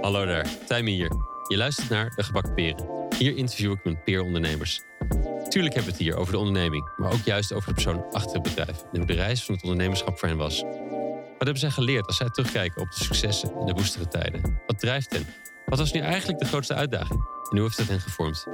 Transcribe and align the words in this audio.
Hallo 0.00 0.26
daar, 0.26 0.46
Tijmen 0.66 0.92
hier. 0.92 1.10
Je 1.48 1.56
luistert 1.56 1.88
naar 1.88 2.12
De 2.16 2.22
Gebakken 2.22 2.54
Peren. 2.54 3.08
Hier 3.18 3.36
interview 3.36 3.72
ik 3.72 3.84
mijn 3.84 4.02
peerondernemers. 4.02 4.80
Tuurlijk 5.48 5.74
hebben 5.74 5.92
we 5.92 5.98
het 5.98 5.98
hier 5.98 6.16
over 6.16 6.32
de 6.32 6.38
onderneming, 6.38 6.90
maar 6.96 7.12
ook 7.12 7.24
juist 7.24 7.52
over 7.52 7.68
de 7.68 7.74
persoon 7.74 8.04
achter 8.12 8.32
het 8.32 8.42
bedrijf 8.42 8.82
en 8.92 8.98
hoe 8.98 9.06
de 9.06 9.12
reis 9.12 9.44
van 9.44 9.54
het 9.54 9.62
ondernemerschap 9.62 10.18
voor 10.18 10.28
hen 10.28 10.36
was. 10.36 10.62
Wat 10.62 11.36
hebben 11.38 11.58
zij 11.58 11.70
geleerd 11.70 12.06
als 12.06 12.16
zij 12.16 12.28
terugkijken 12.30 12.82
op 12.82 12.90
de 12.90 13.04
successen 13.04 13.52
en 13.60 13.66
de 13.66 13.72
woestere 13.72 14.08
tijden? 14.08 14.60
Wat 14.66 14.78
drijft 14.78 15.12
hen? 15.12 15.26
Wat 15.66 15.78
was 15.78 15.92
nu 15.92 16.00
eigenlijk 16.00 16.38
de 16.38 16.46
grootste 16.46 16.74
uitdaging? 16.74 17.20
En 17.50 17.56
hoe 17.56 17.60
heeft 17.60 17.76
dat 17.76 17.88
hen 17.88 18.00
gevormd? 18.00 18.46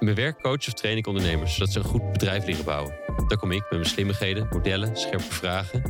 In 0.00 0.14
mijn 0.14 0.40
coach 0.40 0.66
of 0.66 0.72
train 0.72 0.96
ik 0.96 1.06
ondernemers 1.06 1.54
zodat 1.54 1.72
ze 1.72 1.78
een 1.78 1.84
goed 1.84 2.12
bedrijf 2.12 2.46
leren 2.46 2.64
bouwen. 2.64 3.05
Daar 3.28 3.38
kom 3.38 3.52
ik 3.52 3.60
met 3.60 3.70
mijn 3.70 3.84
slimmigheden, 3.84 4.48
modellen, 4.50 4.96
scherpe 4.96 5.34
vragen. 5.34 5.82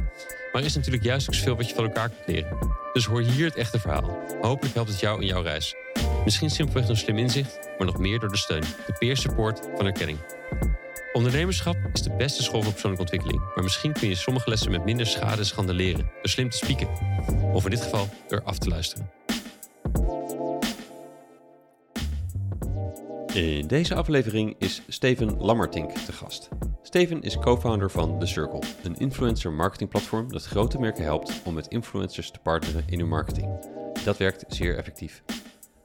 Maar 0.53 0.63
er 0.63 0.65
is 0.65 0.75
natuurlijk 0.75 1.05
juist 1.05 1.29
ook 1.29 1.35
zoveel 1.35 1.57
wat 1.57 1.69
je 1.69 1.75
van 1.75 1.85
elkaar 1.85 2.09
kunt 2.09 2.27
leren. 2.27 2.59
Dus 2.93 3.05
hoor 3.05 3.21
hier 3.21 3.47
het 3.47 3.57
echte 3.57 3.81
verhaal. 3.81 4.19
Hopelijk 4.41 4.75
helpt 4.75 4.91
het 4.91 5.01
jou 5.01 5.21
in 5.21 5.27
jouw 5.27 5.43
reis. 5.43 5.75
Misschien 6.25 6.51
simpelweg 6.51 6.87
door 6.87 6.97
slim 6.97 7.19
inzicht, 7.19 7.59
maar 7.79 7.87
nog 7.87 7.99
meer 7.99 8.19
door 8.19 8.31
de 8.31 8.37
steun, 8.37 8.61
de 8.61 8.95
peer 8.99 9.17
support 9.17 9.61
van 9.77 9.87
erkenning. 9.87 10.19
Ondernemerschap 11.13 11.77
is 11.93 12.03
de 12.03 12.17
beste 12.17 12.43
school 12.43 12.63
voor 12.63 12.73
persoonlijke 12.73 13.05
ontwikkeling. 13.05 13.55
Maar 13.55 13.65
misschien 13.65 13.93
kun 13.93 14.09
je 14.09 14.15
sommige 14.15 14.51
lessen 14.51 14.71
met 14.71 14.85
minder 14.85 15.07
schade 15.07 15.37
en 15.37 15.47
schande 15.47 15.75
leren. 15.75 16.05
Door 16.05 16.29
slim 16.29 16.51
te 16.51 16.57
spieken. 16.57 16.89
Of 17.53 17.65
in 17.65 17.71
dit 17.71 17.81
geval 17.83 18.09
door 18.29 18.43
af 18.43 18.59
te 18.59 18.69
luisteren. 18.69 19.11
In 23.33 23.67
deze 23.67 23.95
aflevering 23.95 24.55
is 24.59 24.83
Steven 24.89 25.37
Lammertink 25.39 25.91
te 25.91 26.13
gast. 26.13 26.49
Steven 26.97 27.23
is 27.23 27.39
co-founder 27.39 27.91
van 27.91 28.19
The 28.19 28.27
Circle, 28.27 28.63
een 28.83 28.97
influencer 28.97 29.53
marketingplatform 29.53 30.33
dat 30.33 30.45
grote 30.45 30.79
merken 30.79 31.05
helpt 31.05 31.43
om 31.45 31.55
met 31.55 31.67
influencers 31.67 32.31
te 32.31 32.39
partneren 32.39 32.85
in 32.87 32.99
hun 32.99 33.09
marketing. 33.09 33.49
Dat 34.05 34.17
werkt 34.17 34.45
zeer 34.49 34.77
effectief. 34.77 35.23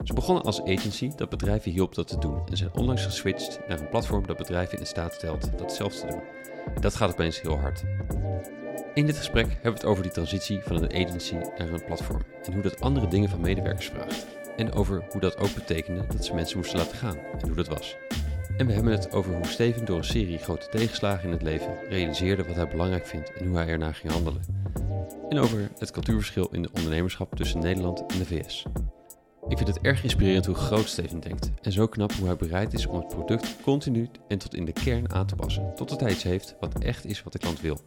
Ze 0.03 0.13
begonnen 0.13 0.43
als 0.43 0.61
agency 0.61 1.11
dat 1.15 1.29
bedrijven 1.29 1.71
hielp 1.71 1.95
dat 1.95 2.07
te 2.07 2.17
doen 2.17 2.41
en 2.49 2.57
zijn 2.57 2.73
onlangs 2.73 3.05
geswitcht 3.05 3.59
naar 3.67 3.79
een 3.79 3.89
platform 3.89 4.27
dat 4.27 4.37
bedrijven 4.37 4.79
in 4.79 4.85
staat 4.85 5.13
stelt 5.13 5.57
dat 5.57 5.73
zelf 5.73 5.95
te 5.95 6.07
doen. 6.07 6.21
Dat 6.81 6.95
gaat 6.95 7.11
opeens 7.11 7.41
heel 7.41 7.57
hard. 7.57 7.83
In 8.93 9.05
dit 9.05 9.17
gesprek 9.17 9.47
hebben 9.47 9.71
we 9.71 9.77
het 9.77 9.85
over 9.85 10.03
die 10.03 10.11
transitie 10.11 10.59
van 10.63 10.75
een 10.75 11.05
agency 11.05 11.35
naar 11.35 11.69
een 11.69 11.85
platform 11.85 12.21
en 12.43 12.53
hoe 12.53 12.61
dat 12.61 12.81
andere 12.81 13.07
dingen 13.07 13.29
van 13.29 13.41
medewerkers 13.41 13.89
vraagt. 13.89 14.25
En 14.55 14.73
over 14.73 15.03
hoe 15.09 15.21
dat 15.21 15.37
ook 15.37 15.53
betekende 15.53 16.05
dat 16.07 16.25
ze 16.25 16.33
mensen 16.33 16.57
moesten 16.57 16.77
laten 16.77 16.97
gaan 16.97 17.17
en 17.17 17.47
hoe 17.47 17.55
dat 17.55 17.67
was. 17.67 17.97
En 18.61 18.67
we 18.67 18.73
hebben 18.73 18.91
het 18.91 19.11
over 19.11 19.35
hoe 19.35 19.47
Steven 19.47 19.85
door 19.85 19.97
een 19.97 20.03
serie 20.03 20.37
grote 20.37 20.69
tegenslagen 20.69 21.23
in 21.23 21.31
het 21.31 21.41
leven 21.41 21.77
realiseerde 21.89 22.43
wat 22.43 22.55
hij 22.55 22.67
belangrijk 22.67 23.05
vindt 23.05 23.33
en 23.33 23.47
hoe 23.47 23.57
hij 23.57 23.67
ernaar 23.67 23.95
ging 23.95 24.13
handelen. 24.13 24.41
En 25.29 25.39
over 25.39 25.69
het 25.79 25.91
cultuurverschil 25.91 26.47
in 26.51 26.61
de 26.61 26.69
ondernemerschap 26.73 27.35
tussen 27.35 27.59
Nederland 27.59 28.05
en 28.07 28.17
de 28.17 28.25
VS. 28.25 28.65
Ik 29.47 29.57
vind 29.57 29.67
het 29.67 29.79
erg 29.81 30.03
inspirerend 30.03 30.45
hoe 30.45 30.55
groot 30.55 30.87
Steven 30.87 31.19
denkt 31.19 31.51
en 31.61 31.71
zo 31.71 31.87
knap 31.87 32.13
hoe 32.13 32.27
hij 32.27 32.35
bereid 32.35 32.73
is 32.73 32.85
om 32.85 32.97
het 32.97 33.07
product 33.07 33.55
continu 33.61 34.09
en 34.27 34.37
tot 34.37 34.55
in 34.55 34.65
de 34.65 34.73
kern 34.73 35.11
aan 35.13 35.27
te 35.27 35.35
passen, 35.35 35.71
totdat 35.75 35.99
hij 35.99 36.11
iets 36.11 36.23
heeft 36.23 36.55
wat 36.59 36.79
echt 36.79 37.05
is 37.05 37.23
wat 37.23 37.33
de 37.33 37.39
klant 37.39 37.61
wil. 37.61 37.79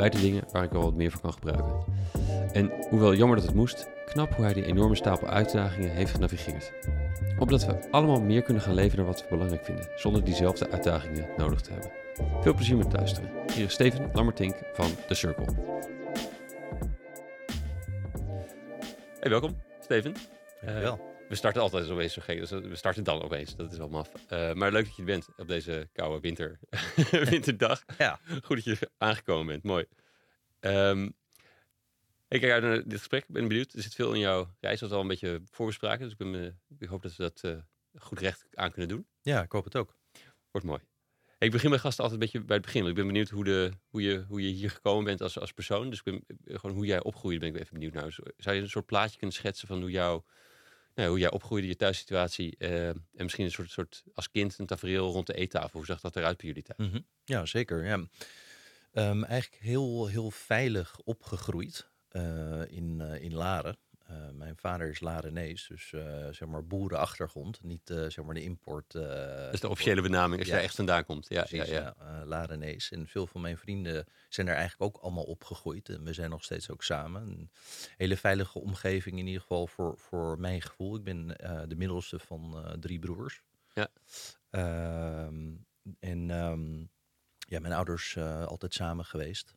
Beide 0.00 0.20
dingen 0.20 0.44
waar 0.52 0.64
ik 0.64 0.70
wel 0.70 0.82
wat 0.82 0.94
meer 0.94 1.10
van 1.10 1.20
kan 1.20 1.32
gebruiken. 1.32 1.84
En 2.52 2.72
hoewel 2.88 3.14
jammer 3.14 3.36
dat 3.36 3.46
het 3.46 3.54
moest, 3.54 3.88
knap 4.04 4.34
hoe 4.34 4.44
hij 4.44 4.54
die 4.54 4.64
enorme 4.64 4.94
stapel 4.94 5.28
uitdagingen 5.28 5.90
heeft 5.90 6.10
genavigeerd. 6.10 6.72
Opdat 7.38 7.66
we 7.66 7.90
allemaal 7.90 8.20
meer 8.20 8.42
kunnen 8.42 8.62
gaan 8.62 8.74
leven 8.74 8.96
naar 8.96 9.06
wat 9.06 9.22
we 9.22 9.28
belangrijk 9.30 9.64
vinden, 9.64 9.88
zonder 9.96 10.24
diezelfde 10.24 10.70
uitdagingen 10.70 11.28
nodig 11.36 11.60
te 11.60 11.72
hebben. 11.72 11.90
Veel 12.42 12.54
plezier 12.54 12.76
met 12.76 12.92
luisteren. 12.92 13.30
Hier 13.54 13.64
is 13.64 13.72
Steven 13.72 14.10
Lammertink 14.12 14.54
van 14.72 14.90
The 15.06 15.14
Circle. 15.14 15.46
Hey, 19.20 19.30
welkom, 19.30 19.62
Steven. 19.80 20.14
Dankjewel. 20.60 20.94
Uh, 20.94 21.10
we 21.30 21.36
starten 21.36 21.62
altijd 21.62 21.86
zo 21.86 21.98
eens 21.98 22.12
zo 22.12 22.22
gek, 22.24 22.38
dus 22.38 22.50
we 22.50 22.76
starten 22.76 23.04
dan 23.04 23.22
opeens. 23.22 23.56
Dat 23.56 23.72
is 23.72 23.78
wel 23.78 23.88
maf. 23.88 24.10
Uh, 24.32 24.52
maar 24.52 24.72
leuk 24.72 24.84
dat 24.84 24.96
je 24.96 25.02
er 25.02 25.06
bent 25.06 25.28
op 25.36 25.48
deze 25.48 25.88
koude 25.92 26.20
winter, 26.20 26.58
winterdag. 27.30 27.84
Ja. 27.98 28.20
Goed 28.42 28.64
dat 28.64 28.78
je 28.78 28.90
aangekomen 28.98 29.46
bent, 29.46 29.62
mooi. 29.62 29.84
Um, 30.60 31.14
ik 32.28 32.40
kijk 32.40 32.52
uit 32.52 32.62
naar 32.62 32.82
dit 32.82 32.98
gesprek, 32.98 33.24
ben 33.28 33.48
benieuwd. 33.48 33.72
Er 33.72 33.82
zit 33.82 33.94
veel 33.94 34.12
in 34.12 34.20
jouw 34.20 34.54
reis, 34.60 34.80
dat 34.80 34.92
al 34.92 35.00
een 35.00 35.08
beetje 35.08 35.42
voorbespraken. 35.50 36.02
Dus 36.02 36.12
ik, 36.12 36.18
ben, 36.18 36.34
uh, 36.34 36.50
ik 36.78 36.88
hoop 36.88 37.02
dat 37.02 37.16
we 37.16 37.22
dat 37.22 37.42
uh, 37.44 37.56
goed 37.98 38.18
recht 38.18 38.46
aan 38.54 38.70
kunnen 38.70 38.88
doen. 38.88 39.06
Ja, 39.22 39.42
ik 39.42 39.52
hoop 39.52 39.64
het 39.64 39.76
ook. 39.76 39.96
Wordt 40.50 40.66
mooi. 40.66 40.80
Hey, 41.38 41.48
ik 41.48 41.54
begin 41.54 41.70
mijn 41.70 41.80
gasten 41.80 42.04
altijd 42.04 42.20
een 42.20 42.26
beetje 42.26 42.46
bij 42.46 42.56
het 42.56 42.64
begin. 42.64 42.80
Want 42.80 42.96
ik 42.96 42.98
ben 42.98 43.12
benieuwd 43.12 43.28
hoe, 43.28 43.44
de, 43.44 43.70
hoe, 43.88 44.02
je, 44.02 44.24
hoe 44.28 44.42
je 44.42 44.48
hier 44.48 44.70
gekomen 44.70 45.04
bent 45.04 45.20
als, 45.20 45.38
als 45.38 45.52
persoon. 45.52 45.90
Dus 45.90 45.98
ik 45.98 46.04
ben, 46.04 46.24
gewoon 46.44 46.76
hoe 46.76 46.86
jij 46.86 47.02
opgroeide, 47.02 47.40
ben 47.40 47.48
ik 47.48 47.60
even 47.60 47.72
benieuwd 47.72 47.92
naar. 47.92 48.18
Zou 48.36 48.56
je 48.56 48.62
een 48.62 48.70
soort 48.70 48.86
plaatje 48.86 49.18
kunnen 49.18 49.36
schetsen 49.36 49.68
van 49.68 49.80
hoe, 49.80 49.90
jou, 49.90 50.22
nou, 50.94 51.08
hoe 51.08 51.18
jij 51.18 51.30
opgroeide, 51.30 51.68
je 51.68 51.76
thuissituatie. 51.76 52.54
Uh, 52.58 52.88
en 52.88 53.04
misschien 53.14 53.44
een 53.44 53.50
soort, 53.50 53.70
soort 53.70 54.02
als 54.14 54.30
kind 54.30 54.58
een 54.58 54.66
tafereel 54.66 55.12
rond 55.12 55.26
de 55.26 55.34
eettafel. 55.34 55.70
Hoe 55.78 55.86
zag 55.86 56.00
dat 56.00 56.16
eruit 56.16 56.36
bij 56.36 56.46
jullie 56.46 56.62
thuis? 56.62 56.88
Mm 56.88 56.94
-hmm. 56.94 57.06
Ja, 57.24 57.46
zeker. 57.46 57.84
Ja. 57.84 58.04
Um, 58.92 59.24
eigenlijk 59.24 59.62
heel, 59.62 60.06
heel 60.06 60.30
veilig 60.30 61.00
opgegroeid. 61.04 61.90
Uh, 62.12 62.62
in, 62.66 62.98
uh, 63.00 63.22
in 63.22 63.34
Laren. 63.34 63.76
Uh, 64.10 64.16
mijn 64.32 64.56
vader 64.56 64.88
is 64.88 65.00
Larenees, 65.00 65.66
dus 65.66 65.88
zeg 66.36 66.46
maar 66.46 66.66
boerenachtergrond, 66.66 67.62
niet 67.62 67.82
zeg 67.84 68.24
maar 68.24 68.34
de 68.34 68.42
import. 68.42 68.92
dat 68.92 69.52
is 69.52 69.60
de 69.60 69.68
officiële 69.68 70.02
benaming 70.02 70.40
als 70.40 70.48
ja, 70.48 70.56
je 70.56 70.62
echt 70.62 70.74
vandaan 70.74 71.04
komt. 71.04 71.26
Ja, 71.28 71.42
precies, 71.42 71.68
ja, 71.68 71.94
ja. 71.98 72.24
Larenees. 72.24 72.90
En 72.90 73.06
veel 73.06 73.26
van 73.26 73.40
mijn 73.40 73.56
vrienden 73.56 74.06
zijn 74.28 74.48
er 74.48 74.54
eigenlijk 74.54 74.82
ook 74.82 75.02
allemaal 75.02 75.24
opgegroeid. 75.24 75.88
En 75.88 76.04
we 76.04 76.12
zijn 76.12 76.30
nog 76.30 76.44
steeds 76.44 76.70
ook 76.70 76.82
samen. 76.82 77.22
Een 77.22 77.50
hele 77.96 78.16
veilige 78.16 78.58
omgeving 78.58 79.18
in 79.18 79.26
ieder 79.26 79.40
geval 79.40 79.66
voor, 79.66 79.98
voor 79.98 80.38
mijn 80.38 80.62
gevoel. 80.62 80.96
Ik 80.96 81.04
ben 81.04 81.26
de 81.68 81.76
middelste 81.76 82.18
van 82.18 82.76
drie 82.80 82.98
broers. 82.98 83.42
Ja. 83.74 83.88
Ehm, 84.50 85.54
en 86.00 86.30
um, 86.30 86.90
ja, 87.50 87.60
mijn 87.60 87.72
ouders 87.72 88.18
altijd 88.18 88.74
samen 88.74 89.04
geweest. 89.04 89.54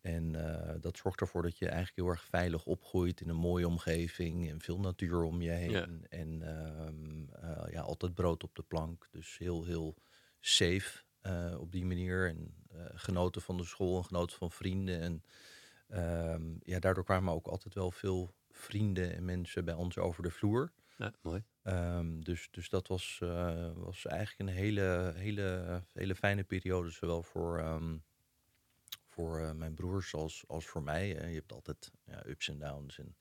En 0.00 0.34
uh, 0.34 0.74
dat 0.80 0.96
zorgt 0.96 1.20
ervoor 1.20 1.42
dat 1.42 1.58
je 1.58 1.66
eigenlijk 1.66 1.96
heel 1.96 2.08
erg 2.08 2.24
veilig 2.24 2.64
opgroeit 2.64 3.20
in 3.20 3.28
een 3.28 3.36
mooie 3.36 3.66
omgeving 3.66 4.50
en 4.50 4.60
veel 4.60 4.80
natuur 4.80 5.22
om 5.22 5.42
je 5.42 5.50
heen. 5.50 5.70
Ja. 5.70 5.86
En 6.08 6.58
um, 6.86 7.28
uh, 7.42 7.72
ja, 7.72 7.80
altijd 7.80 8.14
brood 8.14 8.44
op 8.44 8.54
de 8.54 8.62
plank. 8.62 9.08
Dus 9.10 9.38
heel, 9.38 9.64
heel 9.64 9.94
safe 10.40 11.02
uh, 11.22 11.60
op 11.60 11.72
die 11.72 11.84
manier. 11.84 12.28
En 12.28 12.54
genoten 12.94 13.42
van 13.42 13.56
de 13.56 13.64
school 13.64 13.96
en 13.96 14.04
genoten 14.04 14.36
van 14.36 14.50
vrienden. 14.50 15.00
En 15.00 15.22
um, 16.32 16.58
ja, 16.62 16.78
daardoor 16.78 17.04
kwamen 17.04 17.34
ook 17.34 17.46
altijd 17.46 17.74
wel 17.74 17.90
veel 17.90 18.34
vrienden 18.50 19.14
en 19.14 19.24
mensen 19.24 19.64
bij 19.64 19.74
ons 19.74 19.98
over 19.98 20.22
de 20.22 20.30
vloer. 20.30 20.72
Ja, 20.96 21.12
mooi. 21.20 21.42
Um, 21.64 22.24
dus, 22.24 22.48
dus 22.50 22.68
dat 22.68 22.88
was, 22.88 23.18
was 23.74 24.06
eigenlijk 24.06 24.50
een 24.50 24.56
hele, 24.56 25.12
hele, 25.16 25.82
hele 25.92 26.14
fijne 26.14 26.44
periode. 26.44 26.90
Zowel 26.90 27.22
voor 27.22 27.60
voor 29.12 29.40
uh, 29.40 29.52
mijn 29.52 29.74
broers 29.74 30.14
als, 30.14 30.44
als 30.46 30.66
voor 30.66 30.82
mij. 30.82 31.22
Uh, 31.22 31.28
je 31.28 31.34
hebt 31.34 31.52
altijd 31.52 31.90
ja, 32.04 32.26
ups 32.26 32.48
en 32.48 32.58
downs. 32.58 32.98
En, 32.98 33.16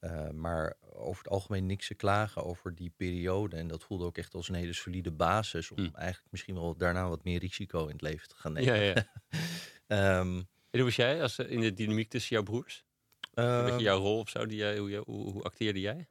uh, 0.00 0.30
maar 0.30 0.76
over 0.80 1.22
het 1.22 1.32
algemeen 1.32 1.66
niks 1.66 1.86
te 1.86 1.94
klagen 1.94 2.44
over 2.44 2.74
die 2.74 2.92
periode. 2.96 3.56
En 3.56 3.68
dat 3.68 3.84
voelde 3.84 4.04
ook 4.04 4.18
echt 4.18 4.34
als 4.34 4.48
een 4.48 4.54
hele 4.54 4.72
solide 4.72 5.10
basis 5.10 5.70
om 5.70 5.80
Mm. 5.82 5.94
eigenlijk 5.94 6.32
misschien 6.32 6.54
wel 6.54 6.76
daarna 6.76 7.08
wat 7.08 7.24
meer 7.24 7.38
risico 7.38 7.84
in 7.86 7.92
het 7.92 8.00
leven 8.00 8.28
te 8.28 8.34
gaan 8.34 8.52
nemen. 8.52 8.74
Ja, 8.74 8.82
ja. 8.82 9.04
Ehm, 9.86 10.36
En 10.70 10.78
hoe 10.78 10.84
was 10.84 10.96
jij 10.96 11.22
als, 11.22 11.38
in 11.38 11.60
de 11.60 11.72
dynamiek 11.72 12.10
tussen 12.10 12.34
jouw 12.34 12.44
broers? 12.44 12.84
ehm, 13.34 13.64
beetje 13.64 13.82
jouw 13.82 13.98
rol 13.98 14.18
of 14.18 14.28
zo? 14.28 14.46
Die 14.46 14.58
jij, 14.58 14.78
hoe, 14.78 14.96
hoe, 14.96 15.30
hoe 15.32 15.42
acteerde 15.42 15.80
jij? 15.80 16.08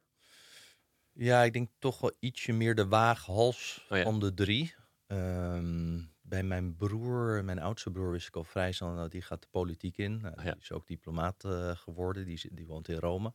Ja, 1.12 1.42
ik 1.42 1.52
denk 1.52 1.68
toch 1.78 2.00
wel 2.00 2.12
ietsje 2.18 2.52
meer 2.52 2.74
de 2.74 2.86
waaghals 2.86 3.86
Oh 3.90 3.96
ja. 3.98 4.04
van 4.04 4.20
de 4.20 4.34
drie. 4.34 4.74
Ehm, 5.06 6.00
bij 6.22 6.42
mijn 6.42 6.76
broer, 6.76 7.44
mijn 7.44 7.58
oudste 7.58 7.90
broer, 7.90 8.10
wist 8.10 8.26
ik 8.28 8.36
al 8.36 8.44
vrij 8.44 8.72
snel, 8.72 9.08
die 9.08 9.22
gaat 9.22 9.42
de 9.42 9.48
politiek 9.50 9.96
in. 9.96 10.20
Nou, 10.20 10.34
ja. 10.36 10.52
Die 10.52 10.60
is 10.60 10.72
ook 10.72 10.86
diplomaat 10.86 11.44
eh, 11.44 11.76
geworden, 11.76 12.24
die, 12.24 12.40
die 12.52 12.66
woont 12.66 12.88
in 12.88 12.98
Rome. 12.98 13.32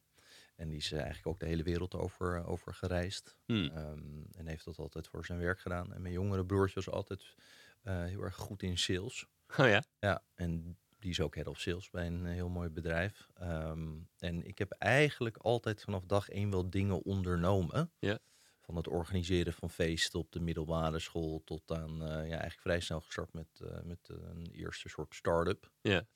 En 0.56 0.70
die 0.70 0.78
is 0.78 0.92
eh, 0.92 0.98
eigenlijk 0.98 1.28
ook 1.28 1.40
de 1.40 1.46
hele 1.46 1.64
wereld 1.64 1.96
over, 1.96 2.46
over 2.46 2.74
gereisd. 2.74 3.36
Hmm. 3.46 3.70
Ehm, 3.70 4.24
en 4.38 4.48
heeft 4.48 4.66
dat 4.66 4.78
altijd 4.78 5.08
voor 5.08 5.26
zijn 5.26 5.40
werk 5.40 5.60
gedaan. 5.60 5.94
En 5.94 6.02
mijn 6.02 6.14
jongere 6.14 6.46
broertje 6.46 6.76
was 6.76 6.90
altijd 6.90 7.36
eh, 7.82 8.04
heel 8.04 8.22
erg 8.22 8.36
goed 8.36 8.64
in 8.64 8.78
sales. 8.78 9.26
Oh 9.58 9.68
ja? 9.68 9.84
Ja, 10.00 10.24
en 10.36 10.78
die 11.08 11.16
is 11.16 11.22
ook 11.22 11.36
head 11.36 11.48
of 11.48 11.60
sales 11.60 11.90
bij 11.90 12.08
een 12.08 12.26
eh, 12.26 12.34
heel 12.34 12.50
mooi 12.50 12.70
bedrijf. 12.70 13.28
Ehm, 13.34 13.88
en 14.20 14.48
ik 14.48 14.58
heb 14.58 14.72
eigenlijk 14.72 15.38
altijd 15.38 15.84
vanaf 15.84 16.06
dag 16.06 16.30
één 16.30 16.52
wel 16.52 16.70
dingen 16.70 17.04
ondernomen. 17.04 17.92
Ja. 18.00 18.20
Van 18.62 18.76
het 18.76 18.88
organiseren 18.88 19.54
van 19.54 19.70
feesten 19.70 20.20
op 20.20 20.32
de 20.32 20.40
middelbare 20.40 21.00
school 21.00 21.42
tot 21.46 21.72
aan, 21.72 22.02
eh, 22.02 22.08
ja, 22.08 22.16
eigenlijk 22.16 22.60
vrij 22.60 22.80
snel 22.80 23.02
gestart 23.02 23.34
met, 23.34 23.48
eh, 23.62 23.82
met 23.84 24.10
een 24.10 24.48
eerste 24.52 24.90
soort 24.90 25.16
start-up. 25.16 25.72
Ja. 25.82 26.08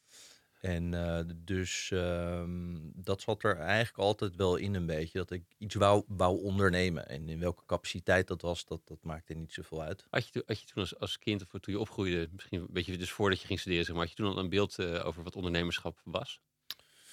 En 0.62 0.94
eh, 0.94 1.20
dus 1.36 1.92
ehm, 1.92 2.78
dat 2.94 3.22
zat 3.22 3.44
er 3.44 3.58
eigenlijk 3.58 3.98
altijd 3.98 4.36
wel 4.36 4.56
in 4.56 4.74
een 4.76 4.86
beetje, 4.86 5.18
dat 5.18 5.32
ik 5.32 5.44
iets 5.58 5.76
wou, 5.76 6.04
wou 6.08 6.42
ondernemen. 6.44 7.08
En 7.10 7.30
in 7.30 7.40
welke 7.40 7.66
capaciteit 7.66 8.28
dat 8.28 8.42
was, 8.42 8.66
dat, 8.66 8.82
dat 8.88 9.04
maakte 9.04 9.34
niet 9.34 9.54
zoveel 9.54 9.82
uit. 9.82 10.06
Had 10.10 10.26
je, 10.26 10.32
toen- 10.32 10.44
had 10.46 10.60
je 10.60 10.66
toen 10.66 10.82
als, 10.82 11.00
als 11.00 11.20
kind 11.20 11.42
of 11.42 11.48
toen 11.60 11.74
je 11.74 11.80
opgroeide, 11.80 12.30
misschien 12.32 12.60
een 12.60 12.68
beetje 12.70 12.98
dus 12.98 13.12
voordat 13.12 13.42
je 13.42 13.48
ging 13.48 13.60
studeren, 13.60 13.86
zeg 13.86 13.96
maar, 13.96 14.04
had 14.06 14.18
je 14.18 14.24
toen 14.24 14.32
al 14.34 14.38
een 14.40 14.50
beeld 14.50 14.80
eh, 14.80 15.06
over 15.06 15.24
wat 15.24 15.36
ondernemerschap 15.36 16.02
was? 16.04 16.42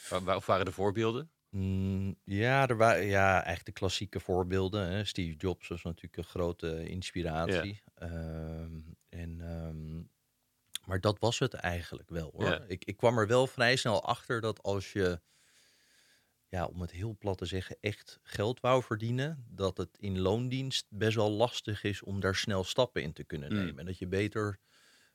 Wa- 0.09 0.23
wa- 0.23 0.37
Of 0.37 0.47
waren 0.47 0.67
er 0.67 0.73
voorbeelden? 0.73 1.31
Mm, 1.51 2.17
ja, 2.25 2.69
er 2.69 2.77
waren 2.77 3.05
ja, 3.05 3.33
eigenlijk 3.35 3.65
de 3.67 3.73
klassieke 3.73 4.21
voorbeelden. 4.21 4.89
Hè. 4.91 5.05
Steve 5.05 5.37
Jobs 5.37 5.69
was 5.69 5.83
natuurlijk 5.83 6.17
een 6.17 6.25
grote 6.25 6.89
inspiratie. 6.89 7.83
Ehm, 7.95 8.79
en, 9.09 9.41
ehm, 9.41 10.03
maar 10.89 11.01
dat 11.01 11.19
was 11.19 11.39
het 11.39 11.55
eigenlijk 11.55 12.11
wel 12.11 12.31
hoor. 12.37 12.45
Ja. 12.45 12.65
Ik, 12.69 12.85
ik 12.85 12.97
kwam 12.97 13.19
er 13.19 13.27
wel 13.27 13.47
vrij 13.47 13.77
snel 13.77 14.05
achter 14.05 14.41
dat 14.41 14.63
als 14.63 14.93
je, 14.93 15.21
ja, 16.49 16.67
om 16.67 16.81
het 16.81 16.91
heel 16.91 17.17
plat 17.19 17.39
te 17.39 17.47
zeggen, 17.47 17.77
echt 17.81 18.19
geld 18.23 18.61
wou 18.61 18.83
verdienen, 18.83 19.45
dat 19.51 19.77
het 19.77 19.97
in 19.99 20.19
loondienst 20.19 20.87
best 20.91 21.17
wel 21.17 21.31
lastig 21.31 21.83
is 21.85 22.03
om 22.03 22.21
daar 22.21 22.35
snel 22.35 22.65
stappen 22.65 23.03
in 23.03 23.13
te 23.13 23.25
kunnen 23.25 23.53
Mm. 23.53 23.57
nemen. 23.59 23.79
En 23.79 23.87
dat 23.87 23.99
je 23.99 24.07
beter 24.07 24.59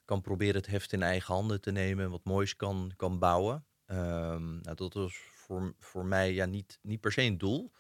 kan 0.05 0.21
proberen 0.21 0.55
het 0.55 0.67
heft 0.67 0.93
in 0.93 1.03
eigen 1.03 1.33
handen 1.33 1.61
te 1.61 1.71
nemen, 1.71 2.09
wat 2.09 2.23
moois 2.23 2.55
kan, 2.55 2.93
kan 2.95 3.19
bouwen. 3.19 3.65
Ehm, 3.85 4.61
nou, 4.61 4.75
dat 4.75 4.93
was 4.93 5.15
voor, 5.17 5.73
voor 5.79 6.05
mij 6.05 6.33
ja, 6.33 6.45
niet, 6.45 6.79
niet 6.81 6.99
per 7.01 7.11
se 7.11 7.21
een 7.21 7.37
doel. 7.37 7.71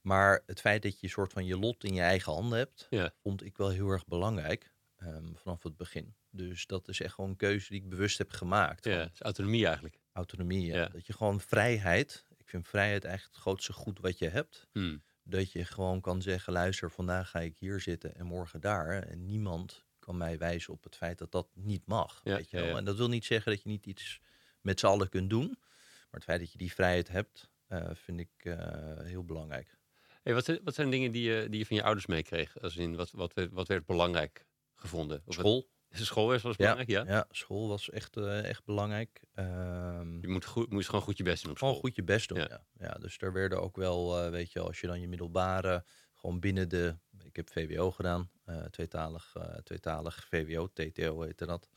Maar 0.00 0.42
het 0.46 0.60
feit 0.60 0.82
dat 0.82 1.00
je 1.00 1.06
een 1.06 1.12
soort 1.12 1.32
van 1.32 1.44
je 1.46 1.58
lot 1.58 1.84
in 1.84 1.94
je 1.94 2.00
eigen 2.00 2.32
handen 2.32 2.58
hebt, 2.58 2.86
Ja. 2.90 3.14
vond 3.22 3.44
ik 3.44 3.56
wel 3.56 3.68
heel 3.68 3.88
erg 3.88 4.04
belangrijk 4.06 4.74
ehm, 4.96 5.34
vanaf 5.34 5.62
het 5.62 5.76
begin. 5.76 6.14
Dus 6.34 6.66
dat 6.66 6.88
is 6.88 7.00
echt 7.00 7.14
gewoon 7.14 7.30
een 7.30 7.36
keuze 7.36 7.68
die 7.68 7.82
ik 7.82 7.88
bewust 7.88 8.18
heb 8.18 8.30
gemaakt. 8.30 8.84
Ja, 8.84 9.10
is 9.12 9.20
autonomie 9.20 9.64
eigenlijk. 9.66 10.00
Autonomie. 10.12 10.66
ja. 10.66 10.76
Ja. 10.76 10.88
Dat 10.88 11.06
je 11.06 11.12
gewoon 11.12 11.40
vrijheid. 11.40 12.24
Ik 12.36 12.48
vind 12.48 12.68
vrijheid 12.68 13.04
eigenlijk 13.04 13.34
het 13.34 13.42
grootste 13.42 13.72
goed 13.72 13.98
wat 14.00 14.18
je 14.18 14.28
hebt. 14.28 14.66
Hmm. 14.72 15.02
Dat 15.22 15.52
je 15.52 15.64
gewoon 15.64 16.00
kan 16.00 16.22
zeggen: 16.22 16.52
luister, 16.52 16.90
vandaag 16.90 17.30
ga 17.30 17.40
ik 17.40 17.58
hier 17.58 17.80
zitten 17.80 18.14
en 18.14 18.26
morgen 18.26 18.60
daar. 18.60 19.02
En 19.02 19.24
niemand 19.26 19.84
kan 19.98 20.16
mij 20.16 20.38
wijzen 20.38 20.72
op 20.72 20.84
het 20.84 20.96
feit 20.96 21.18
dat 21.18 21.32
dat 21.32 21.48
niet 21.54 21.86
mag. 21.86 22.20
Ja, 22.24 22.36
weet 22.36 22.50
je 22.50 22.56
wel? 22.56 22.66
ja. 22.66 22.76
En 22.76 22.84
dat 22.84 22.96
wil 22.96 23.08
niet 23.08 23.24
zeggen 23.24 23.52
dat 23.52 23.62
je 23.62 23.68
niet 23.68 23.86
iets 23.86 24.20
met 24.60 24.80
z'n 24.80 24.86
allen 24.86 25.08
kunt 25.08 25.30
doen. 25.30 25.46
Maar 25.48 26.20
het 26.20 26.24
feit 26.24 26.40
dat 26.40 26.52
je 26.52 26.58
die 26.58 26.72
vrijheid 26.72 27.08
hebt, 27.08 27.50
eh, 27.66 27.90
vind 27.94 28.20
ik 28.20 28.30
eh, 28.36 28.56
heel 28.98 29.24
belangrijk. 29.24 29.78
Hey, 30.22 30.34
wat, 30.34 30.44
zijn, 30.44 30.58
wat 30.64 30.74
zijn 30.74 30.90
dingen 30.90 31.12
die 31.12 31.22
je, 31.22 31.46
die 31.50 31.58
je 31.58 31.66
van 31.66 31.76
je 31.76 31.82
ouders 31.82 32.06
meekreeg? 32.06 32.60
Als 32.60 32.76
in, 32.76 32.96
wat, 32.96 33.10
wat, 33.10 33.32
werd- 33.34 33.52
wat 33.52 33.68
werd 33.68 33.86
belangrijk 33.86 34.46
gevonden? 34.74 35.22
Wat- 35.24 35.34
School. 35.34 35.68
School 35.92 36.26
was 36.26 36.42
Ja, 36.42 36.52
belangrijk, 36.56 36.88
ja? 36.88 37.04
ja, 37.06 37.26
school 37.30 37.68
was 37.68 37.90
echt, 37.90 38.16
eh, 38.16 38.44
echt 38.44 38.64
belangrijk. 38.64 39.20
Ehm, 39.34 40.20
Je 40.20 40.28
moet, 40.28 40.44
goed, 40.44 40.70
moest 40.70 40.86
gewoon 40.88 41.02
goed 41.04 41.16
je 41.16 41.22
best 41.24 41.42
doen 41.42 41.50
op 41.50 41.56
school. 41.56 41.68
Gewoon 41.68 41.84
goed 41.84 41.96
je 41.96 42.02
best 42.02 42.28
doen. 42.28 42.38
Ja. 42.38 42.46
Ja. 42.50 42.62
Ja. 42.78 42.94
dus 43.00 43.18
er 43.18 43.32
werden 43.32 43.62
ook 43.62 43.76
wel, 43.76 44.18
eh, 44.24 44.30
weet 44.30 44.52
je, 44.52 44.60
als 44.60 44.80
je 44.80 44.86
dan 44.86 45.00
je 45.00 45.08
middelbare 45.08 45.84
gewoon 46.14 46.40
binnen 46.40 46.68
de. 46.68 46.96
Ik 47.24 47.36
heb 47.36 47.50
VWO 47.50 47.90
gedaan, 47.90 48.30
eh, 48.44 48.62
tweetalig, 48.64 49.36
tweetalig 49.64 50.26
VWO, 50.30 50.68
TTO 50.72 51.22
heette 51.22 51.46
dat. 51.46 51.68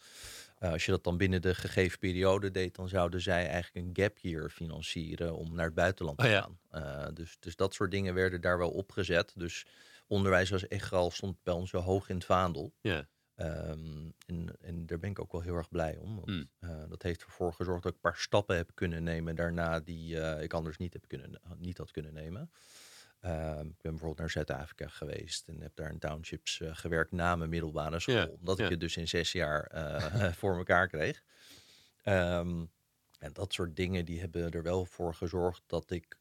Als 0.59 0.85
je 0.85 0.91
dat 0.91 1.03
dan 1.03 1.17
binnen 1.17 1.41
de 1.41 1.55
gegeven 1.55 1.99
periode 1.99 2.51
deed, 2.51 2.75
dan 2.75 2.89
zouden 2.89 3.21
zij 3.21 3.47
eigenlijk 3.47 3.85
een 3.85 4.03
gap 4.03 4.17
year 4.17 4.49
financieren 4.49 5.35
om 5.35 5.55
naar 5.55 5.65
het 5.65 5.73
buitenland 5.73 6.17
te 6.17 6.25
Oh 6.25 6.31
gaan. 6.69 7.13
Dus, 7.13 7.37
dus 7.39 7.55
dat 7.55 7.73
soort 7.73 7.91
dingen 7.91 8.13
werden 8.13 8.41
daar 8.41 8.57
wel 8.57 8.71
opgezet. 8.71 9.33
Dus 9.35 9.65
onderwijs 10.07 10.49
was 10.49 10.67
echt 10.67 10.91
al 10.91 11.11
stond 11.11 11.43
bij 11.43 11.53
ons 11.53 11.69
zo 11.69 11.77
hoog 11.79 12.09
in 12.09 12.15
het 12.15 12.25
vaandel. 12.25 12.73
Ja. 12.81 13.07
Ehm, 13.35 14.09
en, 14.25 14.55
en 14.61 14.85
daar 14.85 14.99
ben 14.99 15.09
ik 15.09 15.19
ook 15.19 15.31
wel 15.31 15.41
heel 15.41 15.55
erg 15.55 15.69
blij 15.69 15.97
om. 15.97 16.15
Want 16.15 16.27
Hmm. 16.27 16.49
eh, 16.59 16.89
dat 16.89 17.01
heeft 17.01 17.23
ervoor 17.23 17.53
gezorgd 17.53 17.83
dat 17.83 17.91
ik 17.91 17.97
een 17.97 18.11
paar 18.11 18.19
stappen 18.19 18.55
heb 18.55 18.71
kunnen 18.73 19.03
nemen 19.03 19.35
daarna 19.35 19.79
die 19.79 20.19
eh, 20.19 20.43
ik 20.43 20.53
anders 20.53 20.77
niet, 20.77 20.93
heb 20.93 21.07
kunnen, 21.07 21.39
niet 21.57 21.77
had 21.77 21.91
kunnen 21.91 22.13
nemen. 22.13 22.51
Ehm, 23.19 23.59
ik 23.67 23.81
ben 23.81 23.91
bijvoorbeeld 23.91 24.17
naar 24.17 24.29
Zuid-Afrika 24.29 24.87
geweest 24.87 25.47
en 25.47 25.61
heb 25.61 25.75
daar 25.75 25.91
in 25.91 25.99
townships 25.99 26.61
eh, 26.61 26.75
gewerkt 26.75 27.11
na 27.11 27.35
mijn 27.35 27.49
middelbare 27.49 27.99
school. 27.99 28.27
Omdat 28.27 28.59
ik 28.59 28.69
het 28.69 28.79
dus 28.79 28.97
in 28.97 29.07
zes 29.07 29.31
jaar 29.31 29.71
voor 30.39 30.57
elkaar 30.57 30.87
kreeg. 30.87 31.23
Ehm, 32.03 32.65
en 33.19 33.33
dat 33.33 33.53
soort 33.53 33.75
dingen 33.75 34.05
die 34.05 34.19
hebben 34.19 34.51
er 34.51 34.63
wel 34.63 34.85
voor 34.85 35.13
gezorgd 35.15 35.63
dat 35.67 35.91
ik 35.91 36.17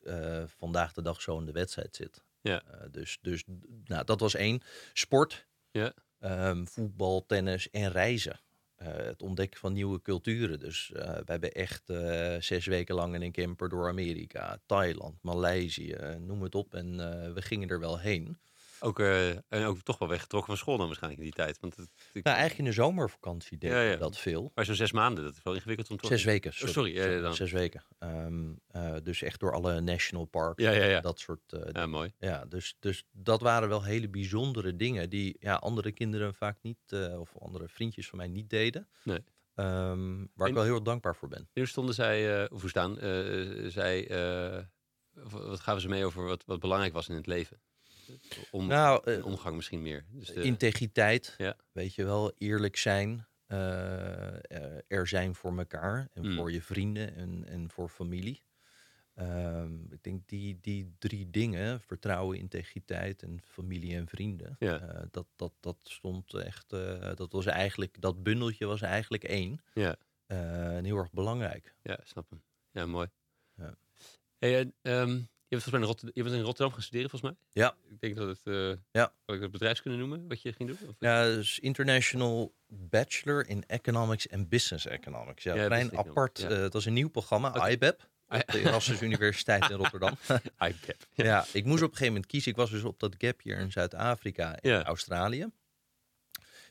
vandaag 0.46 0.93
de 0.93 1.02
dag 1.02 1.20
zo 1.22 1.38
in 1.38 1.44
de 1.44 1.52
wedstrijd 1.52 1.96
zit. 1.96 2.25
Ja. 2.40 2.62
Dus 2.90 3.19
dus 3.22 3.44
nou, 3.84 4.05
dat 4.05 4.20
was 4.20 4.34
één. 4.34 4.62
Sport, 4.93 5.46
Ja. 5.70 5.93
Ehm, 6.25 6.65
voetbal, 6.65 7.26
tennis 7.26 7.71
en 7.71 7.91
reizen. 7.91 8.41
Eh, 8.76 8.88
het 8.97 9.23
ontdekken 9.23 9.61
van 9.61 9.73
nieuwe 9.73 10.03
culturen. 10.03 10.61
Dus 10.61 10.93
eh, 10.93 11.15
we 11.15 11.23
hebben 11.32 11.53
echt 11.53 11.91
eh, 11.91 12.35
zes 12.41 12.67
weken 12.67 12.94
lang 12.94 13.15
in 13.15 13.23
een 13.23 13.32
camper 13.32 13.69
door 13.69 13.88
Amerika, 13.88 14.59
Thailand, 14.67 15.23
Maleisië, 15.23 15.97
noem 16.21 16.43
het 16.43 16.55
op. 16.55 16.75
En 16.75 16.97
we 17.35 17.43
gingen 17.43 17.69
er 17.69 17.81
wel 17.81 17.99
heen. 17.99 18.38
Ook, 18.84 18.98
eh, 18.98 19.28
en 19.31 19.64
ook 19.64 19.81
toch 19.82 19.98
wel 19.98 20.08
weggetrokken 20.08 20.50
van 20.50 20.58
school 20.58 20.76
dan 20.76 20.86
waarschijnlijk 20.86 21.22
in 21.22 21.28
die 21.28 21.44
tijd. 21.44 21.60
Want 21.60 21.76
het, 21.76 21.88
ik, 22.12 22.25
Nou, 22.25 22.36
eigenlijk 22.36 22.58
in 22.58 22.64
de 22.64 22.72
zomervakantie 22.82 23.58
deden 23.58 23.82
Ja, 23.82 23.96
dat 23.96 24.19
veel. 24.19 24.50
maar 24.54 24.64
zo'n 24.64 24.75
zes 24.75 24.92
maanden, 24.92 25.25
dat 25.25 25.36
is 25.36 25.42
wel 25.42 25.54
ingewikkeld 25.54 25.90
om 25.90 25.96
toch... 25.96 26.10
Zes 26.10 26.25
weken. 26.25 26.50
Oh, 26.62 26.69
sorry, 26.69 26.94
ja, 26.96 27.20
dan. 27.20 27.34
Zes 27.34 27.52
weken. 27.52 27.84
Ehm, 27.98 28.52
eh, 28.66 28.94
dus 29.02 29.22
echt 29.22 29.40
door 29.40 29.52
alle 29.52 29.81
national 29.81 30.25
parks. 30.25 30.62
Ja. 30.62 31.00
Dat 31.00 31.19
soort 31.19 31.52
eh, 31.52 31.60
Ja, 31.72 31.86
mooi. 31.86 32.12
Ja, 32.19 32.44
dus, 32.44 32.76
dus 32.78 33.04
dat 33.12 33.40
waren 33.40 33.69
wel 33.69 33.82
hele 33.84 34.08
bijzondere 34.08 34.76
dingen 34.76 35.10
die 35.10 35.37
ja, 35.38 35.54
andere 35.54 35.92
kinderen 35.92 36.34
vaak 36.34 36.58
niet, 36.62 36.78
of 37.19 37.38
andere 37.38 37.69
vriendjes 37.69 38.08
van 38.08 38.19
mij 38.19 38.28
niet 38.28 38.50
deden. 38.50 38.88
Nee. 39.04 39.25
Ehm, 39.54 40.16
waar 40.34 40.46
En- 40.46 40.46
ik 40.48 40.54
wel 40.54 40.62
heel 40.62 40.75
erg 40.75 40.82
dankbaar 40.82 41.16
voor 41.16 41.28
ben. 41.28 41.48
Nu 41.52 41.66
stonden 41.66 41.94
zij, 41.94 42.48
of 42.50 42.60
hoe 42.60 42.70
staan, 42.70 42.96
zij, 43.70 44.08
wat 45.30 45.60
gaven 45.60 45.80
ze 45.80 45.88
mee 45.88 46.04
over 46.04 46.25
wat, 46.25 46.44
wat 46.46 46.60
belangrijk 46.60 46.92
was 46.92 47.08
in 47.08 47.14
het 47.14 47.26
leven? 47.26 47.60
Om, 48.50 48.66
Nou, 48.66 49.10
eh, 49.12 49.26
omgang 49.26 49.56
misschien 49.56 49.82
meer. 49.82 50.04
Dus 50.10 50.28
de, 50.28 50.42
integriteit, 50.42 51.34
Ja. 51.38 51.56
weet 51.72 51.94
je 51.94 52.04
wel, 52.04 52.32
eerlijk 52.38 52.76
zijn, 52.76 53.26
eh, 53.46 54.28
eh, 54.50 54.80
er 54.88 55.06
zijn 55.08 55.34
voor 55.34 55.58
elkaar 55.58 56.08
en 56.12 56.26
Mm. 56.26 56.34
voor 56.36 56.52
je 56.52 56.62
vrienden 56.62 57.14
en, 57.14 57.44
en 57.44 57.70
voor 57.70 57.88
familie. 57.88 58.42
Ehm, 59.14 59.92
ik 59.92 60.02
denk 60.02 60.28
die, 60.28 60.58
die 60.60 60.94
drie 60.98 61.30
dingen, 61.30 61.80
vertrouwen, 61.80 62.38
integriteit 62.38 63.22
en 63.22 63.40
familie 63.42 63.96
en 63.96 64.08
vrienden, 64.08 64.56
Ja. 64.58 65.06
dat, 65.10 65.26
dat, 65.36 65.52
dat 65.60 65.76
stond 65.82 66.34
echt, 66.34 66.70
dat 67.16 67.32
was 67.32 67.46
eigenlijk, 67.46 68.00
dat 68.00 68.22
bundeltje 68.22 68.66
was 68.66 68.80
eigenlijk 68.80 69.24
één. 69.24 69.60
Ja. 69.74 69.96
En 70.26 70.84
heel 70.84 70.96
erg 70.96 71.10
belangrijk. 71.12 71.74
ja, 71.82 71.98
snap 72.02 72.30
hem. 72.30 72.42
Ja, 72.70 72.86
mooi. 72.86 73.08
Ja. 73.56 73.74
Hey, 74.38 74.72
en, 74.82 75.28
mij 75.70 75.80
in 75.80 75.86
Rotterdam, 75.86 76.10
je 76.14 76.22
bent 76.22 76.34
in 76.34 76.42
Rotterdam 76.42 76.72
gaan 76.72 76.82
studeren, 76.82 77.10
volgens 77.10 77.30
mij? 77.32 77.40
Ja. 77.64 77.74
Ik 77.90 78.00
denk 78.00 78.16
dat 78.16 78.28
het, 78.28 78.40
eh 78.44 78.72
Ja. 78.92 79.12
ik 79.26 79.40
het 79.40 79.50
bedrijfskunde 79.50 79.98
noemen, 79.98 80.28
wat 80.28 80.42
je 80.42 80.52
ging 80.52 80.68
doen? 80.78 80.88
Of- 80.88 80.96
Ja, 80.98 81.24
dus 81.24 81.58
International 81.58 82.54
Bachelor 82.68 83.48
in 83.48 83.64
Economics 83.66 84.26
en 84.26 84.48
Business 84.48 84.86
Economics. 84.86 85.42
Ja, 85.42 85.54
Ja, 85.54 85.64
Economics, 85.64 85.96
apart. 85.96 86.38
ja. 86.38 86.48
eh, 86.48 86.70
was 86.70 86.84
een 86.84 86.92
nieuw 86.92 87.08
programma, 87.10 87.48
Oké. 87.48 87.68
IBEP, 87.68 88.08
Ah, 88.28 88.38
op 88.46 88.46
de 88.52 88.61
Erasmus 88.61 89.02
Universiteit 89.02 89.70
in 89.70 89.76
Rotterdam. 89.76 90.16
iCap. 90.68 91.06
ja, 91.14 91.44
ik 91.52 91.64
moest 91.64 91.82
op 91.82 91.90
een 91.90 91.96
gegeven 91.96 92.06
moment 92.06 92.26
kiezen. 92.26 92.50
Ik 92.50 92.56
was 92.56 92.70
dus 92.70 92.82
op 92.84 93.00
dat 93.00 93.14
gap 93.18 93.40
hier 93.42 93.58
in 93.58 93.73
Zuid-Afrika 93.73 94.56
en. 94.56 94.84
Australië. 94.84 95.46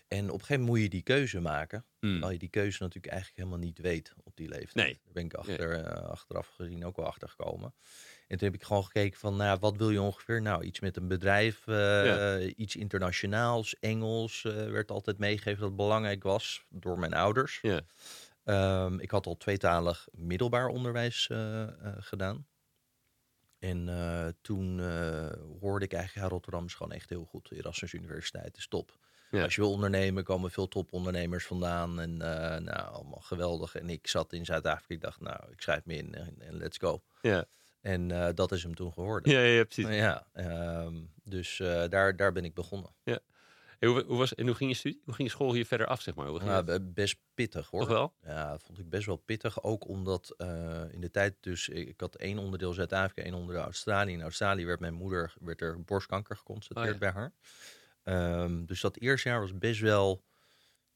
En 0.08 0.24
op 0.26 0.34
een 0.34 0.40
gegeven 0.40 0.56
moment 0.56 0.70
moet 0.70 0.80
je 0.82 0.90
die 0.90 1.02
keuze 1.02 1.40
maken. 1.40 1.86
Hmm. 2.00 2.10
Terwijl 2.12 2.32
je 2.32 2.40
die 2.40 2.50
keuze 2.50 2.84
natuurlijk 2.84 3.14
eigenlijk 3.14 3.44
helemaal 3.44 3.66
niet 3.66 3.80
weet 3.80 4.14
op 4.24 4.36
die 4.36 4.48
leeftijd. 4.48 4.86
Nee. 4.86 5.00
Daar 5.04 5.14
ben 5.14 5.26
ik 5.26 5.34
achter, 5.34 5.72
eh, 5.86 6.10
achteraf 6.10 6.48
gezien 6.48 6.86
ook 6.86 6.96
wel 6.96 7.06
achter 7.06 7.30
gekomen. 7.30 7.74
En 8.34 8.40
toen 8.40 8.48
heb 8.48 8.58
ik 8.58 8.66
gewoon 8.66 8.84
gekeken 8.84 9.20
van, 9.20 9.36
nou, 9.36 9.60
wat 9.60 9.78
wil 9.78 9.90
je 9.90 10.02
ongeveer? 10.02 10.42
Nou, 10.42 10.64
iets 10.64 10.80
met 10.80 10.98
een 10.98 11.08
bedrijf, 11.08 11.68
eh, 11.68 12.06
Ja. 12.06 12.40
iets 12.40 12.76
internationaals, 12.76 13.80
Engels 13.80 14.46
eh, 14.46 14.54
werd 14.54 14.92
altijd 14.92 15.18
meegegeven 15.18 15.60
dat 15.60 15.68
het 15.68 15.78
belangrijk 15.78 16.24
was 16.24 16.66
door 16.70 17.00
mijn 17.00 17.14
ouders. 17.14 17.60
Ja. 17.62 17.82
Ehm, 18.44 19.00
ik 19.00 19.12
had 19.12 19.26
al 19.26 19.38
tweetalig 19.38 20.08
middelbaar 20.12 20.68
onderwijs 20.68 21.28
eh, 21.30 21.68
gedaan. 22.00 22.48
En 23.60 23.86
toen 24.42 24.80
hoorde 25.60 25.86
ik 25.86 25.94
eigenlijk, 25.94 26.26
ja, 26.26 26.34
Rotterdam 26.34 26.66
is 26.66 26.74
gewoon 26.74 26.92
echt 26.92 27.10
heel 27.10 27.26
goed. 27.26 27.52
Erasmus 27.52 27.94
Universiteit 27.94 28.58
is 28.58 28.68
top. 28.68 28.98
Ja. 29.32 29.44
Als 29.44 29.56
je 29.56 29.62
wil 29.62 29.72
ondernemen, 29.72 30.24
komen 30.24 30.52
veel 30.52 30.68
topondernemers 30.68 31.46
vandaan. 31.46 32.00
En 32.00 32.18
nou, 32.64 32.94
allemaal 32.94 33.22
geweldig. 33.22 33.76
En 33.76 33.90
ik 33.90 34.08
zat 34.08 34.34
in 34.34 34.46
Zuid-Afrika. 34.46 34.94
Ik 34.94 35.02
dacht, 35.02 35.20
nou, 35.22 35.52
ik 35.52 35.62
schrijf 35.62 35.86
me 35.86 35.96
in 35.96 36.16
en, 36.16 36.36
en 36.40 36.58
let's 36.58 36.78
go. 36.78 37.04
Ja. 37.22 37.46
En 37.84 38.12
eh, 38.12 38.30
dat 38.34 38.52
is 38.52 38.64
hem 38.64 38.76
toen 38.76 38.94
geworden. 38.94 39.32
Ja, 39.32 39.40
ja, 39.40 39.64
precies. 39.64 39.96
Ja, 39.96 40.28
ehm, 40.34 40.96
dus 41.24 41.60
eh, 41.60 41.84
daar, 41.90 42.16
daar 42.16 42.32
ben 42.32 42.46
ik 42.46 42.54
begonnen. 42.54 42.90
Hey, 43.04 43.92
hoe, 43.92 44.04
hoe, 44.04 44.18
was, 44.18 44.36
en 44.36 44.46
hoe 44.46 44.56
ging 44.56 44.70
je 44.70 44.76
studie? 44.76 45.02
Hoe 45.06 45.14
ging 45.14 45.28
je 45.28 45.34
school 45.34 45.54
hier 45.54 45.66
verder 45.66 45.88
af, 45.88 46.02
zeg 46.02 46.16
maar? 46.16 46.28
Hoe 46.28 46.40
ging 46.40 46.50
Nou, 46.52 46.72
het? 46.72 46.94
best 46.94 47.18
pittig 47.34 47.70
hoor. 47.70 47.80
Toch 47.80 47.90
wel? 47.90 48.14
Ja, 48.24 48.50
dat 48.52 48.64
vond 48.64 48.80
ik 48.80 48.90
best 48.90 49.06
wel 49.06 49.16
pittig. 49.16 49.64
Ook 49.64 49.88
omdat 49.88 50.34
eh, 50.38 50.82
in 50.92 51.02
de 51.02 51.12
tijd 51.12 51.36
dus, 51.40 51.70
ik, 51.70 52.00
had 52.00 52.16
één 52.16 52.38
onderdeel 52.38 52.74
Zuid-Afrika, 52.74 53.22
één 53.22 53.34
onderdeel 53.34 53.64
Australië. 53.64 54.12
In 54.12 54.22
Australië 54.22 54.66
werd 54.66 54.80
mijn 54.80 54.94
moeder, 54.94 55.34
werd 55.40 55.62
er 55.62 55.82
borstkanker 55.84 56.38
geconstateerd 56.38 56.96
Oh 56.96 57.02
ja. 57.02 57.12
bij 57.12 57.12
haar. 57.12 57.34
Ehm, 58.04 58.66
dus 58.66 58.82
dat 58.82 58.98
eerste 58.98 59.30
jaar 59.30 59.40
was 59.40 59.58
best 59.58 59.80
wel 59.80 60.24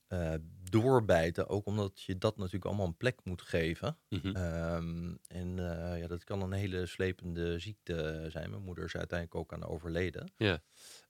eh, 0.08 0.34
doorbijten. 0.70 1.48
Ook 1.48 1.66
omdat 1.66 2.02
je 2.02 2.18
dat 2.18 2.38
natuurlijk 2.38 2.66
allemaal 2.66 2.86
een 2.86 2.98
plek 2.98 3.20
moet 3.24 3.42
geven. 3.42 3.98
Mhm. 4.10 4.36
Ehm, 4.36 5.16
en 5.28 5.60
eh, 5.60 6.00
ja, 6.00 6.08
dat 6.08 6.24
kan 6.24 6.42
een 6.42 6.52
hele 6.52 6.86
slepende 6.86 7.60
ziekte 7.60 8.28
zijn. 8.30 8.50
Mijn 8.50 8.64
moeder 8.64 8.84
is 8.84 8.96
uiteindelijk 8.96 9.40
ook 9.40 9.54
aan 9.54 9.70
overleden. 9.70 10.32
Ja. 10.38 10.62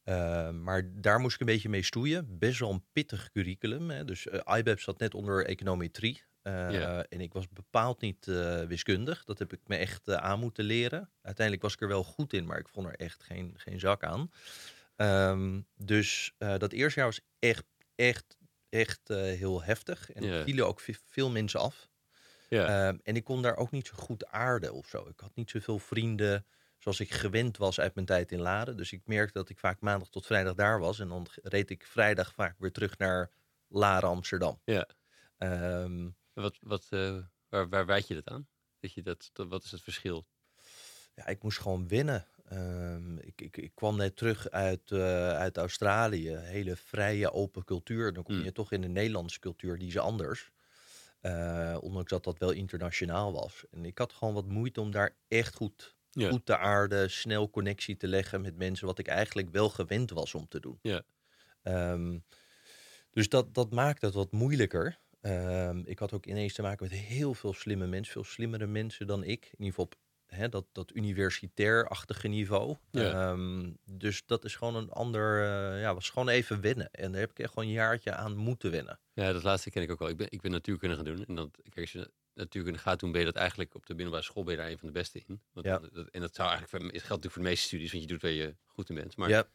Ehm, 0.04 0.64
maar 0.64 1.02
daar 1.02 1.20
moest 1.20 1.34
ik 1.34 1.40
een 1.40 1.46
beetje 1.46 1.70
mee 1.70 1.84
stoeien. 1.84 2.38
Best 2.40 2.60
wel 2.60 2.72
een 2.72 2.86
pittig 2.92 3.32
curriculum. 3.32 3.90
Hè. 3.90 4.06
Dus 4.06 4.28
eh 4.28 4.58
IBEP 4.58 4.80
zat 4.80 5.00
net 5.00 5.14
onder 5.14 5.46
econometrie. 5.46 6.22
Ja. 6.44 7.04
En 7.04 7.22
ik 7.22 7.34
was 7.34 7.50
bepaald 7.50 8.02
niet 8.02 8.26
wiskundig. 8.68 9.24
Dat 9.24 9.40
heb 9.40 9.54
ik 9.54 9.60
me 9.66 9.76
echt 9.76 10.10
aan 10.10 10.40
moeten 10.40 10.64
leren. 10.64 11.10
Uiteindelijk 11.22 11.66
was 11.66 11.74
ik 11.74 11.82
er 11.82 11.88
wel 11.88 12.04
goed 12.04 12.34
in, 12.34 12.46
maar 12.46 12.60
ik 12.60 12.68
vond 12.68 12.88
er 12.88 12.96
echt 12.96 13.24
geen, 13.24 13.54
geen 13.58 13.80
zak 13.80 14.04
aan. 14.04 14.32
Ehm, 14.96 15.62
dus 15.76 16.36
dat 16.38 16.72
eerste 16.72 17.00
jaar 17.00 17.10
was 17.10 17.22
echt, 17.40 17.66
echt, 17.96 18.37
echt 18.70 19.10
eh, 19.10 19.18
heel 19.18 19.64
heftig. 19.64 20.12
En 20.12 20.24
vielen 20.44 20.68
ook 20.68 20.80
ve- 20.80 20.96
veel 21.06 21.30
mensen 21.30 21.60
af. 21.60 21.90
Ehm, 22.88 22.98
en 23.04 23.16
ik 23.16 23.24
kon 23.24 23.42
daar 23.42 23.56
ook 23.58 23.72
niet 23.72 23.88
zo 23.88 23.94
goed 23.96 24.26
aarden 24.26 24.74
of 24.74 24.88
zo. 24.88 25.08
Ik 25.08 25.20
had 25.20 25.36
niet 25.36 25.50
zoveel 25.50 25.80
vrienden 25.80 26.46
zoals 26.78 27.00
ik 27.00 27.12
gewend 27.12 27.58
was 27.58 27.80
uit 27.80 27.94
mijn 27.96 28.06
tijd 28.08 28.32
in 28.32 28.40
Laren. 28.42 28.78
Dus 28.78 28.92
ik 28.92 29.02
merkte 29.06 29.34
dat 29.38 29.50
ik 29.50 29.60
vaak 29.60 29.80
maandag 29.80 30.10
tot 30.10 30.26
vrijdag 30.26 30.54
daar 30.54 30.80
was. 30.80 31.00
En 31.00 31.08
dan 31.08 31.28
reed 31.44 31.70
ik 31.70 31.86
vrijdag 31.86 32.34
vaak 32.34 32.56
weer 32.60 32.72
terug 32.72 32.98
naar 32.98 33.32
Laren, 33.68 34.10
Amsterdam. 34.10 34.62
Ja. 34.66 34.88
Ehm, 35.38 36.10
Wat, 36.34 36.58
wat, 36.62 36.88
eh, 36.90 37.18
waar, 37.50 37.70
waar 37.70 37.86
wijd 37.86 38.08
je 38.08 38.14
dat 38.14 38.28
aan? 38.28 38.48
Dat 38.80 38.94
je 38.94 39.02
dat, 39.02 39.30
dat, 39.34 39.48
wat 39.48 39.64
is 39.64 39.72
het 39.72 39.82
verschil? 39.82 40.28
ja, 41.16 41.26
ik 41.28 41.44
moest 41.44 41.60
gewoon 41.60 41.88
winnen. 41.88 42.26
Ehm, 42.50 43.18
ik, 43.18 43.42
ik, 43.42 43.58
ik 43.58 43.72
kwam 43.76 43.98
net 43.98 44.16
terug 44.16 44.50
uit, 44.50 44.92
eh, 44.92 45.30
uit 45.32 45.58
Australië. 45.58 46.36
Hele 46.36 46.76
vrije, 46.76 47.32
open 47.32 47.64
cultuur. 47.64 48.14
Dan 48.14 48.24
kom 48.24 48.36
je 48.36 48.44
Mm. 48.46 48.54
toch 48.54 48.72
in 48.72 48.82
de 48.82 48.88
Nederlandse 48.88 49.40
cultuur, 49.40 49.78
die 49.78 49.88
is 49.88 49.98
anders. 49.98 50.52
Eh, 51.22 51.78
ondanks 51.82 52.10
dat 52.10 52.24
dat 52.24 52.38
wel 52.38 52.52
internationaal 52.52 53.34
was. 53.34 53.64
En 53.72 53.86
ik 53.86 53.98
had 53.98 54.14
gewoon 54.14 54.34
wat 54.34 54.48
moeite 54.48 54.82
om 54.82 54.92
daar 54.92 55.16
echt 55.28 55.56
goed, 55.56 55.96
goed 56.30 56.46
te 56.46 56.58
aarden. 56.58 57.12
Snel 57.12 57.50
connectie 57.50 57.98
te 57.98 58.08
leggen 58.08 58.42
met 58.42 58.58
mensen. 58.58 58.88
Wat 58.88 59.00
ik 59.00 59.08
eigenlijk 59.08 59.50
wel 59.50 59.70
gewend 59.70 60.10
was 60.12 60.36
om 60.36 60.48
te 60.48 60.60
doen. 60.60 60.80
Ja. 60.82 61.04
Ehm, 61.64 62.20
dus 63.12 63.30
dat, 63.30 63.54
dat 63.54 63.72
maakt 63.72 64.02
het 64.02 64.14
wat 64.14 64.32
moeilijker. 64.32 65.00
Ehm, 65.22 65.82
ik 65.86 66.00
had 66.00 66.14
ook 66.14 66.26
ineens 66.26 66.54
te 66.54 66.62
maken 66.62 66.88
met 66.90 67.00
heel 67.00 67.34
veel 67.34 67.54
slimme 67.54 67.88
mensen. 67.88 68.14
Veel 68.14 68.24
slimmere 68.24 68.68
mensen 68.68 69.08
dan 69.08 69.24
ik. 69.24 69.44
In 69.46 69.52
ieder 69.52 69.68
geval 69.68 69.86
op 69.86 69.96
hè, 70.28 70.50
dat, 70.50 70.66
dat 70.72 70.92
universitair-achtige 70.96 72.28
niveau. 72.28 72.76
Ja. 72.92 73.12
Ehm, 73.32 73.72
dus 73.86 74.26
dat 74.26 74.46
is 74.46 74.56
gewoon 74.56 74.76
een 74.76 74.90
ander... 74.92 75.42
eh, 75.44 75.82
ja, 75.82 75.94
was 75.94 76.10
gewoon 76.10 76.30
even 76.30 76.62
wennen. 76.62 76.92
En 76.92 77.12
daar 77.12 77.22
heb 77.22 77.30
ik 77.32 77.40
echt 77.40 77.50
gewoon 77.54 77.68
een 77.68 77.74
jaartje 77.74 78.14
aan 78.14 78.36
moeten 78.36 78.72
wennen. 78.72 79.00
Ja, 79.14 79.34
dat 79.34 79.44
laatste 79.44 79.70
ken 79.70 79.82
ik 79.82 79.92
ook 79.92 80.00
wel. 80.00 80.10
Ik 80.10 80.18
ben, 80.18 80.28
ik 80.30 80.42
ben 80.42 80.52
natuurkunde 80.52 80.96
gaan 80.96 81.06
doen. 81.06 81.26
En 81.26 81.36
dat, 81.36 81.50
kijk, 81.64 81.78
als 81.80 81.92
je 81.92 82.12
natuurkunde 82.34 82.80
gaat 82.80 83.00
doen, 83.00 83.12
ben 83.12 83.20
je 83.20 83.26
dat 83.26 83.36
eigenlijk 83.36 83.76
op 83.76 83.86
de 83.86 83.94
middelbare 83.94 84.24
school 84.24 84.44
ben 84.44 84.54
je 84.54 84.60
daar 84.60 84.70
een 84.70 84.78
van 84.78 84.88
de 84.88 84.94
beste 84.94 85.24
in. 85.28 85.42
Want 85.52 85.66
Ja. 85.66 85.80
dat, 85.80 86.08
en 86.10 86.22
dat 86.22 86.36
zou 86.36 86.50
eigenlijk, 86.50 86.84
geldt 86.84 86.94
natuurlijk 87.10 87.34
voor 87.34 87.42
de 87.44 87.50
meeste 87.50 87.66
studies, 87.66 87.92
want 87.92 88.04
je 88.04 88.10
doet 88.10 88.22
waar 88.22 88.32
je 88.32 88.56
goed 88.66 88.90
in 88.90 88.96
bent. 88.96 89.18
Maar 89.18 89.30
ja, 89.30 89.48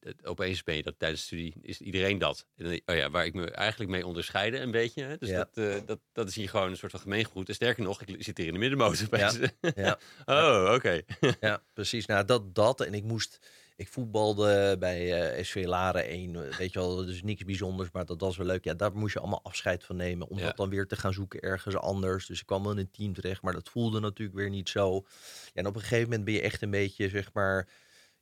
het- 0.00 0.26
opeens 0.26 0.62
ben 0.62 0.76
je 0.76 0.82
dat 0.82 0.94
tijdens 0.98 1.20
de 1.20 1.26
studie, 1.26 1.54
is 1.62 1.80
iedereen 1.80 2.18
dat. 2.18 2.46
En 2.56 2.64
dan, 2.64 2.80
oh 2.86 2.96
ja, 2.96 3.10
waar 3.10 3.24
ik 3.26 3.34
me 3.34 3.50
eigenlijk 3.50 3.90
mee 3.90 4.06
onderscheide 4.06 4.58
een 4.58 4.70
beetje. 4.70 5.02
Hè? 5.04 5.16
Dus 5.16 5.28
Ja. 5.28 5.36
dat, 5.36 5.50
eh, 5.56 5.74
dat, 5.86 5.98
dat 6.12 6.28
is 6.28 6.34
hier 6.34 6.48
gewoon 6.48 6.70
een 6.70 6.76
soort 6.76 6.90
van 6.92 7.00
gemeengoed. 7.00 7.48
En 7.48 7.54
sterker 7.54 7.82
nog, 7.82 8.02
ik 8.02 8.22
zit 8.22 8.36
hier 8.38 8.46
in 8.46 8.52
de 8.52 8.58
middenmotor. 8.58 9.08
bij 9.08 9.20
Ja. 9.20 9.30
ze. 9.30 9.50
ja. 9.76 9.98
oh, 10.66 10.72
oké. 10.74 11.00
Ja, 11.40 11.62
precies. 11.72 12.06
Nou, 12.06 12.24
dat, 12.24 12.54
dat. 12.54 12.80
En 12.80 12.94
ik 12.94 13.02
moest... 13.04 13.38
Ik 13.78 13.88
voetbalde 13.88 14.76
bij 14.78 15.30
eh, 15.32 15.44
SV 15.44 15.62
Laren 15.66 16.04
1. 16.08 16.36
eh, 16.48 16.56
Weet 16.56 16.72
je 16.72 16.78
wel, 16.78 17.02
is 17.04 17.22
niks 17.22 17.44
bijzonders, 17.44 17.90
maar 17.92 18.04
dat 18.04 18.20
was 18.20 18.36
wel 18.36 18.46
leuk. 18.46 18.64
Ja, 18.64 18.74
daar 18.74 18.92
moest 18.94 19.12
je 19.12 19.20
allemaal 19.20 19.42
afscheid 19.42 19.84
van 19.84 19.96
nemen. 19.96 20.28
Om 20.28 20.38
dat 20.38 20.56
dan 20.56 20.68
weer 20.68 20.86
te 20.86 20.96
gaan 20.96 21.12
zoeken 21.12 21.40
ergens 21.40 21.76
anders. 21.76 22.26
Dus 22.26 22.40
ik 22.40 22.46
kwam 22.46 22.62
wel 22.62 22.72
in 22.72 22.78
een 22.78 22.90
team 22.90 23.12
terecht, 23.14 23.42
maar 23.42 23.52
dat 23.52 23.68
voelde 23.68 24.00
natuurlijk 24.00 24.36
weer 24.38 24.50
niet 24.50 24.68
zo. 24.68 25.04
Ja, 25.44 25.50
en 25.54 25.66
op 25.66 25.74
een 25.74 25.80
gegeven 25.80 26.04
moment 26.04 26.24
ben 26.24 26.34
je 26.34 26.40
echt 26.40 26.62
een 26.62 26.70
beetje, 26.70 27.08
zeg 27.08 27.32
maar... 27.32 27.68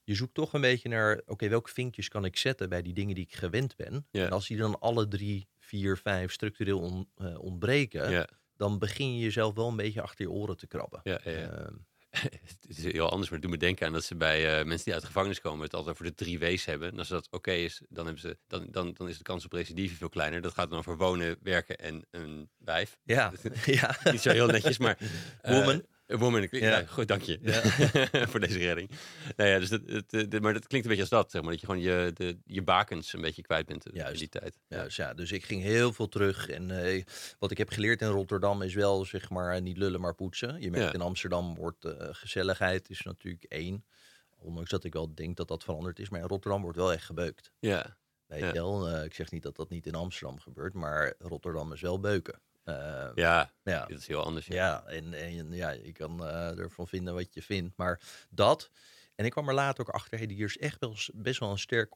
Je 0.05 0.15
zoekt 0.15 0.35
toch 0.35 0.53
een 0.53 0.61
beetje 0.61 0.89
naar, 0.89 1.21
oké, 1.27 1.49
welke 1.49 1.71
vinkjes 1.71 2.09
kan 2.09 2.25
ik 2.25 2.37
zetten 2.37 2.69
bij 2.69 2.83
die 2.83 2.93
dingen 2.95 3.15
die 3.15 3.25
ik 3.25 3.35
gewend 3.35 3.77
ben? 3.77 4.07
En 4.25 4.31
als 4.31 4.47
die 4.47 4.57
dan 4.57 4.81
alle 4.81 5.09
drie, 5.09 5.49
vier, 5.59 5.97
vijf 5.97 6.33
structureel 6.33 6.81
on- 6.81 7.09
eh, 7.17 7.39
ontbreken, 7.39 8.11
dan 8.57 8.79
begin 8.79 9.17
je 9.17 9.23
jezelf 9.23 9.55
wel 9.55 9.69
een 9.69 9.77
beetje 9.77 10.03
achter 10.03 10.25
je 10.25 10.31
oren 10.31 10.57
te 10.57 10.67
krabben. 10.67 11.01
ja, 11.05 11.21
ja, 11.25 11.31
ja. 11.31 11.49
Ehm, 11.51 11.75
het 12.41 12.67
is 12.69 12.85
heel 12.85 13.11
anders, 13.11 13.31
maar 13.31 13.39
het 13.39 13.43
doet 13.43 13.51
me 13.61 13.67
denken 13.67 13.87
aan 13.87 13.93
dat 13.93 14.05
ze 14.05 14.17
bij 14.17 14.59
eh, 14.59 14.65
mensen 14.67 14.85
die 14.85 14.93
uit 14.93 15.03
de 15.03 15.09
gevangenis 15.09 15.41
komen 15.41 15.65
het 15.65 15.75
altijd 15.75 15.93
over 15.95 16.05
de 16.07 16.15
drie 16.15 16.39
W's 16.39 16.65
hebben. 16.65 16.91
En 16.91 16.99
als 16.99 17.09
dat 17.09 17.29
oké 17.31 17.53
is, 17.53 17.81
dan, 17.89 18.05
hebben 18.05 18.23
ze, 18.23 18.39
dan, 18.47 18.67
dan, 18.71 18.93
dan 18.93 19.09
is 19.09 19.17
de 19.17 19.23
kans 19.23 19.45
op 19.45 19.53
recidive 19.53 19.95
veel 19.97 20.09
kleiner. 20.09 20.41
Dat 20.41 20.53
gaat 20.55 20.71
dan 20.71 20.79
over 20.79 20.97
wonen, 20.97 21.37
werken 21.43 21.79
en 21.79 22.05
een 22.11 22.51
wijf. 22.59 22.99
ja, 23.05 23.33
ja. 23.65 23.97
Niet 24.11 24.21
zo 24.21 24.31
heel 24.31 24.47
netjes, 24.47 24.79
maar... 24.79 24.99
eh, 26.07 26.19
Woman. 26.19 26.49
ja. 26.51 26.59
Ja. 26.79 26.87
goed, 26.87 27.09
dank 27.09 27.23
je 27.23 27.39
Ja. 27.43 27.61
voor 28.31 28.41
deze 28.41 28.59
redding. 28.59 28.91
Nou 29.37 29.51
ja, 29.51 29.59
dus 29.59 29.71
het, 29.71 30.11
het- 30.11 30.41
maar 30.41 30.53
dat 30.53 30.67
klinkt 30.67 30.87
een 30.87 30.95
beetje 30.97 31.01
als 31.01 31.09
dat, 31.09 31.31
zeg 31.31 31.43
maar. 31.43 31.51
Dat 31.51 31.61
je 31.61 31.67
gewoon 31.67 31.81
je, 31.81 32.11
de, 32.15 32.39
je 32.45 32.63
bakens 32.63 33.13
een 33.13 33.21
beetje 33.21 33.43
kwijt 33.43 33.67
bent 33.67 33.87
in 33.87 33.95
Juist. 33.95 34.19
die 34.19 34.29
tijd. 34.29 34.59
Ja, 34.69 34.83
dus, 34.85 34.97
ja, 34.97 35.15
dus 35.15 35.33
ik 35.33 35.45
ging 35.45 35.63
heel 35.63 35.93
veel 35.93 36.09
terug. 36.09 36.49
En 36.49 36.85
eh, 36.85 37.05
wat 37.39 37.51
ik 37.51 37.59
heb 37.59 37.69
geleerd 37.71 38.01
in 38.01 38.09
Rotterdam 38.09 38.63
is 38.63 38.75
wel, 38.75 39.05
zeg 39.05 39.31
maar, 39.31 39.61
niet 39.63 39.77
lullen, 39.77 40.01
maar 40.01 40.15
poetsen. 40.15 40.61
Je 40.61 40.71
merkt 40.71 40.95
in 40.95 41.01
Amsterdam 41.01 41.55
wordt 41.55 41.85
eh, 41.85 42.09
gezelligheid 42.11 42.91
is 42.91 43.03
natuurlijk 43.03 43.45
één. 43.45 43.85
Ondanks 44.39 44.71
dat 44.71 44.85
ik 44.85 44.93
wel 44.93 45.15
denk 45.15 45.37
dat 45.37 45.49
dat 45.49 45.65
veranderd 45.65 45.99
is. 45.99 46.09
Maar 46.09 46.21
in 46.21 46.27
Rotterdam 46.27 46.63
wordt 46.63 46.77
wel 46.77 46.93
echt 46.93 47.05
gebeukt. 47.05 47.53
Ja, 47.59 47.97
Weet 48.27 48.41
je 48.41 48.53
wel? 48.53 48.89
Eh, 48.89 49.05
ik 49.05 49.15
zeg 49.15 49.31
niet 49.31 49.43
dat 49.43 49.57
dat 49.57 49.69
niet 49.71 49.87
in 49.87 49.95
Amsterdam 49.95 50.39
gebeurt, 50.41 50.75
maar 50.75 51.15
Rotterdam 51.19 51.73
is 51.73 51.81
wel 51.81 52.01
beuken. 52.01 52.41
Eh, 52.65 53.09
ja, 53.15 53.51
ja. 53.65 53.87
dit 53.87 53.99
is 53.99 54.07
heel 54.07 54.25
anders. 54.25 54.47
Ja. 54.47 54.55
Ja, 54.55 54.85
en, 54.87 55.15
en 55.15 55.53
ja, 55.53 55.71
je 55.71 55.93
kan 55.93 56.27
eh, 56.27 56.59
ervan 56.59 56.89
vinden 56.89 57.15
wat 57.15 57.35
je 57.35 57.43
vindt. 57.43 57.77
Maar 57.77 58.01
dat. 58.31 58.71
En 59.15 59.25
ik 59.25 59.31
kwam 59.31 59.49
er 59.49 59.55
later 59.55 59.81
ook 59.87 59.95
achter, 59.95 60.19
hey, 60.19 60.27
hier 60.27 60.47
is 60.47 60.59
echt 60.59 60.81
wel, 60.81 60.97
best 61.15 61.41
wel 61.41 61.51
een 61.51 61.59
sterk 61.59 61.95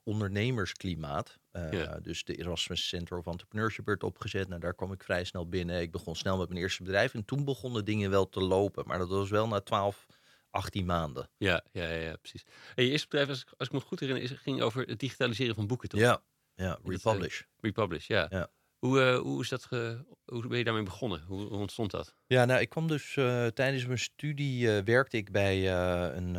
ondernemersklimaat. 0.53 1.39
Eh, 1.51 1.73
Ja. 1.73 1.99
Dus 2.01 2.25
de 2.25 2.35
Erasmus 2.37 2.89
Center 2.89 3.19
of 3.19 3.27
Entrepreneurship 3.27 3.87
werd 3.87 4.03
opgezet. 4.03 4.49
Nou, 4.49 4.61
daar 4.61 4.75
kwam 4.75 4.93
ik 4.93 5.03
vrij 5.03 5.25
snel 5.25 5.49
binnen. 5.49 5.81
Ik 5.81 5.91
begon 5.91 6.17
snel 6.17 6.39
met 6.39 6.49
mijn 6.49 6.61
eerste 6.61 6.83
bedrijf. 6.83 7.15
En 7.15 7.25
toen 7.25 7.45
begonnen 7.45 7.85
dingen 7.85 8.11
wel 8.11 8.29
te 8.29 8.41
lopen. 8.41 8.87
Maar 8.87 8.99
dat 8.99 9.09
was 9.09 9.31
wel 9.31 9.49
na 9.49 9.61
12, 9.61 10.07
18 10.51 10.85
maanden. 10.87 11.29
Ja, 11.37 11.65
ja, 11.73 11.89
ja, 11.91 12.17
precies. 12.17 12.45
En 12.75 12.85
je 12.85 12.91
eerste 12.91 13.07
bedrijf, 13.09 13.29
als, 13.29 13.41
ik- 13.43 13.53
als 13.57 13.69
ik 13.69 13.75
me 13.75 13.81
goed 13.81 14.01
herinner, 14.01 14.39
ging 14.39 14.61
over 14.63 14.83
het 14.87 14.99
digitaliseren 14.99 15.55
van 15.55 15.67
boeken, 15.67 15.89
toch? 15.89 16.01
Ja, 16.01 16.23
ja, 16.55 16.69
Dat, 16.69 16.79
eh, 16.85 16.91
Republish. 16.91 17.43
Republish, 17.61 18.07
ja. 18.07 18.27
Ja. 18.31 18.51
Hoe, 18.79 19.01
eh, 19.01 19.19
hoe, 19.19 19.43
is 19.43 19.49
dat 19.49 19.65
ge, 19.65 20.05
hoe 20.25 20.47
ben 20.47 20.59
je 20.59 20.65
daarmee 20.65 20.83
begonnen? 20.83 21.23
Hoe, 21.23 21.41
hoe 21.41 21.59
ontstond 21.59 21.91
dat? 21.91 22.15
Ja, 22.27 22.45
nou, 22.45 22.61
ik 22.61 22.69
kwam 22.69 22.89
dus 22.89 23.17
eh, 23.17 23.47
tijdens 23.47 23.87
mijn 23.87 23.99
studie 23.99 24.77
eh, 24.77 24.85
werkte 24.85 25.17
ik 25.17 25.33
bij 25.33 25.73
een, 26.17 26.33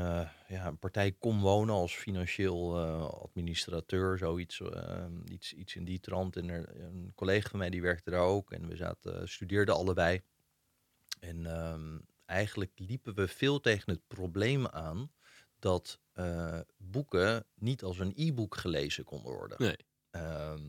ja, 0.48 0.66
een 0.66 0.80
partij 0.80 1.16
Comwonen 1.20 1.76
als 1.76 1.96
financieel 1.96 2.80
administrateur, 3.22 4.18
zoiets, 4.18 4.62
eh, 4.62 5.06
iets, 5.26 5.54
iets 5.54 5.76
in 5.76 5.86
die 5.86 6.00
trant. 6.00 6.36
En 6.36 6.50
er, 6.50 6.82
een 6.82 7.12
collega 7.16 7.50
van 7.50 7.60
mij 7.60 7.70
die 7.70 7.82
werkte 7.82 8.10
daar 8.10 8.22
ook 8.22 8.52
en 8.52 8.68
we 8.68 8.76
zaten, 8.76 9.30
studeerden 9.30 9.76
allebei. 9.76 10.22
En 11.20 11.46
ehm, 11.46 12.00
eigenlijk 12.26 12.72
liepen 12.76 13.16
we 13.16 13.28
veel 13.28 13.60
tegen 13.60 13.92
het 13.92 14.08
probleem 14.08 14.68
aan 14.68 15.12
dat 15.60 16.00
boeken 16.78 17.46
niet 17.56 17.84
als 17.84 18.00
een 18.00 18.14
e-book 18.16 18.56
gelezen 18.56 19.04
konden 19.04 19.34
worden. 19.34 19.58
Nee. 19.60 19.78
Ehm, 20.10 20.62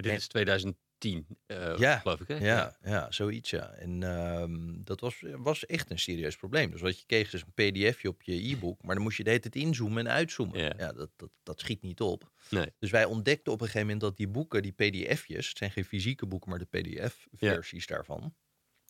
En 0.00 0.06
dit 0.06 0.12
En- 0.12 0.18
is 0.18 0.28
2010, 0.28 1.26
eh, 1.46 1.78
Ja, 1.78 1.98
geloof 1.98 2.20
ik, 2.20 2.28
hè? 2.28 2.34
Ja, 2.36 2.76
ja, 2.82 3.10
zoiets 3.10 3.50
ja. 3.50 3.70
En 3.70 4.02
ehm, 4.02 4.82
dat 4.84 5.00
was, 5.00 5.22
was 5.36 5.66
echt 5.66 5.90
een 5.90 5.98
serieus 5.98 6.36
probleem. 6.36 6.70
Dus 6.70 6.80
wat 6.80 6.98
je 6.98 7.06
kreeg 7.06 7.32
is 7.32 7.42
een 7.42 7.52
pdfje 7.70 8.08
op 8.08 8.22
je 8.22 8.50
e-book, 8.50 8.82
maar 8.82 8.94
dan 8.94 9.04
moest 9.04 9.16
je 9.16 9.22
de 9.22 9.28
hele 9.28 9.42
tijd 9.42 9.56
inzoomen 9.56 10.06
en 10.06 10.12
uitzoomen. 10.12 10.58
Ja. 10.58 10.72
Ja, 10.78 10.92
dat, 10.92 11.10
dat, 11.16 11.30
dat 11.42 11.60
schiet 11.60 11.82
niet 11.82 12.00
op. 12.00 12.30
Nee. 12.50 12.66
Dus 12.78 12.90
wij 12.90 13.04
ontdekten 13.04 13.52
op 13.52 13.60
een 13.60 13.66
gegeven 13.66 13.86
moment 13.86 14.00
dat 14.04 14.16
die 14.16 14.28
boeken, 14.28 14.62
die 14.62 14.72
pdf'jes, 14.72 15.48
het 15.48 15.58
zijn 15.58 15.70
geen 15.70 15.84
fysieke 15.84 16.26
boeken, 16.26 16.50
maar 16.50 16.58
de 16.58 16.78
pdf-versies 16.80 17.86
daarvan, 17.86 18.34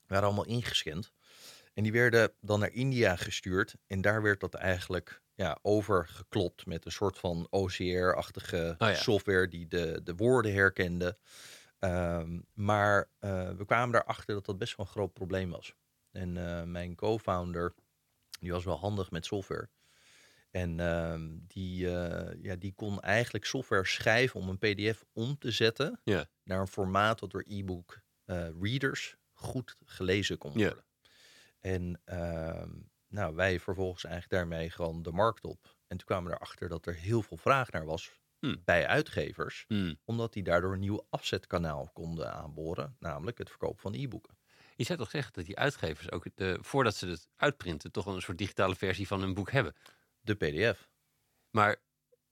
waren 0.06 0.24
allemaal 0.24 0.46
ingescand. 0.46 1.12
En 1.74 1.82
die 1.82 1.92
werden 1.92 2.32
dan 2.40 2.60
naar 2.60 2.72
India 2.72 3.16
gestuurd 3.16 3.74
en 3.86 4.00
daar 4.00 4.22
werd 4.22 4.40
dat 4.40 4.54
eigenlijk 4.54 5.22
ja, 5.40 5.58
overgeklopt 5.62 6.66
met 6.66 6.84
een 6.84 6.92
soort 6.92 7.18
van 7.18 7.46
OCR-achtige 7.50 8.74
Oh 8.78 8.88
ja. 8.88 8.94
software 8.94 9.48
die 9.48 9.66
de, 9.66 10.00
de 10.04 10.14
woorden 10.14 10.52
herkende. 10.52 11.18
Ehm, 11.78 12.40
maar 12.52 13.10
eh, 13.18 13.50
we 13.50 13.64
kwamen 13.64 13.94
erachter 14.00 14.34
dat 14.34 14.44
dat 14.46 14.58
best 14.58 14.76
wel 14.76 14.86
een 14.86 14.92
groot 14.92 15.12
probleem 15.12 15.50
was. 15.50 15.74
En 16.10 16.36
eh, 16.36 16.62
mijn 16.62 16.94
co-founder, 16.94 17.74
die 18.40 18.52
was 18.52 18.64
wel 18.64 18.78
handig 18.78 19.10
met 19.10 19.26
software. 19.26 19.68
En 20.50 20.80
ehm, 20.80 21.28
die, 21.46 21.96
eh, 21.96 22.42
ja, 22.42 22.56
die 22.56 22.72
kon 22.74 23.00
eigenlijk 23.00 23.44
software 23.44 23.86
schrijven 23.86 24.40
om 24.40 24.48
een 24.48 24.58
pdf 24.58 25.04
om 25.12 25.38
te 25.38 25.50
zetten 25.50 26.00
Ja. 26.04 26.26
naar 26.42 26.60
een 26.60 26.68
formaat 26.68 27.18
dat 27.18 27.30
door 27.30 27.44
e-book 27.48 28.00
readers 28.60 29.16
goed 29.32 29.76
gelezen 29.84 30.38
kon 30.38 30.52
worden. 30.58 30.84
En 31.60 32.00
ehm, 32.04 32.70
nou, 33.10 33.34
wij 33.34 33.60
vervolgens 33.60 34.04
eigenlijk 34.04 34.34
daarmee 34.34 34.70
gewoon 34.70 35.02
de 35.02 35.12
markt 35.12 35.44
op. 35.44 35.76
En 35.86 35.96
toen 35.96 36.06
kwamen 36.06 36.30
we 36.30 36.36
erachter 36.36 36.68
dat 36.68 36.86
er 36.86 36.94
heel 36.94 37.22
veel 37.22 37.36
vraag 37.36 37.70
naar 37.70 37.84
was 37.84 38.18
Hmm. 38.40 38.62
bij 38.64 38.86
uitgevers 38.86 39.64
Hmm. 39.68 40.00
omdat 40.04 40.32
die 40.32 40.42
daardoor 40.42 40.72
een 40.72 40.80
nieuw 40.80 41.06
afzetkanaal 41.10 41.90
konden 41.92 42.32
aanboren, 42.32 42.96
namelijk 42.98 43.38
het 43.38 43.48
verkoop 43.48 43.80
van 43.80 43.94
e-boeken. 43.94 44.38
Je 44.76 44.84
zou 44.84 44.98
toch 44.98 45.10
zeggen 45.10 45.32
dat 45.32 45.46
die 45.46 45.58
uitgevers 45.58 46.10
ook, 46.10 46.26
de, 46.34 46.58
voordat 46.60 46.96
ze 46.96 47.06
het 47.06 47.28
uitprinten, 47.36 47.92
toch 47.92 48.06
een 48.06 48.22
soort 48.22 48.38
digitale 48.38 48.74
versie 48.76 49.06
van 49.06 49.20
hun 49.20 49.34
boek 49.34 49.50
hebben. 49.50 49.74
De 50.20 50.34
PDF. 50.34 50.90
Maar 51.50 51.76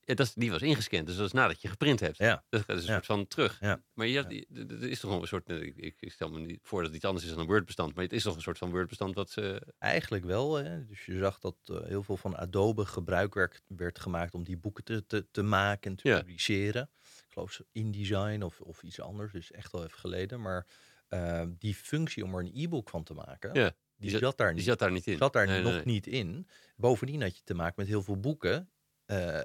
Ja, 0.09 0.15
dat, 0.15 0.27
is- 0.27 0.35
die 0.35 0.51
was 0.51 0.63
ingescand, 0.63 1.07
dus 1.07 1.17
dat 1.17 1.27
is 1.27 1.33
nadat 1.33 1.63
je 1.63 1.69
geprint 1.69 2.01
hebt. 2.01 2.17
Ja. 2.17 2.45
Dat 2.49 2.61
gaat 2.65 2.77
dus 2.77 2.85
een 2.87 2.87
Ja. 2.87 2.93
soort 2.95 3.07
van 3.07 3.27
terug. 3.27 3.61
Ja. 3.61 3.83
Maar 3.93 4.07
je, 4.07 4.47
er 4.69 4.83
is 4.89 5.01
toch 5.01 5.21
een 5.21 5.27
soort, 5.29 5.49
eh, 5.49 5.63
ik, 5.63 5.77
ik- 6.01 6.13
stel 6.13 6.31
me 6.31 6.39
niet 6.41 6.59
voor 6.63 6.79
dat 6.79 6.87
het 6.87 6.97
iets 6.97 7.05
anders 7.05 7.25
is 7.25 7.31
dan 7.31 7.41
een 7.41 7.47
Word-bestand, 7.47 7.95
maar 7.95 8.05
het 8.05 8.13
is 8.13 8.23
toch 8.23 8.35
een 8.37 8.43
soort 8.43 8.59
van 8.59 8.71
Word-bestand 8.71 9.15
wat 9.15 9.31
ze... 9.31 9.73
Eigenlijk 9.79 10.25
wel. 10.25 10.55
Hè? 10.57 10.87
Dus 10.87 11.05
je 11.07 11.19
zag 11.19 11.39
dat 11.39 11.57
eh, 11.65 11.83
heel 11.85 12.03
veel 12.03 12.17
van 12.17 12.37
Adobe 12.37 12.85
gebruik 12.87 13.35
werd, 13.35 13.63
werd 13.67 13.99
gemaakt 13.99 14.35
om 14.35 14.45
die 14.45 14.57
boeken 14.57 14.85
te, 14.85 15.07
te, 15.07 15.27
te 15.31 15.43
maken 15.43 15.91
en 15.91 15.97
te 15.97 16.03
publiceren. 16.19 16.91
Ik 17.03 17.25
geloof 17.33 17.61
InDesign 17.73 18.43
of, 18.43 18.61
of 18.61 18.83
iets 18.83 19.01
anders, 19.01 19.33
dus 19.33 19.51
echt 19.51 19.73
wel 19.73 19.85
even 19.85 19.99
geleden. 19.99 20.41
Maar 20.41 20.67
eh, 21.09 21.43
die 21.59 21.75
functie 21.75 22.25
om 22.25 22.35
er 22.35 22.41
een 22.41 22.51
e-book 22.55 22.91
van 22.91 23.03
te 23.05 23.15
maken, 23.15 23.55
Ja, 23.55 23.73
die, 23.97 24.11
zat- 24.11 24.21
zat 24.21 24.37
daar 24.39 24.47
Die 24.49 24.57
niet. 24.57 24.65
zat 24.65 24.79
daar 24.79 24.93
niet 24.93 25.07
in. 25.07 25.17
zat 25.19 25.33
daar 25.33 25.47
Nee, 25.47 25.63
nog 25.63 25.73
nee. 25.73 25.83
niet 25.85 26.07
in. 26.07 26.49
Bovendien 26.77 27.23
had 27.23 27.37
je 27.37 27.43
te 27.45 27.55
maken 27.55 27.75
met 27.77 27.87
heel 27.87 28.03
veel 28.03 28.21
boeken 28.21 28.71
eh, 29.09 29.41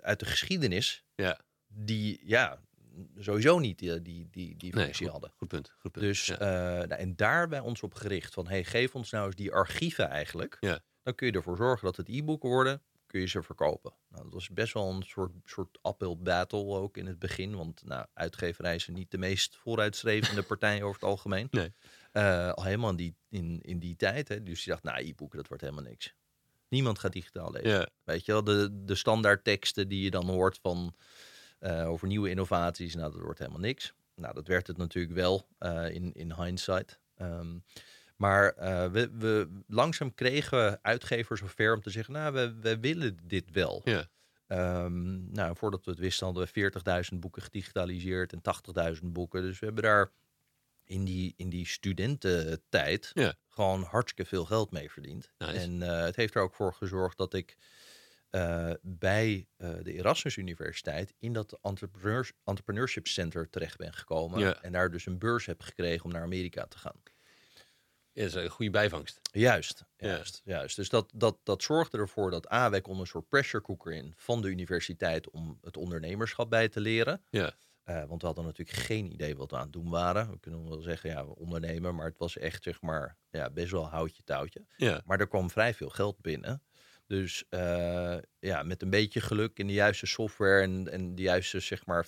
uit 0.00 0.18
de 0.18 0.24
geschiedenis 0.24 1.04
Ja, 1.14 1.40
die 1.66 2.20
ja, 2.22 2.60
sowieso 3.18 3.58
niet 3.58 3.78
die, 3.78 4.02
die, 4.02 4.28
die, 4.30 4.56
die 4.56 4.74
nee, 4.74 4.84
functie 4.84 5.04
goed, 5.04 5.12
hadden. 5.12 5.32
goed 5.36 5.48
punt. 5.48 5.74
Goed 5.78 5.92
punt. 5.92 6.04
Dus, 6.04 6.26
ja. 6.26 6.38
eh, 6.38 6.88
nou, 6.88 7.00
en 7.00 7.16
daar 7.16 7.48
bij 7.48 7.60
ons 7.60 7.82
op 7.82 7.94
gericht 7.94 8.34
van, 8.34 8.48
hey, 8.48 8.64
geef 8.64 8.94
ons 8.94 9.10
nou 9.10 9.26
eens 9.26 9.34
die 9.34 9.52
archieven 9.52 10.08
eigenlijk. 10.08 10.56
Ja. 10.60 10.80
Dan 11.02 11.14
kun 11.14 11.26
je 11.26 11.32
ervoor 11.32 11.56
zorgen 11.56 11.84
dat 11.84 11.96
het 11.96 12.08
e-boeken 12.08 12.48
worden, 12.48 12.82
kun 13.06 13.20
je 13.20 13.26
ze 13.26 13.42
verkopen. 13.42 13.94
Nou, 14.08 14.22
dat 14.22 14.32
was 14.32 14.48
best 14.48 14.72
wel 14.72 14.90
een 14.90 15.02
soort, 15.02 15.32
soort 15.44 15.78
uphill 15.82 16.16
battle 16.18 16.64
ook 16.64 16.96
in 16.96 17.06
het 17.06 17.18
begin. 17.18 17.56
Want 17.56 17.84
nou, 17.84 18.06
uitgeverij 18.12 18.78
zijn 18.78 18.96
niet 18.96 19.10
de 19.10 19.18
meest 19.18 19.56
vooruitstrevende 19.56 20.42
partij 20.52 20.82
over 20.82 21.00
het 21.00 21.10
algemeen. 21.10 21.48
Nee. 21.50 21.72
Eh, 22.12 22.52
al 22.52 22.64
helemaal 22.64 22.90
in 22.90 22.96
die, 22.96 23.16
in, 23.28 23.60
in 23.60 23.78
die 23.78 23.96
tijd. 23.96 24.28
Hè. 24.28 24.42
Dus 24.42 24.64
je 24.64 24.70
dacht, 24.70 24.82
nou, 24.82 25.04
e-boeken, 25.04 25.38
dat 25.38 25.48
wordt 25.48 25.62
helemaal 25.62 25.84
niks. 25.84 26.14
Niemand 26.74 26.98
gaat 26.98 27.12
digitaal 27.12 27.50
lezen. 27.52 27.70
ja, 27.70 27.88
Weet 28.04 28.24
je 28.24 28.32
wel, 28.32 28.44
de, 28.44 28.84
de 28.84 28.94
standaard 28.94 29.44
teksten 29.44 29.88
die 29.88 30.02
je 30.02 30.10
dan 30.10 30.28
hoort 30.28 30.58
van 30.62 30.94
eh, 31.58 31.88
over 31.88 32.08
nieuwe 32.08 32.30
innovaties, 32.30 32.94
nou, 32.94 33.12
dat 33.12 33.20
wordt 33.20 33.38
helemaal 33.38 33.60
niks. 33.60 33.94
Nou, 34.14 34.34
dat 34.34 34.46
werd 34.46 34.66
het 34.66 34.76
natuurlijk 34.76 35.14
wel 35.14 35.48
eh, 35.58 35.90
in, 35.90 36.12
in 36.12 36.32
hindsight. 36.32 36.98
Ehm, 37.16 37.58
maar 38.16 38.52
eh, 38.52 38.86
we, 38.86 39.10
we, 39.18 39.48
langzaam 39.66 40.14
kregen 40.14 40.78
uitgevers 40.82 41.40
zover 41.40 41.74
om 41.74 41.80
te 41.80 41.90
zeggen, 41.90 42.14
nou, 42.14 42.32
we, 42.32 42.54
we 42.60 42.78
willen 42.80 43.18
dit 43.22 43.50
wel. 43.50 43.80
ja. 43.84 44.08
Ehm, 44.46 45.32
nou, 45.32 45.56
voordat 45.56 45.84
we 45.84 45.90
het 45.90 46.00
wisten 46.00 46.26
hadden 46.26 46.48
we 46.52 46.70
40.000 47.12 47.18
boeken 47.18 47.42
gedigitaliseerd 47.42 48.32
en 48.32 48.40
80.000 48.96 49.00
boeken. 49.02 49.42
Dus 49.42 49.58
we 49.58 49.66
hebben 49.66 49.84
daar 49.84 50.10
in 50.84 51.04
die, 51.04 51.34
in 51.36 51.48
die 51.48 51.66
studententijd 51.66 53.10
Ja. 53.14 53.34
gewoon 53.48 53.82
hartstikke 53.82 54.28
veel 54.30 54.44
geld 54.44 54.70
mee 54.70 54.90
verdiend. 54.90 55.32
Nice. 55.38 55.52
En 55.52 55.82
eh, 55.82 56.04
het 56.04 56.16
heeft 56.16 56.34
er 56.34 56.42
ook 56.42 56.54
voor 56.54 56.74
gezorgd 56.74 57.16
dat 57.16 57.34
ik 57.34 57.56
eh, 58.30 58.70
bij 58.82 59.48
eh, 59.56 59.70
de 59.82 59.92
Erasmus 59.92 60.36
Universiteit 60.36 61.14
in 61.18 61.32
dat 61.32 61.58
entrepreneurs, 61.62 62.32
entrepreneurship 62.44 63.06
center 63.06 63.50
terecht 63.50 63.76
ben 63.76 63.92
gekomen. 63.94 64.40
Ja. 64.40 64.62
En 64.62 64.72
daar 64.72 64.90
dus 64.90 65.06
een 65.06 65.18
beurs 65.18 65.46
heb 65.46 65.60
gekregen 65.62 66.04
om 66.04 66.12
naar 66.12 66.22
Amerika 66.22 66.66
te 66.66 66.78
gaan. 66.78 67.02
Ja, 68.12 68.22
dat 68.22 68.34
is 68.34 68.34
een 68.34 68.48
goede 68.48 68.70
bijvangst. 68.70 69.20
Juist, 69.32 69.84
Ja. 69.96 70.06
juist, 70.08 70.40
juist. 70.44 70.76
Dus 70.76 70.88
dat, 70.88 71.10
dat, 71.14 71.38
dat 71.42 71.62
zorgde 71.62 71.98
ervoor 71.98 72.30
dat 72.30 72.52
A, 72.52 72.70
wij 72.70 72.80
konden 72.80 73.02
een 73.02 73.06
soort 73.08 73.28
pressure 73.28 73.62
cooker 73.62 73.92
in 73.92 74.12
van 74.16 74.42
de 74.42 74.48
universiteit 74.48 75.30
om 75.30 75.58
het 75.62 75.76
ondernemerschap 75.76 76.50
bij 76.50 76.68
te 76.68 76.80
leren. 76.80 77.24
Ja, 77.30 77.54
Eh, 77.84 78.04
want 78.04 78.20
we 78.20 78.26
hadden 78.26 78.44
natuurlijk 78.44 78.78
geen 78.78 79.12
idee 79.12 79.36
wat 79.36 79.50
we 79.50 79.56
aan 79.56 79.62
het 79.62 79.72
doen 79.72 79.90
waren. 79.90 80.30
We 80.30 80.38
kunnen 80.40 80.68
wel 80.68 80.80
zeggen, 80.80 81.10
ja, 81.10 81.26
we 81.26 81.34
ondernemen, 81.34 81.94
maar 81.94 82.06
het 82.06 82.18
was 82.18 82.36
echt 82.38 82.62
zeg 82.62 82.80
maar 82.82 83.16
ja, 83.30 83.50
best 83.50 83.70
wel 83.70 83.88
houtje 83.88 84.22
touwtje. 84.24 84.66
ja, 84.76 85.02
Maar 85.04 85.20
er 85.20 85.28
kwam 85.28 85.50
vrij 85.50 85.74
veel 85.74 85.88
geld 85.88 86.20
binnen. 86.20 86.62
Dus 87.06 87.44
eh, 87.48 88.16
ja, 88.38 88.62
met 88.62 88.82
een 88.82 88.90
beetje 88.90 89.20
geluk 89.20 89.58
in 89.58 89.66
de 89.66 89.72
juiste 89.72 90.06
software 90.06 90.62
en, 90.62 90.88
en 90.92 91.14
de 91.14 91.22
juiste 91.22 91.60
zeg 91.60 91.86
maar 91.86 92.04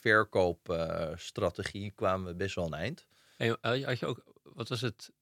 verkoopstrategie 0.87 1.91
kwamen 1.91 2.27
we 2.27 2.35
best 2.35 2.55
wel 2.55 2.67
een 2.67 2.75
eind. 2.75 3.07
En 3.37 3.47
je- 3.79 3.85
had 3.87 3.99
je 3.99 4.07
ook, 4.07 4.25
wat 4.43 4.69
was 4.69 4.81
het, 4.81 5.13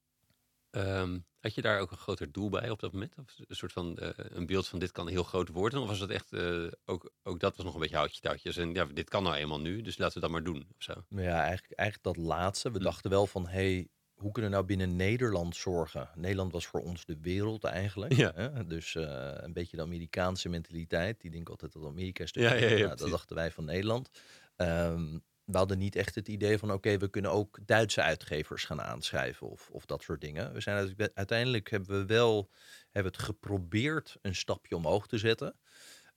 ehm, 0.75 1.19
had 1.41 1.55
je 1.55 1.63
daar 1.63 1.81
ook 1.81 1.91
een 1.91 1.97
groter 1.97 2.33
doel 2.33 2.49
bij 2.49 2.71
op 2.71 2.81
dat 2.81 2.93
moment? 2.93 3.15
Of 3.19 3.35
een 3.49 3.57
soort 3.57 3.73
van, 3.73 3.99
eh, 3.99 4.09
een 4.17 4.47
beeld 4.47 4.69
van 4.69 4.79
dit 4.79 4.93
kan 4.93 5.09
heel 5.09 5.23
groot 5.25 5.49
worden? 5.49 5.81
Of 5.81 5.89
was 5.89 6.01
het 6.01 6.11
echt, 6.11 6.33
eh, 6.33 6.67
ook, 6.85 7.13
ook 7.23 7.41
dat 7.41 7.57
was 7.57 7.65
nog 7.65 7.75
een 7.75 7.81
beetje 7.81 7.97
houtje 7.97 8.21
touwtjes? 8.21 8.57
En 8.57 8.73
ja, 8.75 8.85
dit 8.85 9.09
kan 9.09 9.23
nou 9.23 9.35
eenmaal 9.35 9.61
nu, 9.61 9.83
dus 9.83 9.99
laten 9.99 10.15
we 10.15 10.21
dat 10.21 10.31
maar 10.31 10.45
doen, 10.45 10.67
of 10.77 10.83
zo. 10.83 10.95
Maar 11.09 11.23
ja, 11.25 11.41
eigenlijk, 11.43 11.73
eigenlijk 11.79 12.17
dat 12.17 12.25
laatste. 12.27 12.71
We 12.71 12.79
Hm. 12.79 12.85
dachten 12.85 13.11
wel 13.11 13.27
van, 13.27 13.47
hey, 13.49 13.89
hoe 14.15 14.33
kunnen 14.33 14.51
we 14.51 14.57
nou 14.57 14.69
binnen 14.69 14.97
Nederland 14.97 15.57
zorgen? 15.57 16.11
Nederland 16.15 16.53
was 16.53 16.67
voor 16.67 16.81
ons 16.81 17.05
de 17.05 17.19
wereld 17.21 17.65
eigenlijk. 17.65 18.13
Ja. 18.13 18.33
Hè? 18.35 18.67
Dus 18.67 18.95
eh, 18.95 19.31
een 19.35 19.53
beetje 19.53 19.77
de 19.77 19.83
Amerikaanse 19.83 20.49
mentaliteit. 20.49 21.21
Die 21.21 21.31
denken 21.31 21.51
altijd 21.51 21.73
dat 21.73 21.85
Amerika 21.85 22.23
is 22.25 22.33
de 22.33 22.41
Ja, 22.41 22.55
ja, 22.55 22.69
ja. 22.69 22.85
Nou, 22.85 22.97
dat 22.97 23.11
dachten 23.11 23.37
wij 23.37 23.51
van 23.51 23.65
Nederland. 23.65 24.11
Ehm, 24.57 25.19
we 25.45 25.57
hadden 25.57 25.79
niet 25.79 25.97
echt 25.97 26.15
het 26.15 26.29
idee 26.29 26.59
van, 26.59 26.73
oké, 26.73 26.99
we 26.99 27.09
kunnen 27.11 27.31
ook 27.31 27.59
Duitse 27.67 28.03
uitgevers 28.03 28.65
gaan 28.65 28.81
aanschrijven 28.83 29.49
of, 29.51 29.71
of 29.71 29.87
dat 29.87 30.03
soort 30.03 30.21
dingen. 30.21 30.53
We 30.53 30.61
zijn 30.61 30.97
uiteindelijk- 31.15 31.71
hebben 31.71 31.99
we 32.01 32.07
wel 32.07 32.51
hebben 32.91 33.13
het 33.13 33.23
geprobeerd 33.23 34.17
een 34.23 34.35
stapje 34.35 34.77
omhoog 34.77 35.07
te 35.07 35.19
zetten. 35.19 35.59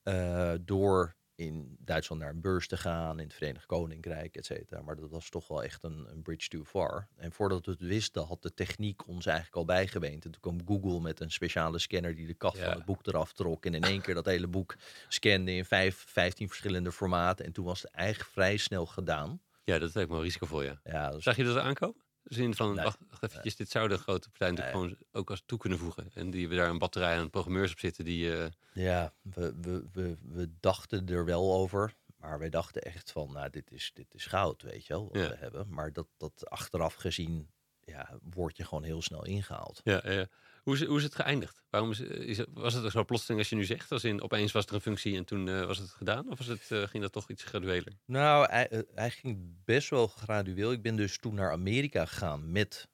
eh, 0.03 0.53
door 0.61 1.15
in 1.37 1.77
Duitsland 1.79 2.21
naar 2.21 2.29
een 2.31 2.41
beurs 2.41 2.67
te 2.67 2.77
gaan, 2.77 3.19
in 3.19 3.25
het 3.25 3.33
Verenigd 3.33 3.65
Koninkrijk, 3.65 4.35
et 4.35 4.45
cetera. 4.45 4.81
Maar 4.81 4.95
dat 4.95 5.09
was 5.09 5.29
toch 5.29 5.47
wel 5.47 5.63
echt 5.63 5.83
een, 5.83 6.07
een 6.11 6.21
bridge 6.21 6.49
too 6.49 6.63
far. 6.63 7.07
En 7.15 7.31
voordat 7.31 7.65
we 7.65 7.71
het 7.71 7.81
wisten, 7.81 8.23
had 8.25 8.41
de 8.41 8.53
techniek 8.53 9.07
ons 9.07 9.25
eigenlijk 9.25 9.57
al 9.57 9.65
bijgeweend. 9.65 10.25
En 10.25 10.31
toen 10.31 10.41
kwam 10.41 10.67
Google 10.67 10.99
met 11.01 11.19
een 11.19 11.31
speciale 11.31 11.79
scanner 11.79 12.15
die 12.15 12.27
de 12.27 12.33
kaft 12.33 12.57
Ja. 12.57 12.63
van 12.63 12.73
het 12.73 12.85
boek 12.85 13.05
eraf 13.07 13.33
trok. 13.33 13.65
En 13.65 13.73
in 13.73 13.83
één 13.83 14.01
keer 14.01 14.13
dat 14.13 14.25
hele 14.25 14.47
boek 14.47 14.75
scande 15.07 15.51
in 15.51 15.65
vijf, 15.65 15.95
15 16.07 16.47
verschillende 16.47 16.91
formaten. 16.91 17.45
En 17.45 17.51
toen 17.51 17.65
was 17.65 17.81
het 17.81 17.91
eigenlijk 17.91 18.29
vrij 18.29 18.57
snel 18.57 18.85
gedaan. 18.85 19.41
Ja, 19.63 19.79
dat 19.79 19.93
lijkt 19.93 20.09
me 20.09 20.15
wel 20.15 20.25
risicovol, 20.25 20.61
ja. 20.63 20.79
Ja, 20.83 21.07
dat 21.09 21.17
is 21.17 21.23
Zag 21.23 21.35
je 21.35 21.43
dat 21.43 21.57
aankomen? 21.57 22.01
Zin 22.29 22.55
van, 22.55 22.75
Nee. 22.75 22.83
wacht, 22.83 22.97
wacht 23.09 23.23
eventjes, 23.23 23.55
dit 23.55 23.69
zou 23.69 23.87
de 23.87 23.97
grote 23.97 24.29
partij 24.29 24.49
natuurlijk 24.49 24.75
gewoon 24.77 24.97
ook 25.11 25.29
als 25.29 25.43
toe 25.45 25.57
kunnen 25.59 25.79
voegen. 25.79 26.11
En 26.13 26.29
die 26.29 26.39
hebben 26.39 26.57
daar 26.57 26.69
een 26.69 26.77
batterij 26.77 27.17
aan 27.19 27.29
programmeurs 27.29 27.71
op 27.71 27.79
zitten 27.79 28.05
die... 28.05 28.37
eh, 28.37 28.47
Ja, 28.73 29.13
we, 29.21 29.53
we, 29.61 29.85
we, 29.93 30.17
we 30.21 30.49
dachten 30.59 31.07
er 31.07 31.25
wel 31.25 31.53
over. 31.53 31.95
Maar 32.17 32.39
wij 32.39 32.49
dachten 32.49 32.81
echt 32.81 33.11
van, 33.11 33.31
nou, 33.31 33.49
dit 33.49 33.71
is, 33.71 33.91
dit 33.93 34.13
is 34.13 34.25
goud, 34.25 34.61
weet 34.61 34.85
je 34.85 34.93
wel, 34.93 35.07
wat 35.11 35.21
Ja. 35.21 35.29
we 35.29 35.35
hebben. 35.35 35.65
Maar 35.69 35.93
dat, 35.93 36.07
dat 36.17 36.49
achteraf 36.49 36.93
gezien, 36.93 37.49
ja, 37.83 38.19
word 38.21 38.57
je 38.57 38.65
gewoon 38.65 38.83
heel 38.83 39.01
snel 39.01 39.25
ingehaald. 39.25 39.81
Ja, 39.83 40.01
ja. 40.11 40.27
Hoe, 40.67 40.75
is, 40.75 40.85
hoe 40.85 40.97
is 40.97 41.03
het 41.03 41.15
geëindigd? 41.15 41.63
Waarom 41.69 41.91
is, 41.91 42.43
was 42.53 42.73
het 42.73 42.91
zo 42.91 43.03
plotseling 43.05 43.39
als 43.39 43.49
je 43.49 43.55
nu 43.55 43.63
zegt? 43.63 43.91
Als 43.91 44.03
in 44.03 44.21
opeens 44.21 44.51
was 44.51 44.65
er 44.65 44.73
een 44.73 44.81
functie 44.81 45.17
en 45.17 45.25
toen 45.25 45.47
eh, 45.47 45.65
was 45.65 45.77
het 45.77 45.89
gedaan? 45.89 46.29
Of 46.29 46.37
was 46.37 46.47
het, 46.47 46.71
eh, 46.71 46.83
ging 46.83 47.03
dat 47.03 47.11
toch 47.11 47.29
iets 47.29 47.43
gradueler? 47.43 47.93
Nou, 48.05 48.49
hij, 48.49 48.67
eh, 48.67 48.79
hij 48.93 49.09
ging 49.09 49.63
best 49.65 49.89
wel 49.89 50.07
gradueel. 50.07 50.71
Ik 50.71 50.81
ben 50.81 50.95
dus 50.95 51.17
toen 51.17 51.33
naar 51.33 51.51
Amerika 51.51 52.05
gegaan 52.05 52.51
met 52.51 52.87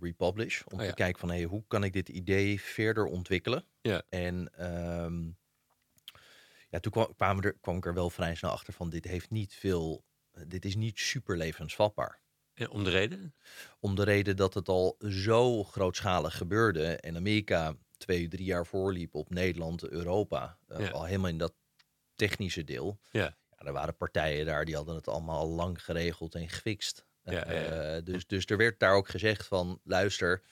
Republish. 0.00 0.62
Om 0.62 0.78
Oh 0.78 0.84
ja. 0.84 0.88
te 0.88 0.94
kijken 0.94 1.20
van, 1.20 1.28
hey, 1.28 1.44
hoe 1.44 1.64
kan 1.68 1.84
ik 1.84 1.92
dit 1.92 2.08
idee 2.08 2.60
verder 2.60 3.04
ontwikkelen? 3.04 3.64
Ja. 3.80 4.02
En 4.08 4.50
ehm, 4.54 5.24
ja, 6.70 6.80
toen 6.80 6.92
kwam, 6.92 7.14
kwamen 7.14 7.44
er, 7.44 7.58
kwam 7.60 7.76
ik 7.76 7.86
er 7.86 7.94
wel 7.94 8.10
vrij 8.10 8.34
snel 8.34 8.50
achter 8.50 8.72
van, 8.72 8.90
dit 8.90 9.04
heeft 9.04 9.30
niet 9.30 9.54
veel... 9.54 10.04
Dit 10.46 10.64
is 10.64 10.76
niet 10.76 10.98
super 10.98 11.36
levensvatbaar. 11.36 12.20
Ja, 12.54 12.66
om 12.66 12.84
de 12.84 12.90
reden? 12.90 13.34
Om 13.80 13.94
de 13.94 14.04
reden 14.04 14.36
dat 14.36 14.54
het 14.54 14.68
al 14.68 14.96
zo 15.08 15.64
grootschalig 15.64 16.36
gebeurde. 16.36 16.86
En 16.96 17.16
Amerika 17.16 17.74
twee, 17.96 18.28
drie 18.28 18.44
jaar 18.44 18.66
voorliep 18.66 19.14
op 19.14 19.30
Nederland, 19.30 19.88
Europa. 19.88 20.58
eh, 20.68 20.78
Ja. 20.80 20.90
Al 20.90 21.04
helemaal 21.04 21.30
in 21.30 21.38
dat 21.38 21.54
technische 22.14 22.64
deel. 22.64 22.98
Ja. 23.10 23.36
Ja, 23.50 23.66
er 23.66 23.72
waren 23.72 23.96
partijen 23.96 24.46
daar 24.46 24.64
die 24.64 24.74
hadden 24.76 24.94
het 24.94 25.08
allemaal 25.08 25.38
al 25.38 25.48
lang 25.48 25.84
geregeld 25.84 26.34
en 26.34 26.48
gefixt. 26.48 27.06
Ja. 27.24 27.44
Eh, 27.44 28.02
dus, 28.04 28.26
dus 28.26 28.46
er 28.46 28.56
werd 28.56 28.78
daar 28.78 28.94
ook 28.94 29.08
gezegd 29.08 29.46
van, 29.46 29.80
luister, 29.84 30.42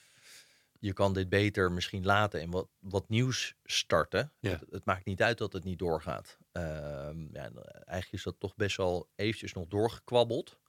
je 0.79 0.93
kan 0.93 1.13
dit 1.13 1.29
beter 1.29 1.71
misschien 1.71 2.05
laten 2.05 2.41
en 2.41 2.51
wat, 2.51 2.67
wat 2.79 3.09
nieuws 3.09 3.55
starten. 3.63 4.31
Ja. 4.39 4.49
Het, 4.49 4.63
het 4.69 4.85
maakt 4.85 5.05
niet 5.05 5.21
uit 5.21 5.37
dat 5.37 5.53
het 5.53 5.63
niet 5.63 5.79
doorgaat. 5.79 6.37
Ehm, 6.51 7.19
ja, 7.33 7.43
en, 7.43 7.55
eh, 7.55 7.81
eigenlijk 7.85 8.11
is 8.11 8.23
dat 8.23 8.39
toch 8.39 8.55
best 8.55 8.77
wel 8.77 9.09
eventjes 9.15 9.53
nog 9.53 9.67
doorgekwabbeld. 9.67 10.59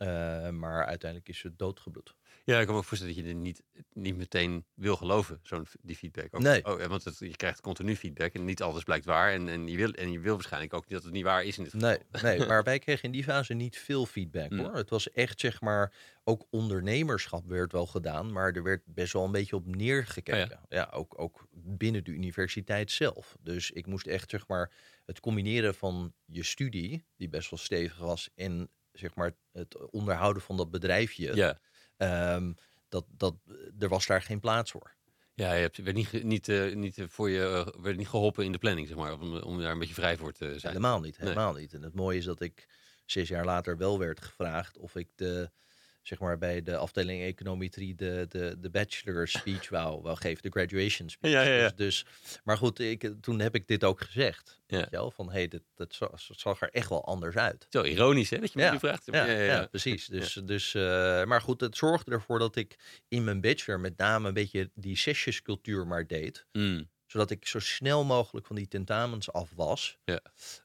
Eh, 0.00 0.48
maar 0.48 0.86
uiteindelijk 0.86 1.30
is 1.30 1.42
het 1.42 1.58
doodgebloed. 1.58 2.14
Ja, 2.44 2.58
ik 2.58 2.64
kan 2.64 2.74
me 2.74 2.80
ook 2.80 2.86
voorstellen 2.86 3.14
dat 3.14 3.24
je 3.24 3.30
er 3.30 3.36
niet, 3.36 3.62
niet 3.92 4.16
meteen 4.16 4.64
wil 4.74 4.96
geloven, 4.96 5.40
zo'n 5.42 5.66
die 5.80 5.96
feedback. 5.96 6.34
Ook, 6.34 6.40
Nee. 6.40 6.64
Oh, 6.64 6.80
ja, 6.80 6.88
want 6.88 7.04
het, 7.04 7.18
je 7.18 7.36
krijgt 7.36 7.60
continu 7.60 7.96
feedback 7.96 8.32
en 8.32 8.44
niet 8.44 8.62
alles 8.62 8.82
blijkt 8.82 9.04
waar. 9.04 9.32
En, 9.32 9.48
en, 9.48 9.68
je 9.68 9.76
wil, 9.76 9.92
en 9.92 10.12
je 10.12 10.20
wil 10.20 10.34
waarschijnlijk 10.34 10.74
ook 10.74 10.82
niet 10.82 10.92
dat 10.92 11.02
het 11.02 11.12
niet 11.12 11.24
waar 11.24 11.44
is 11.44 11.58
in 11.58 11.64
dit 11.64 11.72
geval. 11.72 11.88
Nee, 11.88 12.22
nee, 12.22 12.46
maar 12.48 12.62
wij 12.62 12.78
kregen 12.78 13.04
in 13.04 13.10
die 13.10 13.22
fase 13.24 13.54
niet 13.54 13.78
veel 13.78 14.06
feedback 14.06 14.50
Mm. 14.50 14.58
hoor. 14.58 14.74
Het 14.74 14.90
was 14.90 15.10
echt 15.10 15.40
zeg 15.40 15.60
maar, 15.60 15.92
ook 16.24 16.46
ondernemerschap 16.50 17.46
werd 17.46 17.72
wel 17.72 17.86
gedaan, 17.86 18.32
maar 18.32 18.52
er 18.52 18.62
werd 18.62 18.82
best 18.86 19.12
wel 19.12 19.24
een 19.24 19.32
beetje 19.32 19.56
op 19.56 19.66
neergekeken. 19.66 20.56
Oh 20.56 20.64
ja, 20.68 20.88
ook, 20.92 21.20
ook 21.20 21.46
binnen 21.52 22.04
de 22.04 22.10
universiteit 22.10 22.90
zelf. 22.90 23.36
Dus 23.40 23.70
ik 23.70 23.86
moest 23.86 24.06
echt 24.06 24.30
zeg 24.30 24.46
maar 24.48 24.70
het 25.06 25.20
combineren 25.20 25.74
van 25.74 26.12
je 26.26 26.42
studie, 26.42 27.04
die 27.16 27.28
best 27.28 27.50
wel 27.50 27.58
stevig 27.58 27.98
was, 27.98 28.30
en 28.34 28.70
zeg 28.92 29.14
maar 29.14 29.32
het 29.52 29.90
onderhouden 29.90 30.42
van 30.42 30.56
dat 30.56 30.70
bedrijfje. 30.70 31.34
Ja, 31.36 31.60
ehm, 31.96 32.52
dat, 32.88 33.06
dat, 33.08 33.34
er 33.78 33.88
was 33.88 34.06
daar 34.06 34.22
geen 34.22 34.40
plaats 34.40 34.70
voor. 34.70 34.94
ja 35.34 35.52
je 35.52 35.60
hebt, 35.60 35.76
werd 35.76 35.96
niet, 35.96 36.22
niet, 36.22 36.48
uh, 36.48 36.74
niet 36.74 37.04
voor 37.08 37.30
je 37.30 37.74
werd 37.80 37.96
niet 37.96 38.08
geholpen 38.08 38.44
in 38.44 38.52
de 38.52 38.58
planning, 38.58 38.88
zeg 38.88 38.96
maar, 38.96 39.20
om, 39.20 39.36
om 39.36 39.60
daar 39.60 39.72
een 39.72 39.78
beetje 39.78 39.94
vrij 39.94 40.16
voor 40.16 40.32
te 40.32 40.58
zijn. 40.58 40.72
Helemaal 40.72 41.00
niet, 41.00 41.16
helemaal 41.16 41.52
niet. 41.52 41.72
En 41.72 41.82
het 41.82 41.94
mooie 41.94 42.18
is 42.18 42.24
dat 42.24 42.40
ik 42.40 42.68
zes 43.04 43.28
jaar 43.28 43.44
later 43.44 43.76
wel 43.76 43.98
werd 43.98 44.20
gevraagd 44.20 44.78
of 44.78 44.96
ik 44.96 45.08
de 45.14 45.50
zeg 46.10 46.18
maar 46.18 46.38
bij 46.38 46.62
de 46.62 46.76
afdeling 46.76 47.22
econometrie 47.22 47.94
de, 47.94 48.26
de, 48.28 48.56
de 48.60 48.70
bachelor 48.70 49.28
speech 49.28 49.68
wou, 49.68 50.02
wou 50.02 50.16
geven, 50.16 50.42
de 50.42 50.50
graduation 50.50 51.08
speech. 51.16 51.32
Ja, 51.32 51.42
ja, 51.42 51.54
ja. 51.54 51.68
Dus, 51.68 51.76
dus, 51.76 52.04
maar 52.44 52.56
goed, 52.56 52.78
ik, 52.78 53.12
toen 53.20 53.40
heb 53.40 53.54
ik 53.54 53.66
dit 53.66 53.84
ook 53.84 54.00
gezegd. 54.00 54.60
Ja. 54.66 54.76
Weet 54.76 54.84
je 54.90 54.96
wel, 54.96 55.10
van 55.10 55.30
hey, 55.30 55.48
dit, 55.48 55.62
dat 55.74 55.98
zag 56.30 56.60
er 56.60 56.70
echt 56.70 56.88
wel 56.88 57.04
anders 57.04 57.36
uit. 57.36 57.66
Zo 57.68 57.82
ironisch 57.82 58.30
hè, 58.30 58.38
dat 58.38 58.52
je 58.52 58.58
me 58.58 58.64
ja. 58.64 58.72
nu 58.72 58.78
vraagt. 58.78 59.06
Ja, 59.06 59.26
ja, 59.26 59.66
precies. 59.66 60.06
Dus, 60.06 60.32
dus, 60.32 60.74
uh, 60.74 60.82
maar 61.24 61.40
goed, 61.40 61.60
het 61.60 61.76
zorgde 61.76 62.10
ervoor 62.10 62.38
dat 62.38 62.56
ik 62.56 62.76
in 63.08 63.24
mijn 63.24 63.40
bachelor 63.40 63.80
met 63.80 63.96
name 63.96 64.28
een 64.28 64.34
beetje 64.34 64.70
die 64.74 64.96
sessiescultuur 64.96 65.86
maar 65.86 66.06
deed. 66.06 66.46
Mm 66.52 66.88
zodat 67.10 67.30
ik 67.30 67.46
zo 67.46 67.58
snel 67.58 68.04
mogelijk 68.04 68.46
van 68.46 68.56
die 68.56 68.68
tentamens 68.68 69.32
af 69.32 69.52
was. 69.54 69.98
Ja. 70.04 70.20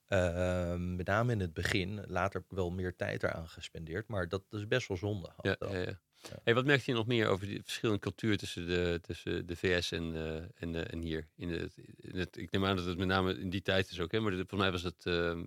Uh, 0.10 0.76
met 0.78 1.08
name 1.08 1.32
in 1.32 1.40
het 1.40 1.54
begin. 1.54 2.04
Later 2.08 2.40
heb 2.40 2.50
ik 2.50 2.58
wel 2.58 2.70
meer 2.70 2.96
tijd 2.96 3.24
eraan 3.24 3.48
gespendeerd. 3.48 4.08
Maar 4.08 4.30
dat 4.30 4.44
is 4.50 4.68
best 4.68 4.88
wel 4.88 4.98
zonde. 4.98 5.30
Ja, 5.42 5.56
ja, 5.60 5.78
ja. 5.78 6.00
Hey, 6.44 6.54
wat 6.54 6.66
merkte 6.66 6.92
je 6.92 6.98
nog 6.98 7.08
meer 7.08 7.28
over 7.28 7.48
die 7.48 7.64
verschillende 7.64 8.02
cultuur 8.02 8.38
tussen 8.38 8.68
de, 8.68 9.00
tussen 9.02 9.46
de 9.46 9.56
VS 9.56 9.92
en, 9.92 10.16
uh, 10.16 10.36
en, 10.36 10.74
uh, 10.74 10.94
en 10.94 11.00
hier? 11.00 11.28
In 11.36 11.50
het, 11.50 11.78
in 11.96 12.18
het, 12.18 12.38
ik 12.38 12.52
neem 12.52 12.66
aan 12.66 12.76
dat 12.76 12.86
het 12.86 12.98
met 12.98 13.08
name 13.08 13.40
in 13.40 13.50
die 13.50 13.62
tijd 13.62 13.92
is 13.92 14.00
ook. 14.00 14.12
Hè? 14.12 14.20
Maar 14.20 14.32
de, 14.32 14.46
voor 14.48 14.58
mij 14.58 14.72
was 14.72 14.84
het... 14.84 15.06
Uh, 15.06 15.44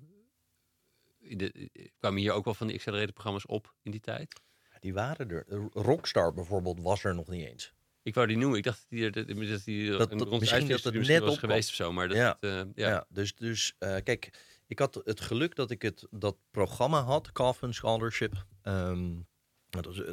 in 1.19 1.39
de, 1.39 1.71
kwamen 1.99 2.21
hier 2.21 2.33
ook 2.33 2.45
wel 2.45 2.55
van 2.55 2.67
die 2.67 2.77
accelerated 2.77 3.13
programma's 3.13 3.47
op 3.47 3.75
in 3.83 3.91
die 3.91 4.01
tijd? 4.01 4.41
Die 4.81 4.95
waren 4.95 5.31
er. 5.31 5.47
Rockstar 5.73 6.35
bijvoorbeeld 6.35 6.81
was 6.81 7.05
er 7.05 7.15
nog 7.15 7.29
niet 7.29 7.47
eens. 7.47 7.73
Ik 8.09 8.15
wou 8.15 8.27
die 8.27 8.37
noemen. 8.37 8.59
Ik 8.59 8.65
dacht 8.65 8.79
dat 8.79 8.89
die, 8.89 9.11
dat, 9.11 9.15
dat 9.15 9.65
die 9.65 9.91
dat, 9.91 10.13
een 10.13 10.19
rond 10.19 10.41
misschien 10.41 10.69
dat 10.69 10.85
het 10.85 10.95
net 10.95 11.21
was 11.21 11.33
op 11.33 11.39
geweest 11.39 11.69
of 11.69 11.75
zo. 11.75 11.93
Maar 11.93 12.09
dat, 12.09 12.17
ja. 12.17 12.37
Het, 12.41 12.51
uh, 12.51 12.73
ja. 12.75 12.89
ja. 12.89 13.07
dus, 13.09 13.35
dus 13.35 13.75
uh, 13.79 13.97
kijk, 14.05 14.31
ik 14.67 14.79
had 14.79 15.01
het 15.05 15.21
geluk 15.21 15.55
dat 15.55 15.71
ik 15.71 15.83
het, 15.83 16.07
dat 16.11 16.37
programma 16.51 17.03
had, 17.03 17.33
Kaufman 17.33 17.75
Scholarship. 17.75 18.45
Um, 18.63 19.27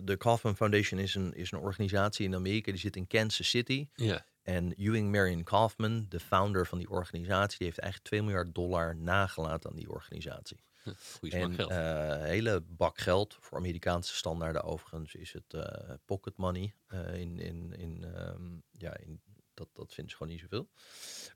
de 0.04 0.16
Kaufman 0.18 0.56
Foundation 0.56 1.00
is 1.00 1.16
een, 1.16 1.34
is 1.34 1.52
een 1.52 1.60
organisatie 1.60 2.26
in 2.26 2.36
Amerika, 2.36 2.72
die 2.72 2.80
zit 2.80 2.96
in 2.96 3.08
Kansas 3.08 3.50
City. 3.50 3.88
Ja. 3.94 4.26
En 4.42 4.74
Ewing 4.74 5.12
Marion 5.12 5.44
Kaufman, 5.44 6.06
de 6.10 6.20
founder 6.20 6.68
van 6.68 6.78
die 6.78 6.90
organisatie, 6.90 7.58
die 7.58 7.68
heeft 7.68 7.80
eigenlijk 7.80 8.10
2 8.10 8.22
miljard 8.22 8.56
dollar 8.56 8.96
nagelaten 8.96 9.70
aan 9.70 9.76
die 9.76 9.90
organisatie. 9.90 10.64
Goeie 11.20 11.36
en 11.36 11.54
geld. 11.54 11.72
uh, 11.72 12.24
hele 12.24 12.62
bak 12.62 12.98
geld. 12.98 13.38
Voor 13.40 13.58
Amerikaanse 13.58 14.16
standaarden 14.16 14.64
overigens 14.64 15.16
is 15.16 15.34
het 15.34 15.54
uh, 15.54 15.64
pocket 16.06 16.38
money. 16.38 16.74
Uh, 16.94 17.14
in, 17.20 17.40
in, 17.40 17.74
in, 17.74 18.04
um, 18.18 18.64
ja, 18.72 18.98
in, 18.98 19.22
dat, 19.54 19.68
dat 19.74 19.94
vinden 19.94 20.12
ze 20.12 20.18
gewoon 20.18 20.34
niet 20.34 20.42
zoveel. 20.42 20.70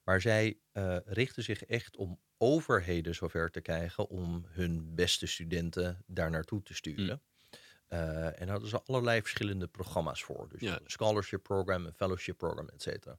Maar 0.03 0.21
zij 0.21 0.57
richten 1.05 1.43
zich 1.43 1.63
echt 1.65 1.97
om 1.97 2.19
overheden 2.37 3.15
zover 3.15 3.51
te 3.51 3.61
krijgen 3.61 4.07
om 4.07 4.45
hun 4.47 4.95
beste 4.95 5.25
studenten 5.27 6.03
daar 6.07 6.29
naartoe 6.29 6.63
te 6.63 6.73
sturen. 6.73 7.05
Mm. 7.05 7.97
en 7.97 8.33
daar 8.39 8.49
hadden 8.49 8.69
ze 8.69 8.81
allerlei 8.85 9.21
verschillende 9.21 9.67
programma's 9.67 10.23
voor. 10.23 10.49
Dus 10.49 10.61
Ja. 10.61 10.73
een 10.79 10.89
scholarship 10.89 11.43
program, 11.43 11.85
een 11.85 11.93
fellowship 11.93 12.37
program, 12.37 12.69
et 12.69 12.81
cetera. 12.81 13.17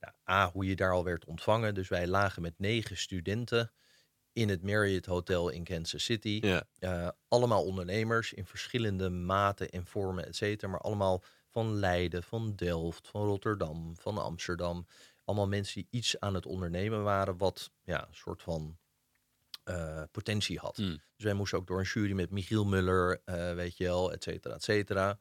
Nou, 0.00 0.14
A, 0.30 0.50
hoe 0.50 0.66
je 0.66 0.76
daar 0.76 0.92
al 0.92 1.04
werd 1.04 1.24
ontvangen. 1.24 1.74
Dus 1.74 1.88
wij 1.88 2.06
lagen 2.06 2.42
met 2.42 2.54
negen 2.58 2.96
studenten 2.96 3.72
in 4.38 4.48
het 4.48 4.62
Marriott 4.62 5.06
Hotel 5.06 5.48
in 5.48 5.64
Kansas 5.64 6.04
City. 6.04 6.38
Ja. 6.40 6.64
Uh, 6.80 7.08
allemaal 7.28 7.64
ondernemers 7.64 8.32
in 8.32 8.46
verschillende 8.46 9.10
maten 9.10 9.70
en 9.70 9.86
vormen, 9.86 10.26
et 10.26 10.36
cetera. 10.36 10.70
Maar 10.70 10.80
allemaal 10.80 11.22
van 11.50 11.74
Leiden, 11.74 12.22
van 12.22 12.52
Delft, 12.56 13.08
van 13.08 13.24
Rotterdam, 13.24 13.96
van 13.96 14.18
Amsterdam. 14.18 14.86
Allemaal 15.24 15.48
mensen 15.48 15.74
die 15.74 16.00
iets 16.00 16.20
aan 16.20 16.34
het 16.34 16.46
ondernemen 16.46 17.02
waren 17.02 17.36
wat 17.36 17.70
ja, 17.82 18.06
een 18.08 18.14
soort 18.14 18.42
van 18.42 18.76
uh, 19.64 20.02
potentie 20.10 20.58
had. 20.58 20.76
Mm. 20.78 21.00
Dus 21.16 21.24
wij 21.24 21.34
moesten 21.34 21.58
ook 21.58 21.66
door 21.66 21.78
een 21.78 21.84
jury 21.84 22.12
met 22.12 22.30
Michiel 22.30 22.64
Muller, 22.64 23.22
uh, 23.24 23.54
weet 23.54 23.76
je 23.76 23.84
wel, 23.84 24.12
et 24.12 24.22
cetera, 24.22 24.54
et 24.54 24.62
cetera. 24.62 25.18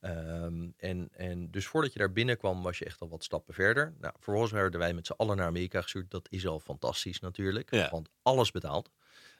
Um, 0.00 0.74
en, 0.76 1.08
en 1.12 1.50
dus 1.50 1.66
voordat 1.66 1.92
je 1.92 1.98
daar 1.98 2.12
binnenkwam, 2.12 2.62
was 2.62 2.78
je 2.78 2.84
echt 2.84 3.00
al 3.00 3.08
wat 3.08 3.24
stappen 3.24 3.54
verder. 3.54 3.94
Nou, 4.00 4.14
vervolgens 4.16 4.52
werden 4.52 4.80
wij 4.80 4.94
met 4.94 5.06
z'n 5.06 5.12
allen 5.12 5.36
naar 5.36 5.46
Amerika 5.46 5.82
gestuurd. 5.82 6.10
Dat 6.10 6.26
is 6.30 6.46
al 6.46 6.60
fantastisch 6.60 7.20
natuurlijk, 7.20 7.70
Ja. 7.70 7.90
want 7.90 8.08
alles 8.22 8.50
betaald. 8.50 8.90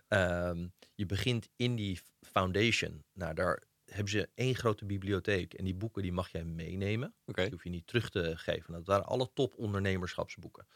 Um, 0.09 0.73
je 0.95 1.07
begint 1.07 1.49
in 1.57 1.75
die 1.77 2.01
foundation. 2.21 3.05
Nou, 3.13 3.35
daar 3.35 3.63
hebben 3.85 4.09
ze 4.09 4.29
één 4.35 4.55
grote 4.55 4.85
bibliotheek. 4.85 5.55
En 5.55 5.65
die 5.65 5.75
boeken 5.75 6.03
die 6.03 6.13
mag 6.13 6.29
jij 6.29 6.45
meenemen. 6.45 7.15
Oké. 7.27 7.43
Die 7.43 7.51
hoef 7.51 7.65
je 7.65 7.71
niet 7.71 7.87
terug 7.87 8.11
te 8.11 8.33
geven. 8.37 8.73
Dat 8.73 8.87
waren 8.87 9.07
alle 9.07 9.31
top 9.35 9.55
ondernemerschapsboeken. 9.57 10.67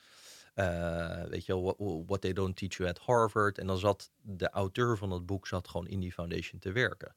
Uh, 0.55 1.23
weet 1.23 1.47
je 1.47 1.53
wel, 1.53 2.05
what, 2.07 2.21
they 2.21 2.33
don't 2.33 2.57
teach 2.57 2.77
you 2.77 2.89
at 2.89 2.99
Harvard. 2.99 3.59
En 3.59 3.67
dan 3.67 3.79
zat 3.79 4.11
de 4.21 4.51
auteur 4.51 4.97
van 4.97 5.11
dat 5.11 5.27
boek 5.27 5.47
zat 5.47 5.69
gewoon 5.69 5.89
in 5.89 6.01
die 6.01 6.13
foundation 6.13 6.61
te 6.61 6.73
werken. 6.73 7.17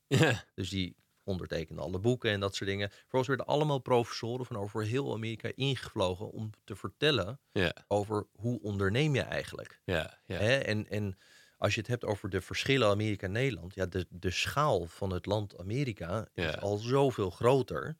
Dus 0.53 0.69
die 0.69 0.95
ondertekende 1.25 1.81
alle 1.81 1.99
boeken 1.99 2.31
en 2.31 2.39
dat 2.39 2.55
soort 2.55 2.69
dingen. 2.69 2.89
Vervolgens 2.89 3.27
werden 3.27 3.45
allemaal 3.45 3.79
professoren 3.79 4.45
van 4.45 4.57
over 4.57 4.83
heel 4.83 5.13
Amerika 5.13 5.51
ingevlogen 5.55 6.31
om 6.31 6.49
te 6.63 6.75
vertellen 6.75 7.39
over 7.87 8.27
hoe 8.31 8.61
onderneem 8.61 9.15
je 9.15 9.21
eigenlijk. 9.21 9.81
Ja. 9.83 10.19
En, 10.25 10.89
en 10.89 11.17
als 11.57 11.73
je 11.73 11.79
het 11.79 11.89
hebt 11.89 12.05
over 12.05 12.29
de 12.29 12.41
verschillen 12.41 12.87
Amerika 12.87 13.25
en 13.25 13.31
Nederland, 13.31 13.75
ja, 13.75 13.85
de, 13.85 14.05
de 14.09 14.31
schaal 14.31 14.85
van 14.85 15.09
het 15.09 15.25
land 15.25 15.57
Amerika 15.57 16.27
is 16.33 16.57
al 16.57 16.77
zoveel 16.77 17.29
groter. 17.29 17.97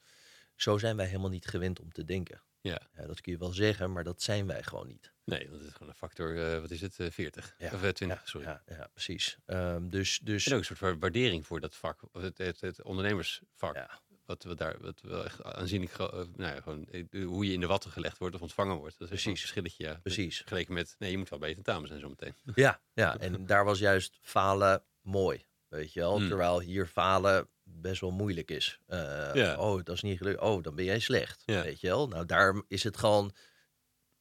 Zo 0.56 0.78
zijn 0.78 0.96
wij 0.96 1.06
helemaal 1.06 1.30
niet 1.30 1.48
gewend 1.48 1.80
om 1.80 1.92
te 1.92 2.04
denken. 2.04 2.42
Ja. 2.62 2.82
Ja, 2.96 3.06
dat 3.06 3.22
kun 3.22 3.32
je 3.32 3.38
wel 3.38 3.54
zeggen, 3.54 3.92
maar 3.92 4.04
dat 4.04 4.22
zijn 4.22 4.48
wij 4.48 4.64
gewoon 4.64 4.88
niet. 4.88 5.14
Nee, 5.26 5.50
dat 5.50 5.62
is 5.62 5.72
gewoon 5.72 5.88
een 5.90 5.96
factor, 5.96 6.54
eh, 6.54 6.60
wat 6.62 6.72
is 6.72 6.82
het, 6.82 7.00
eh, 7.00 7.12
40? 7.12 7.56
Ja, 7.58 7.66
Of 7.74 7.84
eh, 7.84 7.90
20, 7.90 8.20
ja, 8.20 8.26
sorry. 8.26 8.48
Ja, 8.48 8.62
ja 8.68 8.88
precies. 8.94 9.38
Um, 9.46 9.90
dus, 9.90 10.20
dus 10.24 10.46
En 10.46 10.54
ook 10.54 10.60
een 10.60 10.66
soort 10.76 11.00
waardering 11.00 11.46
voor 11.48 11.60
dat 11.60 11.76
vak, 11.76 12.00
het, 12.14 12.38
het, 12.38 12.62
het 12.62 12.84
ondernemersvak. 12.84 13.76
ja, 13.76 13.90
Wat, 14.26 14.44
wat 14.44 14.58
daar 14.58 14.76
wat 14.82 15.02
wel 15.02 15.26
echt 15.26 15.44
aanzienlijk, 15.44 15.92
eh, 15.98 16.08
nou 16.36 16.56
ja, 16.56 16.62
gewoon 16.62 16.88
eh, 16.92 17.26
hoe 17.26 17.46
je 17.48 17.54
in 17.54 17.60
de 17.60 17.68
watten 17.68 17.92
gelegd 17.92 18.18
wordt 18.18 18.36
of 18.36 18.42
ontvangen 18.42 18.76
wordt. 18.76 19.00
Dat 19.00 19.02
is 19.02 19.10
wel 19.10 19.18
een 19.18 19.24
Precies. 19.24 19.40
verschilletje, 19.40 19.84
ja. 19.84 20.00
Precies. 20.04 20.38
Vergeleken 20.38 20.74
met, 20.74 20.96
nee, 21.00 21.12
je 21.12 21.18
moet 21.18 21.30
wel 21.30 21.40
bij 21.40 21.50
je 21.50 21.56
tentamen 21.56 21.88
zijn 21.88 22.00
zometeen. 22.00 22.34
ja, 22.56 22.82
ja, 22.94 23.18
en 23.20 23.46
daar 23.46 23.66
was 23.66 23.80
juist 23.80 24.18
falen 24.22 24.84
mooi. 25.02 25.46
Weet 25.68 25.94
je 25.94 26.00
wel, 26.00 26.20
Mm. 26.20 26.28
terwijl 26.28 26.60
hier 26.60 26.88
falen 26.88 27.48
best 27.64 28.02
wel 28.02 28.12
moeilijk 28.12 28.52
is. 28.52 28.80
Uh, 28.88 29.30
Ja. 29.34 29.58
Oh, 29.58 29.84
dat 29.84 29.96
is 29.96 30.02
niet 30.02 30.18
gelukt. 30.18 30.40
Oh, 30.40 30.64
dan 30.64 30.76
ben 30.76 30.86
jij 30.86 31.00
slecht. 31.00 31.44
Weet 31.46 31.80
je 31.82 31.88
wel, 31.88 32.08
nou 32.08 32.26
daar 32.26 32.62
is 32.68 32.84
het 32.84 32.98
gewoon 32.98 33.32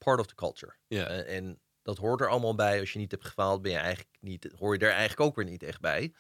part 0.05 0.21
of 0.21 0.27
the 0.27 0.35
culture. 0.35 0.75
Ja. 0.87 1.07
Eh, 1.07 1.37
en 1.37 1.61
dat 1.83 1.99
hoort 1.99 2.21
er 2.21 2.29
allemaal 2.29 2.55
bij. 2.55 2.81
Als 2.81 2.93
je 2.93 2.99
niet 2.99 3.11
hebt 3.11 3.25
gefaald, 3.25 3.63
ben 3.63 3.73
je 3.73 3.79
eigenlijk 3.79 4.17
niet, 4.21 4.49
hoor 4.59 4.75
je 4.75 4.85
er 4.85 4.91
eigenlijk 4.91 5.21
ook 5.21 5.37
weer 5.37 5.45
niet 5.45 5.63
echt 5.63 5.81
bij. 5.81 6.15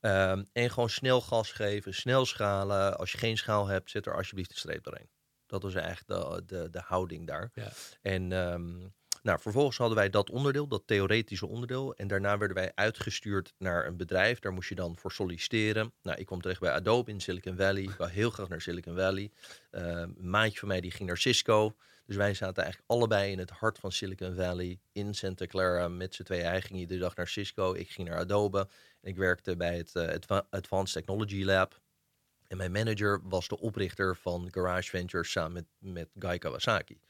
Ehm, 0.00 0.44
en 0.52 0.70
gewoon 0.70 0.90
snel 0.90 1.20
gas 1.20 1.52
geven, 1.52 1.94
snel 1.94 2.26
schalen. 2.26 2.98
Als 2.98 3.12
je 3.12 3.18
geen 3.18 3.36
schaal 3.36 3.66
hebt, 3.66 3.90
zet 3.90 4.06
er 4.06 4.16
alsjeblieft 4.16 4.50
een 4.50 4.56
streep 4.56 4.84
doorheen. 4.84 5.10
Dat 5.46 5.62
was 5.62 5.74
eigenlijk 5.74 6.06
de, 6.06 6.42
de, 6.46 6.70
de 6.70 6.82
houding 6.84 7.26
daar. 7.26 7.50
Ja. 7.54 7.70
En 8.02 8.32
ehm, 8.32 8.88
nou, 9.24 9.40
vervolgens 9.40 9.76
hadden 9.76 9.96
wij 9.96 10.10
dat 10.10 10.30
onderdeel, 10.30 10.68
dat 10.68 10.82
theoretische 10.86 11.46
onderdeel. 11.46 11.94
En 11.94 12.08
daarna 12.08 12.38
werden 12.38 12.56
wij 12.56 12.72
uitgestuurd 12.74 13.54
naar 13.58 13.86
een 13.86 13.96
bedrijf. 13.96 14.38
Daar 14.38 14.52
moest 14.52 14.68
je 14.68 14.74
dan 14.74 14.96
voor 14.98 15.12
solliciteren. 15.12 15.92
Nou, 16.02 16.18
ik 16.18 16.26
kwam 16.26 16.40
terecht 16.40 16.60
bij 16.60 16.72
Adobe 16.72 17.10
in 17.10 17.20
Silicon 17.20 17.56
Valley. 17.56 17.82
Ik 17.82 17.90
wou 17.90 18.10
heel 18.10 18.30
graag 18.30 18.48
naar 18.48 18.60
Silicon 18.60 18.96
Valley. 18.96 19.30
Ehm, 19.70 19.86
een 19.86 20.30
maatje 20.30 20.58
van 20.58 20.68
mij 20.68 20.80
die 20.80 20.90
ging 20.90 21.08
naar 21.08 21.18
Cisco. 21.18 21.76
Dus 22.06 22.16
wij 22.16 22.34
zaten 22.34 22.62
eigenlijk 22.62 22.92
allebei 22.92 23.32
in 23.32 23.38
het 23.38 23.50
hart 23.50 23.78
van 23.78 23.92
Silicon 23.92 24.34
Valley. 24.34 24.78
In 24.92 25.14
Santa 25.14 25.46
Clara 25.46 25.88
met 25.88 26.14
z'n 26.14 26.22
tweeën. 26.22 26.44
Hij 26.44 26.60
ging 26.62 26.78
iedere 26.78 27.00
dag 27.00 27.16
naar 27.16 27.28
Cisco. 27.28 27.72
Ik 27.72 27.90
ging 27.90 28.08
naar 28.08 28.18
Adobe. 28.18 28.58
En 29.00 29.10
ik 29.10 29.16
werkte 29.16 29.56
bij 29.56 29.76
het 29.76 29.94
eh, 29.94 30.08
Adva- 30.08 30.46
Advanced 30.50 30.94
Technology 30.94 31.44
Lab. 31.44 31.80
En 32.46 32.56
mijn 32.56 32.72
manager 32.72 33.20
was 33.22 33.48
de 33.48 33.58
oprichter 33.60 34.16
van 34.16 34.48
Garage 34.50 34.90
Ventures 34.90 35.30
samen 35.30 35.52
met, 35.52 35.64
met 35.78 36.08
Guy 36.18 36.38
Kawasaki. 36.38 37.00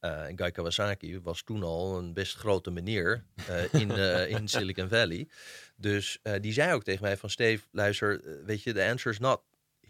Eh, 0.00 0.26
en 0.26 0.38
Guy 0.38 0.50
Kawasaki 0.50 1.20
was 1.20 1.42
toen 1.42 1.62
al 1.62 1.98
een 1.98 2.12
best 2.12 2.36
grote 2.36 2.70
meneer 2.70 3.24
eh, 3.46 3.72
in, 3.72 3.90
in 4.28 4.48
Silicon 4.54 4.88
Valley. 4.88 5.28
Dus 5.76 6.20
die 6.40 6.52
zei 6.52 6.72
ook 6.72 6.84
tegen 6.84 7.02
mij 7.02 7.16
van... 7.16 7.30
Steve, 7.30 7.64
luister, 7.70 8.20
weet 8.44 8.62
je, 8.62 8.72
the 8.72 8.84
answer 8.84 9.12
is 9.12 9.18
not 9.18 9.40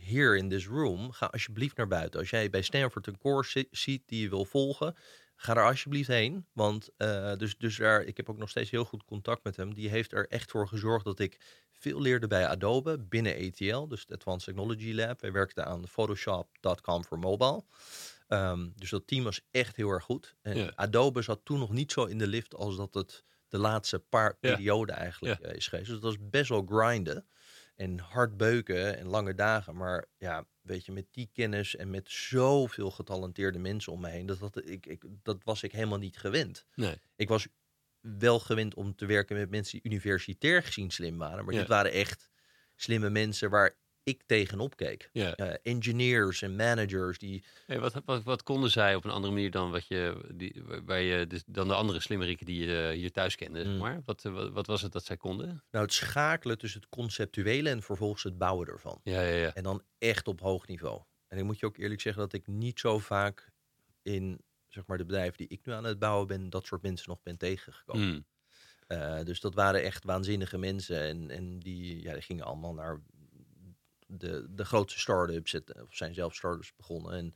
here 0.05 0.37
in 0.37 0.49
this 0.49 0.67
room. 0.67 1.13
Ga 1.13 1.27
alsjeblieft 1.27 1.77
naar 1.77 1.89
buiten. 1.89 2.21
Als 2.21 2.31
jij 2.31 2.51
bij 2.51 2.63
Stanford 2.63 3.07
een 3.07 3.19
course 3.19 3.51
zi- 3.59 3.69
ziet 3.71 4.03
die 4.07 4.21
je 4.23 4.29
wil 4.29 4.45
volgen... 4.45 4.97
Ga 5.37 5.57
er 5.57 5.65
alsjeblieft 5.65 6.09
heen. 6.09 6.47
Want 6.53 6.89
eh, 6.97 7.37
dus, 7.37 7.57
dus 7.59 7.77
daar, 7.77 8.03
ik 8.03 8.17
heb 8.17 8.31
ook 8.31 8.39
nog 8.39 8.49
steeds 8.49 8.71
heel 8.71 8.85
goed 8.85 9.05
contact 9.05 9.45
met 9.45 9.57
hem. 9.57 9.75
Die 9.75 9.89
heeft 9.89 10.13
er 10.13 10.27
echt 10.29 10.51
voor 10.51 10.69
gezorgd 10.69 11.05
dat 11.05 11.19
ik 11.19 11.41
veel 11.73 12.01
leerde 12.01 12.27
bij 12.27 12.47
Adobe 12.49 12.99
binnen 12.99 13.35
ATL. 13.47 13.87
Dus 13.87 14.01
het 14.01 14.11
Advanced 14.13 14.45
Technology 14.45 14.93
Lab. 14.93 15.21
Wij 15.21 15.33
werkten 15.33 15.65
aan 15.67 15.89
Photoshop.com 15.89 17.05
voor 17.05 17.19
mobile. 17.19 17.65
Ehm, 18.29 18.69
dus 18.77 18.91
dat 18.91 19.07
team 19.07 19.25
was 19.25 19.41
echt 19.51 19.77
heel 19.77 19.89
erg 19.91 20.05
goed. 20.05 20.35
En 20.43 20.57
Ja. 20.57 20.73
Adobe 20.75 21.23
zat 21.23 21.41
toen 21.45 21.59
nog 21.59 21.71
niet 21.73 21.93
zo 21.93 22.05
in 22.05 22.19
de 22.19 22.27
lift 22.27 22.55
als 22.55 22.77
dat 22.77 22.95
het 22.95 23.25
de 23.49 23.59
laatste 23.59 23.99
paar 23.99 24.37
Ja. 24.41 24.55
perioden 24.55 24.95
eigenlijk 24.97 25.41
Ja. 25.43 25.49
eh, 25.49 25.57
is 25.57 25.67
geweest. 25.69 25.89
Dus 25.91 26.01
dat 26.01 26.15
was 26.17 26.29
best 26.31 26.49
wel 26.49 26.65
grinden. 26.67 27.27
En 27.75 27.99
hard 27.99 28.37
beuken 28.37 28.99
en 28.99 29.07
lange 29.07 29.35
dagen. 29.35 29.77
Maar 29.77 30.05
ja, 30.19 30.47
weet 30.61 30.87
je, 30.87 30.93
met 30.93 31.07
die 31.11 31.31
kennis 31.33 31.77
en 31.77 31.91
met 31.91 32.11
zoveel 32.11 32.91
getalenteerde 32.91 33.59
mensen 33.59 33.93
om 33.93 34.01
me 34.01 34.09
heen, 34.09 34.27
dat, 34.27 34.39
dat, 34.39 34.69
ik, 34.69 34.87
ik, 34.87 35.05
dat 35.23 35.45
was 35.45 35.63
ik 35.63 35.73
helemaal 35.73 35.99
niet 35.99 36.17
gewend. 36.17 36.67
Nee. 36.75 37.01
Ik 37.17 37.29
was 37.29 37.47
wel 38.01 38.39
gewend 38.41 38.75
om 38.75 38.95
te 38.95 39.07
werken 39.07 39.37
met 39.37 39.51
mensen 39.51 39.81
die 39.81 39.91
universitair 39.93 40.63
gezien 40.63 40.91
slim 40.91 41.19
waren. 41.19 41.45
Maar 41.45 41.55
Ja. 41.55 41.61
dit 41.61 41.69
waren 41.69 41.93
echt 41.93 42.29
slimme 42.77 43.11
mensen 43.11 43.51
waar 43.51 43.75
ik 44.05 44.23
tegenop 44.27 44.77
keek. 44.77 45.11
Ja. 45.13 45.35
Eh, 45.35 45.73
engineers 45.75 46.43
en 46.43 46.57
managers 46.57 47.19
die 47.19 47.45
Hey, 47.67 47.81
wat, 47.81 48.03
wat, 48.05 48.23
wat 48.23 48.43
konden 48.43 48.71
zij 48.71 48.95
op 48.95 49.05
een 49.05 49.11
andere 49.11 49.33
manier 49.33 49.51
dan 49.51 49.71
wat 49.71 49.87
je, 49.87 50.31
die, 50.35 50.63
waar 50.85 51.01
je 51.01 51.27
dus, 51.27 51.43
dan 51.47 51.69
de 51.69 51.75
andere 51.75 52.01
slimmeriken 52.01 52.47
die 52.47 52.67
je 52.67 52.93
hier 52.95 53.13
thuis 53.13 53.37
kende? 53.37 53.65
zeg 53.65 53.73
Mm. 53.73 53.79
Maar 53.79 54.01
wat, 54.05 54.25
eh, 54.25 54.33
wat, 54.33 54.53
wat 54.53 54.67
was 54.67 54.83
het 54.83 54.93
dat 54.93 55.05
zij 55.05 55.17
konden? 55.17 55.47
Nou, 55.71 55.85
het 55.85 55.95
schakelen 55.95 56.59
tussen 56.59 56.81
het 56.81 56.89
conceptuele 56.89 57.69
en 57.69 57.83
vervolgens 57.83 58.23
het 58.23 58.39
bouwen 58.39 58.69
ervan. 58.69 59.01
Ja, 59.03 59.21
ja, 59.21 59.37
ja. 59.37 59.55
En 59.55 59.63
dan 59.63 59.83
echt 59.99 60.29
op 60.29 60.41
hoog 60.41 60.67
niveau. 60.67 61.03
En 61.29 61.39
ik 61.39 61.45
moet 61.45 61.59
je 61.59 61.67
ook 61.67 61.77
eerlijk 61.77 62.01
zeggen 62.01 62.23
dat 62.23 62.33
ik 62.33 62.47
niet 62.47 62.81
zo 62.81 62.99
vaak 62.99 63.53
in 64.03 64.41
zeg 64.69 64.87
maar, 64.87 64.99
de 64.99 65.05
bedrijven 65.05 65.37
die 65.37 65.49
ik 65.49 65.67
nu 65.67 65.73
aan 65.73 65.85
het 65.85 65.99
bouwen 65.99 66.27
ben, 66.27 66.51
dat 66.51 66.67
soort 66.67 66.83
mensen 66.83 67.09
nog 67.09 67.23
ben 67.23 67.39
tegengekomen. 67.39 68.07
Mm. 68.07 68.27
Eh, 68.87 69.25
dus 69.25 69.41
dat 69.41 69.55
waren 69.55 69.83
echt 69.83 70.05
waanzinnige 70.05 70.59
mensen. 70.59 71.01
En, 71.01 71.31
en 71.31 71.59
die, 71.59 72.03
ja, 72.03 72.13
die 72.13 72.23
gingen 72.23 72.45
allemaal 72.45 72.75
naar 72.75 73.01
de, 74.19 74.47
de 74.51 74.65
grootste 74.65 74.99
start-ups. 75.01 75.53
het- 75.53 75.83
Of 75.83 75.95
zijn 75.95 76.15
zelf 76.15 76.35
start-ups 76.35 76.73
begonnen. 76.77 77.13
En 77.13 77.35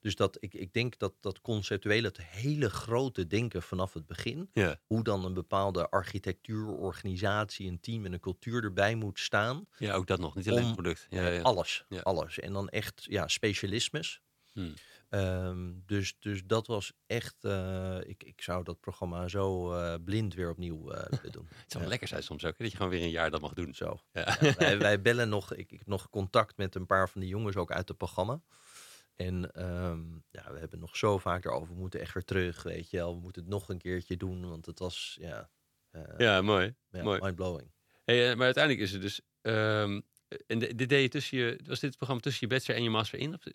dus 0.00 0.14
dat, 0.16 0.36
ik, 0.40 0.54
ik 0.54 0.72
denk 0.72 0.98
dat 0.98 1.14
dat 1.20 1.40
conceptuele, 1.40 2.06
het 2.06 2.22
hele 2.22 2.70
grote 2.70 3.26
denken 3.26 3.62
vanaf 3.62 3.92
het 3.94 4.06
begin. 4.06 4.50
Ja. 4.52 4.80
Hoe 4.86 5.02
dan 5.04 5.24
een 5.24 5.34
bepaalde 5.34 5.88
architectuur, 5.90 6.66
organisatie, 6.66 7.68
een 7.68 7.80
team 7.80 8.04
en 8.04 8.12
een 8.12 8.20
cultuur 8.20 8.64
erbij 8.64 8.94
moet 8.94 9.18
staan. 9.18 9.66
ja, 9.78 9.94
ook 9.94 10.06
dat 10.06 10.18
nog. 10.18 10.34
Niet 10.34 10.48
alleen 10.50 10.64
Om- 10.64 10.72
product. 10.72 11.06
Ja, 11.10 11.26
ja. 11.28 11.40
Alles, 11.42 11.84
alles. 12.02 12.38
En 12.38 12.52
dan 12.52 12.68
echt 12.68 13.04
ja, 13.08 13.28
specialismes. 13.28 14.20
Hmm. 14.52 14.74
Ehm, 15.10 15.72
dus, 15.86 16.16
dus 16.18 16.42
dat 16.46 16.66
was 16.66 16.92
echt, 17.06 17.44
eh, 17.44 17.98
ik, 18.02 18.22
ik 18.24 18.42
zou 18.42 18.64
dat 18.64 18.80
programma 18.80 19.28
zo 19.28 19.72
eh, 19.72 19.94
blind 20.04 20.34
weer 20.34 20.50
opnieuw 20.50 20.90
eh 20.90 21.08
willen 21.16 21.32
doen. 21.32 21.46
Het 21.50 21.70
zou 21.72 21.82
Ja. 21.84 21.88
lekker 21.90 22.08
zijn 22.08 22.22
soms 22.22 22.44
ook, 22.44 22.50
hè, 22.58 22.62
dat 22.62 22.70
je 22.70 22.76
gewoon 22.76 22.92
weer 22.92 23.02
een 23.02 23.10
jaar 23.10 23.30
dat 23.30 23.40
mag 23.40 23.52
doen. 23.52 23.74
Zo. 23.74 23.98
Ja. 24.12 24.36
Ja, 24.40 24.54
wij, 24.56 24.78
wij 24.88 25.00
bellen 25.02 25.28
nog, 25.28 25.52
ik, 25.54 25.72
ik 25.72 25.78
heb 25.78 25.86
nog 25.86 26.10
contact 26.10 26.56
met 26.56 26.74
een 26.74 26.86
paar 26.86 27.08
van 27.08 27.20
die 27.20 27.30
jongens 27.30 27.56
ook 27.56 27.72
uit 27.72 27.88
het 27.88 27.96
programma. 27.96 28.42
En 29.16 29.52
ehm, 29.52 30.02
ja, 30.30 30.52
we 30.52 30.58
hebben 30.58 30.78
nog 30.78 30.96
zo 30.96 31.18
vaak 31.18 31.44
erover, 31.44 31.74
we 31.74 31.80
moeten 31.80 32.00
echt 32.00 32.14
weer 32.14 32.24
terug, 32.24 32.62
weet 32.62 32.90
je 32.90 32.96
wel. 32.96 33.14
We 33.14 33.20
moeten 33.20 33.42
het 33.42 33.50
nog 33.50 33.68
een 33.68 33.78
keertje 33.78 34.16
doen, 34.16 34.48
want 34.48 34.66
het 34.66 34.78
was, 34.78 35.16
ja, 35.20 35.50
ja, 36.16 36.42
mooi. 36.42 36.74
ja, 36.90 37.02
mooi. 37.02 37.20
mindblowing. 37.20 37.72
Hey, 38.04 38.34
maar 38.36 38.44
uiteindelijk 38.44 38.84
is 38.84 38.92
het 38.92 39.02
dus... 39.02 39.20
ehm, 39.40 40.00
en 40.46 40.58
dit 40.58 40.88
deed 40.88 41.02
je 41.02 41.08
tussen 41.08 41.38
je... 41.38 41.58
Was 41.66 41.80
dit 41.80 41.88
het 41.88 41.96
programma 41.96 42.22
tussen 42.22 42.48
je 42.48 42.54
bachelor 42.54 42.76
en 42.78 42.82
je 42.84 42.90
master 42.90 43.18
in? 43.18 43.34
Of, 43.34 43.46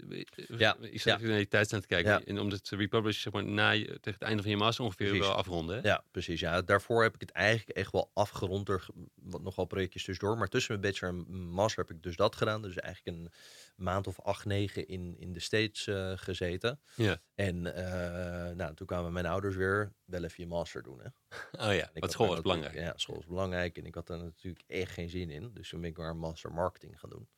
of- 0.50 0.60
Ja, 0.60 0.78
Ik 0.82 1.02
zat 1.02 1.20
ja. 1.20 1.28
naar 1.28 1.38
die 1.38 1.48
tijd 1.48 1.74
aan 1.74 1.82
te 1.82 1.88
kijken. 1.88 2.12
Ja. 2.12 2.22
En 2.26 2.40
om 2.40 2.50
het 2.50 2.64
te 2.64 2.76
republishen, 2.76 3.22
zeg 3.22 3.34
maar, 3.34 3.44
na 3.52 3.70
je, 3.70 3.86
tegen 3.86 4.00
het 4.12 4.22
einde 4.22 4.42
van 4.42 4.52
je 4.52 4.58
master 4.58 4.84
ongeveer 4.86 5.08
Precies. 5.08 5.26
wel 5.28 5.36
afronden. 5.36 5.76
hè? 5.82 5.88
Ja, 5.88 6.04
precies. 6.12 6.40
Ja, 6.40 6.62
daarvoor 6.62 7.04
heb 7.04 7.14
ik 7.16 7.22
het 7.22 7.32
eigenlijk 7.32 7.78
echt 7.78 7.92
wel 7.92 8.12
afgerond. 8.14 8.70
Er 8.70 8.80
ge- 8.82 8.94
wat 9.16 9.42
nogal 9.42 9.66
projectjes 9.66 10.04
tussendoor. 10.04 10.38
Maar 10.38 10.48
tussen 10.48 10.80
mijn 10.80 10.92
bachelor 10.92 11.14
en 11.28 11.40
master 11.50 11.86
heb 11.86 11.96
ik 11.96 12.04
dus 12.04 12.16
dat 12.16 12.36
gedaan. 12.36 12.62
Dus 12.62 12.76
eigenlijk 12.76 13.18
een 13.18 13.32
maand 13.76 14.08
of 14.08 14.20
acht, 14.22 14.46
negen 14.46 14.88
in, 14.88 15.16
in 15.20 15.34
de 15.34 15.40
States 15.40 15.88
eh, 15.88 16.12
gezeten. 16.16 16.80
Ja. 16.96 17.18
En 17.36 17.76
eh, 17.76 18.56
nou, 18.56 18.74
toen 18.76 18.88
kwamen 18.88 19.14
mijn 19.14 19.26
ouders 19.26 19.56
weer 19.56 19.94
wel 20.06 20.24
even 20.24 20.44
je 20.44 20.50
master 20.50 20.84
doen. 20.84 21.00
Hè. 21.02 21.08
Oh 21.68 21.74
ja, 21.74 21.90
school 21.94 22.28
was 22.28 22.42
belangrijk. 22.42 22.74
Ja, 22.76 22.94
school 22.96 23.20
is 23.20 23.26
belangrijk. 23.26 23.78
En 23.78 23.86
ik 23.86 23.96
had 23.96 24.08
daar 24.08 24.18
natuurlijk 24.18 24.64
echt 24.68 24.92
geen 24.92 25.10
zin 25.10 25.30
in. 25.30 25.54
Dus 25.54 25.70
toen 25.70 25.82
ben 25.82 25.90
ik 25.90 25.98
maar 25.98 26.16
master 26.16 26.52
marketing 26.52 27.00
gaan 27.00 27.10
doen. 27.10 27.30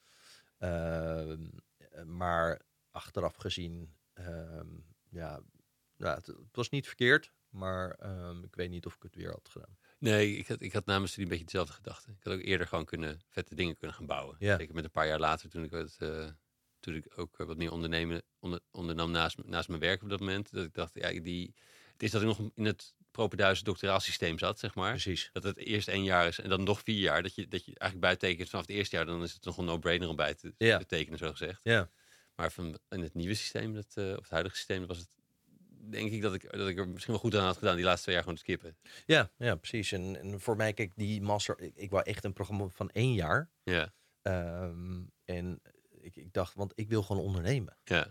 Ehm, 0.57 1.47
maar 2.17 2.61
achteraf 2.91 3.35
gezien, 3.35 3.95
ehm, 4.13 4.67
ja, 5.09 5.41
nou, 5.97 6.15
het, 6.15 6.25
het 6.25 6.55
was 6.55 6.69
niet 6.69 6.87
verkeerd. 6.87 7.31
Maar 7.49 7.91
ehm, 7.91 8.43
ik 8.43 8.55
weet 8.55 8.69
niet 8.69 8.85
of 8.85 8.95
ik 8.95 9.03
het 9.03 9.15
weer 9.15 9.31
had 9.31 9.49
gedaan. 9.49 9.77
Nee, 9.99 10.37
ik 10.37 10.47
had, 10.47 10.61
ik 10.61 10.73
had 10.73 10.85
namens 10.85 11.13
die 11.13 11.23
een 11.23 11.29
beetje 11.29 11.45
dezelfde 11.45 11.73
gedachte. 11.73 12.11
Ik 12.11 12.23
had 12.23 12.33
ook 12.33 12.41
eerder 12.41 12.67
gewoon 12.67 12.85
kunnen, 12.85 13.21
vette 13.27 13.55
dingen 13.55 13.77
kunnen 13.77 13.95
gaan 13.95 14.05
bouwen. 14.05 14.35
Ja. 14.39 14.57
Zeker 14.57 14.75
met 14.75 14.83
een 14.83 14.91
paar 14.91 15.07
jaar 15.07 15.19
later, 15.19 15.49
toen 15.49 15.63
ik, 15.63 15.71
het, 15.71 15.97
eh, 15.99 16.29
toen 16.79 16.95
ik 16.95 17.13
ook 17.15 17.39
eh, 17.39 17.47
wat 17.47 17.57
meer 17.57 17.71
ondernemen, 17.71 18.21
onder, 18.39 18.59
ondernam 18.71 19.11
naast, 19.11 19.43
naast 19.43 19.67
mijn 19.67 19.79
werk 19.79 20.03
op 20.03 20.09
dat 20.09 20.19
moment. 20.19 20.51
Dat 20.51 20.65
ik 20.65 20.73
dacht, 20.73 20.93
ja, 20.93 21.19
die, 21.21 21.55
het 21.91 22.03
is 22.03 22.11
dat 22.11 22.21
ik 22.21 22.27
nog 22.27 22.39
in 22.53 22.65
het 22.65 22.95
propenduizen 23.17 23.65
doctoraal 23.65 23.99
systeem 23.99 24.39
zat, 24.39 24.59
zeg 24.59 24.75
maar. 24.75 24.89
Precies. 24.91 25.29
Dat 25.33 25.43
het 25.43 25.57
eerst 25.57 25.87
één 25.87 26.03
jaar 26.03 26.27
is 26.27 26.39
en 26.39 26.49
dan 26.49 26.63
nog 26.63 26.81
vier 26.83 26.99
jaar. 26.99 27.23
Dat 27.23 27.35
je, 27.35 27.47
dat 27.47 27.65
je 27.65 27.73
eigenlijk 27.79 27.99
bijtekent 28.19 28.49
vanaf 28.49 28.65
het 28.67 28.75
eerste 28.75 28.95
jaar. 28.95 29.05
Dan 29.05 29.23
is 29.23 29.33
het 29.33 29.43
nog 29.45 29.57
een 29.57 29.65
no-brainer 29.65 30.09
om 30.09 30.15
bij 30.15 30.33
te, 30.33 30.53
Ja. 30.57 30.77
te 30.77 30.85
tekenen, 30.85 31.19
zo 31.19 31.31
gezegd. 31.31 31.59
Ja. 31.63 31.89
Maar 32.35 32.51
van, 32.51 32.79
in 32.89 33.01
het 33.01 33.13
nieuwe 33.13 33.33
systeem, 33.33 33.73
dat, 33.73 33.91
eh, 33.93 34.09
of 34.11 34.21
het 34.21 34.29
huidige 34.29 34.55
systeem, 34.55 34.85
was 34.87 34.97
het 34.97 35.09
denk 35.89 36.11
ik 36.11 36.21
dat 36.21 36.33
ik, 36.33 36.51
dat 36.51 36.67
ik 36.67 36.77
er 36.77 36.87
misschien 36.87 37.13
wel 37.13 37.21
goed 37.21 37.35
aan 37.35 37.45
had 37.45 37.57
gedaan 37.57 37.75
die 37.75 37.83
laatste 37.85 38.03
twee 38.03 38.15
jaar 38.15 38.23
gewoon 38.23 38.39
te 38.39 38.45
skippen. 38.45 38.77
Ja, 39.05 39.31
ja, 39.37 39.55
precies. 39.55 39.91
En, 39.91 40.19
en 40.19 40.39
voor 40.41 40.55
mij, 40.55 40.73
kijk, 40.73 40.91
die 40.95 41.21
master, 41.21 41.59
ik, 41.59 41.75
ik 41.75 41.89
wou 41.89 42.03
echt 42.03 42.23
een 42.23 42.33
programma 42.33 42.67
van 42.67 42.89
één 42.89 43.13
jaar. 43.13 43.49
Ja, 43.63 43.93
Ehm, 44.21 45.01
en 45.25 45.61
ik, 46.01 46.15
ik 46.15 46.33
dacht, 46.33 46.53
want 46.53 46.71
ik 46.75 46.89
wil 46.89 47.03
gewoon 47.03 47.21
ondernemen. 47.23 47.77
ja. 47.83 48.03
Ik 48.05 48.09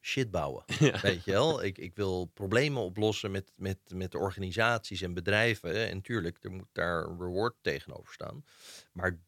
shit 0.00 0.30
bouwen. 0.30 0.64
Ja. 0.78 1.00
Weet 1.00 1.24
je 1.24 1.30
wel? 1.30 1.64
Ik, 1.64 1.78
ik 1.78 1.94
wil 1.94 2.24
problemen 2.34 2.82
oplossen 2.82 3.30
met, 3.30 3.52
met, 3.56 3.78
met 3.94 4.14
organisaties 4.14 5.02
en 5.02 5.14
bedrijven. 5.14 5.88
En 5.88 6.00
tuurlijk, 6.00 6.38
er 6.40 6.50
moet 6.50 6.68
daar 6.72 7.04
een 7.04 7.18
reward 7.18 7.54
tegenover 7.60 8.12
staan. 8.12 8.44
Maar 8.92 9.18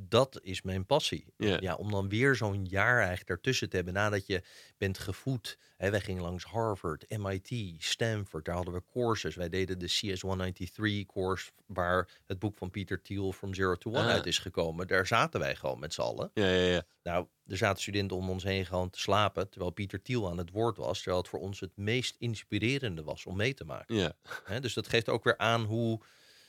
dat 0.00 0.38
is 0.42 0.62
mijn 0.62 0.86
passie. 0.86 1.26
Ja. 1.36 1.74
om 1.74 1.90
dan 1.90 2.08
weer 2.08 2.34
zo'n 2.34 2.64
jaar 2.64 2.96
eigenlijk 2.98 3.26
daartussen 3.28 3.68
te 3.68 3.76
hebben 3.76 3.94
nadat 3.94 4.26
je 4.26 4.42
bent 4.78 4.98
gevoed. 4.98 5.58
Hè, 5.76 5.90
wij 5.90 6.00
gingen 6.00 6.22
langs 6.22 6.44
Harvard, 6.44 7.18
MIT, 7.18 7.74
Stanford. 7.78 8.44
Daar 8.44 8.54
hadden 8.54 8.74
we 8.74 8.82
courses. 8.92 9.34
Wij 9.34 9.48
deden 9.48 9.78
de 9.78 9.88
CS193 9.88 11.06
course 11.12 11.50
waar 11.66 12.08
het 12.26 12.38
boek 12.38 12.56
van 12.56 12.70
Peter 12.70 13.02
Thiel 13.02 13.32
From 13.32 13.54
Zero 13.54 13.74
to 13.74 13.90
One 13.90 13.98
Ah. 14.00 14.06
uit 14.08 14.26
is 14.26 14.38
gekomen. 14.38 14.86
Daar 14.86 15.06
zaten 15.06 15.40
wij 15.40 15.54
gewoon 15.56 15.78
met 15.78 15.94
z'n 15.94 16.00
allen. 16.00 16.30
Ja, 16.34 16.46
ja, 16.48 16.66
ja. 16.72 16.82
Nou, 17.02 17.26
er 17.46 17.56
zaten 17.56 17.82
studenten 17.82 18.16
om 18.16 18.30
ons 18.30 18.42
heen 18.44 18.66
gewoon 18.66 18.90
te 18.90 18.98
slapen, 19.00 19.48
terwijl 19.50 19.70
Pieter 19.72 20.02
Thiel 20.02 20.28
aan 20.30 20.38
het 20.38 20.50
woord 20.50 20.76
was, 20.76 20.96
terwijl 20.96 21.18
het 21.22 21.28
voor 21.30 21.40
ons 21.40 21.60
het 21.60 21.76
meest 21.76 22.16
inspirerende 22.18 23.02
was 23.02 23.26
om 23.26 23.36
mee 23.36 23.54
te 23.54 23.64
maken. 23.64 23.94
ja. 23.96 24.12
Hè, 24.44 24.60
dus 24.60 24.74
dat 24.74 24.88
geeft 24.88 25.08
ook 25.08 25.24
weer 25.24 25.38
aan 25.38 25.62
hoe, 25.64 26.00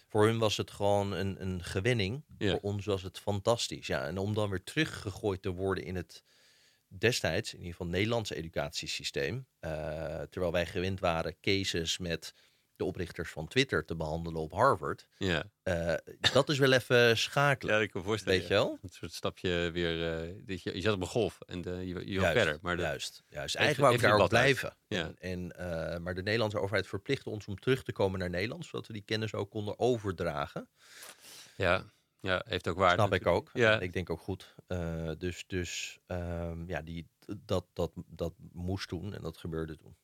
voor 0.10 0.26
hun 0.26 0.38
was 0.38 0.58
het 0.58 0.72
gewoon 0.72 1.12
een, 1.12 1.42
een 1.42 1.64
gewenning, 1.64 2.24
Ja. 2.38 2.50
voor 2.52 2.60
ons 2.60 2.86
was 2.86 3.04
het 3.04 3.20
fantastisch. 3.20 3.88
Ja, 3.88 4.06
en 4.06 4.18
om 4.18 4.34
dan 4.34 4.50
weer 4.50 4.64
teruggegooid 4.64 5.42
te 5.42 5.50
worden 5.50 5.84
in 5.84 5.96
het 5.96 6.24
destijds, 6.88 7.52
in 7.54 7.58
ieder 7.58 7.72
geval 7.76 7.88
Nederlandse 7.92 8.36
educatiesysteem, 8.36 9.48
eh, 9.60 9.70
terwijl 10.22 10.52
wij 10.52 10.66
gewend 10.66 11.00
waren 11.00 11.36
cases 11.42 11.98
met 11.98 12.34
de 12.80 12.86
oprichters 12.86 13.32
van 13.32 13.48
Twitter 13.48 13.86
te 13.86 13.96
behandelen 13.96 14.42
op 14.42 14.52
Harvard, 14.52 15.08
ja. 15.18 15.44
eh, 15.64 15.94
dat 16.34 16.50
is 16.50 16.58
wel 16.58 16.72
even 16.72 17.18
schakelen, 17.28 17.76
Ja, 17.76 17.82
ik 17.82 17.92
kan 17.92 18.02
me 18.02 18.08
voorstellen. 18.08 18.40
weet 18.40 18.48
je 18.48 18.54
wel? 18.54 18.78
Een 18.82 18.90
soort 18.90 19.14
stapje 19.14 19.72
weer. 19.72 19.98
dat 20.46 20.64
je, 20.64 20.76
je 20.76 20.82
zat 20.82 20.94
op 20.94 21.02
een 21.02 21.08
golf 21.08 21.40
en 21.46 21.66
eh, 21.66 21.82
je, 21.82 21.88
je 21.88 22.04
Juist, 22.06 22.32
verder. 22.32 22.60
Maar 22.62 22.76
de, 22.76 22.82
juist, 22.82 23.24
juist. 23.30 23.56
Eigenlijk 23.56 24.02
wou 24.02 24.14
ik 24.14 24.22
ook 24.22 24.30
blijven. 24.30 24.76
Ja. 24.88 25.12
En, 25.20 25.48
maar 26.04 26.16
de 26.16 26.24
Nederlandse 26.24 26.60
overheid 26.60 26.88
verplichtte 26.88 27.30
ons 27.30 27.48
om 27.48 27.60
terug 27.60 27.84
te 27.84 27.92
komen 27.92 28.20
naar 28.20 28.30
Nederland, 28.30 28.66
zodat 28.66 28.88
we 28.88 28.94
die 28.94 29.02
kennis 29.06 29.34
ook 29.34 29.50
konden 29.50 29.80
overdragen. 29.80 30.70
ja, 31.56 31.84
ja, 32.22 32.44
heeft 32.46 32.68
ook 32.68 32.78
waarde. 32.78 33.02
Snap 33.02 33.14
ik 33.14 33.28
ook. 33.28 33.50
Ja. 33.54 33.80
Ik 33.80 33.94
denk 33.94 34.10
ook 34.10 34.20
goed. 34.20 34.56
Dus 35.18 35.44
dus 35.48 36.00
ehm, 36.08 36.68
ja, 36.68 36.82
die, 36.82 37.08
dat, 37.46 37.66
dat, 37.74 37.92
dat 38.08 38.34
moest 38.52 38.90
doen 38.90 39.14
en 39.14 39.22
dat 39.22 39.38
gebeurde 39.38 39.78
toen. 39.78 39.96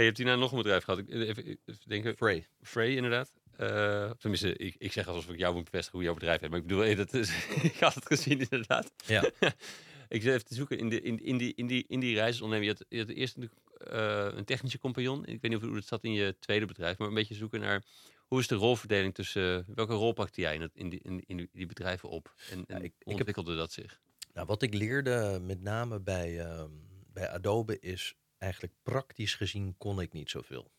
Hey, 0.00 0.08
je 0.08 0.14
hebt 0.14 0.24
hierna 0.24 0.42
nog 0.42 0.50
een 0.52 0.62
bedrijf 0.62 0.84
gehad. 0.84 1.00
Ik, 1.00 1.08
even, 1.10 1.44
even 1.46 1.88
denken. 1.88 2.16
Frey. 2.16 2.46
Frey, 2.62 2.94
inderdaad. 2.94 3.32
Eh, 3.56 4.10
tenminste, 4.10 4.56
ik, 4.56 4.74
ik 4.78 4.92
zeg 4.92 5.08
alsof 5.08 5.28
ik 5.32 5.38
jou 5.38 5.54
moet 5.54 5.64
bevestigen 5.64 5.98
hoe 5.98 6.06
jouw 6.06 6.14
bedrijf 6.14 6.40
heeft. 6.40 6.52
Maar 6.52 6.60
ik 6.60 6.66
bedoel, 6.66 6.84
eh, 6.84 6.96
dat 6.96 7.12
is, 7.14 7.28
ik 7.72 7.76
had 7.80 7.94
het 7.94 8.06
gezien 8.06 8.38
inderdaad. 8.38 8.92
Ja. 9.06 9.30
ik 10.08 10.22
zit 10.22 10.32
even 10.34 10.44
te 10.44 10.54
zoeken 10.54 10.78
in, 10.78 10.88
de, 10.88 11.00
in, 11.00 11.24
in, 11.24 11.36
die, 11.38 11.52
in, 11.54 11.66
die, 11.66 11.84
in 11.88 12.00
die 12.00 12.14
reisonderneming. 12.14 12.78
Je 12.78 12.84
had, 12.84 12.98
je 12.98 13.06
had 13.06 13.16
eerst 13.16 13.36
eh, 13.76 14.28
een 14.38 14.44
technische 14.44 14.78
compagnon. 14.78 15.20
Ik 15.26 15.40
weet 15.40 15.50
niet 15.50 15.60
of 15.60 15.62
hoe 15.66 15.74
dat 15.74 15.86
zat 15.86 16.04
in 16.04 16.12
je 16.12 16.36
tweede 16.38 16.66
bedrijf. 16.66 16.98
Maar 16.98 17.08
een 17.08 17.14
beetje 17.14 17.34
zoeken 17.34 17.60
naar 17.60 17.82
hoe 18.26 18.40
is 18.40 18.46
de 18.48 18.54
rolverdeling 18.54 19.14
tussen... 19.14 19.64
welke 19.74 19.94
rol 19.94 20.12
pakte 20.12 20.40
jij 20.40 20.54
in, 20.54 20.60
het, 20.60 20.70
in, 20.74 20.88
die, 20.88 21.00
in, 21.02 21.22
in 21.26 21.48
die- 21.52 21.66
bedrijven 21.66 22.08
op? 22.08 22.34
En, 22.50 22.64
en 22.66 22.76
ik- 22.76 22.84
ik 22.84 22.92
hoe 22.98 23.12
heb- 23.12 23.14
ontwikkelde 23.16 23.56
dat 23.56 23.72
zich? 23.72 24.00
Nou, 24.34 24.46
wat 24.46 24.62
ik 24.62 24.74
leerde 24.74 25.38
met 25.42 25.62
name 25.62 26.00
bij, 26.00 26.40
ehm, 26.40 26.70
bij 27.12 27.28
Adobe 27.28 27.78
is 27.80 28.14
eigenlijk 28.40 28.74
praktisch 28.82 29.34
gezien 29.34 29.74
kon 29.78 30.00
ik 30.00 30.12
niet 30.12 30.30
zoveel. 30.30 30.72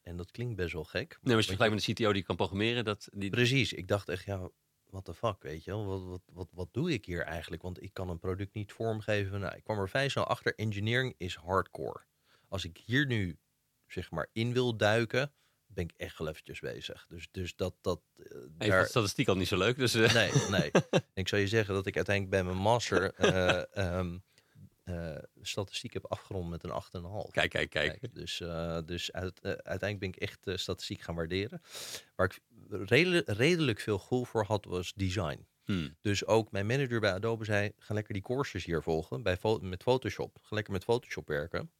En 0.00 0.16
dat 0.16 0.30
klinkt 0.30 0.56
best 0.56 0.72
wel 0.72 0.84
gek. 0.84 1.08
Nee, 1.10 1.18
maar 1.22 1.34
als 1.34 1.44
je 1.44 1.50
vergelijkt 1.56 1.74
met 1.74 1.88
een 1.88 1.94
CTO 2.04 2.12
die 2.12 2.22
kan 2.22 2.36
programmeren, 2.36 2.84
dat... 2.84 3.08
Die, 3.12 3.30
Precies, 3.30 3.72
ik 3.72 3.88
dacht 3.88 4.08
echt, 4.08 4.24
ja, 4.24 4.50
what 4.86 5.04
the 5.04 5.14
fuck, 5.14 5.42
weet 5.42 5.64
je 5.64 5.70
wel, 5.70 5.84
wat, 5.86 6.02
wat, 6.04 6.22
wat, 6.32 6.48
wat 6.52 6.68
doe 6.72 6.92
ik 6.92 7.04
hier 7.04 7.22
eigenlijk? 7.22 7.62
Want 7.62 7.82
ik 7.82 7.92
kan 7.94 8.08
een 8.08 8.18
product 8.18 8.54
niet 8.54 8.72
vormgeven. 8.72 9.40
Nou, 9.40 9.56
ik 9.56 9.64
kwam 9.64 9.78
er 9.78 9.88
vrij 9.88 10.08
snel 10.08 10.24
achter, 10.26 10.54
engineering 10.54 11.14
is 11.16 11.34
hardcore. 11.34 12.04
Als 12.48 12.64
ik 12.64 12.76
hier 12.84 13.06
nu, 13.06 13.38
zeg 13.86 14.10
maar, 14.10 14.28
in 14.32 14.52
wil 14.52 14.76
duiken, 14.76 15.32
ben 15.66 15.84
ik 15.84 15.92
echt 15.96 16.18
wel 16.18 16.28
eventjes 16.28 16.60
bezig. 16.60 17.06
Dus, 17.08 17.28
dus 17.30 17.56
dat... 17.56 17.74
dat 17.80 18.00
daar- 18.50 18.82
de 18.82 18.88
statistiek 18.88 19.28
al 19.28 19.36
niet 19.36 19.48
zo 19.48 19.56
leuk, 19.58 19.76
dus... 19.76 19.94
eh, 19.94 20.14
Nee, 20.14 20.30
nee. 20.50 20.70
ik 21.14 21.28
zou 21.28 21.40
je 21.40 21.48
zeggen 21.48 21.74
dat 21.74 21.86
ik 21.86 21.96
uiteindelijk 21.96 22.36
bij 22.36 22.44
mijn 22.52 22.62
master 22.62 23.14
eh, 23.14 23.76
ehm, 23.76 24.18
eh, 24.90 25.22
statistiek 25.42 25.92
heb 25.92 26.06
afgerond 26.06 26.50
met 26.50 26.64
een 26.64 26.70
8,5. 26.70 27.30
Kijk, 27.30 27.50
kijk, 27.50 27.70
kijk. 27.70 27.98
Kijk, 28.00 28.14
dus 28.14 28.40
eh, 28.40 28.78
dus 28.84 29.12
uit, 29.12 29.40
eh, 29.40 29.50
uiteindelijk 29.50 29.98
ben 29.98 30.08
ik 30.08 30.16
echt 30.16 30.60
statistiek 30.60 31.00
gaan 31.00 31.14
waarderen. 31.14 31.62
Waar 32.16 32.26
ik 32.26 32.40
redelijk, 32.88 33.28
redelijk 33.28 33.80
veel 33.80 33.98
gevoel 33.98 34.24
voor 34.24 34.44
had, 34.44 34.64
was 34.64 34.92
design. 34.94 35.46
Hmm. 35.64 35.96
Dus 36.00 36.26
ook 36.26 36.50
mijn 36.50 36.66
manager 36.66 37.00
bij 37.00 37.12
Adobe 37.12 37.44
zei, 37.44 37.72
ga 37.78 37.94
lekker 37.94 38.14
die 38.14 38.22
courses 38.22 38.64
hier 38.64 38.82
volgen 38.82 39.22
bij, 39.22 39.38
met 39.60 39.82
Photoshop. 39.82 40.38
Ga 40.42 40.54
lekker 40.54 40.72
met 40.72 40.84
Photoshop 40.84 41.28
werken. 41.28 41.70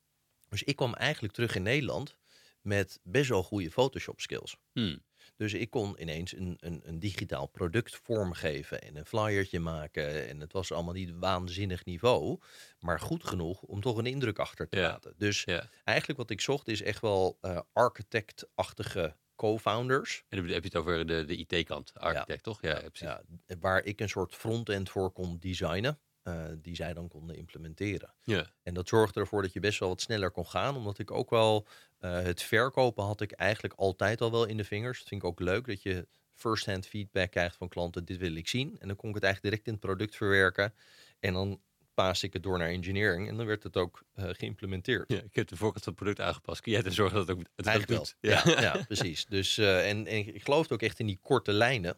Dus 0.48 0.62
ik 0.62 0.76
kwam 0.76 0.94
eigenlijk 0.94 1.34
terug 1.34 1.54
in 1.54 1.62
Nederland 1.62 2.16
met 2.62 3.00
best 3.02 3.28
wel 3.28 3.42
goede 3.42 3.70
Photoshop 3.70 4.20
skills. 4.20 4.56
Hmm. 4.72 5.02
Dus 5.40 5.52
ik 5.54 5.70
kon 5.70 6.00
ineens 6.00 6.36
een, 6.36 6.56
een, 6.60 6.80
een 6.84 6.98
digitaal 6.98 7.46
product 7.46 7.96
vormgeven 7.96 8.82
en 8.82 8.96
een 8.96 9.06
flyertje 9.06 9.60
maken. 9.60 10.28
En 10.28 10.40
het 10.40 10.52
was 10.52 10.72
allemaal 10.72 10.94
niet 10.94 11.12
waanzinnig 11.18 11.84
niveau, 11.84 12.38
maar 12.80 13.00
goed 13.00 13.24
genoeg 13.24 13.62
om 13.62 13.80
toch 13.80 13.96
een 13.96 14.06
indruk 14.06 14.38
achter 14.38 14.68
te 14.68 14.78
Ja. 14.78 14.88
laten. 14.88 15.14
Dus 15.18 15.44
Ja. 15.44 15.68
eigenlijk 15.84 16.18
wat 16.18 16.30
ik 16.30 16.40
zocht 16.40 16.68
is 16.68 16.82
echt 16.82 17.00
wel 17.00 17.38
eh, 17.40 17.60
architect-achtige 17.72 19.16
co-founders. 19.36 20.24
En 20.28 20.38
dan 20.38 20.46
heb 20.46 20.62
je 20.62 20.68
het 20.68 20.76
over 20.76 21.06
de, 21.06 21.24
de 21.24 21.36
IT-kant, 21.36 21.94
architect, 21.94 22.42
toch? 22.42 22.62
Ja, 22.62 22.68
ja, 22.68 22.88
precies. 22.88 23.08
Ja, 23.46 23.56
waar 23.60 23.84
ik 23.84 24.00
een 24.00 24.08
soort 24.08 24.34
front-end 24.34 24.90
voor 24.90 25.12
kon 25.12 25.38
designen, 25.38 26.00
eh, 26.22 26.44
die 26.62 26.74
zij 26.74 26.94
dan 26.94 27.08
konden 27.08 27.36
implementeren. 27.36 28.14
Ja. 28.22 28.50
En 28.62 28.74
dat 28.74 28.88
zorgde 28.88 29.20
ervoor 29.20 29.42
dat 29.42 29.52
je 29.52 29.60
best 29.60 29.78
wel 29.78 29.88
wat 29.88 30.00
sneller 30.00 30.30
kon 30.30 30.46
gaan. 30.46 30.76
Omdat 30.76 30.98
ik 30.98 31.10
ook 31.10 31.30
wel 31.30 31.66
eh, 31.98 32.22
het 32.22 32.42
verkopen 32.42 33.04
had 33.04 33.20
ik 33.20 33.32
eigenlijk 33.32 33.74
altijd 33.74 34.20
al 34.20 34.30
wel 34.30 34.44
in 34.44 34.56
de 34.56 34.64
vingers. 34.64 34.98
Dat 34.98 35.08
vind 35.08 35.22
ik 35.22 35.28
ook 35.28 35.40
leuk 35.40 35.66
dat 35.66 35.82
je 35.82 36.08
first-hand 36.34 36.86
feedback 36.86 37.30
krijgt 37.30 37.56
van 37.56 37.68
klanten. 37.68 38.04
Dit 38.04 38.18
wil 38.18 38.34
ik 38.34 38.48
zien. 38.48 38.76
En 38.78 38.86
dan 38.86 38.96
kon 38.96 39.08
ik 39.08 39.14
het 39.14 39.24
eigenlijk 39.24 39.54
direct 39.54 39.66
in 39.66 39.72
het 39.72 39.82
product 39.82 40.16
verwerken. 40.16 40.74
En 41.20 41.32
dan 41.32 41.60
paas 41.94 42.22
ik 42.22 42.32
het 42.32 42.42
door 42.42 42.58
naar 42.58 42.68
engineering. 42.68 43.28
En 43.28 43.36
dan 43.36 43.46
werd 43.46 43.62
het 43.62 43.76
ook 43.76 44.02
eh, 44.14 44.28
geïmplementeerd. 44.32 45.12
Ja, 45.12 45.18
ik 45.22 45.34
heb 45.34 45.48
de 45.48 45.56
voorkant 45.56 45.84
van 45.84 45.92
het 45.92 46.02
product 46.02 46.20
aangepast. 46.28 46.60
Kun 46.60 46.72
jij 46.72 46.80
ervoor 46.80 46.96
zorgen 46.96 47.16
dat 47.16 47.28
het 47.28 47.36
ook, 47.36 47.44
het 47.56 47.66
Eigenlijk 47.66 48.00
doet? 48.00 48.16
wel. 48.20 48.32
Ja, 48.32 48.60
ja. 48.60 48.84
precies. 48.84 49.26
Dus, 49.26 49.58
en, 49.58 50.06
en 50.06 50.34
ik 50.34 50.42
geloof 50.44 50.70
ook 50.72 50.82
echt 50.82 50.98
in 50.98 51.06
die 51.06 51.18
korte 51.22 51.52
lijnen. 51.52 51.96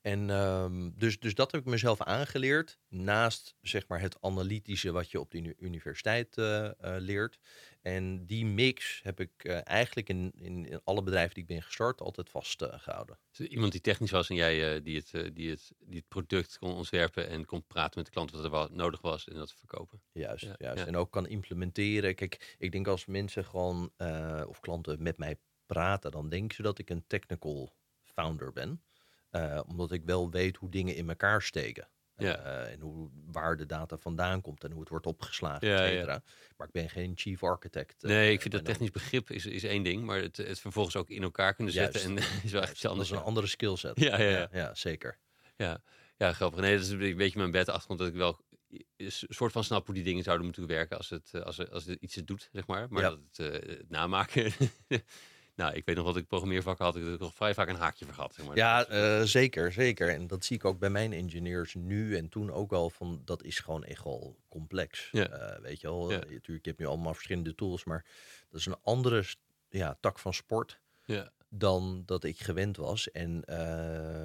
En 0.00 0.30
ehm, 0.30 0.90
dus, 0.94 1.18
dus 1.18 1.34
dat 1.34 1.52
heb 1.52 1.60
ik 1.60 1.66
mezelf 1.66 2.00
aangeleerd. 2.02 2.78
Naast 2.88 3.56
zeg 3.60 3.88
maar, 3.88 4.00
het 4.00 4.16
analytische 4.20 4.92
wat 4.92 5.10
je 5.10 5.20
op 5.20 5.30
de 5.30 5.38
uni- 5.38 5.54
universiteit 5.58 6.36
eh, 6.38 6.66
eh, 6.66 6.72
leert. 6.80 7.38
En 7.82 8.26
die 8.26 8.46
mix 8.46 9.00
heb 9.02 9.20
ik 9.20 9.30
eh, 9.44 9.60
eigenlijk 9.66 10.08
in, 10.08 10.32
in, 10.36 10.66
in 10.66 10.80
alle 10.84 11.02
bedrijven 11.02 11.34
die 11.34 11.42
ik 11.42 11.48
ben 11.48 11.62
gestart 11.62 12.00
altijd 12.00 12.30
vastgehouden. 12.30 13.18
Dus 13.30 13.46
iemand 13.46 13.72
die 13.72 13.80
technisch 13.80 14.10
was 14.10 14.28
en 14.28 14.34
jij 14.36 14.82
die, 14.82 14.96
het, 14.96 15.34
die, 15.36 15.50
het, 15.50 15.72
die 15.78 15.98
het 15.98 16.08
product 16.08 16.58
kon 16.58 16.74
ontwerpen 16.74 17.28
en 17.28 17.44
kon 17.44 17.66
praten 17.66 17.92
met 17.98 18.06
de 18.06 18.12
klant 18.12 18.30
wat 18.30 18.44
er 18.44 18.50
wel 18.50 18.68
nodig 18.72 19.00
was 19.00 19.28
en 19.28 19.34
dat 19.34 19.52
verkopen. 19.52 20.02
Juist, 20.12 20.44
Ja, 20.44 20.54
juist. 20.58 20.78
ja. 20.80 20.86
En 20.86 20.96
ook 20.96 21.10
kan 21.10 21.26
implementeren. 21.26 22.14
Kijk, 22.14 22.56
ik 22.58 22.72
denk 22.72 22.86
als 22.86 23.06
mensen 23.06 23.44
gewoon 23.44 23.92
of 24.46 24.60
klanten 24.60 25.02
met 25.02 25.18
mij 25.18 25.36
praten, 25.66 26.10
dan 26.10 26.28
denken 26.28 26.56
ze 26.56 26.62
dat 26.62 26.78
ik 26.78 26.90
een 26.90 27.06
technical 27.06 27.76
founder 28.02 28.52
ben. 28.52 28.82
Eh, 29.30 29.60
omdat 29.66 29.92
ik 29.92 30.02
wel 30.04 30.30
weet 30.30 30.56
hoe 30.56 30.70
dingen 30.70 30.94
in 30.96 31.08
elkaar 31.08 31.42
steken. 31.42 31.88
Ja. 32.16 32.36
Eh, 32.36 32.72
en 32.72 32.80
hoe, 32.80 33.10
waar 33.26 33.56
de 33.56 33.66
data 33.66 33.96
vandaan 33.98 34.40
komt 34.40 34.64
en 34.64 34.70
hoe 34.70 34.80
het 34.80 34.88
wordt 34.88 35.06
opgeslagen, 35.06 35.68
Ja, 35.68 35.74
et 35.76 35.80
ja. 35.82 35.88
cetera. 35.88 36.22
Maar 36.56 36.66
ik 36.66 36.72
ben 36.72 36.90
geen 36.90 37.12
chief 37.14 37.42
architect. 37.42 38.02
eh, 38.04 38.10
Nee, 38.10 38.32
ik 38.32 38.40
vind 38.40 38.54
dat 38.54 38.64
technisch 38.64 38.90
begrip 38.90 39.30
is, 39.30 39.46
is 39.46 39.64
één 39.64 39.82
ding, 39.82 40.04
maar 40.04 40.20
het, 40.20 40.36
het 40.36 40.60
vervolgens 40.60 40.96
ook 40.96 41.10
in 41.10 41.22
elkaar 41.22 41.54
kunnen 41.54 41.74
Juist. 41.74 41.92
zetten 41.92 42.16
en 42.16 42.22
is 42.44 42.52
wel 42.52 42.62
echt 42.62 42.70
iets 42.72 42.80
Dat 42.80 42.90
anders. 42.90 43.10
is 43.10 43.16
een 43.16 43.22
andere 43.22 43.46
skillset. 43.46 44.00
Ja, 44.00 44.20
ja, 44.20 44.28
ja. 44.30 44.48
ja, 44.52 44.74
zeker. 44.74 45.18
Ja, 45.56 45.82
ja, 46.16 46.32
grappig. 46.32 46.60
Nee, 46.60 46.76
dat 46.76 46.84
is 46.84 46.90
een 46.90 47.16
beetje 47.16 47.38
mijn 47.38 47.50
bedachtergrond 47.50 47.98
dat 47.98 48.08
ik 48.08 48.14
wel 48.14 48.40
een 48.96 49.12
soort 49.12 49.52
van 49.52 49.64
snap 49.64 49.86
hoe 49.86 49.94
die 49.94 50.04
dingen 50.04 50.22
zouden 50.24 50.44
moeten 50.46 50.66
werken 50.66 50.96
als 50.96 51.10
het, 51.10 51.44
als, 51.44 51.70
als 51.70 51.84
het 51.84 52.00
iets 52.00 52.14
het 52.14 52.26
doet, 52.26 52.48
zeg 52.52 52.66
maar. 52.66 52.86
Maar 52.90 53.02
dat 53.02 53.18
het, 53.32 53.66
het 53.66 53.90
namaken... 53.90 54.52
nou, 55.58 55.74
ik 55.74 55.84
weet 55.84 55.96
nog 55.96 56.04
wat 56.04 56.16
ik 56.16 56.26
programmeervakken 56.26 56.84
had, 56.84 56.96
ik 56.96 57.02
er 57.04 57.18
nog 57.18 57.34
vrij 57.34 57.54
vaak 57.54 57.68
een 57.68 57.76
haakje 57.76 58.04
zeg 58.34 58.46
maar. 58.46 58.56
Ja, 58.56 58.76
was, 58.76 58.86
eh, 58.88 59.22
zeker, 59.22 59.72
zeker. 59.72 60.08
En 60.08 60.26
dat 60.26 60.44
zie 60.44 60.56
ik 60.56 60.64
ook 60.64 60.78
bij 60.78 60.90
mijn 60.90 61.12
engineers 61.12 61.74
nu 61.74 62.16
en 62.16 62.28
toen 62.28 62.50
ook 62.52 62.72
al 62.72 62.90
van 62.90 63.22
dat 63.24 63.42
is 63.42 63.58
gewoon 63.58 63.84
echt 63.84 64.04
wel 64.04 64.36
complex. 64.48 65.08
Ja. 65.12 65.28
Eh, 65.28 65.60
weet 65.60 65.80
je 65.80 65.86
wel, 65.86 66.10
Ja. 66.10 66.16
eh, 66.20 66.30
natuurlijk, 66.30 66.64
je 66.64 66.70
hebt 66.70 66.78
nu 66.78 66.86
allemaal 66.86 67.14
verschillende 67.14 67.54
tools, 67.54 67.84
maar 67.84 68.04
dat 68.50 68.60
is 68.60 68.66
een 68.66 68.76
andere 68.82 69.24
ja, 69.68 69.96
tak 70.00 70.18
van 70.18 70.34
sport 70.34 70.80
ja, 71.04 71.32
dan 71.48 72.02
dat 72.06 72.24
ik 72.24 72.38
gewend 72.40 72.76
was. 72.76 73.10
En 73.10 73.44
eh, 73.44 74.24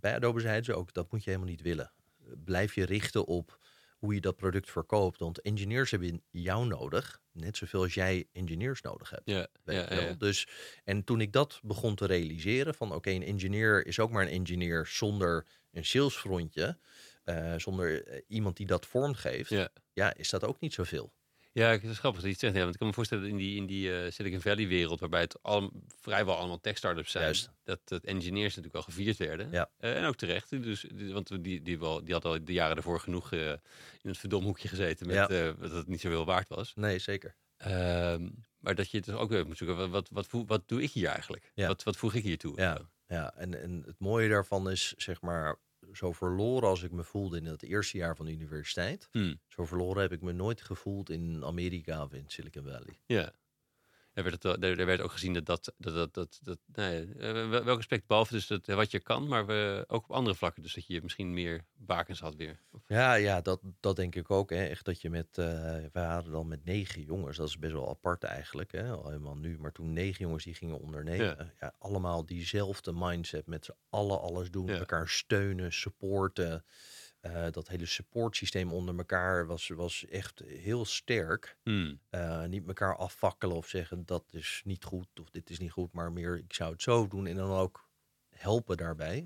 bij 0.00 0.14
Adobe 0.14 0.40
zeiden 0.40 0.64
ze 0.64 0.74
ook, 0.74 0.92
dat 0.92 1.10
moet 1.12 1.24
je 1.24 1.30
helemaal 1.30 1.50
niet 1.52 1.62
willen. 1.62 1.92
Blijf 2.44 2.74
je 2.74 2.84
richten 2.84 3.26
op 3.26 3.58
hoe 4.00 4.14
je 4.14 4.20
dat 4.20 4.36
product 4.36 4.70
verkoopt. 4.70 5.18
Want 5.18 5.40
engineers 5.40 5.90
hebben 5.90 6.22
jou 6.30 6.66
nodig, 6.66 7.20
net 7.32 7.56
zoveel 7.56 7.82
als 7.82 7.94
jij 7.94 8.28
engineers 8.32 8.80
nodig 8.80 9.10
hebt. 9.10 9.22
ja, 9.24 9.48
Weet 9.64 9.88
ja. 9.88 10.12
Dus, 10.14 10.48
en 10.84 11.04
toen 11.04 11.20
ik 11.20 11.32
dat 11.32 11.60
begon 11.62 11.94
te 11.94 12.06
realiseren, 12.06 12.74
van 12.74 12.94
oké, 12.94 13.10
een 13.10 13.22
engineer 13.22 13.86
is 13.86 13.98
ook 13.98 14.10
maar 14.10 14.22
een 14.22 14.32
engineer 14.32 14.86
zonder 14.86 15.46
een 15.72 15.84
salesfrontje, 15.84 16.78
eh, 17.24 17.54
zonder 17.56 18.06
eh, 18.06 18.20
iemand 18.28 18.56
die 18.56 18.66
dat 18.66 18.86
vormgeeft, 18.86 19.50
Ja. 19.50 19.68
ja, 19.92 20.14
is 20.14 20.30
dat 20.30 20.44
ook 20.44 20.60
niet 20.60 20.72
zoveel. 20.74 21.12
Ja, 21.52 21.70
het 21.70 21.82
is 21.84 21.98
grappig 21.98 22.20
dat 22.22 22.30
je 22.30 22.36
het 22.36 22.38
zegt. 22.40 22.54
Ja, 22.54 22.60
want 22.60 22.72
ik 22.72 22.78
kan 22.78 22.88
me 22.88 22.94
voorstellen 22.94 23.22
dat 23.24 23.32
in 23.32 23.38
die, 23.38 23.56
in 23.56 23.66
die 23.66 23.96
eh, 24.02 24.10
Silicon 24.10 24.40
Valley 24.40 24.68
wereld, 24.68 25.00
waarbij 25.00 25.20
het 25.20 25.42
al, 25.42 25.72
vrijwel 26.00 26.36
allemaal 26.36 26.60
tech-startups 26.60 27.10
zijn, 27.10 27.24
Juist. 27.24 27.50
dat 27.64 27.80
het 27.84 28.04
engineers 28.04 28.48
natuurlijk 28.56 28.72
wel 28.72 28.82
gevierd 28.82 29.16
werden. 29.16 29.50
Ja. 29.50 29.70
Eh, 29.78 29.96
en 29.96 30.04
ook 30.04 30.16
terecht. 30.16 30.62
Dus, 30.62 30.84
die- 30.94 31.12
want 31.12 31.44
die, 31.44 31.62
die, 31.62 31.78
wel, 31.78 32.04
die 32.04 32.14
had 32.14 32.24
al 32.24 32.44
de 32.44 32.52
jaren 32.52 32.76
ervoor 32.76 33.00
genoeg 33.00 33.32
eh, 33.32 33.48
in 33.48 33.58
het 34.02 34.18
verdomhoekje 34.18 34.68
gezeten 34.68 35.06
met 35.06 35.16
Ja. 35.16 35.26
dat 35.52 35.70
het 35.72 35.86
niet 35.88 36.00
zoveel 36.00 36.24
waard 36.24 36.48
was. 36.48 36.72
Nee, 36.74 36.98
zeker. 36.98 37.34
Ehm, 37.56 38.28
maar 38.58 38.74
dat 38.74 38.90
je 38.90 38.96
het 38.96 39.06
dus 39.06 39.14
ook 39.14 39.30
weer 39.30 39.46
moet 39.46 39.56
zoeken. 39.58 39.90
Wat, 39.90 40.08
wat, 40.10 40.28
wat 40.46 40.62
doe 40.68 40.82
ik 40.82 40.90
hier 40.90 41.08
eigenlijk? 41.08 41.50
Ja. 41.54 41.66
Wat, 41.66 41.82
wat 41.82 41.96
voeg 41.96 42.14
ik 42.14 42.22
hier 42.22 42.38
toe? 42.38 42.60
Ja, 42.60 42.80
ja. 43.06 43.34
En, 43.36 43.62
en 43.62 43.82
het 43.86 43.98
mooie 43.98 44.28
daarvan 44.28 44.70
is, 44.70 44.94
zeg 44.96 45.20
maar, 45.20 45.56
zo 45.92 46.12
verloren 46.12 46.68
als 46.68 46.82
ik 46.82 46.90
me 46.92 47.04
voelde 47.04 47.36
in 47.36 47.44
het 47.44 47.62
eerste 47.62 47.96
jaar 47.96 48.16
van 48.16 48.26
de 48.26 48.32
universiteit, 48.32 49.08
Hmm, 49.10 49.40
zo 49.48 49.64
verloren 49.64 50.02
heb 50.02 50.12
ik 50.12 50.22
me 50.22 50.32
nooit 50.32 50.60
gevoeld 50.60 51.10
in 51.10 51.44
Amerika 51.44 52.02
of 52.04 52.12
in 52.12 52.24
Silicon 52.26 52.64
Valley. 52.64 52.98
ja. 53.06 53.32
Er 54.24 54.30
werd, 54.30 54.42
het, 54.42 54.62
er, 54.64 54.78
er 54.80 54.86
werd 54.86 55.00
ook 55.00 55.12
gezien 55.12 55.32
dat 55.34 55.46
dat, 55.46 55.74
dat, 55.78 55.94
dat, 55.94 56.14
dat, 56.14 56.40
dat 56.42 56.58
nou 56.72 57.12
eh, 57.18 57.32
wel- 57.48 57.64
welk 57.64 57.78
aspect, 57.78 58.06
behalve 58.06 58.32
dus 58.32 58.46
dat, 58.46 58.66
wat 58.66 58.90
je 58.90 59.00
kan, 59.00 59.28
maar 59.28 59.46
we, 59.46 59.84
ook 59.88 60.04
op 60.04 60.10
andere 60.12 60.36
vlakken. 60.36 60.62
Dus 60.62 60.74
dat 60.74 60.86
je 60.86 61.02
misschien 61.02 61.32
meer 61.34 61.64
bakens 61.74 62.20
had 62.20 62.34
weer. 62.34 62.60
Ja, 62.86 63.14
ja 63.14 63.40
dat, 63.40 63.60
dat 63.80 63.96
denk 63.96 64.14
ik 64.14 64.30
ook. 64.30 64.50
Hè. 64.50 64.64
Echt 64.64 64.84
dat 64.84 65.00
je 65.00 65.10
met, 65.10 65.26
eh 65.38 65.44
we 65.92 66.00
hadden 66.00 66.32
dan 66.32 66.48
met 66.48 66.64
negen 66.64 67.02
jongens, 67.02 67.36
dat 67.36 67.48
is 67.48 67.58
best 67.58 67.72
wel 67.72 67.88
apart 67.88 68.24
eigenlijk, 68.24 68.72
hè. 68.72 68.90
al 68.90 69.06
helemaal 69.06 69.36
nu. 69.36 69.58
Maar 69.58 69.72
toen 69.72 69.92
negen 69.92 70.24
jongens 70.24 70.44
die 70.44 70.54
gingen 70.54 70.80
ondernemen, 70.80 71.52
ja. 71.60 71.74
allemaal 71.78 72.26
diezelfde 72.26 72.92
mindset, 72.94 73.46
met 73.46 73.64
z'n 73.64 73.74
allen 73.90 74.20
alles 74.20 74.50
doen, 74.50 74.66
Ja. 74.66 74.78
elkaar 74.78 75.08
steunen, 75.08 75.72
supporten. 75.72 76.64
Eh, 77.20 77.50
dat 77.50 77.68
hele 77.68 77.86
supportsysteem 77.86 78.72
onder 78.72 78.96
elkaar 78.98 79.46
was, 79.46 79.68
was 79.68 80.06
echt 80.06 80.38
heel 80.46 80.84
sterk. 80.84 81.56
Hmm, 81.62 82.00
Eh, 82.10 82.44
niet 82.44 82.66
elkaar 82.66 82.96
afvakkelen 82.96 83.56
of 83.56 83.68
zeggen 83.68 84.06
dat 84.06 84.24
is 84.32 84.62
niet 84.64 84.84
goed 84.84 85.20
of 85.20 85.30
dit 85.30 85.50
is 85.50 85.58
niet 85.58 85.70
goed, 85.70 85.92
maar 85.92 86.12
meer 86.12 86.36
ik 86.38 86.52
zou 86.52 86.72
het 86.72 86.82
zo 86.82 87.08
doen 87.08 87.26
en 87.26 87.36
dan 87.36 87.50
ook 87.50 87.88
helpen 88.30 88.76
daarbij. 88.76 89.24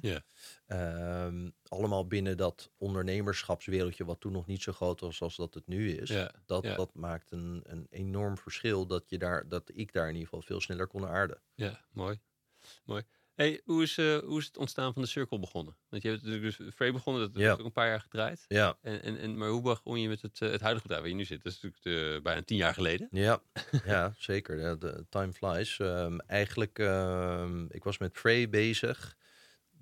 Ehm, 0.66 1.50
allemaal 1.68 2.06
binnen 2.06 2.36
dat 2.36 2.70
ondernemerschapswereldje, 2.76 4.04
wat 4.04 4.20
toen 4.20 4.32
nog 4.32 4.46
niet 4.46 4.62
zo 4.62 4.72
groot 4.72 5.00
was 5.00 5.20
als 5.22 5.36
dat 5.36 5.54
het 5.54 5.66
nu 5.66 5.90
is. 5.92 6.08
Dat, 6.46 6.64
dat 6.74 6.94
maakt 6.94 7.30
een, 7.30 7.60
een 7.66 7.86
enorm 7.90 8.38
verschil 8.38 8.86
dat, 8.86 9.10
je 9.10 9.18
daar, 9.18 9.48
dat 9.48 9.70
ik 9.74 9.92
daar 9.92 10.06
in 10.08 10.12
ieder 10.14 10.28
geval 10.28 10.42
veel 10.42 10.60
sneller 10.60 10.86
kon 10.86 11.06
aarden. 11.06 11.42
Ja, 11.54 11.84
mooi. 11.92 12.18
Mooi. 12.84 13.02
Hey, 13.34 13.60
hoe, 13.64 13.82
is, 13.82 13.98
eh, 13.98 14.18
hoe 14.18 14.38
is 14.38 14.46
het 14.46 14.56
ontstaan 14.56 14.92
van 14.92 15.02
de 15.02 15.08
Circle 15.08 15.38
begonnen? 15.38 15.76
Want 15.88 16.02
je 16.02 16.08
hebt 16.08 16.22
natuurlijk 16.22 16.56
dus 16.58 16.74
Free 16.74 16.92
begonnen, 16.92 17.32
dat 17.32 17.42
Ja. 17.42 17.52
ook 17.52 17.58
een 17.64 17.72
paar 17.72 17.88
jaar 17.88 18.00
gedraaid. 18.00 18.44
Ja, 18.48 18.76
En, 18.82 19.02
en, 19.02 19.18
en, 19.18 19.36
maar 19.38 19.48
hoe 19.48 19.62
begon 19.62 20.00
je 20.00 20.08
met 20.08 20.22
het, 20.22 20.40
eh, 20.40 20.50
het 20.50 20.60
huidige 20.60 20.82
bedrijf 20.86 21.00
waar 21.00 21.10
je 21.10 21.16
nu 21.16 21.24
zit? 21.24 21.42
Dat 21.42 21.52
is 21.52 21.60
natuurlijk 21.60 22.14
eh, 22.16 22.22
bijna 22.22 22.42
tien 22.42 22.56
jaar 22.56 22.74
geleden. 22.74 23.08
ja, 23.10 23.42
ja 23.84 24.14
zeker. 24.16 24.56
De, 24.56 24.78
de 24.78 25.06
time 25.08 25.32
flies. 25.32 25.78
Ehm, 25.78 26.18
eigenlijk, 26.18 26.78
ehm, 26.78 27.64
ik 27.68 27.84
was 27.84 27.98
met 27.98 28.16
Frey 28.16 28.48
bezig. 28.48 29.16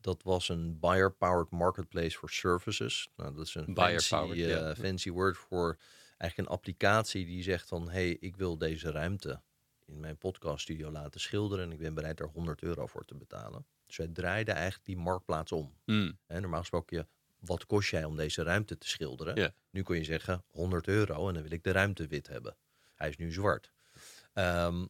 Dat 0.01 0.23
was 0.23 0.49
een 0.49 0.79
buyer-powered 0.81 1.51
marketplace 1.51 2.19
for 2.19 2.31
services. 2.31 3.09
Nou, 3.17 3.35
dat 3.35 3.47
is 3.47 3.55
een 3.55 3.77
fancy, 3.77 4.75
fancy 4.81 5.11
word 5.11 5.37
voor 5.37 5.79
eigenlijk 6.19 6.51
een 6.51 6.57
applicatie 6.57 7.27
die 7.27 7.43
zegt 7.43 7.69
van... 7.69 7.91
hey, 7.91 8.11
ik 8.21 8.37
wil 8.37 8.59
deze 8.59 8.91
ruimte 8.91 9.43
in 9.93 10.01
mijn 10.01 10.19
podcaststudio 10.19 10.91
laten 10.91 11.21
schilderen... 11.21 11.65
en 11.65 11.73
ik 11.73 11.79
ben 11.79 11.95
bereid 11.95 12.17
daar 12.17 12.29
100 12.29 12.63
euro 12.63 12.87
voor 12.87 13.05
te 13.05 13.15
betalen. 13.15 13.67
Dus 13.87 13.97
wij 13.97 14.09
draaiden 14.09 14.55
eigenlijk 14.55 14.85
die 14.85 14.97
marktplaats 14.97 15.53
om. 15.53 15.75
Hmm, 15.85 16.19
Hè, 16.27 16.41
normaal 16.41 16.61
gesproken, 16.61 16.97
je, 16.97 17.07
wat 17.39 17.67
kost 17.67 17.91
jij 17.91 18.05
om 18.05 18.17
deze 18.17 18.43
ruimte 18.43 18.79
te 18.79 18.89
schilderen? 18.89 19.35
Nu 19.71 19.83
kun 19.83 19.97
je 19.97 20.05
zeggen 20.05 20.45
100 20.51 20.87
euro 20.87 21.29
en 21.29 21.35
dan 21.35 21.43
wil 21.43 21.53
ik 21.53 21.63
de 21.65 21.73
ruimte 21.73 22.07
wit 22.07 22.29
hebben. 22.29 22.57
Hij 22.95 23.09
is 23.09 23.17
nu 23.17 23.33
zwart. 23.33 23.73
Ehm, 24.33 24.87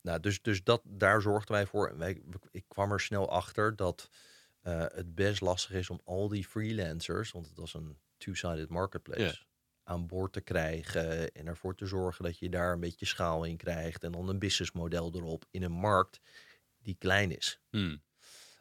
nou, 0.00 0.20
dus, 0.20 0.42
dus 0.42 0.64
dat, 0.64 0.82
daar 0.84 1.22
zorgden 1.22 1.54
wij 1.54 1.66
voor. 1.66 1.88
En 1.88 1.98
wij, 1.98 2.22
ik 2.50 2.64
kwam 2.68 2.92
er 2.92 3.00
snel 3.00 3.30
achter 3.30 3.76
dat 3.76 4.10
eh, 4.60 4.84
het 4.88 5.14
best 5.14 5.40
lastig 5.40 5.70
is 5.70 5.90
om 5.90 6.00
al 6.04 6.28
die 6.28 6.44
freelancers, 6.44 7.30
want 7.30 7.46
het 7.48 7.56
was 7.56 7.74
een 7.74 7.98
two-sided 8.16 8.68
marketplace. 8.68 9.46
Aan 9.88 10.06
boord 10.06 10.32
te 10.32 10.40
krijgen 10.40 11.32
en 11.32 11.46
ervoor 11.46 11.74
te 11.74 11.86
zorgen 11.86 12.24
dat 12.24 12.38
je 12.38 12.48
daar 12.48 12.72
een 12.72 12.80
beetje 12.80 13.06
schaal 13.06 13.44
in 13.44 13.56
krijgt 13.56 14.04
en 14.04 14.12
dan 14.12 14.28
een 14.28 14.38
businessmodel 14.38 15.14
erop 15.14 15.44
in 15.50 15.62
een 15.62 15.72
markt 15.72 16.20
die 16.82 16.96
klein 16.98 17.36
is. 17.36 17.60
Hmm. 17.70 18.02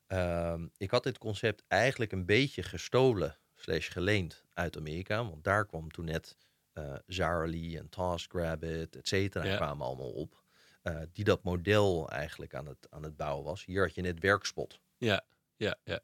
Ehm, 0.07 0.67
ik 0.78 0.91
had 0.91 1.03
dit 1.03 1.17
concept 1.17 1.63
eigenlijk 1.67 2.11
een 2.11 2.25
beetje 2.25 2.63
gestolen 2.63 3.38
slash 3.55 3.91
geleend 3.91 4.43
uit 4.53 4.78
Amerika, 4.78 5.30
want 5.30 5.43
daar 5.43 5.65
kwam 5.65 5.91
toen 5.91 6.05
net 6.05 6.38
eh 6.73 6.95
Zarly 7.07 7.78
en 7.78 7.89
TaskRabbit, 7.89 8.95
et 8.95 9.07
cetera, 9.07 9.45
Ja. 9.45 9.55
kwamen 9.55 9.86
allemaal 9.86 10.11
op. 10.11 10.45
eh, 10.82 11.01
die 11.13 11.23
dat 11.23 11.43
model 11.43 12.09
eigenlijk 12.09 12.55
aan 12.55 12.65
het, 12.67 12.88
aan 12.89 13.03
het 13.03 13.15
bouwen 13.17 13.45
was. 13.45 13.65
Hier 13.65 13.82
had 13.86 13.95
je 13.95 14.01
net 14.01 14.19
Werkspot. 14.19 14.80
Ja, 14.97 15.25
ja, 15.55 15.75
ja. 15.84 15.99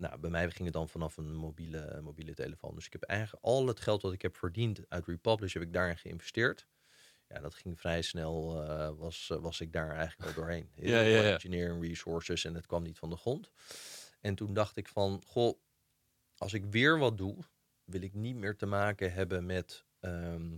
Nou, 0.00 0.18
bij 0.18 0.30
mij 0.30 0.50
ging 0.50 0.64
het 0.64 0.72
dan 0.72 0.88
vanaf 0.88 1.16
een 1.16 1.34
mobiele, 1.34 2.00
mobiele 2.02 2.34
telefoon. 2.34 2.74
Dus 2.74 2.86
ik 2.86 2.92
heb 2.92 3.02
eigenlijk 3.02 3.44
al 3.44 3.66
het 3.66 3.80
geld 3.80 4.02
wat 4.02 4.12
ik 4.12 4.22
heb 4.22 4.36
verdiend 4.36 4.80
uit 4.88 5.06
Republish, 5.06 5.52
heb 5.52 5.62
ik 5.62 5.72
daarin 5.72 5.98
geïnvesteerd. 5.98 6.66
Ja, 7.28 7.40
dat 7.40 7.54
ging 7.54 7.80
vrij 7.80 8.02
snel, 8.02 8.62
eh, 8.62 8.90
was, 8.98 9.26
was 9.40 9.60
ik 9.60 9.72
daar 9.72 9.96
eigenlijk 9.96 10.28
al 10.28 10.34
doorheen. 10.34 10.70
Heel 10.74 10.90
Ja, 10.90 11.00
ja, 11.00 11.32
engineering 11.32 11.82
resources 11.82 12.44
en 12.44 12.54
het 12.54 12.66
kwam 12.66 12.82
niet 12.82 12.98
van 12.98 13.10
de 13.10 13.16
grond. 13.16 13.50
En 14.20 14.34
toen 14.34 14.54
dacht 14.54 14.76
ik 14.76 14.88
van, 14.88 15.22
goh, 15.26 15.60
als 16.36 16.52
ik 16.52 16.64
weer 16.64 16.98
wat 16.98 17.18
doe, 17.18 17.36
wil 17.84 18.02
ik 18.02 18.14
niet 18.14 18.36
meer 18.36 18.56
te 18.56 18.66
maken 18.66 19.12
hebben 19.12 19.46
met, 19.46 19.84
ehm, 20.00 20.56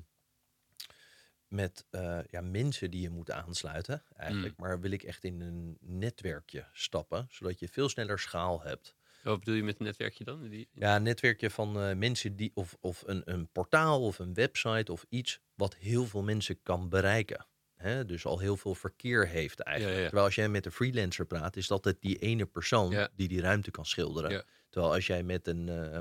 met 1.49 1.86
eh, 1.90 2.20
ja, 2.30 2.40
mensen 2.40 2.90
die 2.90 3.01
je 3.01 3.11
moet 3.11 3.30
aansluiten 3.30 4.03
eigenlijk. 4.16 4.57
Maar 4.57 4.80
wil 4.80 4.90
ik 4.90 5.03
echt 5.03 5.24
in 5.24 5.40
een 5.40 5.76
netwerkje 5.80 6.66
stappen, 6.72 7.26
zodat 7.30 7.59
je 7.59 7.68
veel 7.68 7.88
sneller 7.88 8.18
schaal 8.18 8.62
hebt. 8.62 8.97
Wat 9.22 9.38
bedoel 9.38 9.54
je 9.54 9.62
met 9.62 9.78
een 9.78 9.84
netwerkje 9.84 10.24
dan? 10.24 10.48
Die... 10.48 10.68
Ja, 10.72 10.96
een 10.96 11.02
netwerkje 11.02 11.50
van 11.50 11.80
eh, 11.80 11.94
mensen 11.94 12.36
die, 12.36 12.50
of, 12.54 12.76
of 12.80 13.02
een, 13.06 13.22
een 13.24 13.48
portaal 13.52 14.02
of 14.02 14.18
een 14.18 14.34
website 14.34 14.92
of 14.92 15.04
iets 15.08 15.40
wat 15.54 15.74
heel 15.76 16.06
veel 16.06 16.22
mensen 16.22 16.62
kan 16.62 16.88
bereiken. 16.88 17.46
Hè? 17.74 18.04
Dus 18.04 18.24
al 18.24 18.38
heel 18.38 18.56
veel 18.56 18.74
verkeer 18.74 19.28
heeft 19.28 19.60
eigenlijk. 19.60 19.94
Ja, 19.96 20.00
ja. 20.00 20.06
Terwijl 20.06 20.26
als 20.26 20.34
jij 20.34 20.48
met 20.48 20.66
een 20.66 20.72
freelancer 20.72 21.26
praat, 21.26 21.56
is 21.56 21.66
dat 21.66 21.84
het 21.84 22.00
die 22.00 22.18
ene 22.18 22.46
persoon 22.46 22.90
Ja. 22.90 23.08
die 23.16 23.28
die 23.28 23.40
ruimte 23.40 23.70
kan 23.70 23.86
schilderen. 23.86 24.44
Terwijl 24.68 24.92
als 24.94 25.06
jij 25.06 25.22
met 25.22 25.46
een 25.46 25.68
eh, 25.68 25.98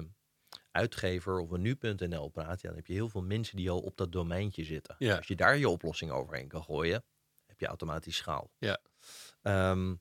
uitgever 0.72 1.40
of 1.40 1.50
een 1.52 1.62
nu.nl 1.62 2.30
praat, 2.30 2.62
ja, 2.62 2.68
dan 2.68 2.78
heb 2.78 2.88
je 2.88 2.94
heel 2.94 3.10
veel 3.10 3.22
mensen 3.22 3.58
die 3.58 3.70
al 3.70 3.80
op 3.80 3.98
dat 3.98 4.12
domeintje 4.12 4.64
zitten. 4.64 4.96
Ja. 5.00 5.16
Als 5.18 5.28
je 5.28 5.36
daar 5.36 5.58
je 5.58 5.70
oplossing 5.70 6.12
overheen 6.12 6.48
kan 6.48 6.64
gooien, 6.64 7.04
heb 7.46 7.60
je 7.60 7.66
automatisch 7.68 8.16
schaal. 8.16 8.52
Ja. 8.58 8.80
Ehm, 9.42 9.96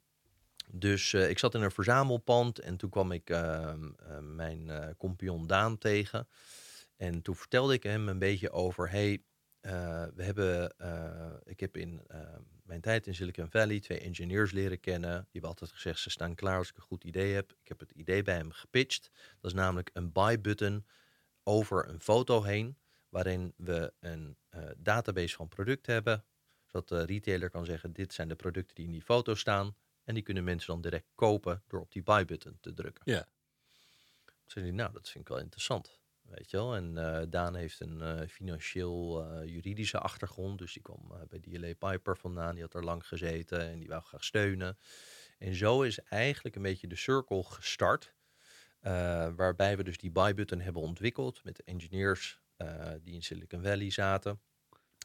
dus 0.72 1.12
eh, 1.12 1.30
ik 1.30 1.38
zat 1.38 1.54
in 1.54 1.62
een 1.62 1.70
verzamelpand 1.70 2.58
en 2.58 2.76
toen 2.76 2.90
kwam 2.90 3.12
ik 3.12 3.30
ehm, 3.30 3.90
eh, 3.96 4.18
mijn 4.18 4.70
eh 4.70 4.88
compagnon 4.98 5.46
Daan 5.46 5.78
tegen. 5.78 6.28
En 6.96 7.22
toen 7.22 7.36
vertelde 7.36 7.74
ik 7.74 7.82
hem 7.82 8.08
een 8.08 8.18
beetje 8.18 8.50
over, 8.50 8.90
hey, 8.90 9.22
eh, 9.60 10.04
we 10.14 10.22
hebben, 10.22 10.78
eh, 10.78 11.32
ik 11.44 11.60
heb 11.60 11.76
in 11.76 12.02
eh, 12.06 12.20
mijn 12.62 12.80
tijd 12.80 13.06
in 13.06 13.14
Silicon 13.14 13.50
Valley 13.50 13.80
twee 13.80 14.00
engineers 14.00 14.52
leren 14.52 14.80
kennen. 14.80 15.10
Die 15.10 15.28
hebben 15.32 15.50
altijd 15.50 15.72
gezegd, 15.72 15.98
ze 15.98 16.10
staan 16.10 16.34
klaar 16.34 16.58
als 16.58 16.68
ik 16.68 16.76
een 16.76 16.82
goed 16.82 17.04
idee 17.04 17.34
heb. 17.34 17.52
Ik 17.62 17.68
heb 17.68 17.80
het 17.80 17.90
idee 17.90 18.22
bij 18.22 18.34
hem 18.34 18.50
gepitcht. 18.50 19.10
Dat 19.40 19.50
is 19.50 19.56
namelijk 19.56 19.90
een 19.92 20.12
buy-button 20.12 20.86
over 21.42 21.88
een 21.88 22.00
foto 22.00 22.42
heen, 22.42 22.78
waarin 23.08 23.54
we 23.56 23.92
een 24.00 24.36
eh, 24.48 24.62
database 24.76 25.36
van 25.36 25.48
producten 25.48 25.92
hebben. 25.92 26.24
Zodat 26.66 26.88
de 26.88 27.04
retailer 27.04 27.50
kan 27.50 27.64
zeggen, 27.64 27.92
dit 27.92 28.12
zijn 28.12 28.28
de 28.28 28.36
producten 28.36 28.74
die 28.74 28.84
in 28.84 28.92
die 28.92 29.02
foto 29.02 29.34
staan. 29.34 29.76
En 30.04 30.14
die 30.14 30.22
kunnen 30.22 30.44
mensen 30.44 30.72
dan 30.72 30.80
direct 30.80 31.06
kopen 31.14 31.62
door 31.66 31.80
op 31.80 31.92
die 31.92 32.02
buy-button 32.02 32.58
te 32.60 32.72
drukken. 32.72 33.02
Ja. 33.12 33.28
Toen 34.24 34.62
zei 34.62 34.72
nou, 34.72 34.92
dat 34.92 35.08
vind 35.08 35.24
ik 35.24 35.30
wel 35.30 35.38
interessant. 35.42 35.98
Weet 36.22 36.50
je 36.50 36.56
wel? 36.56 36.74
En 36.74 36.98
eh, 36.98 37.26
Daan 37.28 37.54
heeft 37.54 37.80
een 37.80 38.00
eh, 38.00 38.28
financieel-juridische 38.28 39.98
achtergrond. 39.98 40.58
Dus 40.58 40.72
die 40.72 40.82
kwam 40.82 41.12
eh, 41.12 41.20
bij 41.28 41.38
DLA 41.40 41.90
Piper 41.90 42.16
vandaan. 42.16 42.54
Die 42.54 42.62
had 42.62 42.74
er 42.74 42.84
lang 42.84 43.06
gezeten 43.06 43.60
en 43.68 43.78
die 43.78 43.88
wou 43.88 44.02
graag 44.02 44.24
steunen. 44.24 44.78
En 45.38 45.54
zo 45.54 45.82
is 45.82 45.98
eigenlijk 45.98 46.56
een 46.56 46.62
beetje 46.62 46.86
de 46.86 46.96
circle 46.96 47.42
gestart. 47.44 48.14
eh, 48.80 48.92
waarbij 49.36 49.76
we 49.76 49.82
dus 49.84 49.98
die 49.98 50.10
buy-button 50.10 50.60
hebben 50.60 50.82
ontwikkeld 50.82 51.44
met 51.44 51.56
de 51.56 51.62
engineers 51.64 52.40
eh, 52.56 52.92
die 53.02 53.14
in 53.14 53.22
Silicon 53.22 53.62
Valley 53.62 53.90
zaten. 53.90 54.40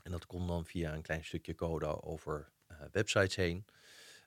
En 0.04 0.12
dat 0.12 0.26
kon 0.26 0.48
dan 0.48 0.66
via 0.66 0.94
een 0.94 1.02
klein 1.02 1.26
stukje 1.26 1.56
code 1.56 2.04
over 2.04 2.52
eh, 2.68 2.78
websites 2.92 3.36
heen. 3.36 3.66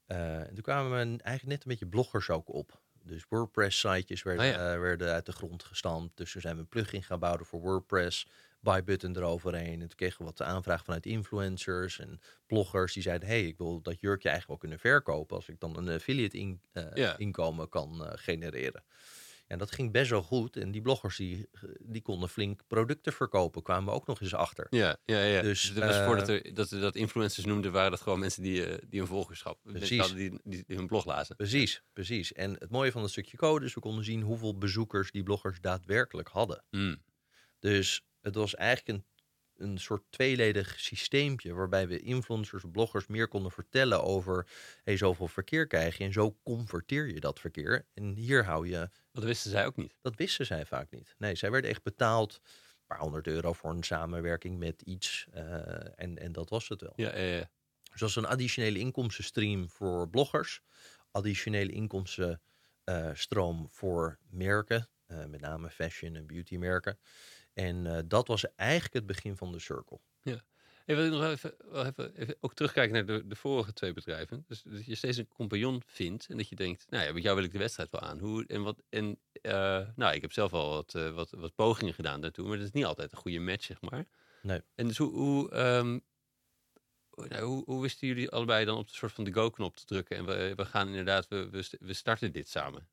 Eh, 0.09 0.37
en 0.39 0.55
toen 0.55 0.63
kwamen 0.63 0.91
we 0.91 1.23
eigenlijk 1.23 1.45
net 1.45 1.63
een 1.63 1.69
beetje 1.69 1.87
bloggers 1.87 2.31
ook 2.31 2.55
op. 2.55 2.81
Dus 3.03 3.25
WordPress-sitejes 3.29 4.23
werden, 4.23 4.45
Oh 4.45 4.51
ja. 4.51 4.73
eh, 4.75 4.81
werden 4.81 5.13
uit 5.13 5.27
de 5.27 5.33
grond 5.33 5.63
gestampt. 5.63 6.17
Dus 6.17 6.33
toen 6.33 6.41
zijn 6.41 6.55
we 6.55 6.61
een 6.61 6.69
plugin 6.69 7.03
gaan 7.03 7.19
bouwen 7.19 7.47
voor 7.47 7.61
WordPress. 7.61 8.27
Buy-button 8.61 9.17
eroverheen. 9.17 9.73
En 9.81 9.89
toen 9.89 9.97
kregen 9.97 10.19
we 10.19 10.25
wat 10.25 10.43
aanvraag 10.43 10.85
vanuit 10.85 11.07
influencers 11.07 11.99
en 11.99 12.21
bloggers. 12.47 12.93
Die 12.93 13.03
zeiden, 13.03 13.29
hey, 13.29 13.43
ik 13.47 13.59
wil 13.59 13.81
dat 13.81 14.01
jurkje 14.01 14.29
eigenlijk 14.29 14.61
wel 14.61 14.71
kunnen 14.71 14.79
verkopen... 14.93 15.37
als 15.37 15.49
ik 15.49 15.61
dan 15.61 15.77
een 15.77 15.89
affiliate 15.89 16.39
in, 16.39 16.61
eh, 16.73 16.85
Ja. 16.95 17.17
inkomen 17.17 17.69
kan 17.69 18.03
genereren. 18.15 18.85
En 19.49 19.59
dat 19.59 19.73
ging 19.73 19.93
best 19.93 20.11
wel 20.11 20.23
goed. 20.23 20.57
En 20.57 20.71
die 20.71 20.83
bloggers 20.83 21.17
die, 21.17 21.49
die 21.79 22.03
konden 22.03 22.29
flink 22.29 22.61
producten 22.67 23.13
verkopen. 23.13 23.63
Kwamen 23.63 23.85
we 23.85 23.91
ook 23.91 24.07
nog 24.07 24.21
eens 24.21 24.35
achter. 24.35 24.67
Ja, 24.71 24.97
ja, 25.05 25.23
ja. 25.23 25.43
Dus, 25.43 25.73
Dus, 25.75 25.85
was 25.85 25.97
voordat 25.97 26.29
eh, 26.29 26.35
er, 26.35 26.55
dat, 26.55 26.69
dat 26.69 26.97
influencers 26.97 27.47
noemden, 27.47 27.73
waren 27.73 27.91
dat 27.91 28.01
gewoon 28.01 28.19
mensen 28.19 28.43
die, 28.43 28.65
eh, 28.67 28.79
die 28.89 29.01
een 29.01 29.07
volgerschap 29.07 29.59
Precies. 29.63 29.99
hadden 29.99 30.17
die, 30.17 30.41
die, 30.45 30.65
die 30.67 30.77
hun 30.77 30.87
blog 30.87 31.05
lazen. 31.05 31.37
Precies, 31.37 31.83
precies. 31.93 32.33
En 32.33 32.57
het 32.59 32.71
mooie 32.71 32.93
van 32.93 33.01
dat 33.01 33.11
stukje 33.11 33.37
code 33.37 33.65
is, 33.65 33.75
we 33.75 33.81
konden 33.81 34.05
zien 34.05 34.23
hoeveel 34.23 34.59
bezoekers 34.59 35.11
die 35.11 35.23
bloggers 35.23 35.61
daadwerkelijk 35.61 36.29
hadden. 36.29 36.65
Hmm. 36.71 37.03
Dus 37.59 38.03
het 38.21 38.35
was 38.35 38.55
eigenlijk 38.55 38.99
een, 38.99 39.05
een 39.59 39.79
soort 39.79 40.03
tweeledig 40.11 40.81
systeempje 40.81 41.53
waarbij 41.55 41.89
we 41.89 42.01
influencers, 42.01 42.65
bloggers 42.73 43.07
meer 43.07 43.29
konden 43.29 43.51
vertellen 43.53 44.03
over, 44.03 44.47
hey, 44.85 44.97
zoveel 44.97 45.29
verkeer 45.29 45.67
krijg 45.67 45.99
je 45.99 46.05
en 46.05 46.13
zo 46.13 46.37
converteer 46.43 47.07
je 47.07 47.21
dat 47.21 47.41
verkeer. 47.41 47.87
En 47.95 48.15
hier 48.15 48.45
hou 48.45 48.69
je, 48.69 48.91
Dat 49.13 49.25
wisten 49.25 49.51
zij 49.51 49.67
ook 49.67 49.77
niet. 49.77 49.95
dat 50.03 50.17
wisten 50.17 50.47
zij 50.47 50.67
vaak 50.67 50.91
niet. 50.91 51.15
Nee, 51.19 51.35
zij 51.35 51.51
werden 51.51 51.71
echt 51.71 51.83
betaald 51.83 52.41
een 52.45 52.87
paar 52.87 52.99
honderd 52.99 53.27
euro 53.27 53.53
voor 53.53 53.71
een 53.71 53.83
samenwerking 53.83 54.59
met 54.59 54.83
iets 54.83 55.27
eh, 55.33 56.01
en, 56.01 56.19
en 56.19 56.33
dat 56.33 56.51
was 56.51 56.69
het 56.69 56.81
wel. 56.81 56.93
Ja, 56.97 57.17
ja, 57.17 57.25
ja. 57.37 57.51
Dus 57.91 58.01
dat 58.01 58.09
is 58.09 58.17
een 58.17 58.27
additionele 58.27 58.79
inkomstenstream 58.79 59.69
voor 59.71 60.09
bloggers. 60.09 60.61
Additionele 61.11 61.73
inkomstenstroom 61.73 63.69
voor 63.69 64.19
merken. 64.31 64.89
eh, 65.07 65.25
met 65.25 65.41
name 65.41 65.71
fashion 65.71 66.15
en 66.17 66.27
beauty 66.27 66.57
merken. 66.57 66.99
En 67.59 67.87
eh, 67.87 67.99
dat 68.05 68.27
was 68.27 68.55
eigenlijk 68.55 68.95
het 68.95 69.07
begin 69.07 69.37
van 69.37 69.53
de 69.53 69.59
circle. 69.59 70.01
Hey, 70.85 70.97
wil 70.97 71.05
ik 71.05 71.11
nog 71.11 71.25
even, 71.25 71.55
even, 71.87 72.17
even 72.17 72.37
ook 72.41 72.55
terugkijken 72.55 72.95
naar 72.95 73.07
de, 73.07 73.27
de 73.27 73.37
vorige 73.37 73.73
twee 73.73 73.93
bedrijven. 73.93 74.45
Dus 74.47 74.63
dat 74.63 74.87
je 74.87 74.95
steeds 74.95 75.17
een 75.17 75.29
compagnon 75.29 75.83
vindt 75.87 76.27
en 76.29 76.37
dat 76.37 76.49
je 76.49 76.57
denkt, 76.57 76.87
nou 76.91 77.05
ja, 77.05 77.13
met 77.13 77.23
jou 77.23 77.37
wil 77.37 77.45
ik 77.45 77.53
de 77.53 77.59
wedstrijd 77.59 77.91
wel 77.91 78.01
aan. 78.01 78.19
Hoe, 78.19 78.45
en 78.47 78.63
wat, 78.63 78.83
en, 78.89 79.19
eh, 79.33 79.87
nou, 79.97 80.15
ik 80.15 80.21
heb 80.23 80.33
zelf 80.33 80.53
al 80.53 80.71
wat, 80.71 80.95
eh, 80.95 81.11
wat, 81.11 81.31
wat 81.31 81.55
pogingen 81.55 81.95
gedaan 81.95 82.21
daartoe, 82.21 82.49
maar 82.49 82.57
dat 82.57 82.67
is 82.67 82.73
niet 82.73 82.85
altijd 82.85 83.13
een 83.13 83.19
goede 83.19 83.39
match, 83.39 83.65
zeg 83.65 83.81
maar. 83.81 84.07
Nee. 84.43 84.63
En 84.75 84.87
dus 84.87 84.99
hoe, 84.99 85.13
hoe, 85.13 85.51
ehm, 85.51 85.99
nou, 87.29 87.45
hoe, 87.45 87.63
hoe 87.65 87.83
wisten 87.83 88.09
jullie 88.09 88.31
allebei 88.31 88.65
dan 88.65 88.79
op 88.79 88.89
de 88.89 88.95
soort 88.95 89.13
van 89.13 89.25
de 89.25 89.33
go-knop 89.33 89.77
te 89.77 89.85
drukken 89.85 90.17
en 90.17 90.27
we, 90.27 90.53
we 90.57 90.65
gaan 90.65 90.89
inderdaad, 90.89 91.29
we, 91.29 91.49
we, 91.51 91.71
we 91.81 91.93
starten 91.93 92.33
dit 92.33 92.49
samen? 92.49 92.89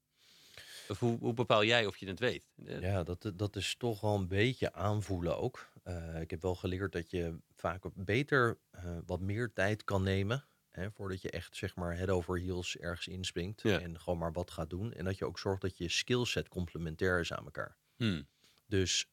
Of 0.89 0.99
hoe, 0.99 1.17
hoe 1.19 1.33
bepaal 1.33 1.63
jij 1.63 1.85
of 1.85 1.97
je 1.97 2.07
het 2.07 2.19
weet? 2.19 2.47
Eh, 2.65 2.81
Ja, 2.81 3.03
dat, 3.03 3.31
dat 3.35 3.55
is 3.55 3.75
toch 3.77 4.01
wel 4.01 4.15
een 4.15 4.27
beetje 4.27 4.73
aanvoelen 4.73 5.37
ook. 5.37 5.71
Eh, 5.83 6.21
ik 6.21 6.29
heb 6.29 6.41
wel 6.41 6.55
geleerd 6.55 6.91
dat 6.91 7.11
je 7.11 7.37
vaak 7.55 7.83
beter 7.93 8.57
eh, 8.71 8.97
wat 9.05 9.19
meer 9.19 9.53
tijd 9.53 9.83
kan 9.83 10.03
nemen. 10.03 10.45
Hè, 10.69 10.91
voordat 10.91 11.21
je 11.21 11.29
echt 11.29 11.55
zeg 11.55 11.75
maar 11.75 11.97
head 11.97 12.09
over 12.09 12.39
heels 12.39 12.77
ergens 12.77 13.07
inspringt. 13.07 13.61
Ja. 13.61 13.79
En 13.79 13.99
gewoon 13.99 14.19
maar 14.19 14.31
wat 14.31 14.51
gaat 14.51 14.69
doen. 14.69 14.93
En 14.93 15.05
dat 15.05 15.17
je 15.17 15.25
ook 15.25 15.39
zorgt 15.39 15.61
dat 15.61 15.77
je 15.77 15.89
skillset 15.89 16.47
complementair 16.47 17.19
is 17.19 17.33
aan 17.33 17.45
elkaar. 17.45 17.77
hmm. 17.95 18.27
Dus 18.67 19.07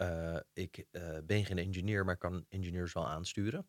ik 0.52 0.86
ben 1.24 1.44
geen 1.44 1.58
engineer, 1.58 2.04
maar 2.04 2.16
kan 2.16 2.44
engineers 2.48 2.92
wel 2.92 3.08
aansturen. 3.08 3.66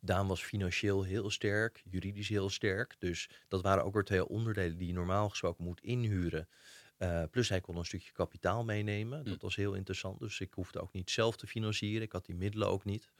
Daan 0.00 0.26
was 0.26 0.42
financieel 0.44 1.02
heel 1.02 1.30
sterk, 1.30 1.82
juridisch 1.84 2.28
heel 2.28 2.50
sterk. 2.50 2.96
Dus 2.98 3.30
dat 3.48 3.62
waren 3.62 3.84
ook 3.84 3.94
weer 3.94 4.04
twee 4.04 4.28
onderdelen 4.28 4.76
die 4.76 4.86
je 4.86 4.92
normaal 4.92 5.28
gesproken 5.28 5.64
moet 5.64 5.80
inhuren. 5.80 6.48
Eh, 6.96 7.22
plus 7.30 7.48
hij 7.48 7.60
kon 7.60 7.76
een 7.76 7.84
stukje 7.84 8.12
kapitaal 8.12 8.64
meenemen. 8.64 9.24
Dat 9.24 9.34
Hm. 9.38 9.40
was 9.44 9.56
heel 9.56 9.74
interessant. 9.74 10.18
Dus 10.18 10.40
ik 10.40 10.54
hoefde 10.54 10.80
ook 10.80 10.92
niet 10.92 11.10
zelf 11.10 11.36
te 11.36 11.46
financieren. 11.46 12.02
Ik 12.02 12.12
had 12.12 12.26
die 12.26 12.34
middelen 12.34 12.68
ook 12.68 12.84
niet. 12.84 13.10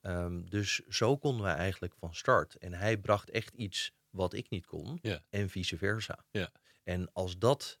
Ehm, 0.00 0.44
dus 0.44 0.74
zo 0.88 1.16
konden 1.16 1.44
we 1.44 1.50
eigenlijk 1.50 1.94
van 1.94 2.14
start. 2.14 2.54
En 2.54 2.72
hij 2.72 2.98
bracht 2.98 3.30
echt 3.30 3.54
iets 3.54 3.92
wat 4.10 4.32
ik 4.32 4.50
niet 4.50 4.66
kon. 4.66 4.98
Ja. 5.02 5.22
En 5.30 5.50
vice 5.50 5.76
versa. 5.78 6.24
Ja. 6.30 6.52
En 6.84 7.12
als 7.12 7.38
dat 7.38 7.78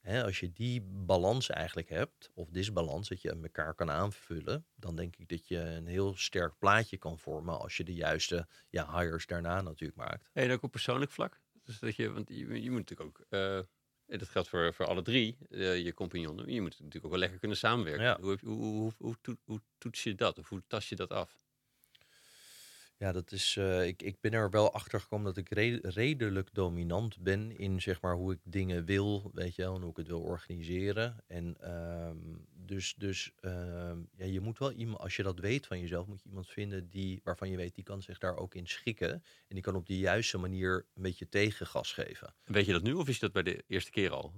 hè, 0.00 0.24
als 0.24 0.40
je 0.40 0.52
die 0.52 0.80
balans 0.82 1.50
eigenlijk 1.50 1.88
hebt, 1.88 2.30
of 2.34 2.48
disbalans, 2.50 3.08
dat 3.08 3.22
je 3.22 3.30
elkaar 3.42 3.74
kan 3.74 3.90
aanvullen, 3.90 4.66
dan 4.74 4.96
denk 4.96 5.16
ik 5.16 5.28
dat 5.28 5.48
je 5.48 5.58
een 5.58 5.86
heel 5.86 6.16
sterk 6.16 6.58
plaatje 6.58 6.96
kan 6.96 7.18
vormen 7.18 7.58
als 7.58 7.76
je 7.76 7.84
de 7.84 7.94
juiste 7.94 8.48
ja, 8.70 8.98
hires 9.00 9.26
daarna 9.26 9.60
natuurlijk 9.60 9.98
maakt. 9.98 10.30
En 10.32 10.50
ook 10.50 10.62
op 10.62 10.70
persoonlijk 10.70 11.10
vlak. 11.10 11.40
Dus 11.62 11.78
dat 11.78 11.96
je, 11.96 12.10
want 12.12 12.28
je, 12.28 12.62
je 12.62 12.70
moet 12.70 12.78
natuurlijk 12.90 13.08
ook, 13.20 13.26
eh, 13.28 13.60
en 14.06 14.18
dat 14.18 14.28
geldt 14.28 14.48
voor, 14.48 14.74
voor 14.74 14.86
alle 14.86 15.02
drie, 15.02 15.36
eh, 15.50 15.84
je 15.84 15.94
compagnonnen, 15.94 16.52
je 16.52 16.60
moet 16.60 16.78
natuurlijk 16.78 17.04
ook 17.04 17.10
wel 17.10 17.20
lekker 17.20 17.38
kunnen 17.38 17.56
samenwerken. 17.56 18.04
Ja. 18.04 18.18
Hoe, 18.20 18.38
hoe, 18.42 18.92
hoe, 18.98 19.16
hoe 19.44 19.60
toets 19.78 20.02
je 20.02 20.14
dat? 20.14 20.38
Of 20.38 20.48
hoe 20.48 20.62
tas 20.66 20.88
je 20.88 20.96
dat 20.96 21.10
af? 21.10 21.38
Ja, 22.98 23.12
dat 23.12 23.32
is. 23.32 23.56
eh, 23.56 23.86
ik, 23.86 24.02
ik 24.02 24.20
ben 24.20 24.32
er 24.32 24.50
wel 24.50 24.72
achter 24.72 25.00
gekomen 25.00 25.24
dat 25.26 25.36
ik 25.36 25.48
re- 25.50 25.78
redelijk 25.82 26.48
dominant 26.52 27.18
ben 27.20 27.58
in 27.58 27.82
zeg 27.82 28.00
maar 28.00 28.14
hoe 28.14 28.32
ik 28.32 28.38
dingen 28.44 28.84
wil, 28.84 29.30
weet 29.34 29.54
je 29.54 29.62
wel, 29.62 29.74
en 29.74 29.80
hoe 29.80 29.90
ik 29.90 29.96
het 29.96 30.06
wil 30.06 30.20
organiseren. 30.22 31.16
En 31.26 31.56
ehm, 31.60 32.16
dus, 32.52 32.94
dus 32.94 33.32
ehm, 33.40 33.98
ja, 34.16 34.24
je 34.24 34.40
moet 34.40 34.58
wel 34.58 34.72
iemand, 34.72 34.98
als 35.00 35.16
je 35.16 35.22
dat 35.22 35.38
weet 35.38 35.66
van 35.66 35.80
jezelf, 35.80 36.06
moet 36.06 36.22
je 36.22 36.28
iemand 36.28 36.48
vinden 36.48 36.88
die, 36.90 37.20
waarvan 37.24 37.50
je 37.50 37.56
weet, 37.56 37.74
die 37.74 37.84
kan 37.84 38.02
zich 38.02 38.18
daar 38.18 38.36
ook 38.36 38.54
in 38.54 38.66
schikken. 38.66 39.10
En 39.12 39.22
die 39.54 39.60
kan 39.62 39.74
op 39.76 39.86
de 39.86 39.98
juiste 39.98 40.38
manier 40.38 40.86
een 40.94 41.02
beetje 41.02 41.28
tegengas 41.28 41.92
geven. 41.92 42.34
Weet 42.44 42.66
je 42.66 42.72
dat 42.72 42.82
nu 42.82 42.92
of 42.92 43.08
is 43.08 43.14
je 43.14 43.20
dat 43.20 43.32
bij 43.32 43.42
de 43.42 43.64
eerste 43.66 43.90
keer 43.90 44.10
al? 44.10 44.34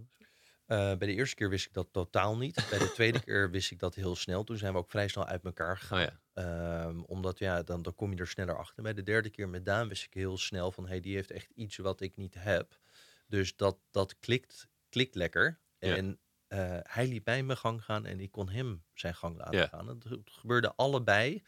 Eh, 0.67 0.77
bij 0.77 1.09
de 1.09 1.15
eerste 1.15 1.35
keer 1.37 1.49
wist 1.51 1.67
ik 1.67 1.73
dat 1.73 1.89
totaal 1.93 2.37
niet. 2.37 2.67
Bij 2.71 2.79
de 2.79 2.93
tweede 2.93 3.21
keer 3.25 3.51
wist 3.51 3.71
ik 3.71 3.79
dat 3.79 3.95
heel 3.95 4.17
snel. 4.17 4.45
Toen 4.45 4.57
zijn 4.57 4.73
we 4.73 4.79
ook 4.79 4.91
vrij 4.91 5.09
snel 5.09 5.27
uit 5.27 5.45
elkaar 5.45 5.79
gegaan. 5.79 5.99
Oh 5.99 6.05
ja, 6.05 6.21
Ehm, 6.33 7.01
omdat 7.01 7.39
ja, 7.39 7.63
dan, 7.63 7.83
dan 7.83 7.95
kom 7.95 8.13
je 8.13 8.19
er 8.19 8.27
sneller 8.27 8.57
achter. 8.59 8.83
Bij 8.83 8.95
de 8.95 9.03
derde 9.03 9.31
keer 9.31 9.49
met 9.49 9.65
Daan 9.65 9.89
wist 9.89 10.05
ik 10.05 10.15
heel 10.15 10.39
snel 10.39 10.73
van... 10.73 10.87
hey, 10.89 11.01
die 11.01 11.15
heeft 11.15 11.31
echt 11.31 11.51
iets 11.55 11.77
wat 11.77 12.01
ik 12.01 12.17
niet 12.17 12.35
heb. 12.39 12.79
Dus 13.27 13.57
dat, 13.57 13.79
dat 13.91 14.19
klikt, 14.19 14.69
klikt 14.89 15.15
lekker. 15.15 15.59
Ja. 15.79 15.97
En 15.97 16.19
eh, 16.47 16.79
hij 16.83 17.07
liet 17.07 17.25
mij 17.25 17.43
mijn 17.43 17.59
gang 17.59 17.85
gaan 17.85 18.07
en 18.07 18.21
ik 18.21 18.31
kon 18.31 18.49
hem 18.49 18.85
zijn 18.95 19.15
gang 19.15 19.37
laten 19.37 19.59
Ja. 19.59 19.67
gaan. 19.67 19.89
Het 19.89 20.07
gebeurde 20.25 20.75
allebei. 20.75 21.43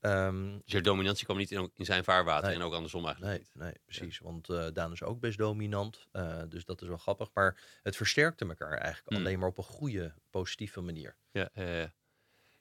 Ehm, 0.00 0.52
dus 0.52 0.72
je 0.72 0.80
dominantie 0.80 1.24
kwam 1.24 1.36
niet 1.36 1.50
in, 1.50 1.70
in 1.76 1.84
zijn 1.84 2.04
vaarwater 2.04 2.48
Nee. 2.48 2.58
en 2.58 2.62
ook 2.62 2.72
andersom 2.74 3.04
eigenlijk 3.06 3.34
Nee, 3.36 3.46
niet. 3.52 3.62
nee, 3.62 3.72
precies. 3.84 4.18
Want 4.18 4.48
eh, 4.48 4.66
Daan 4.72 4.92
is 4.92 5.02
ook 5.02 5.20
best 5.20 5.38
dominant. 5.38 6.06
eh, 6.12 6.42
dus 6.48 6.64
dat 6.64 6.82
is 6.82 6.88
wel 6.88 6.96
grappig. 6.96 7.28
Maar 7.34 7.60
het 7.82 7.96
versterkte 7.96 8.46
elkaar 8.46 8.78
eigenlijk 8.78 9.10
Mm. 9.10 9.16
alleen 9.16 9.38
maar 9.38 9.48
op 9.48 9.58
een 9.58 9.64
goede, 9.64 10.14
positieve 10.30 10.80
manier. 10.80 11.16
Ja, 11.30 11.48
ja, 11.54 11.62
ja. 11.66 11.92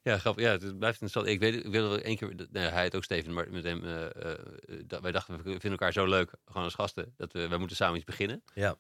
Ja, 0.01 0.17
grappig. 0.17 0.43
Ja, 0.43 0.51
het 0.51 0.59
blijft 0.79 1.01
interessant. 1.01 1.25
Ik 1.27 1.39
weet, 1.39 1.55
ik 1.65 1.71
we 1.91 2.01
één 2.01 2.17
keer, 2.17 2.35
nou, 2.35 2.47
ja, 2.65 2.71
hij 2.71 2.83
het 2.83 2.95
ook 2.95 3.03
Steven, 3.03 3.33
maar 3.33 3.49
met 3.51 3.63
hem, 3.63 3.83
eh, 3.85 4.99
wij 5.01 5.11
dachten, 5.11 5.37
we 5.37 5.41
vinden 5.43 5.71
elkaar 5.71 5.93
zo 5.93 6.05
leuk, 6.05 6.31
gewoon 6.45 6.63
als 6.63 6.73
gasten, 6.73 7.13
dat 7.17 7.33
we, 7.33 7.47
wij 7.47 7.57
moeten 7.57 7.75
samen 7.75 7.95
iets 7.95 8.05
beginnen. 8.05 8.43
Ja, 8.53 8.77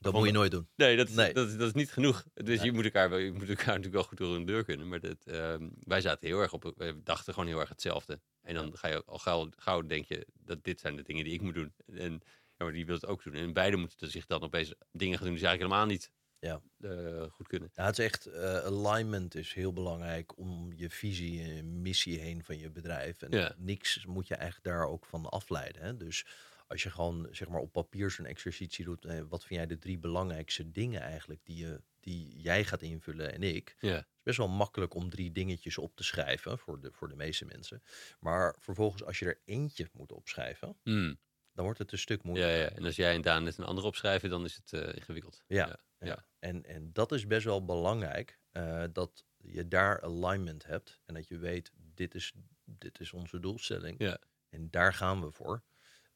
dat 0.00 0.12
moet 0.12 0.26
je 0.26 0.32
nooit 0.32 0.50
doen. 0.50 0.68
nee, 0.76 0.96
dat, 0.96 1.08
is- 1.08 1.14
Nee. 1.14 1.32
Dat, 1.32 1.48
is- 1.48 1.56
dat 1.56 1.66
is 1.66 1.72
niet 1.72 1.90
genoeg. 1.92 2.24
Dus 2.34 2.62
je, 2.62 2.72
moet 2.72 2.84
elkaar, 2.84 3.10
wel- 3.10 3.18
je 3.18 3.32
moet 3.32 3.48
elkaar 3.48 3.66
natuurlijk 3.76 3.94
wel 3.94 4.04
goed 4.04 4.18
door 4.18 4.34
een 4.36 4.44
deur 4.46 4.64
kunnen. 4.64 4.88
Maar 4.88 5.00
dat, 5.00 5.24
ehm, 5.24 5.68
wij 5.80 6.00
zaten 6.00 6.28
heel 6.28 6.40
erg 6.40 6.52
op, 6.52 6.72
we 6.76 7.00
dachten 7.04 7.32
gewoon 7.34 7.48
heel 7.48 7.60
erg 7.60 7.68
hetzelfde. 7.68 8.20
En 8.42 8.54
dan 8.54 8.76
ga 8.76 8.88
je 8.88 9.02
al 9.06 9.18
gauw, 9.18 9.48
gauw 9.56 9.86
denk 9.86 10.04
je, 10.04 10.26
dat 10.34 10.64
dit 10.64 10.80
zijn 10.80 10.96
de 10.96 11.02
dingen 11.02 11.24
die 11.24 11.32
ik 11.32 11.40
moet 11.42 11.54
doen. 11.54 11.72
En 11.86 12.12
ja, 12.56 12.64
maar 12.64 12.72
die 12.72 12.86
wil 12.86 12.94
het 12.94 13.06
ook 13.06 13.22
doen. 13.22 13.34
En 13.34 13.52
beide 13.52 13.76
moeten 13.76 14.10
zich 14.10 14.26
dan 14.26 14.40
opeens 14.42 14.72
dingen 14.92 15.16
gaan 15.16 15.26
doen 15.26 15.34
die 15.36 15.42
ze 15.44 15.48
eigenlijk 15.48 15.60
helemaal 15.60 15.86
niet 15.86 16.10
Ja. 16.38 16.60
eh, 16.80 17.30
goed 17.30 17.46
kunnen. 17.48 17.70
Ja, 17.74 17.84
het 17.84 17.98
is 17.98 18.04
echt, 18.04 18.26
eh, 18.26 18.56
alignment 18.58 19.34
is 19.34 19.52
heel 19.54 19.72
belangrijk 19.72 20.38
om 20.38 20.72
je 20.76 20.90
visie 20.90 21.42
en 21.42 21.82
missie 21.82 22.18
heen 22.20 22.44
van 22.44 22.58
je 22.58 22.70
bedrijf. 22.70 23.22
En 23.22 23.30
Ja. 23.38 23.54
niks 23.58 24.04
moet 24.06 24.28
je 24.28 24.34
eigenlijk 24.34 24.64
daar 24.64 24.86
ook 24.88 25.06
van 25.06 25.26
afleiden. 25.28 25.82
Hè? 25.82 25.96
Dus 25.96 26.26
als 26.70 26.82
je 26.82 26.90
gewoon 26.90 27.28
zeg 27.30 27.48
maar 27.48 27.60
op 27.60 27.72
papier 27.72 28.10
zo'n 28.10 28.26
exercitie 28.26 28.84
doet, 28.84 29.04
eh, 29.04 29.20
wat 29.28 29.44
vind 29.44 29.60
jij 29.60 29.68
de 29.68 29.78
drie 29.78 29.98
belangrijkste 29.98 30.70
dingen 30.70 31.00
eigenlijk 31.00 31.40
die, 31.44 31.56
je, 31.56 31.82
die 32.00 32.40
jij 32.40 32.64
gaat 32.64 32.82
invullen 32.82 33.32
en 33.32 33.42
ik? 33.42 33.76
Ja, 33.80 33.88
Het 33.94 34.04
is 34.16 34.22
best 34.22 34.38
wel 34.38 34.48
makkelijk 34.48 34.94
om 34.94 35.10
drie 35.10 35.32
dingetjes 35.32 35.78
op 35.78 35.96
te 35.96 36.04
schrijven 36.04 36.58
voor 36.58 36.80
de, 36.80 36.92
voor 36.92 37.08
de 37.08 37.16
meeste 37.16 37.44
mensen. 37.44 37.82
Maar 38.20 38.56
vervolgens 38.58 39.04
als 39.04 39.18
je 39.18 39.24
er 39.26 39.40
eentje 39.44 39.88
moet 39.92 40.12
opschrijven, 40.12 40.76
Mm. 40.84 41.18
dan 41.52 41.64
wordt 41.64 41.78
het 41.78 41.92
een 41.92 41.98
stuk 41.98 42.22
ja, 42.22 42.28
moeilijker. 42.28 42.58
ja. 42.60 42.70
En 42.70 42.84
als 42.84 42.96
jij 42.96 43.14
en 43.14 43.22
Daan 43.22 43.44
net 43.44 43.58
een 43.58 43.64
andere 43.64 43.86
opschrijven, 43.86 44.30
dan 44.30 44.44
is 44.44 44.54
het 44.56 44.72
eh, 44.72 44.94
ingewikkeld. 44.94 45.44
Ja, 45.46 45.66
ja. 45.66 45.76
Ja. 45.98 46.06
ja. 46.06 46.24
En, 46.38 46.64
en 46.64 46.92
dat 46.92 47.12
is 47.12 47.26
best 47.26 47.44
wel 47.44 47.64
belangrijk, 47.64 48.38
eh, 48.50 48.84
dat 48.92 49.24
je 49.36 49.68
daar 49.68 50.02
alignment 50.02 50.66
hebt 50.66 51.00
en 51.04 51.14
dat 51.14 51.28
je 51.28 51.38
weet, 51.38 51.72
dit 51.94 52.14
is, 52.14 52.32
dit 52.64 53.00
is 53.00 53.12
onze 53.12 53.40
doelstelling 53.40 53.94
Ja. 53.98 54.18
en 54.48 54.70
daar 54.70 54.94
gaan 54.94 55.20
we 55.20 55.30
voor. 55.30 55.62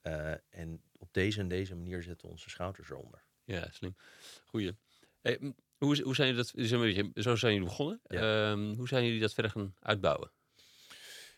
Eh, 0.05 0.33
en 0.51 0.83
op 0.99 1.09
deze 1.13 1.41
en 1.41 1.49
deze 1.49 1.75
manier 1.75 2.03
zetten 2.03 2.29
onze 2.29 2.51
schouders 2.51 2.91
eronder. 2.91 3.23
Ja, 3.45 3.69
slim. 3.71 3.97
Goeie. 4.45 4.77
Hey, 5.21 5.55
hoe, 5.79 6.03
hoe 6.03 6.15
zijn 6.15 6.35
jullie 6.35 6.45
dat, 6.55 7.15
zo 7.25 7.37
zijn 7.37 7.53
jullie 7.53 7.69
begonnen. 7.69 8.01
Ehm, 8.07 8.75
hoe 8.75 8.89
zijn 8.89 9.05
jullie 9.05 9.21
dat 9.21 9.35
verder 9.35 9.53
gaan 9.53 9.75
uitbouwen? 9.81 10.31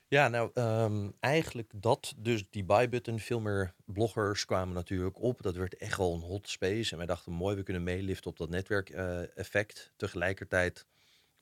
Ja, 0.09 0.29
nou, 0.29 0.51
ehm, 0.55 1.11
eigenlijk 1.21 1.73
dat, 1.75 2.14
dus 2.17 2.51
die 2.51 2.64
buy-button, 2.64 3.19
veel 3.19 3.41
meer 3.41 3.75
bloggers 3.85 4.45
kwamen 4.45 4.75
natuurlijk 4.75 5.23
op. 5.23 5.43
Dat 5.43 5.57
werd 5.57 5.77
echt 5.77 5.97
wel 5.97 6.14
een 6.14 6.21
hot 6.21 6.49
space. 6.49 6.91
En 6.91 6.97
wij 6.97 7.07
dachten, 7.07 7.33
mooi, 7.33 7.57
we 7.57 7.62
kunnen 7.62 7.83
meeliften 7.83 8.31
op 8.31 8.37
dat 8.37 8.49
netwerkeffect. 8.49 9.93
Tegelijkertijd 9.97 10.87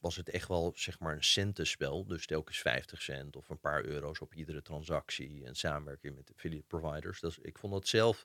was 0.05 0.17
het 0.17 0.29
echt 0.29 0.49
wel, 0.49 0.73
zeg 0.77 0.99
maar, 0.99 1.15
een 1.15 1.25
centenspel. 1.25 2.07
Dus 2.07 2.27
telkens 2.27 2.59
50 2.59 3.03
cent 3.03 3.37
of 3.37 3.49
een 3.49 3.61
paar 3.61 3.85
euro's 3.85 4.21
op 4.21 4.35
iedere 4.35 4.63
transactie. 4.63 5.45
En 5.45 5.55
samenwerking 5.55 6.17
met 6.17 6.31
affiliate 6.35 6.67
providers. 6.67 7.21
Dus 7.21 7.39
ik 7.39 7.59
vond 7.59 7.73
dat 7.73 7.87
zelf 7.89 8.25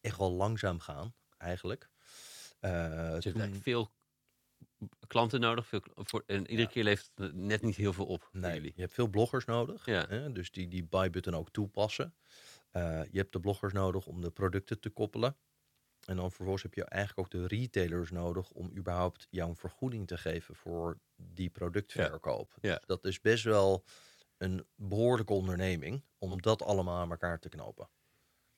echt 0.00 0.18
wel 0.18 0.32
langzaam 0.32 0.80
gaan, 0.80 1.14
eigenlijk. 1.38 1.88
Eh, 2.60 2.70
Dus 2.72 2.88
je 2.88 2.98
hebt 3.08 3.22
toen- 3.22 3.32
eigenlijk 3.34 3.62
veel 3.62 3.90
klanten 5.06 5.40
nodig. 5.40 5.66
Veel, 5.66 5.82
voor, 5.94 6.22
en 6.26 6.40
iedere 6.40 6.60
Ja. 6.60 6.66
keer 6.66 6.84
levert 6.84 7.10
het 7.14 7.34
net 7.34 7.62
niet 7.62 7.76
heel 7.76 7.92
veel 7.92 8.06
op 8.06 8.28
Nee, 8.32 8.52
jullie. 8.54 8.72
je 8.74 8.80
hebt 8.80 8.94
veel 8.94 9.08
bloggers 9.08 9.44
nodig. 9.44 9.84
Ja. 9.86 10.06
Hè? 10.08 10.32
Dus 10.32 10.50
die 10.50 10.68
die 10.68 10.84
buy-button 10.84 11.34
ook 11.34 11.50
toepassen. 11.50 12.14
Eh, 12.70 13.02
je 13.10 13.18
hebt 13.18 13.32
de 13.32 13.40
bloggers 13.40 13.72
nodig 13.72 14.06
om 14.06 14.20
de 14.20 14.30
producten 14.30 14.80
te 14.80 14.90
koppelen. 14.90 15.36
En 16.08 16.16
dan 16.16 16.30
vervolgens 16.32 16.62
heb 16.62 16.74
je 16.74 16.84
eigenlijk 16.84 17.34
ook 17.34 17.40
de 17.40 17.46
retailers 17.46 18.10
nodig 18.10 18.50
om 18.50 18.70
überhaupt 18.76 19.26
jou 19.30 19.48
een 19.48 19.56
vergoeding 19.56 20.06
te 20.06 20.16
geven 20.18 20.54
voor 20.54 20.98
die 21.16 21.50
productverkoop. 21.50 22.54
Ja. 22.60 22.74
Dus 22.76 22.86
dat 22.86 23.04
is 23.04 23.20
best 23.20 23.44
wel 23.44 23.84
een 24.36 24.66
behoorlijke 24.74 25.32
onderneming 25.32 26.04
om 26.18 26.42
dat 26.42 26.62
allemaal 26.62 26.96
aan 27.00 27.10
elkaar 27.10 27.38
te 27.38 27.48
knopen. 27.48 27.88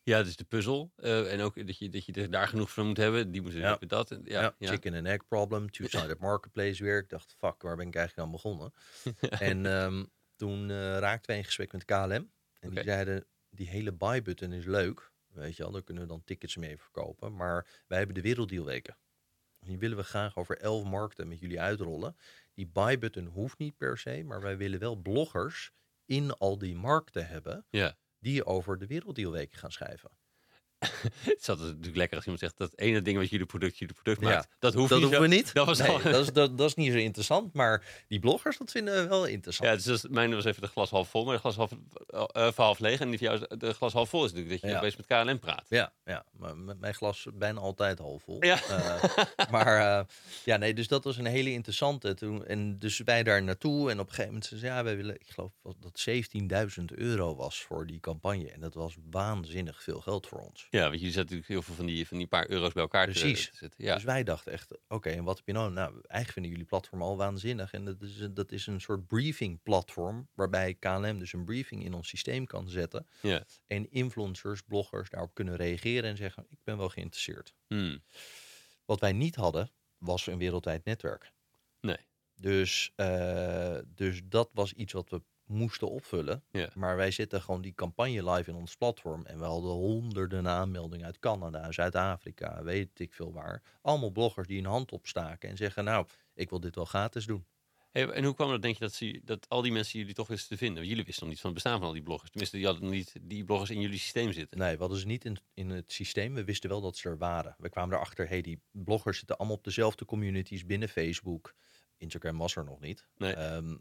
Ja, 0.03 0.23
dus 0.23 0.37
de 0.37 0.45
puzzel. 0.45 0.93
eh, 0.97 1.33
en 1.33 1.41
ook 1.41 1.67
dat 1.67 1.79
je, 1.79 1.89
dat 1.89 2.05
je 2.05 2.29
daar 2.29 2.49
genoeg 2.49 2.71
van 2.73 2.87
moet 2.87 2.97
hebben. 2.97 3.31
Die 3.31 3.43
moeten 3.43 3.61
Ja. 3.61 3.79
dat. 3.87 4.11
En, 4.11 4.23
ja, 4.25 4.55
Ja, 4.59 4.69
chicken 4.69 4.95
and 4.95 5.07
egg 5.07 5.27
problem, 5.27 5.71
two-sided 5.73 6.19
marketplace 6.19 6.83
weer. 6.83 6.99
Ik 6.99 7.09
dacht, 7.09 7.35
fuck, 7.39 7.63
waar 7.63 7.77
ben 7.77 7.87
ik 7.89 7.95
eigenlijk 7.97 8.27
aan 8.27 8.33
begonnen? 8.35 8.73
en 9.51 9.67
ehm, 9.67 10.05
toen 10.37 10.71
eh, 10.71 10.77
raakten 10.99 11.27
wij 11.31 11.37
in 11.39 11.45
gesprek 11.45 11.73
met 11.73 11.85
KLM. 11.85 12.33
En 12.59 12.71
die 12.71 12.83
zeiden, 12.83 13.27
die 13.51 13.69
hele 13.69 13.93
buy-button 13.93 14.53
is 14.53 14.65
leuk. 14.65 15.10
Weet 15.33 15.57
je 15.57 15.63
wel, 15.63 15.73
daar 15.73 15.83
kunnen 15.83 16.03
we 16.03 16.09
dan 16.09 16.25
tickets 16.25 16.57
mee 16.57 16.79
verkopen. 16.79 17.35
Maar 17.35 17.83
wij 17.87 17.99
hebben 17.99 18.17
de 18.17 18.23
werelddealweken. 18.23 18.97
Die 19.61 19.79
willen 19.79 19.97
we 19.97 20.05
graag 20.05 20.37
over 20.37 20.59
elf 20.59 20.85
markten 20.85 21.29
met 21.29 21.39
jullie 21.39 21.61
uitrollen. 21.61 22.17
Die 22.55 22.67
buy-button 22.67 23.27
hoeft 23.27 23.59
niet 23.59 23.77
per 23.77 23.99
se, 23.99 24.23
maar 24.25 24.41
wij 24.41 24.57
willen 24.57 24.79
wel 24.79 24.97
bloggers 24.97 25.73
in 26.05 26.33
al 26.33 26.59
die 26.59 26.75
markten 26.75 27.27
hebben... 27.27 27.67
Ja. 27.71 27.97
die 28.19 28.45
over 28.45 28.79
de 28.79 28.87
werelddealweken 28.87 29.59
gaan 29.59 29.73
schrijven. 29.73 30.11
Het 31.25 31.37
is 31.39 31.47
natuurlijk 31.47 31.97
lekker 31.97 32.17
als 32.17 32.25
iemand 32.25 32.43
zegt 32.43 32.59
dat 32.59 32.73
ene 32.79 33.03
ding 33.03 33.19
wat 33.19 33.29
jullie 33.31 33.47
product, 33.47 33.79
jullie 33.79 33.95
product 33.95 34.21
Ja. 34.21 34.29
maakt. 34.29 34.49
Dat 34.59 34.75
hoeft 34.75 34.89
Dat 34.89 34.99
niet 34.99 35.07
hoeven 35.09 35.29
we 35.29 35.35
niet. 35.37 35.55
Dat 35.55 35.67
was 35.67 35.79
nee, 35.79 35.89
al- 35.89 36.03
dat, 36.03 36.27
is, 36.27 36.33
dat, 36.33 36.57
dat 36.59 36.69
is 36.69 36.75
niet 36.75 36.93
zo 36.93 36.99
interessant. 36.99 37.53
Maar 37.55 38.03
die 38.09 38.19
bloggers, 38.19 38.59
dat 38.59 38.71
vinden 38.71 38.95
we 38.95 39.09
wel 39.09 39.25
interessant. 39.27 39.69
Ja, 39.69 39.75
dus 39.75 39.85
dat 39.85 39.97
is, 39.97 40.07
mijn 40.11 40.35
was 40.35 40.45
even 40.45 40.63
de 40.63 40.69
glas 40.69 40.91
half 40.91 41.09
vol, 41.09 41.25
maar 41.25 41.35
de 41.35 41.41
glas 41.41 41.57
half, 41.57 41.71
voor 42.55 42.65
half 42.65 42.79
leeg. 42.79 43.01
En 43.01 43.09
die 43.11 43.19
van 43.19 43.27
jou 43.27 43.41
is 43.51 43.59
de 43.59 43.73
glas 43.75 43.93
half 43.93 44.09
vol 44.09 44.25
is 44.25 44.33
natuurlijk 44.33 44.61
dat 44.61 44.71
je 44.71 44.77
Ja. 44.77 44.81
opeens 44.83 44.97
met 44.97 45.07
KLM 45.07 45.39
praat. 45.39 45.67
Ja, 45.69 45.93
ja, 46.05 46.25
maar 46.39 46.57
met 46.57 46.81
mijn 46.81 46.95
glas 46.95 47.27
bijna 47.35 47.61
altijd 47.61 47.99
half 47.99 48.23
vol. 48.23 48.45
Ja. 48.45 48.61
Eh, 48.69 49.03
maar 49.51 50.07
ja, 50.45 50.57
nee, 50.57 50.75
dus 50.75 50.89
dat 50.89 51.05
was 51.05 51.17
een 51.17 51.27
hele 51.27 51.53
interessante. 51.53 52.15
Toen, 52.15 52.47
en 52.47 52.79
dus 52.79 52.99
wij 53.05 53.23
daar 53.23 53.43
naartoe 53.43 53.91
en 53.91 54.01
op 54.01 54.07
een 54.09 54.15
gegeven 54.15 54.25
moment 54.27 54.45
zeiden 54.47 54.69
ze, 54.71 54.75
ja, 54.77 54.85
wij 54.85 54.97
willen, 54.97 55.15
ik 55.15 55.31
geloof 55.31 55.53
dat 55.63 56.07
17.000 56.79 56.85
euro 56.95 57.37
was 57.37 57.63
voor 57.63 57.87
die 57.87 58.01
campagne. 58.01 58.51
En 58.51 58.61
dat 58.61 58.75
was 58.75 58.97
waanzinnig 59.11 59.83
veel 59.83 60.01
geld 60.01 60.27
voor 60.27 60.39
ons. 60.41 60.67
Ja, 60.73 60.81
want 60.81 60.95
jullie 60.95 61.13
zetten 61.13 61.37
natuurlijk 61.37 61.49
heel 61.49 61.63
veel 61.63 61.75
van 61.75 61.87
die, 61.87 62.07
van 62.09 62.19
die 62.19 62.27
paar 62.27 62.51
euro's 62.51 62.73
bij 62.73 62.83
elkaar 62.83 63.07
te- 63.07 63.21
Precies. 63.21 63.51
te 63.51 63.57
zetten. 63.57 63.85
Ja. 63.85 63.95
Dus 63.95 64.05
wij 64.05 64.23
dachten 64.25 64.53
echt, 64.53 64.79
oké, 64.89 65.11
en 65.11 65.25
wat 65.25 65.37
heb 65.37 65.47
je 65.47 65.53
nou? 65.53 65.73
Nou, 65.73 65.93
eigenlijk 65.93 66.33
vinden 66.33 66.51
jullie 66.51 66.67
platform 66.67 67.03
al 67.03 67.17
waanzinnig. 67.17 67.73
En 67.73 67.85
dat 67.85 68.03
is, 68.03 68.21
een- 68.21 68.35
dat 68.35 68.53
is 68.53 68.67
een 68.67 68.81
soort 68.81 69.07
briefing 69.07 69.63
platform, 69.63 70.29
waarbij 70.35 70.75
KLM 70.75 71.19
dus 71.19 71.33
een 71.33 71.45
briefing 71.45 71.85
in 71.85 71.95
ons 71.95 72.09
systeem 72.09 72.47
kan 72.47 72.69
zetten. 72.69 73.07
Ja. 73.23 73.45
En 73.67 73.91
influencers, 73.91 74.63
bloggers 74.63 75.11
daarop 75.11 75.35
kunnen 75.35 75.57
reageren 75.57 76.11
en 76.11 76.17
zeggen, 76.17 76.47
ik 76.49 76.59
ben 76.65 76.77
wel 76.77 76.89
geïnteresseerd. 76.89 77.55
Hmm. 77.67 78.03
Wat 78.85 79.01
wij 79.01 79.13
niet 79.13 79.35
hadden, 79.35 79.71
was 79.99 80.27
een 80.27 80.39
wereldwijd 80.39 80.85
netwerk. 80.85 81.33
Nee. 81.81 81.99
Dus, 82.35 82.93
eh, 82.97 83.79
dus 83.87 84.21
dat 84.25 84.51
was 84.53 84.73
iets 84.73 84.93
wat 84.93 85.11
we 85.11 85.23
moesten 85.51 85.91
opvullen. 85.91 86.43
Ja. 86.51 86.69
Maar 86.75 86.97
wij 86.97 87.11
zetten 87.11 87.43
gewoon 87.43 87.61
die 87.61 87.75
campagne 87.75 88.31
live 88.31 88.51
in 88.51 88.57
ons 88.57 88.77
platform. 88.77 89.27
En 89.27 89.39
we 89.39 89.45
hadden 89.45 89.71
honderden 89.71 90.49
aanmeldingen 90.49 91.07
uit 91.07 91.19
Canada, 91.19 91.73
Zuid-Afrika, 91.73 92.63
weet 92.63 93.01
ik 93.01 93.15
veel 93.15 93.33
waar. 93.33 93.63
Allemaal 93.83 94.11
bloggers 94.11 94.47
die 94.47 94.59
een 94.59 94.65
hand 94.65 94.93
opstaken 94.93 95.49
en 95.49 95.57
zeggen, 95.57 95.85
nou, 95.85 96.07
ik 96.35 96.51
wil 96.51 96.61
dit 96.61 96.75
wel 96.75 96.85
gratis 96.85 97.27
doen. 97.27 97.47
Hey, 97.91 98.09
en 98.09 98.25
hoe 98.25 98.35
kwam 98.35 98.51
dat, 98.51 98.63
denk 98.63 98.75
je, 98.75 98.81
dat, 98.81 98.93
ze, 98.93 99.21
dat 99.25 99.49
al 99.49 99.63
die 99.63 99.73
mensen 99.73 99.99
jullie 99.99 100.15
toch 100.15 100.29
wisten 100.29 100.49
te 100.49 100.57
vinden? 100.57 100.77
Want 100.77 100.89
jullie 100.89 101.05
wisten 101.05 101.23
nog 101.23 101.33
niet 101.33 101.41
van 101.41 101.51
het 101.51 101.63
bestaan 101.63 101.79
van 101.79 101.89
al 101.89 101.95
die 101.95 102.03
bloggers. 102.03 102.31
Tenminste, 102.31 102.57
die 102.57 102.67
hadden 102.67 102.91
niet 102.91 103.15
die 103.23 103.45
bloggers 103.45 103.71
in 103.71 103.81
jullie 103.81 103.99
systeem 103.99 104.33
zitten. 104.33 104.59
Nee, 104.59 104.75
we 104.75 104.81
hadden 104.81 104.99
ze 104.99 105.07
niet 105.07 105.25
in, 105.25 105.39
in 105.55 105.71
het 105.71 105.93
systeem. 105.93 106.35
We 106.35 106.45
wisten 106.45 106.71
wel 106.71 106.81
dat 106.81 106.97
ze 106.97 107.09
er 107.09 107.19
waren. 107.19 107.55
We 107.59 107.69
kwamen 107.69 107.95
erachter, 107.95 108.29
hey, 108.29 108.41
die 108.41 108.61
bloggers 108.71 109.19
zitten 109.19 109.37
allemaal 109.37 109.57
op 109.57 109.65
dezelfde 109.65 110.05
communities 110.05 110.67
binnen 110.67 110.89
Facebook. 110.89 111.55
Instagram 111.97 112.39
was 112.39 112.57
er 112.57 112.65
nog 112.65 112.81
niet. 112.81 113.07
Nee. 113.17 113.33
Ehm, 113.33 113.71
eh, 113.71 113.77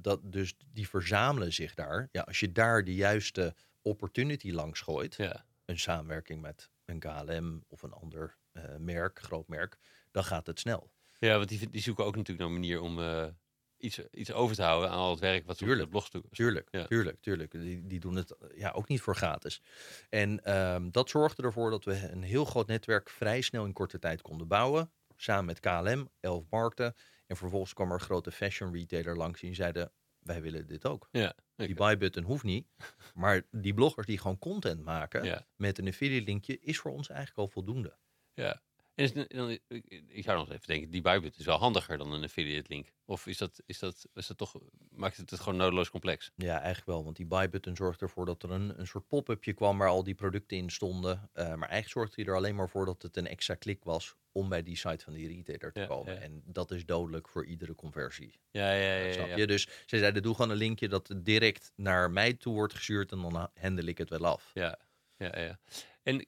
dat, 0.00 0.20
dus 0.32 0.54
die 0.72 0.88
verzamelen 0.88 1.52
zich 1.52 1.74
daar. 1.74 2.08
Ja, 2.12 2.22
als 2.22 2.40
je 2.40 2.52
daar 2.52 2.84
de 2.84 2.94
juiste 2.94 3.54
opportunity 3.82 4.50
langs 4.50 4.80
gooit, 4.80 5.14
Ja, 5.14 5.44
een 5.64 5.78
samenwerking 5.78 6.40
met 6.40 6.70
een 6.84 6.98
KLM 6.98 7.64
of 7.68 7.82
een 7.82 7.92
ander 7.92 8.36
eh, 8.52 8.76
merk, 8.76 9.18
groot 9.18 9.48
merk, 9.48 9.78
dan 10.10 10.24
gaat 10.24 10.46
het 10.46 10.60
snel. 10.60 10.90
ja 11.18 11.36
want 11.36 11.48
die, 11.48 11.70
die 11.70 11.82
zoeken 11.82 12.04
ook 12.04 12.16
natuurlijk 12.16 12.38
naar 12.38 12.48
een 12.56 12.60
manier 12.60 12.80
om 12.80 13.00
eh, 13.00 13.26
iets, 13.76 13.98
iets 14.10 14.32
over 14.32 14.56
te 14.56 14.62
houden 14.62 14.90
aan 14.90 14.96
al 14.98 15.10
het 15.10 15.20
werk 15.20 15.46
wat 15.46 15.56
ze 15.58 15.64
op 15.64 15.70
de 15.70 15.76
Tuurlijk. 15.76 16.12
doen. 16.12 16.24
Tuurlijk, 16.30 16.68
Ja. 16.70 16.86
tuurlijk, 16.86 17.20
tuurlijk. 17.20 17.50
Die, 17.50 17.86
die 17.86 18.00
doen 18.00 18.14
het 18.16 18.30
eh, 18.30 18.58
ja, 18.58 18.70
ook 18.70 18.88
niet 18.88 19.00
voor 19.00 19.16
gratis. 19.16 19.62
En 20.08 20.44
ehm, 20.44 20.90
dat 20.90 21.08
zorgde 21.10 21.42
ervoor 21.42 21.70
dat 21.70 21.84
we 21.84 22.08
een 22.10 22.22
heel 22.22 22.44
groot 22.44 22.66
netwerk 22.66 23.10
vrij 23.10 23.40
snel 23.40 23.64
in 23.64 23.72
korte 23.72 23.98
tijd 23.98 24.22
konden 24.22 24.48
bouwen. 24.48 24.92
Samen 25.16 25.44
met 25.44 25.60
KLM, 25.60 26.08
elf 26.20 26.44
markten. 26.50 26.94
En 27.26 27.36
vervolgens 27.36 27.72
kwam 27.72 27.88
er 27.88 27.94
een 27.94 28.00
grote 28.00 28.32
fashion 28.32 28.72
retailer 28.72 29.16
langs 29.16 29.40
die 29.40 29.54
zeiden, 29.54 29.92
wij 30.18 30.42
willen 30.42 30.66
dit 30.66 30.86
ook. 30.86 31.08
Ja, 31.10 31.34
Die 31.56 31.74
buy 31.74 31.96
button 31.96 32.22
hoeft 32.24 32.44
niet. 32.44 32.66
Maar 33.14 33.42
die 33.50 33.74
bloggers 33.74 34.06
die 34.06 34.18
gewoon 34.18 34.38
content 34.38 34.84
maken 34.84 35.24
ja, 35.24 35.46
met 35.56 35.78
een 35.78 35.88
affiliate 35.88 36.24
linkje 36.24 36.58
is 36.58 36.78
voor 36.78 36.90
ons 36.92 37.08
eigenlijk 37.08 37.38
al 37.38 37.48
voldoende. 37.48 37.96
ja. 38.34 38.62
En 38.94 39.04
is, 39.04 39.12
dan, 39.28 39.50
ik, 39.50 39.62
ik 40.08 40.24
zou 40.24 40.38
nog 40.38 40.50
even 40.50 40.66
denken, 40.66 40.90
die 40.90 41.00
buybit 41.00 41.38
is 41.38 41.44
wel 41.44 41.58
handiger 41.58 41.98
dan 41.98 42.12
een 42.12 42.24
affiliate 42.24 42.68
link. 42.68 42.92
Of 43.04 43.26
is 43.26 43.38
dat, 43.38 43.62
is 43.66 43.78
dat, 43.78 44.06
is 44.14 44.26
dat 44.26 44.38
toch, 44.38 44.54
maakt 44.90 45.16
het 45.16 45.30
het 45.30 45.40
gewoon 45.40 45.58
nodeloos 45.58 45.90
complex? 45.90 46.30
Ja, 46.36 46.56
eigenlijk 46.56 46.86
wel. 46.86 47.04
Want 47.04 47.16
die 47.16 47.26
buy 47.26 47.48
button 47.48 47.76
zorgt 47.76 48.00
ervoor 48.02 48.26
dat 48.26 48.42
er 48.42 48.50
een, 48.50 48.78
een 48.78 48.86
soort 48.86 49.08
pop-upje 49.08 49.52
kwam 49.52 49.78
waar 49.78 49.88
al 49.88 50.04
die 50.04 50.14
producten 50.14 50.56
in 50.56 50.70
stonden. 50.70 51.30
Eh, 51.32 51.44
maar 51.44 51.68
eigenlijk 51.68 51.88
zorgde 51.88 52.22
hij 52.22 52.24
er 52.24 52.36
alleen 52.36 52.54
maar 52.54 52.68
voor 52.68 52.86
dat 52.86 53.02
het 53.02 53.16
een 53.16 53.26
extra 53.26 53.54
klik 53.54 53.84
was 53.84 54.14
om 54.32 54.48
bij 54.48 54.62
die 54.62 54.76
site 54.76 55.04
van 55.04 55.12
die 55.12 55.28
retailer 55.28 55.72
te 55.72 55.80
Ja, 55.80 55.86
komen. 55.86 56.14
ja. 56.14 56.20
En 56.20 56.42
dat 56.44 56.70
is 56.70 56.86
dodelijk 56.86 57.28
voor 57.28 57.46
iedere 57.46 57.74
conversie. 57.74 58.40
Ja, 58.50 58.72
ja, 58.72 58.94
ja. 58.96 59.04
ja, 59.04 59.12
snap 59.12 59.26
ja. 59.26 59.36
je? 59.36 59.46
Dus 59.46 59.68
ze 59.86 59.98
zeiden, 59.98 60.22
doe 60.22 60.34
gewoon 60.34 60.50
een 60.50 60.56
linkje 60.56 60.88
dat 60.88 61.14
direct 61.16 61.72
naar 61.76 62.10
mij 62.10 62.34
toe 62.34 62.54
wordt 62.54 62.74
gestuurd 62.74 63.12
en 63.12 63.20
dan 63.20 63.50
handel 63.60 63.84
ik 63.84 63.98
het 63.98 64.08
wel 64.10 64.24
af. 64.26 64.50
Ja, 64.54 64.78
ja, 65.16 65.38
ja. 65.40 65.58
En 66.02 66.26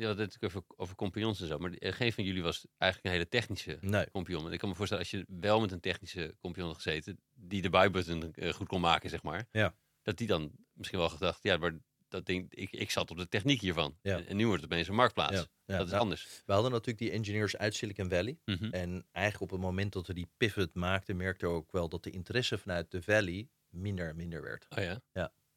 je 0.00 0.06
had 0.06 0.18
het 0.18 0.26
natuurlijk 0.32 0.54
over, 0.56 0.62
over 0.76 0.94
compagnons 0.94 1.40
en 1.40 1.46
zo, 1.46 1.58
maar 1.58 1.72
eh, 1.72 1.92
geen 1.92 2.12
van 2.12 2.24
jullie 2.24 2.42
was 2.42 2.66
eigenlijk 2.78 3.04
een 3.14 3.20
hele 3.20 3.30
technische 3.40 3.78
Nee, 3.80 4.10
compagnon. 4.10 4.46
En 4.46 4.52
ik 4.52 4.58
kan 4.58 4.68
me 4.68 4.74
voorstellen, 4.74 5.02
als 5.04 5.12
je 5.12 5.24
wel 5.40 5.60
met 5.60 5.72
een 5.72 5.80
technische 5.80 6.34
compagnon 6.40 6.68
had 6.72 6.82
gezeten, 6.82 7.18
die 7.34 7.62
de 7.62 7.70
buy-button 7.70 8.32
eh, 8.34 8.52
goed 8.52 8.68
kon 8.68 8.80
maken, 8.80 9.10
zeg 9.10 9.22
maar, 9.22 9.46
Ja. 9.52 9.74
dat 10.02 10.16
die 10.16 10.26
dan 10.26 10.50
misschien 10.72 10.98
wel 10.98 11.08
gedacht, 11.08 11.42
ja, 11.42 11.56
maar 11.56 11.78
dat 12.08 12.26
ding, 12.26 12.52
ik, 12.54 12.70
ik 12.72 12.90
zat 12.90 13.10
op 13.10 13.16
de 13.16 13.28
techniek 13.28 13.60
hiervan. 13.60 13.98
Ja. 14.02 14.22
En, 14.24 14.36
nu 14.36 14.46
wordt 14.46 14.62
het 14.62 14.72
opeens 14.72 14.88
een 14.88 14.94
marktplaats. 14.94 15.32
ja, 15.36 15.46
ja. 15.66 15.76
dat 15.76 15.86
is 15.86 15.90
Nou, 15.92 16.02
anders. 16.02 16.42
we 16.46 16.52
hadden 16.52 16.70
natuurlijk 16.70 16.98
die 16.98 17.10
engineers 17.10 17.56
uit 17.56 17.74
Silicon 17.74 18.08
Valley. 18.08 18.38
Mhm. 18.44 18.64
En 18.64 19.06
eigenlijk 19.12 19.52
op 19.52 19.58
het 19.58 19.66
moment 19.66 19.92
dat 19.92 20.06
we 20.06 20.14
die 20.14 20.28
pivot 20.36 20.74
maakten, 20.74 21.16
merkten 21.16 21.48
we 21.48 21.54
ook 21.54 21.72
wel 21.72 21.88
dat 21.88 22.02
de 22.02 22.10
interesse 22.10 22.58
vanuit 22.58 22.90
de 22.90 23.02
Valley 23.02 23.48
minder 23.68 24.08
en 24.08 24.16
minder 24.16 24.42
werd. 24.42 24.66
Oh 24.76 24.82
ja, 24.84 25.00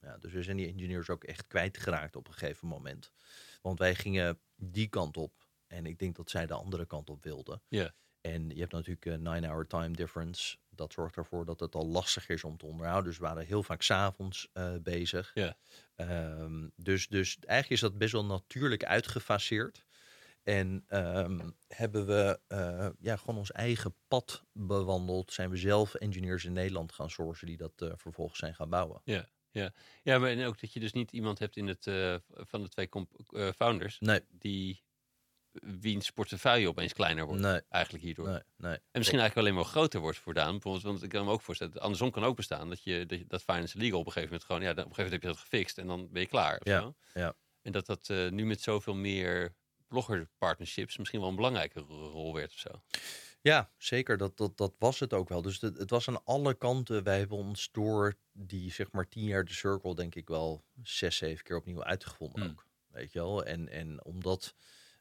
Ja, 0.01 0.17
dus 0.19 0.31
we 0.31 0.43
zijn 0.43 0.57
die 0.57 0.67
engineers 0.67 1.09
ook 1.09 1.23
echt 1.23 1.47
kwijtgeraakt 1.47 2.15
op 2.15 2.27
een 2.27 2.33
gegeven 2.33 2.67
moment. 2.67 3.11
Want 3.61 3.79
wij 3.79 3.95
gingen 3.95 4.39
die 4.55 4.87
kant 4.87 5.17
op. 5.17 5.49
En 5.67 5.85
ik 5.85 5.99
denk 5.99 6.15
dat 6.15 6.29
zij 6.29 6.45
de 6.45 6.53
andere 6.53 6.85
kant 6.85 7.09
op 7.09 7.23
wilden. 7.23 7.61
Ja. 7.67 7.93
En 8.21 8.49
je 8.49 8.59
hebt 8.59 8.71
natuurlijk 8.71 9.05
een 9.05 9.43
9-hour 9.43 9.67
time 9.67 9.95
difference. 9.95 10.57
Dat 10.69 10.93
zorgt 10.93 11.15
ervoor 11.15 11.45
dat 11.45 11.59
het 11.59 11.75
al 11.75 11.87
lastig 11.87 12.29
is 12.29 12.43
om 12.43 12.57
te 12.57 12.65
onderhouden. 12.65 13.09
Dus 13.09 13.19
we 13.19 13.25
waren 13.25 13.45
heel 13.45 13.63
vaak 13.63 13.81
s'avonds 13.81 14.49
avonds 14.53 14.81
bezig. 14.83 15.31
Ja. 15.33 15.57
Ehm, 15.95 16.67
dus, 16.75 17.07
dus 17.07 17.37
eigenlijk 17.39 17.69
is 17.69 17.89
dat 17.89 17.97
best 17.97 18.11
wel 18.11 18.25
natuurlijk 18.25 18.83
uitgefaseerd. 18.83 19.85
En 20.43 20.83
ehm, 20.87 21.49
hebben 21.67 22.05
we 22.05 22.39
eh, 22.47 22.89
ja, 22.99 23.15
gewoon 23.15 23.37
ons 23.37 23.51
eigen 23.51 23.95
pad 24.07 24.43
bewandeld. 24.51 25.33
Zijn 25.33 25.49
we 25.49 25.57
zelf 25.57 25.93
engineers 25.93 26.45
in 26.45 26.53
Nederland 26.53 26.91
gaan 26.91 27.09
sourcen 27.09 27.47
die 27.47 27.57
dat 27.57 27.81
eh, 27.81 27.91
vervolgens 27.95 28.39
zijn 28.39 28.55
gaan 28.55 28.69
bouwen. 28.69 29.01
ja, 29.03 29.27
maar 30.03 30.23
en 30.29 30.45
ook 30.45 30.59
dat 30.61 30.73
je 30.73 30.79
dus 30.79 30.91
niet 30.93 31.11
iemand 31.11 31.39
hebt 31.39 31.57
in 31.57 31.67
het, 31.67 31.87
eh, 31.87 32.15
van 32.29 32.61
de 32.63 32.69
twee 32.69 32.89
eh, 33.29 33.49
founders, 33.55 33.99
Nee, 33.99 34.21
die 34.29 34.83
wiens 35.79 36.09
portefeuille 36.11 36.67
opeens 36.67 36.93
kleiner 36.93 37.25
wordt, 37.25 37.41
nee, 37.41 37.61
eigenlijk 37.69 38.03
hierdoor. 38.03 38.27
nee, 38.27 38.41
nee. 38.57 38.73
En 38.73 38.81
misschien 38.91 39.19
eigenlijk 39.19 39.47
alleen 39.47 39.61
maar 39.61 39.71
groter 39.71 39.99
wordt 39.99 40.17
voordaan. 40.17 40.51
Bijvoorbeeld, 40.51 40.83
want 40.83 41.03
ik 41.03 41.09
kan 41.09 41.25
me 41.25 41.31
ook 41.31 41.41
voorstellen, 41.41 41.81
andersom 41.81 42.11
kan 42.11 42.23
ook 42.23 42.35
bestaan 42.35 42.69
dat 42.69 42.83
je 42.83 43.05
dat, 43.05 43.19
je, 43.19 43.25
dat 43.27 43.43
finance 43.43 43.77
legal 43.77 43.99
op 43.99 44.05
een 44.05 44.11
gegeven 44.11 44.29
moment 44.33 44.43
gewoon, 44.49 44.61
ja, 44.61 44.69
op 44.71 44.77
een 44.77 44.83
gegeven 44.83 45.03
moment 45.03 45.21
heb 45.21 45.21
je 45.21 45.27
dat 45.37 45.37
gefixt 45.49 45.77
en 45.77 45.87
dan 45.87 46.09
ben 46.11 46.21
je 46.21 46.27
klaar. 46.27 46.57
Of 46.59 46.67
Ja, 46.67 46.79
zo. 46.81 46.95
ja. 47.13 47.35
En 47.61 47.71
dat 47.71 47.85
dat 47.85 48.09
eh, 48.09 48.29
nu 48.29 48.45
met 48.45 48.61
zoveel 48.61 48.95
meer 48.95 49.55
blogger 49.87 50.29
partnerships 50.37 50.97
misschien 50.97 51.19
wel 51.19 51.29
een 51.29 51.35
belangrijke 51.35 51.79
ro- 51.79 52.09
rol 52.09 52.33
werd 52.33 52.51
of 52.51 52.57
zo. 52.59 52.69
Ja, 53.41 53.71
zeker. 53.77 54.17
Dat, 54.17 54.37
dat, 54.37 54.57
dat 54.57 54.73
was 54.79 54.99
het 54.99 55.13
ook 55.13 55.29
wel. 55.29 55.41
Dus 55.41 55.61
het, 55.61 55.77
het 55.77 55.89
was 55.89 56.07
aan 56.07 56.25
alle 56.25 56.53
kanten. 56.53 57.03
Wij 57.03 57.17
hebben 57.17 57.37
ons 57.37 57.69
door 57.71 58.15
die 58.31 58.71
zeg 58.71 58.91
maar 58.91 59.09
tien 59.09 59.23
jaar 59.25 59.45
de 59.45 59.53
circle 59.53 59.95
denk 59.95 60.15
ik 60.15 60.27
wel 60.27 60.63
zes, 60.83 61.17
zeven 61.17 61.43
keer 61.43 61.57
opnieuw 61.57 61.83
uitgevonden 61.83 62.41
Hmm. 62.41 62.51
ook. 62.51 62.65
Weet 62.87 63.11
je 63.11 63.19
wel? 63.19 63.43
En, 63.43 63.69
en 63.69 64.05
omdat 64.05 64.55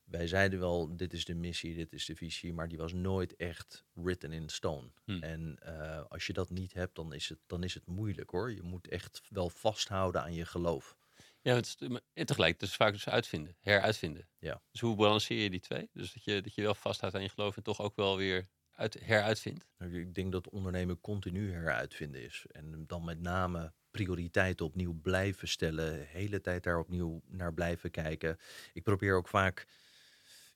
wij 0.05 0.27
zeiden 0.27 0.59
wel, 0.59 0.97
dit 0.97 1.13
is 1.13 1.25
de 1.25 1.35
missie, 1.35 1.75
dit 1.75 1.93
is 1.93 2.05
de 2.05 2.17
visie, 2.17 2.53
maar 2.53 2.69
die 2.69 2.79
was 2.79 2.93
nooit 2.93 3.37
echt 3.37 3.85
written 3.93 4.33
in 4.33 4.49
stone. 4.49 4.91
Hmm. 5.05 5.23
En 5.23 5.59
eh, 5.63 6.05
als 6.09 6.27
je 6.27 6.33
dat 6.33 6.51
niet 6.51 6.73
hebt, 6.73 6.95
dan 6.95 7.13
is, 7.13 7.29
het, 7.29 7.39
dan 7.47 7.63
is 7.63 7.75
het 7.75 7.87
moeilijk 7.87 8.31
hoor. 8.31 8.53
Je 8.53 8.63
moet 8.63 8.89
echt 8.89 9.23
wel 9.29 9.51
vasthouden 9.51 10.23
aan 10.23 10.35
je 10.35 10.47
geloof. 10.47 10.97
Ja, 11.43 11.55
het 11.55 11.67
is, 11.67 11.77
en 12.13 12.27
tegelijk, 12.27 12.59
dus 12.59 12.75
vaak 12.75 12.93
dus 12.93 13.09
uitvinden, 13.09 13.57
heruitvinden. 13.61 14.29
Ja. 14.39 14.63
Dus 14.71 14.81
hoe 14.81 14.97
balanceer 14.97 15.43
je 15.43 15.51
die 15.51 15.61
twee? 15.61 15.91
Dus 15.93 16.13
dat 16.13 16.25
je, 16.25 16.41
dat 16.41 16.55
je 16.55 16.63
wel 16.63 16.75
vasthoudt 16.75 17.15
aan 17.15 17.23
je 17.23 17.29
geloof 17.29 17.57
en 17.57 17.63
toch 17.63 17.81
ook 17.81 17.97
wel 17.97 18.17
weer 18.17 18.49
uit, 18.73 19.01
heruitvindt. 19.01 19.67
Ik 19.79 20.15
denk 20.15 20.33
dat 20.33 20.49
ondernemen 20.49 21.01
continu 21.01 21.53
heruitvinden 21.53 22.23
is. 22.23 22.45
En 22.49 22.85
dan 22.87 23.05
met 23.05 23.21
name 23.21 23.73
prioriteiten 23.91 24.67
opnieuw 24.67 25.01
blijven 25.01 25.49
stellen. 25.49 25.93
De 25.93 26.05
hele 26.07 26.41
tijd 26.41 26.63
daar 26.63 26.79
opnieuw 26.79 27.23
naar 27.27 27.55
blijven 27.55 27.91
kijken. 27.91 28.37
Ik 28.73 28.83
probeer 28.83 29.15
ook 29.17 29.29
vaak 29.29 29.67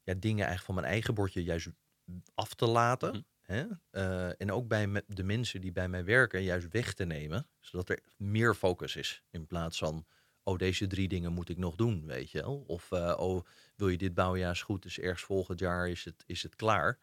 ja, 0.03 0.15
dingen 0.15 0.47
eigenlijk 0.47 0.65
van 0.65 0.75
mijn 0.75 0.87
eigen 0.87 1.15
bordje 1.15 1.45
juist 1.45 1.69
af 2.35 2.55
te 2.55 2.67
laten. 2.67 3.11
Mhm. 3.11 3.23
Hè? 3.41 3.67
Eh, 3.91 4.41
en 4.41 4.53
ook 4.53 4.69
bij 4.69 4.87
me- 4.87 5.05
de 5.07 5.23
mensen 5.23 5.61
die 5.61 5.73
bij 5.73 5.89
mij 5.89 6.05
werken 6.05 6.43
juist 6.43 6.69
weg 6.69 6.93
te 6.95 7.05
nemen. 7.05 7.49
Zodat 7.61 7.89
er 7.89 8.03
meer 8.17 8.55
focus 8.55 8.97
is. 8.97 9.23
In 9.31 9.47
plaats 9.47 9.79
van, 9.79 10.07
oh 10.45 10.59
deze 10.59 10.87
drie 10.87 11.09
dingen 11.09 11.33
moet 11.33 11.49
ik 11.49 11.59
nog 11.59 11.77
doen, 11.77 12.07
weet 12.07 12.31
je 12.31 12.41
wel. 12.41 12.65
Of, 12.67 12.93
eh, 12.93 13.15
oh 13.17 13.45
wil 13.77 13.89
je 13.89 13.99
dit 13.99 14.15
bouwjaar 14.15 14.51
is 14.51 14.63
goed, 14.63 14.83
dus 14.83 14.99
ergens 14.99 15.23
volgend 15.23 15.59
jaar 15.59 15.89
is 15.89 16.05
het, 16.05 16.25
is 16.27 16.43
het 16.43 16.57
klaar. 16.57 16.99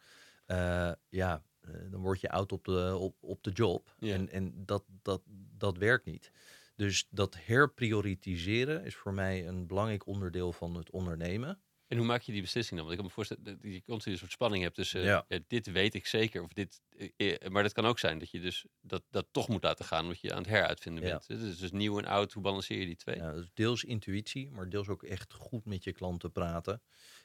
Eh, 0.46 0.92
ja, 1.08 1.42
eh, 1.60 1.70
dan 1.90 2.00
word 2.00 2.20
je 2.20 2.30
oud 2.30 2.52
op 2.52 2.64
de, 2.64 2.96
op, 2.98 3.16
op 3.20 3.42
de 3.42 3.50
job. 3.50 3.94
Ja. 3.98 4.14
En, 4.14 4.28
en 4.28 4.52
dat, 4.66 4.84
dat, 5.02 5.22
dat 5.56 5.78
werkt 5.78 6.04
niet. 6.04 6.32
Dus 6.76 7.06
dat 7.10 7.36
herprioritiseren 7.38 8.84
is 8.84 8.96
voor 8.96 9.14
mij 9.14 9.46
een 9.46 9.66
belangrijk 9.66 10.06
onderdeel 10.06 10.52
van 10.52 10.74
het 10.74 10.90
ondernemen. 10.90 11.60
En 11.92 11.98
hoe 11.98 12.06
maak 12.06 12.22
je 12.22 12.32
die 12.32 12.40
beslissing 12.40 12.80
dan? 12.80 12.88
Want 12.88 12.90
ik 12.90 12.96
kan 12.96 13.06
me 13.06 13.12
voorstellen 13.14 13.44
dat 13.44 13.72
je 13.72 13.82
continu 13.82 14.12
een 14.14 14.18
soort 14.20 14.32
spanning 14.32 14.62
hebt 14.62 14.74
tussen 14.74 15.00
Ja. 15.00 15.24
ja, 15.28 15.38
dit 15.46 15.66
weet 15.72 15.94
ik 15.94 16.06
zeker. 16.06 16.42
Of 16.42 16.52
dit, 16.52 16.80
eh, 17.16 17.34
eh, 17.42 17.50
maar 17.50 17.62
dat 17.62 17.72
kan 17.72 17.86
ook 17.86 17.98
zijn 17.98 18.18
dat 18.18 18.30
je 18.30 18.40
dus 18.40 18.64
dat, 18.80 19.02
dat 19.10 19.26
toch 19.30 19.48
moet 19.48 19.62
laten 19.62 19.84
gaan 19.84 20.02
omdat 20.02 20.20
je 20.20 20.30
aan 20.32 20.38
het 20.38 20.46
heruitvinden 20.46 21.04
Ja. 21.04 21.10
bent. 21.10 21.26
Dus, 21.40 21.58
dus 21.58 21.70
nieuw 21.72 21.98
en 21.98 22.04
oud, 22.04 22.32
hoe 22.32 22.42
balanceer 22.42 22.78
je 22.78 22.86
die 22.86 22.96
twee? 22.96 23.16
Ja, 23.16 23.32
dus 23.32 23.48
deels 23.54 23.84
intuïtie, 23.84 24.50
maar 24.50 24.68
deels 24.68 24.88
ook 24.88 25.02
echt 25.02 25.32
goed 25.32 25.64
met 25.64 25.84
je 25.84 25.92
klanten 25.92 26.32
praten. 26.32 26.82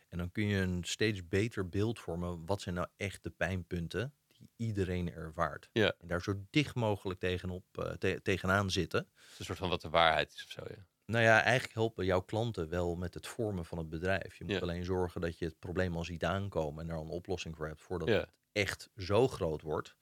En 0.10 0.18
dan 0.18 0.32
kun 0.32 0.48
je 0.48 0.58
een 0.58 0.84
steeds 0.84 1.28
beter 1.28 1.70
beeld 1.70 2.00
vormen. 2.00 2.46
Wat 2.46 2.62
zijn 2.62 2.76
nou 2.76 2.88
echt 2.98 3.24
de 3.24 3.30
pijnpunten 3.30 4.14
die 4.38 4.50
iedereen 4.56 5.12
ervaart? 5.14 5.70
Ja. 5.72 5.94
En 6.00 6.08
daar 6.08 6.22
zo 6.22 6.46
dicht 6.50 6.76
mogelijk 6.76 7.20
tegenop, 7.20 7.64
eh, 7.78 7.92
te- 7.92 8.20
tegenaan 8.24 8.72
zitten. 8.72 9.00
Het 9.00 9.32
is 9.32 9.40
een 9.40 9.46
soort 9.46 9.58
van 9.58 9.70
wat 9.70 9.82
de 9.82 9.90
waarheid 9.90 10.34
is 10.34 10.44
of 10.46 10.52
zo. 10.52 10.64
Ja. 10.70 10.86
Nou 11.10 11.24
ja, 11.24 11.42
eigenlijk 11.44 11.74
helpen 11.74 12.06
jouw 12.06 12.22
klanten 12.22 12.70
wel 12.70 12.96
met 12.96 13.14
het 13.14 13.28
vormen 13.28 13.66
van 13.66 13.78
het 13.78 13.90
bedrijf. 13.90 14.38
Je 14.38 14.46
moet 14.46 14.54
Ja. 14.54 14.60
alleen 14.62 14.84
zorgen 14.86 15.22
dat 15.22 15.38
je 15.40 15.46
het 15.46 15.60
probleem 15.60 15.96
al 15.96 16.04
ziet 16.04 16.24
aankomen 16.26 16.82
en 16.82 16.88
daar 16.88 16.98
een 17.00 17.08
oplossing 17.10 17.56
voor 17.56 17.68
hebt 17.68 17.82
voordat 17.82 18.08
Ja. 18.08 18.14
het 18.14 18.34
echt 18.52 18.90
zo 18.96 19.28
groot 19.28 19.62
wordt. 19.62 19.96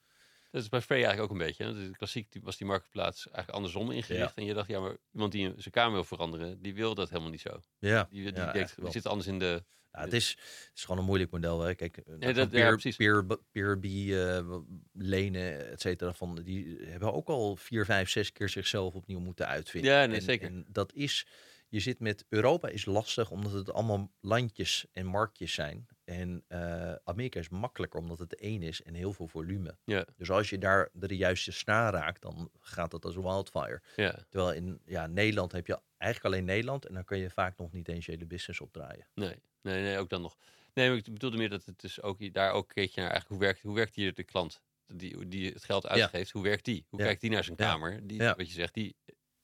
Dat 0.56 0.64
Dat 0.64 0.74
is 0.80 0.86
bij 0.86 0.96
Frey 0.96 1.04
eigenlijk 1.06 1.32
ook 1.32 1.40
een 1.40 1.46
beetje. 1.46 1.64
Hè? 1.64 1.90
Klassiek 1.90 2.32
die- 2.32 2.42
was 2.44 2.56
die 2.56 2.66
marktplaats 2.66 3.24
eigenlijk 3.26 3.56
andersom 3.56 3.90
ingericht. 3.90 4.34
En 4.34 4.44
je 4.44 4.54
dacht, 4.54 4.68
ja, 4.68 4.80
maar 4.80 4.96
iemand 5.12 5.32
die 5.32 5.52
zijn 5.56 5.70
kamer 5.70 5.92
wil 5.92 6.04
veranderen, 6.04 6.62
die 6.62 6.74
wil 6.74 6.94
dat 6.94 7.08
helemaal 7.08 7.30
niet 7.30 7.40
zo. 7.40 7.62
Ja, 7.78 8.06
Die, 8.10 8.22
die 8.24 8.34
ja, 8.34 8.52
denkt, 8.52 8.74
wel. 8.76 8.92
zitten 8.92 9.10
anders 9.10 9.28
in 9.28 9.38
de... 9.38 9.64
Nou, 9.92 10.04
het, 10.04 10.12
is, 10.16 10.30
het 10.30 10.70
is 10.74 10.84
gewoon 10.84 10.98
een 11.00 11.06
moeilijk 11.06 11.30
model. 11.30 11.60
Hè. 11.60 11.74
Kijk, 11.74 11.94
dat- 12.06 12.18
van 12.18 12.34
ja, 12.34 12.46
peer, 12.48 12.70
precies. 12.72 12.96
peer, 12.96 13.26
peer 13.52 13.78
eh, 13.82 14.58
lenen, 14.92 15.70
et 15.70 15.80
cetera, 15.80 16.12
van, 16.12 16.34
die 16.44 16.76
hebben 16.80 17.12
ook 17.12 17.28
al 17.28 17.56
vier, 17.56 17.84
vijf, 17.84 18.10
zes 18.10 18.32
keer 18.32 18.48
zichzelf 18.48 18.94
opnieuw 18.94 19.20
moeten 19.20 19.46
uitvinden. 19.46 19.90
Ja, 19.90 20.06
nee, 20.06 20.16
en, 20.16 20.22
zeker. 20.22 20.46
En 20.48 20.66
dat 20.68 20.92
is, 20.92 21.26
je 21.68 21.80
zit 21.80 22.00
met 22.00 22.24
Europa 22.28 22.68
is 22.68 22.84
lastig 22.84 23.30
omdat 23.30 23.52
het 23.52 23.72
allemaal 23.72 24.12
landjes 24.20 24.86
en 24.92 25.06
marktjes 25.06 25.52
zijn. 25.52 25.86
En 26.06 26.44
eh, 26.48 26.94
Amerika 27.04 27.38
is 27.38 27.48
makkelijker 27.48 28.00
omdat 28.00 28.18
het 28.18 28.34
één 28.34 28.62
is 28.62 28.82
en 28.82 28.94
heel 28.94 29.12
veel 29.12 29.28
volume. 29.28 29.76
Ja, 29.84 30.06
Dus 30.16 30.30
als 30.30 30.50
je 30.50 30.58
daar 30.58 30.88
de 30.92 31.16
juiste 31.16 31.52
snaar 31.52 31.92
raakt, 31.92 32.22
dan 32.22 32.50
gaat 32.60 32.90
dat 32.90 33.04
als 33.04 33.16
een 33.16 33.22
wildfire. 33.22 33.82
ja, 33.96 34.18
Terwijl 34.28 34.52
in 34.52 34.80
ja, 34.84 35.06
Nederland 35.06 35.52
heb 35.52 35.66
je 35.66 35.80
eigenlijk 35.96 36.34
alleen 36.34 36.46
Nederland 36.46 36.86
en 36.86 36.94
dan 36.94 37.04
kan 37.04 37.18
je 37.18 37.30
vaak 37.30 37.58
nog 37.58 37.72
niet 37.72 37.88
eens 37.88 38.06
je 38.06 38.12
hele 38.12 38.26
business 38.26 38.60
opdraaien. 38.60 39.06
nee, 39.14 39.34
nee, 39.62 39.82
nee, 39.82 39.98
ook 39.98 40.08
dan 40.08 40.22
nog. 40.22 40.36
Nee, 40.74 40.96
ik 40.96 41.12
bedoelde 41.12 41.36
meer 41.36 41.48
dat 41.50 41.64
het 41.64 41.80
dus 41.80 42.02
ook 42.02 42.32
daar 42.34 42.52
ook 42.52 42.68
keek 42.68 42.90
je 42.90 43.00
naar 43.00 43.10
eigenlijk 43.10 43.28
hoe 43.28 43.38
werkt, 43.50 43.62
hoe 43.62 43.74
werkt 43.74 43.94
hier 43.94 44.14
de 44.14 44.24
klant 44.24 44.62
die, 44.86 45.28
die 45.28 45.52
het 45.52 45.64
geld 45.64 45.86
uitgeeft, 45.86 46.30
hoe 46.30 46.42
werkt 46.42 46.64
die? 46.64 46.86
Hoe 46.88 46.98
kijkt 47.00 47.20
die 47.20 47.30
naar 47.30 47.44
zijn 47.44 47.56
kamer? 47.56 48.06
Die, 48.06 48.18
wat 48.22 48.46
je 48.46 48.52
zegt, 48.52 48.74
die, 48.74 48.96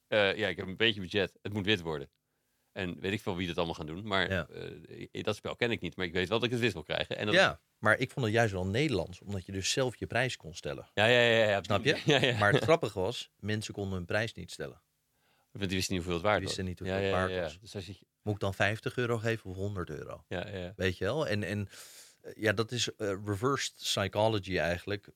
eh, 0.08 0.36
ja, 0.36 0.48
ik 0.48 0.56
heb 0.56 0.66
een 0.66 0.76
beetje 0.76 1.00
budget, 1.00 1.38
het 1.42 1.52
moet 1.52 1.64
wit 1.64 1.80
worden. 1.80 2.10
En 2.72 3.00
weet 3.00 3.12
ik 3.12 3.20
veel 3.20 3.36
wie 3.36 3.46
dat 3.46 3.56
allemaal 3.56 3.74
gaan 3.74 3.86
doen, 3.86 4.06
maar 4.06 4.30
Ja. 4.30 4.46
eh, 5.12 5.22
dat 5.24 5.36
spel 5.36 5.56
ken 5.56 5.70
ik 5.70 5.80
niet, 5.80 5.96
maar 5.96 6.06
ik 6.06 6.12
weet 6.12 6.28
wel 6.28 6.38
dat 6.38 6.46
ik 6.46 6.52
het 6.52 6.60
wit 6.62 6.72
wil 6.72 6.82
krijgen. 6.82 7.16
En 7.16 7.26
dat, 7.26 7.34
Ja, 7.34 7.60
maar 7.78 7.98
ik 7.98 8.10
vond 8.10 8.26
het 8.26 8.34
juist 8.34 8.52
wel 8.52 8.66
Nederlands, 8.66 9.20
omdat 9.20 9.46
je 9.46 9.52
dus 9.52 9.70
zelf 9.72 9.96
je 9.96 10.06
prijs 10.06 10.36
kon 10.36 10.54
stellen. 10.54 10.90
ja, 10.94 11.06
ja, 11.06 11.20
ja, 11.20 11.48
ja, 11.48 11.62
Snap 11.62 11.84
je? 11.84 12.00
Ja, 12.06 12.18
ja. 12.20 12.38
Maar 12.38 12.52
het 12.52 12.62
grappige 12.62 13.00
was, 13.00 13.30
mensen 13.38 13.74
konden 13.74 13.92
hun 13.96 14.04
prijs 14.06 14.32
niet 14.34 14.50
stellen. 14.50 14.82
Want 15.50 15.68
die 15.68 15.76
wisten 15.76 15.94
niet 15.94 16.04
hoeveel 16.04 16.12
het 16.20 16.22
waard 16.22 16.38
Die 16.38 16.46
was. 16.48 16.56
wisten 16.56 16.64
niet 16.64 16.78
hoeveel 16.78 16.96
het 17.02 17.10
waard 17.10 17.60
was. 17.60 17.72
Dus 17.74 17.86
je, 17.86 18.06
Moet 18.22 18.34
ik 18.34 18.40
dan 18.40 18.54
50 18.54 18.96
euro 18.96 19.18
geven 19.18 19.50
of 19.50 19.56
100 19.56 19.90
euro? 19.90 20.24
ja, 20.28 20.48
ja. 20.48 20.72
Weet 20.76 20.98
je 20.98 21.04
wel? 21.04 21.26
En, 21.26 21.42
en 21.42 21.68
eh, 22.20 22.32
ja, 22.36 22.52
dat 22.52 22.72
is 22.72 22.94
eh, 22.96 23.14
reversed 23.24 23.74
psychology 23.74 24.58
eigenlijk 24.58 25.08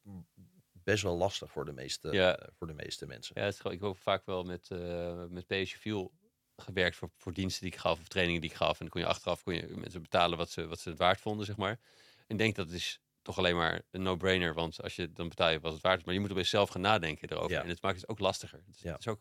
best 0.72 1.02
wel 1.02 1.16
lastig 1.16 1.50
voor 1.50 1.64
de 1.64 1.72
meeste, 1.72 2.12
Ja. 2.12 2.48
voor 2.52 2.66
de 2.66 2.74
meeste 2.74 3.06
mensen. 3.06 3.40
Ja, 3.40 3.44
het 3.46 3.54
is 3.54 3.60
ik 3.60 3.70
heb 3.70 3.82
ook 3.82 3.96
vaak 3.96 4.26
wel 4.26 4.44
met, 4.44 4.70
eh 4.70 5.24
met 5.28 5.44
Fuel 5.68 6.12
gewerkt 6.56 6.96
voor, 6.96 7.10
voor 7.16 7.32
diensten 7.32 7.62
die 7.62 7.72
ik 7.72 7.78
gaf 7.78 8.00
of 8.00 8.08
trainingen 8.08 8.40
die 8.40 8.50
ik 8.50 8.56
gaf. 8.56 8.70
En 8.70 8.76
dan 8.78 8.88
kon 8.88 9.00
je 9.00 9.06
achteraf 9.06 9.42
kon 9.42 9.54
je 9.54 9.72
mensen 9.74 10.02
betalen 10.02 10.38
wat 10.38 10.50
ze, 10.50 10.66
wat 10.66 10.80
ze 10.80 10.88
het 10.88 10.98
waard 10.98 11.20
vonden, 11.20 11.46
zeg 11.46 11.56
maar. 11.56 11.78
En 12.16 12.26
ik 12.26 12.38
denk 12.38 12.54
dat 12.54 12.70
is 12.70 13.00
toch 13.22 13.38
alleen 13.38 13.56
maar 13.56 13.82
een 13.90 14.02
no-brainer, 14.02 14.54
want 14.54 14.82
als 14.82 14.96
je 14.96 15.12
dan 15.12 15.28
betaal 15.28 15.50
je 15.50 15.60
wat 15.60 15.72
het 15.72 15.82
waard 15.82 15.98
is. 15.98 16.04
Maar 16.04 16.14
je 16.14 16.20
moet 16.20 16.30
opeens 16.30 16.48
zelf 16.50 16.68
gaan 16.68 16.80
nadenken 16.80 17.28
erover. 17.30 17.50
Ja. 17.50 17.62
En 17.62 17.68
het 17.68 17.82
maakt 17.82 18.00
het 18.00 18.08
ook 18.08 18.18
lastiger. 18.18 18.62
Dus 18.66 18.80
Ja. 18.80 18.92
Het 18.92 19.00
is 19.00 19.06
ook, 19.08 19.20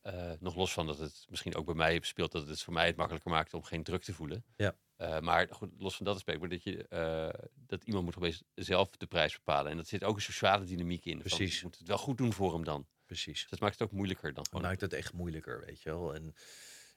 eh, 0.00 0.32
nog 0.40 0.54
los 0.56 0.72
van 0.72 0.86
dat 0.86 0.98
het 0.98 1.26
misschien 1.28 1.54
ook 1.56 1.66
bij 1.66 1.74
mij 1.74 1.98
speelt, 2.02 2.32
dat 2.32 2.48
het 2.48 2.62
voor 2.62 2.72
mij 2.72 2.86
het 2.86 2.96
makkelijker 2.96 3.30
maakt 3.30 3.54
om 3.54 3.62
geen 3.62 3.82
druk 3.82 4.02
te 4.02 4.12
voelen. 4.14 4.44
Ja. 4.56 4.74
Eh, 4.96 5.20
maar 5.20 5.46
goed, 5.50 5.70
los 5.78 5.96
van 5.96 6.04
dat 6.06 6.14
aspect, 6.14 6.40
maar 6.40 6.48
dat, 6.48 6.62
je, 6.62 6.88
eh, 6.88 7.44
dat 7.54 7.84
iemand 7.84 8.04
moet 8.04 8.16
opeens 8.16 8.42
zelf 8.54 8.90
de 8.90 9.06
prijs 9.06 9.32
bepalen. 9.32 9.70
En 9.70 9.76
dat 9.76 9.88
zit 9.88 10.04
ook 10.04 10.16
een 10.16 10.22
sociale 10.22 10.64
dynamiek 10.64 11.04
in. 11.04 11.12
van, 11.12 11.20
Precies. 11.20 11.56
je 11.58 11.64
moet 11.64 11.78
het 11.78 11.88
wel 11.88 11.98
goed 11.98 12.18
doen 12.18 12.32
voor 12.32 12.52
hem 12.52 12.64
dan. 12.64 12.86
Precies. 13.08 13.40
Dus 13.40 13.50
dat 13.50 13.60
maakt 13.60 13.78
het 13.78 13.88
ook 13.88 13.94
moeilijker 13.94 14.34
dan 14.34 14.46
gewoon. 14.46 14.62
maakt 14.62 14.80
het 14.80 14.92
echt 14.92 15.12
moeilijker, 15.12 15.64
weet 15.66 15.82
je 15.82 15.90
wel. 15.90 16.14
En 16.14 16.34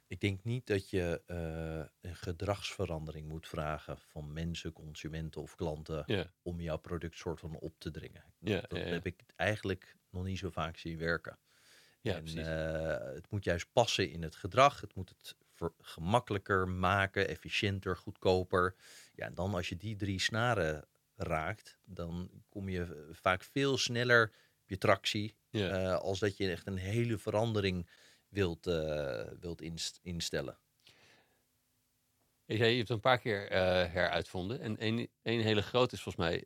ik 0.08 0.20
denk 0.20 0.44
niet 0.44 0.68
dat 0.68 0.90
je 0.90 1.22
eh, 1.26 2.10
een 2.10 2.16
gedragsverandering 2.16 3.28
moet 3.28 3.48
vragen 3.48 3.98
van 3.98 4.34
mensen, 4.34 4.74
consumenten 4.74 5.42
of 5.42 5.56
klanten 5.56 6.30
om 6.42 6.62
jouw 6.62 6.78
product 6.78 7.18
soort 7.18 7.40
van 7.40 7.56
op 7.56 7.80
te 7.80 7.92
dringen. 7.92 8.24
Ja, 8.40 8.62
dat 8.62 8.84
heb 8.84 9.06
ik 9.06 9.22
eigenlijk 9.36 9.98
nog 10.10 10.24
niet 10.24 10.38
zo 10.38 10.50
vaak 10.50 10.78
zien 10.78 10.98
werken. 10.98 11.40
ja 12.02 12.16
en, 12.16 12.24
precies. 12.24 12.48
eh, 12.48 13.14
het 13.14 13.32
moet 13.32 13.44
juist 13.44 13.72
passen 13.72 14.10
in 14.10 14.24
het 14.24 14.36
gedrag. 14.36 14.82
Het 14.82 14.96
moet 14.96 15.10
het 15.10 15.36
gemakkelijker 15.80 16.68
maken, 16.68 17.28
efficiënter, 17.28 17.98
goedkoper. 17.98 18.76
Ja, 19.14 19.26
en 19.26 19.34
dan 19.34 19.54
als 19.54 19.70
je 19.70 19.78
die 19.78 19.96
drie 19.96 20.20
snaren 20.20 20.88
raakt, 21.16 21.80
dan 21.84 22.32
kom 22.50 22.70
je 22.70 23.10
vaak 23.12 23.44
veel 23.44 23.78
sneller 23.78 24.32
op 24.62 24.70
je 24.70 24.78
tractie. 24.78 25.36
Ja. 25.52 25.70
eh, 25.70 25.96
als 25.98 26.20
dat 26.20 26.38
je 26.38 26.52
echt 26.52 26.68
een 26.68 26.78
hele 26.78 27.18
verandering 27.18 27.90
wilt, 28.28 28.68
eh, 28.68 29.28
wilt 29.40 29.62
inst- 29.62 30.00
instellen. 30.02 30.60
Je 32.46 32.58
hebt 32.58 32.78
het 32.78 32.90
een 32.90 33.00
paar 33.00 33.20
keer 33.20 33.50
eh, 33.50 33.60
heruitvonden. 33.94 34.60
En 34.60 34.78
één, 34.78 35.10
hele 35.22 35.62
grote 35.62 35.96
is 35.96 36.02
volgens 36.02 36.26
mij 36.26 36.44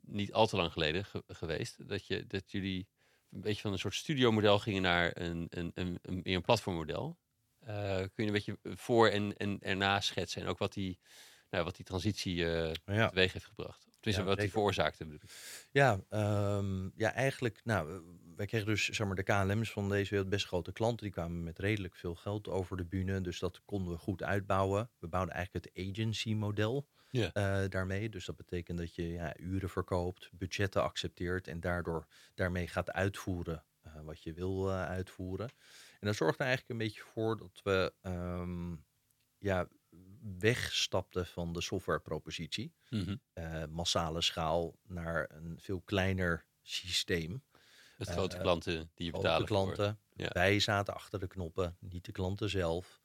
niet 0.00 0.32
al 0.32 0.46
te 0.46 0.56
lang 0.56 0.72
geleden 0.72 1.04
ge- 1.04 1.22
geweest. 1.26 1.88
Dat, 1.88 2.06
je, 2.06 2.26
dat 2.26 2.50
jullie 2.50 2.88
een 3.30 3.40
beetje 3.40 3.60
van 3.60 3.72
een 3.72 3.78
soort 3.78 3.94
studiomodel 3.94 4.58
gingen 4.58 4.82
naar 4.82 5.10
een, 5.20 5.46
een, 5.50 5.70
een, 5.74 5.98
een, 6.02 6.20
meer 6.22 6.36
een 6.36 6.42
platformmodel. 6.42 7.18
Kun 7.64 8.10
je 8.14 8.22
een 8.26 8.32
beetje 8.32 8.58
voor 8.62 9.08
en, 9.08 9.36
en 9.36 9.58
erna 9.60 10.00
schetsen. 10.00 10.42
En 10.42 10.48
ook 10.48 10.58
wat 10.58 10.72
die, 10.72 10.98
nou, 11.50 11.64
wat 11.64 11.76
die 11.76 11.84
transitie 11.84 12.34
Ja. 12.34 12.72
teweeg 13.08 13.32
heeft 13.32 13.44
gebracht. 13.44 13.87
Tenminste, 14.00 14.22
Ja, 14.22 14.30
wat 14.30 14.38
die 14.40 14.50
veroorzaakte 14.50 15.04
bedoel 15.04 15.20
ik. 15.22 15.30
Ja, 15.70 16.00
ehm, 16.08 16.88
ja, 16.96 17.12
eigenlijk, 17.12 17.60
nou, 17.64 18.02
wij 18.36 18.46
kregen 18.46 18.66
dus, 18.66 18.88
zeg 18.88 19.06
maar, 19.06 19.16
de 19.16 19.22
KLM's 19.22 19.70
van 19.72 19.88
deze 19.88 20.10
wereld 20.10 20.30
best 20.30 20.46
grote 20.46 20.72
klanten. 20.72 21.04
Die 21.04 21.12
kwamen 21.12 21.42
met 21.42 21.58
redelijk 21.58 21.94
veel 21.96 22.14
geld 22.14 22.48
over 22.48 22.76
de 22.76 22.84
bühne, 22.84 23.20
dus 23.20 23.38
dat 23.38 23.62
konden 23.64 23.92
we 23.92 23.98
goed 23.98 24.22
uitbouwen. 24.22 24.90
We 24.98 25.08
bouwden 25.08 25.34
eigenlijk 25.34 25.64
het 25.66 25.88
agency-model 25.88 26.88
Ja. 27.10 27.32
eh, 27.32 27.68
daarmee. 27.68 28.08
Dus 28.08 28.24
dat 28.24 28.36
betekent 28.36 28.78
dat 28.78 28.94
je 28.94 29.08
ja, 29.08 29.36
uren 29.38 29.68
verkoopt, 29.70 30.30
budgetten 30.32 30.82
accepteert 30.82 31.48
en 31.48 31.60
daardoor 31.60 32.06
daarmee 32.34 32.66
gaat 32.68 32.90
uitvoeren 32.90 33.64
eh, 33.82 34.00
wat 34.02 34.22
je 34.22 34.32
wil 34.32 34.68
eh, 34.70 34.84
uitvoeren. 34.84 35.48
En 36.00 36.06
dat 36.06 36.16
zorgt 36.16 36.38
er 36.40 36.46
eigenlijk 36.46 36.70
een 36.80 36.86
beetje 36.86 37.02
voor 37.02 37.36
dat 37.36 37.60
we 37.64 37.92
ehm, 38.00 38.74
ja, 39.38 39.68
wegstapten 40.38 41.26
van 41.26 41.52
de 41.52 41.60
softwarepropositie 41.60 42.74
eh, 43.32 43.64
massale 43.70 44.20
schaal 44.20 44.76
naar 44.82 45.30
een 45.32 45.56
veel 45.60 45.80
kleiner 45.80 46.44
systeem. 46.62 47.42
Met 47.96 48.08
grote 48.08 48.36
Eh, 48.36 48.42
klanten 48.42 48.90
die 48.94 49.06
je 49.06 49.12
betalen. 49.12 49.46
klanten. 49.46 49.98
Ja. 50.14 50.28
Wij 50.32 50.60
zaten 50.60 50.94
achter 50.94 51.18
de 51.18 51.26
knoppen, 51.26 51.76
niet 51.80 52.04
de 52.04 52.12
klanten 52.12 52.50
zelf. 52.50 53.00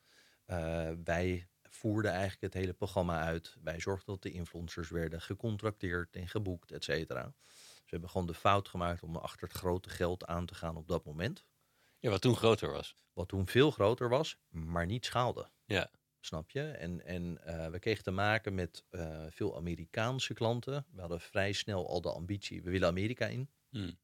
Eh, 0.46 0.92
wij 1.04 1.48
voerden 1.64 2.12
eigenlijk 2.12 2.42
het 2.42 2.54
hele 2.54 2.74
programma 2.74 3.22
uit. 3.24 3.56
Wij 3.64 3.80
zorgden 3.80 4.14
dat 4.14 4.22
de 4.24 4.32
influencers 4.32 4.90
werden 4.90 5.22
gecontracteerd 5.22 6.16
en 6.16 6.28
geboekt, 6.28 6.72
et 6.72 6.84
cetera. 6.84 7.34
We 7.46 7.90
hebben 8.00 8.10
gewoon 8.10 8.28
de 8.28 8.34
fout 8.34 8.68
gemaakt 8.68 9.04
om 9.04 9.16
achter 9.16 9.48
het 9.48 9.58
grote 9.58 9.90
geld 9.90 10.26
aan 10.26 10.46
te 10.46 10.56
gaan 10.56 10.76
op 10.76 10.88
dat 10.88 11.06
moment. 11.06 11.46
Ja, 12.00 12.10
wat 12.10 12.22
toen 12.22 12.36
groter 12.36 12.72
was. 12.72 12.96
Wat 13.14 13.28
toen 13.28 13.48
veel 13.48 13.72
groter 13.72 14.10
was, 14.10 14.38
maar 14.50 14.86
niet 14.86 15.06
schaalde. 15.06 15.50
Ja. 15.66 15.90
Snap 16.26 16.50
je? 16.50 16.62
En, 16.62 17.06
en 17.06 17.46
eh, 17.46 17.68
we 17.68 17.80
kregen 17.80 18.04
te 18.04 18.12
maken 18.12 18.56
met 18.56 18.84
eh, 18.90 19.26
veel 19.30 19.56
Amerikaanse 19.56 20.34
klanten. 20.34 20.86
We 20.92 21.00
hadden 21.00 21.20
vrij 21.20 21.52
snel 21.52 21.90
al 21.90 22.02
de 22.02 22.12
ambitie, 22.12 22.62
we 22.62 22.70
willen 22.70 22.88
Amerika 22.88 23.26
in. 23.26 23.50
Mm. 23.70 23.98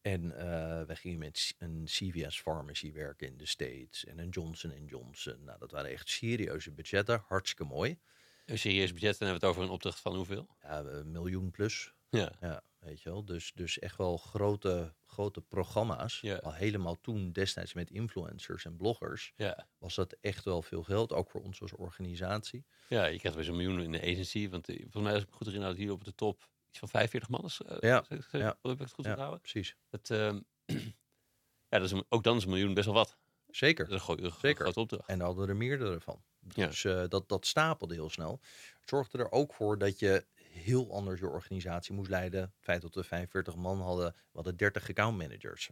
En 0.00 0.36
eh 0.36 0.86
we 0.86 0.96
gingen 0.96 1.18
met 1.18 1.54
een 1.58 1.82
CVS 1.84 2.40
Pharmacy 2.40 2.92
werken 2.92 3.26
in 3.26 3.36
de 3.36 3.46
States 3.46 4.04
en 4.04 4.18
een 4.18 4.28
Johnson 4.28 4.84
Johnson. 4.86 5.44
Nou, 5.44 5.58
dat 5.58 5.70
waren 5.70 5.90
echt 5.90 6.08
serieuze 6.08 6.72
budgetten, 6.72 7.24
hartstikke 7.26 7.64
mooi. 7.64 7.98
Een 8.46 8.58
serieus 8.58 8.92
budget, 8.92 9.18
dan 9.18 9.28
hebben 9.28 9.40
we 9.40 9.46
het 9.46 9.56
over 9.56 9.62
een 9.62 9.74
opdracht 9.74 10.00
van 10.00 10.14
hoeveel? 10.14 10.46
Ja, 10.62 10.78
een 10.78 11.10
miljoen 11.10 11.50
plus. 11.50 11.94
Ja. 12.18 12.32
Ja, 12.40 12.62
weet 12.78 13.02
je 13.02 13.10
wel. 13.10 13.24
Dus, 13.24 13.52
dus 13.54 13.78
echt 13.78 13.96
wel 13.96 14.16
grote, 14.16 14.94
grote 15.06 15.40
programma's. 15.40 16.20
Ja. 16.20 16.36
Al 16.36 16.52
helemaal 16.52 17.00
toen 17.00 17.32
destijds 17.32 17.72
met 17.74 17.90
influencers 17.90 18.64
en 18.64 18.76
bloggers 18.76 19.32
Ja. 19.36 19.68
was 19.78 19.94
dat 19.94 20.16
echt 20.20 20.44
wel 20.44 20.62
veel 20.62 20.82
geld, 20.82 21.12
ook 21.12 21.30
voor 21.30 21.42
ons 21.42 21.60
als 21.60 21.72
organisatie. 21.72 22.64
Ja, 22.88 23.04
je 23.04 23.18
krijgt 23.18 23.36
weer 23.36 23.46
zo'n 23.46 23.56
miljoen 23.56 23.80
in 23.82 23.92
de 23.92 24.00
agency. 24.00 24.48
Want 24.48 24.68
eh, 24.68 24.76
volgens 24.90 25.02
mij, 25.12 25.16
ik 25.20 25.26
me 25.30 25.36
goed 25.36 25.46
herinner, 25.46 25.68
had 25.70 25.78
hier 25.78 25.92
op 25.92 26.04
de 26.04 26.14
top 26.14 26.48
iets 26.68 26.78
van 26.78 26.88
45 26.88 27.30
man. 27.30 27.44
is, 27.44 27.60
eh, 27.60 27.76
Ja, 27.80 28.04
zeg- 28.08 28.28
zeg- 28.30 28.40
ja. 28.40 28.56
Heb 28.62 28.72
ik 28.72 28.78
het 28.78 28.92
goed 28.92 29.06
onthouden? 29.06 29.40
precies. 29.40 29.76
Dat, 29.90 30.10
ehm, 30.10 30.40
ja, 31.72 31.78
dat 31.78 31.92
is 31.92 32.02
ook 32.08 32.22
dan 32.22 32.36
is 32.36 32.42
een 32.44 32.48
miljoen 32.50 32.74
best 32.74 32.86
wel 32.86 32.94
wat. 32.94 33.16
Zeker. 33.46 33.88
Dat 33.88 34.00
is 34.00 34.08
een, 34.08 34.32
Zeker. 34.40 34.64
grote 34.64 34.80
opdracht. 34.80 35.08
En 35.08 35.18
daar 35.18 35.26
hadden 35.26 35.44
we 35.44 35.50
er 35.50 35.56
meerdere 35.56 36.00
van. 36.00 36.22
Ja. 36.54 36.66
Dus 36.66 36.84
eh, 36.84 37.04
dat, 37.08 37.28
dat 37.28 37.46
stapelde 37.46 37.94
heel 37.94 38.10
snel. 38.10 38.40
Het 38.80 38.88
zorgde 38.88 39.18
er 39.18 39.30
ook 39.32 39.54
voor 39.54 39.78
dat 39.78 39.98
je 39.98 40.26
heel 40.52 40.92
anders 40.92 41.20
je 41.20 41.28
organisatie 41.28 41.94
moest 41.94 42.10
leiden. 42.10 42.40
Het 42.40 42.50
feit 42.60 42.82
dat 42.82 42.94
we 42.94 43.04
45 43.04 43.56
man 43.56 43.80
hadden, 43.80 44.12
we 44.12 44.30
hadden 44.32 44.56
30 44.56 44.88
account 44.88 45.18
managers. 45.18 45.70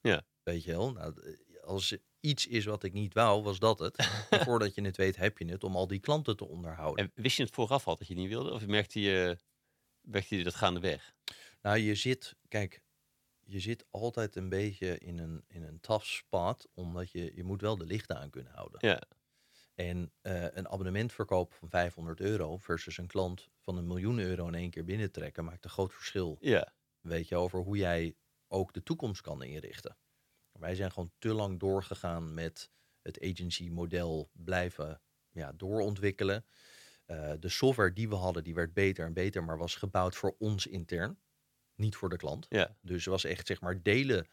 Ja. 0.00 0.22
Weet 0.42 0.64
je 0.64 0.70
wel? 0.70 0.92
Nou, 0.92 1.36
als 1.62 1.96
iets 2.20 2.46
is 2.46 2.64
wat 2.64 2.82
ik 2.82 2.92
niet 2.92 3.14
wou, 3.14 3.42
was 3.42 3.58
dat 3.58 3.78
het. 3.78 3.96
En 4.30 4.40
voordat 4.44 4.74
je 4.74 4.82
het 4.82 4.96
weet, 4.96 5.16
heb 5.16 5.38
je 5.38 5.44
het 5.44 5.64
om 5.64 5.76
al 5.76 5.86
die 5.86 6.00
klanten 6.00 6.36
te 6.36 6.48
onderhouden. 6.48 7.04
En 7.04 7.22
wist 7.22 7.36
je 7.36 7.42
het 7.42 7.54
vooraf 7.54 7.86
al 7.86 7.96
dat 7.96 8.06
je 8.06 8.12
het 8.12 8.22
niet 8.22 8.32
wilde? 8.32 8.52
Of 8.52 8.66
merkte 8.66 9.00
je, 9.00 9.38
merkte 10.00 10.36
je 10.36 10.44
dat 10.44 10.54
gaandeweg? 10.54 11.14
Nou, 11.62 11.78
je 11.78 11.94
zit, 11.94 12.36
kijk, 12.48 12.82
je 13.40 13.60
zit 13.60 13.84
altijd 13.90 14.36
een 14.36 14.48
beetje 14.48 14.98
in 14.98 15.18
een, 15.18 15.44
in 15.48 15.62
een 15.62 15.80
tough 15.80 16.06
spot, 16.06 16.68
omdat 16.74 17.10
je, 17.10 17.32
je 17.34 17.44
moet 17.44 17.60
wel 17.60 17.76
de 17.76 17.86
lichten 17.86 18.18
aan 18.18 18.30
kunnen 18.30 18.52
houden. 18.52 18.88
Ja. 18.88 19.02
En 19.74 20.12
eh, 20.20 20.42
een 20.42 20.68
abonnementverkoop 20.68 21.52
van 21.52 21.70
500 21.70 22.20
euro 22.20 22.56
versus 22.56 22.98
een 22.98 23.06
klant 23.06 23.48
van 23.68 23.76
een 23.76 23.86
miljoen 23.86 24.18
euro 24.18 24.46
in 24.46 24.54
één 24.54 24.70
keer 24.70 24.84
binnentrekken 24.84 25.44
maakt 25.44 25.64
een 25.64 25.70
groot 25.70 25.94
verschil. 25.94 26.36
Ja. 26.40 26.72
weet 27.00 27.28
je, 27.28 27.36
over 27.36 27.60
hoe 27.60 27.76
jij 27.76 28.16
ook 28.46 28.72
de 28.72 28.82
toekomst 28.82 29.20
kan 29.20 29.42
inrichten. 29.42 29.96
Wij 30.52 30.74
zijn 30.74 30.92
gewoon 30.92 31.12
te 31.18 31.28
lang 31.34 31.58
doorgegaan 31.58 32.34
met 32.34 32.70
het 33.02 33.20
agency-model 33.22 34.30
blijven 34.32 35.00
ja, 35.30 35.52
doorontwikkelen. 35.52 36.44
Uh, 37.06 37.32
de 37.40 37.48
software 37.48 37.92
die 37.92 38.08
we 38.08 38.14
hadden, 38.14 38.44
die 38.44 38.54
werd 38.54 38.74
beter 38.74 39.04
en 39.06 39.12
beter, 39.12 39.44
maar 39.44 39.58
was 39.58 39.74
gebouwd 39.74 40.16
voor 40.16 40.36
ons 40.38 40.66
intern, 40.66 41.18
niet 41.74 41.96
voor 41.96 42.08
de 42.08 42.16
klant. 42.16 42.46
Ja. 42.48 42.76
Dus 42.80 43.04
was 43.04 43.24
echt 43.24 43.46
zeg 43.46 43.60
maar 43.60 43.82
delen 43.82 44.26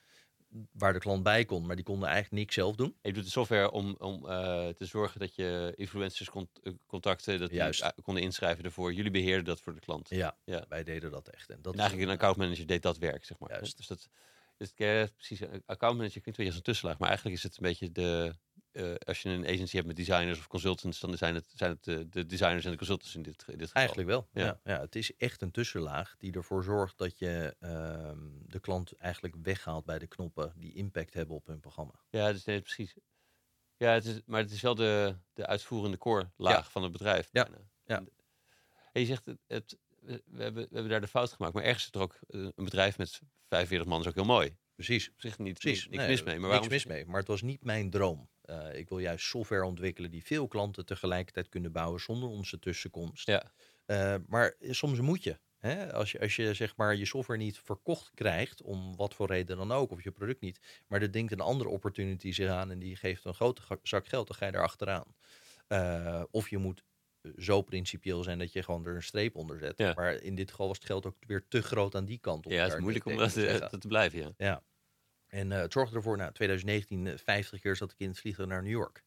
waar 0.72 0.94
de 0.94 1.00
klant 1.00 1.24
bij 1.24 1.46
kon, 1.46 1.66
maar 1.66 1.76
die 1.76 1.86
konden 1.86 2.08
eigenlijk 2.10 2.38
niks 2.42 2.54
zelf 2.54 2.76
doen. 2.76 2.96
Je 3.02 3.14
doet 3.14 3.24
de 3.24 3.30
software 3.30 3.72
om, 3.72 3.96
om 4.00 4.26
uh, 4.26 4.30
te 4.68 4.86
zorgen 4.86 5.20
dat 5.20 5.36
je 5.36 5.74
influencers 5.76 6.30
cont 6.30 6.50
contacten, 6.88 7.40
dat 7.40 7.52
Juist. 7.52 7.82
die 7.82 8.04
konden 8.04 8.24
inschrijven 8.24 8.64
ervoor. 8.64 8.94
Jullie 8.94 9.12
beheerden 9.12 9.46
dat 9.46 9.62
voor 9.62 9.74
de 9.74 9.80
klant. 9.80 10.10
Ja, 10.10 10.38
Ja. 10.46 10.66
wij 10.70 10.84
deden 10.84 11.12
dat 11.12 11.28
echt. 11.28 11.50
En, 11.50 11.62
dat 11.62 11.74
En 11.74 11.80
eigenlijk 11.80 12.10
een 12.10 12.16
accountmanager 12.16 12.66
deed 12.68 12.82
dat 12.82 12.98
werk, 12.98 13.26
zeg 13.26 13.40
maar. 13.40 13.50
Juist. 13.50 13.78
Dus 13.78 13.88
dat 13.88 14.10
is 14.58 14.72
ja, 14.76 15.08
precies. 15.16 15.40
Een 15.40 15.64
accountmanager 15.66 16.22
klinkt 16.22 16.38
wel 16.40 16.48
als 16.48 16.56
een 16.56 16.62
tussenlaag, 16.62 16.98
maar 16.98 17.08
eigenlijk 17.08 17.38
is 17.38 17.44
het 17.44 17.58
een 17.58 17.64
beetje 17.64 17.92
de. 17.92 18.36
Eh, 18.76 18.96
als 18.96 19.22
je 19.22 19.30
een 19.30 19.46
agency 19.48 19.76
hebt 19.76 19.88
met 19.88 19.96
designers 19.96 20.40
of 20.40 20.48
consultants, 20.48 21.00
dan 21.00 21.18
zijn 21.18 21.36
het, 21.36 21.52
zijn 21.56 21.72
het 21.72 21.84
de, 21.84 22.10
de 22.10 22.26
designers 22.26 22.66
en 22.66 22.72
de 22.72 22.78
consultants 22.78 23.16
in 23.16 23.22
dit, 23.22 23.44
in 23.48 23.58
dit 23.58 23.68
geval. 23.68 23.82
Eigenlijk 23.82 24.08
wel. 24.08 24.28
Ja. 24.34 24.46
Ja. 24.46 24.60
Ja, 24.64 24.80
het 24.80 24.96
is 24.96 25.16
echt 25.18 25.42
een 25.42 25.52
tussenlaag 25.52 26.16
die 26.18 26.34
ervoor 26.34 26.64
zorgt 26.64 26.98
dat 26.98 27.20
je 27.20 27.56
ehm, 27.60 28.18
de 28.48 28.60
klant 28.60 28.96
eigenlijk 28.98 29.36
weghaalt 29.42 29.86
bij 29.86 30.00
de 30.00 30.08
knoppen 30.08 30.54
die 30.56 30.74
impact 30.74 31.14
hebben 31.14 31.36
op 31.36 31.48
hun 31.48 31.60
programma. 31.60 31.94
Ja, 32.10 32.32
dus 32.32 32.44
nee, 32.44 32.62
precies. 32.62 32.96
Ja, 33.78 33.92
het 33.92 34.06
is, 34.06 34.22
maar 34.26 34.42
het 34.42 34.52
is 34.52 34.62
wel 34.62 34.76
de, 34.76 35.16
de 35.34 35.46
uitvoerende 35.46 35.98
core 35.98 36.30
laag 36.36 36.54
Ja. 36.56 36.64
van 36.64 36.84
het 36.84 36.92
bedrijf. 36.92 37.30
Ja. 37.32 37.44
bijna. 37.44 37.66
Ja. 37.86 38.04
En, 38.92 39.02
je 39.02 39.08
zegt, 39.08 39.26
het, 39.26 39.40
het, 39.48 39.78
we, 40.00 40.44
hebben, 40.44 40.54
we 40.54 40.70
hebben 40.72 40.90
daar 40.90 41.02
de 41.02 41.08
fout 41.08 41.32
gemaakt. 41.32 41.54
Maar 41.54 41.64
ergens 41.64 41.84
is 41.86 41.92
er 41.92 42.02
ook 42.02 42.20
eh, 42.28 42.40
een 42.40 42.64
bedrijf 42.64 42.98
met 42.98 43.22
45 43.50 43.88
man 43.88 44.00
is 44.00 44.08
ook 44.08 44.16
heel 44.16 44.26
mooi. 44.26 44.58
Precies. 44.76 45.10
Op 45.10 45.22
zich 45.22 45.38
niet, 45.38 45.60
Precies. 45.60 45.84
niks 45.88 45.98
Nee, 45.98 46.08
mis 46.08 46.24
mee. 46.24 46.40
Maar 46.40 46.50
niks 46.50 46.52
waarom 46.52 46.70
mis 46.70 46.86
mee. 46.86 47.06
Maar 47.06 47.20
het 47.20 47.28
was 47.28 47.42
niet 47.42 47.64
mijn 47.64 47.90
droom. 47.90 48.30
Eh, 48.46 48.80
ik 48.80 48.90
wil 48.90 49.00
juist 49.00 49.26
software 49.26 49.66
ontwikkelen 49.66 50.12
die 50.12 50.24
veel 50.24 50.48
klanten 50.48 50.86
tegelijkertijd 50.86 51.50
kunnen 51.50 51.72
bouwen 51.72 52.02
zonder 52.02 52.30
onze 52.30 52.60
tussenkomst. 52.60 53.28
Ja. 53.28 53.52
Eh, 53.86 54.16
maar 54.28 54.56
soms 54.62 55.00
moet 55.00 55.24
je. 55.24 55.40
Hè? 55.58 55.94
Als, 55.94 56.12
je, 56.12 56.20
als 56.20 56.36
je 56.36 56.54
zeg 56.54 56.76
maar 56.76 56.96
je 56.96 57.06
software 57.06 57.40
niet 57.40 57.60
verkocht 57.60 58.12
krijgt, 58.14 58.62
om 58.62 58.96
wat 58.96 59.14
voor 59.14 59.28
reden 59.28 59.58
dan 59.58 59.72
ook, 59.72 59.92
of 59.92 60.04
je 60.04 60.12
product 60.12 60.42
niet, 60.42 60.60
maar 60.88 61.02
er 61.02 61.12
denkt 61.12 61.32
een 61.32 61.40
andere 61.40 61.70
opportunity 61.70 62.32
zich 62.32 62.50
aan 62.50 62.72
en 62.72 62.80
die 62.80 62.96
geeft 62.96 63.26
een 63.26 63.34
grote 63.34 63.62
zak 63.84 64.08
geld, 64.08 64.28
dan 64.28 64.38
ga 64.38 64.46
je 64.46 64.52
daar 64.52 64.64
achteraan. 64.64 65.16
Eh, 65.68 66.24
of 66.32 66.50
je 66.50 66.58
moet 66.58 66.84
zo 67.38 67.62
principieel 67.62 68.24
zijn 68.24 68.40
dat 68.40 68.54
je 68.54 68.64
gewoon 68.64 68.86
er 68.86 68.96
een 68.96 69.04
streep 69.04 69.36
onder 69.36 69.60
zet. 69.60 69.78
Ja. 69.78 69.94
Maar 69.96 70.14
in 70.14 70.36
dit 70.36 70.52
geval 70.52 70.68
was 70.68 70.78
het 70.78 70.86
geld 70.86 71.06
ook 71.06 71.16
weer 71.28 71.46
te 71.48 71.62
groot 71.62 71.96
aan 71.96 72.06
die 72.06 72.20
kant. 72.20 72.46
om 72.46 72.52
Ja, 72.52 72.64
het 72.64 72.74
is 72.74 72.80
moeilijk 72.80 73.06
om 73.06 73.18
dat 73.18 73.34
te, 73.34 73.78
te 73.80 73.88
blijven, 73.88 74.20
ja. 74.20 74.34
Ja. 74.38 74.64
En 75.28 75.52
eh, 75.52 75.60
het 75.60 75.74
zorgde 75.74 75.96
ervoor, 75.96 76.18
nou, 76.18 76.32
2019, 76.32 77.08
eh, 77.08 77.18
50 77.18 77.60
keer 77.60 77.76
zat 77.76 77.92
ik 77.92 78.00
in 78.00 78.08
het 78.10 78.20
vliegen 78.20 78.48
naar 78.48 78.62
New 78.64 78.72
York. 78.72 79.04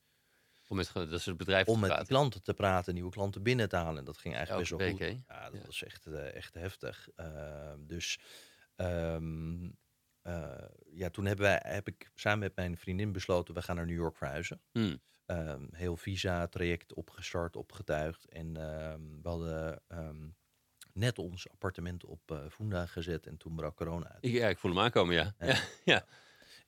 Om 0.67 0.77
met 0.77 0.91
dat 0.95 1.21
soort 1.21 1.37
bedrijven 1.37 1.73
Om 1.73 1.81
met 1.81 1.97
die 1.97 2.07
klanten 2.07 2.43
te 2.43 2.55
praten, 2.55 2.95
nieuwe 2.95 3.11
klanten 3.11 3.43
binnen 3.43 3.69
te 3.69 3.77
halen. 3.77 3.99
En 3.99 4.05
dat 4.05 4.19
ging 4.19 4.35
eigenlijk 4.35 4.69
Elke 4.71 4.77
best 4.77 4.99
wel 4.99 5.09
week, 5.09 5.17
goed. 5.17 5.25
Ja, 5.29 5.51
dat 5.51 5.61
Ja. 5.61 5.67
was 5.67 5.83
echt, 5.85 6.07
eh, 6.07 6.35
echt 6.35 6.55
heftig. 6.55 7.09
Uh, 7.17 7.73
dus 7.79 8.19
ehm, 8.77 9.71
eh, 10.23 10.65
ja, 10.91 11.11
toen 11.11 11.25
hebben 11.25 11.45
wij, 11.47 11.61
heb 11.65 11.89
ik 11.89 12.11
samen 12.15 12.39
met 12.39 12.57
mijn 12.57 12.77
vriendin 12.79 13.13
besloten, 13.13 13.55
we 13.55 13.63
gaan 13.63 13.77
naar 13.77 13.87
New 13.87 13.97
York 13.97 14.17
verhuizen. 14.17 14.63
Hmm. 14.73 15.01
Ehm, 15.27 15.67
heel 15.71 15.97
visa-traject 15.97 16.95
opgestart, 16.95 17.57
opgetuigd. 17.57 18.25
En 18.29 18.57
ehm, 18.57 19.01
we 19.23 19.29
hadden 19.29 19.83
ehm, 19.89 20.29
net 20.99 21.19
ons 21.19 21.51
appartement 21.51 22.05
op 22.05 22.41
Funda 22.51 22.87
gezet 22.87 23.27
en 23.27 23.37
toen 23.37 23.55
brak 23.55 23.77
corona 23.77 24.09
uit. 24.09 24.33
Ja, 24.33 24.49
ik 24.49 24.59
voel 24.59 24.71
hem 24.71 24.81
aankomen, 24.81 25.15
ja. 25.15 25.35
Ja. 25.39 25.47
ja. 25.47 25.57
ja. 25.95 26.07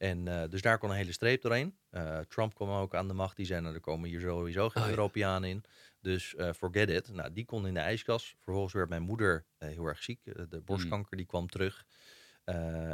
En 0.00 0.28
eh, 0.28 0.48
dus 0.48 0.62
daar 0.62 0.78
kon 0.78 0.90
een 0.90 0.96
hele 0.96 1.12
streep 1.12 1.42
doorheen. 1.42 1.76
Eh, 1.90 2.18
Trump 2.18 2.54
kwam 2.54 2.70
ook 2.70 2.94
aan 2.94 3.08
de 3.08 3.14
macht. 3.14 3.36
Die 3.36 3.46
zei, 3.46 3.60
nou, 3.60 3.74
er 3.74 3.80
komen 3.80 4.08
hier 4.08 4.20
sowieso 4.20 4.68
geen 4.68 4.82
Oh, 4.82 4.88
ja. 4.88 4.94
Europeanen 4.94 5.48
in. 5.48 5.64
Dus 6.00 6.34
forget 6.56 6.88
it. 6.88 7.12
Nou, 7.12 7.32
die 7.32 7.44
kon 7.44 7.66
in 7.66 7.74
de 7.74 7.80
ijskast. 7.80 8.34
Vervolgens 8.38 8.72
werd 8.74 8.88
mijn 8.88 9.02
moeder 9.02 9.44
heel 9.58 9.86
erg 9.86 10.02
ziek. 10.02 10.20
De 10.24 10.60
borstkanker 10.60 11.16
die 11.16 11.26
kwam 11.26 11.48
terug. 11.48 11.84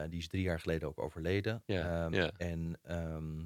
Die 0.08 0.18
is 0.18 0.28
drie 0.28 0.42
jaar 0.42 0.60
geleden 0.60 0.88
ook 0.88 0.98
overleden. 0.98 1.62
Ehm. 1.66 2.30
En 2.36 2.78
ehm, 2.82 3.44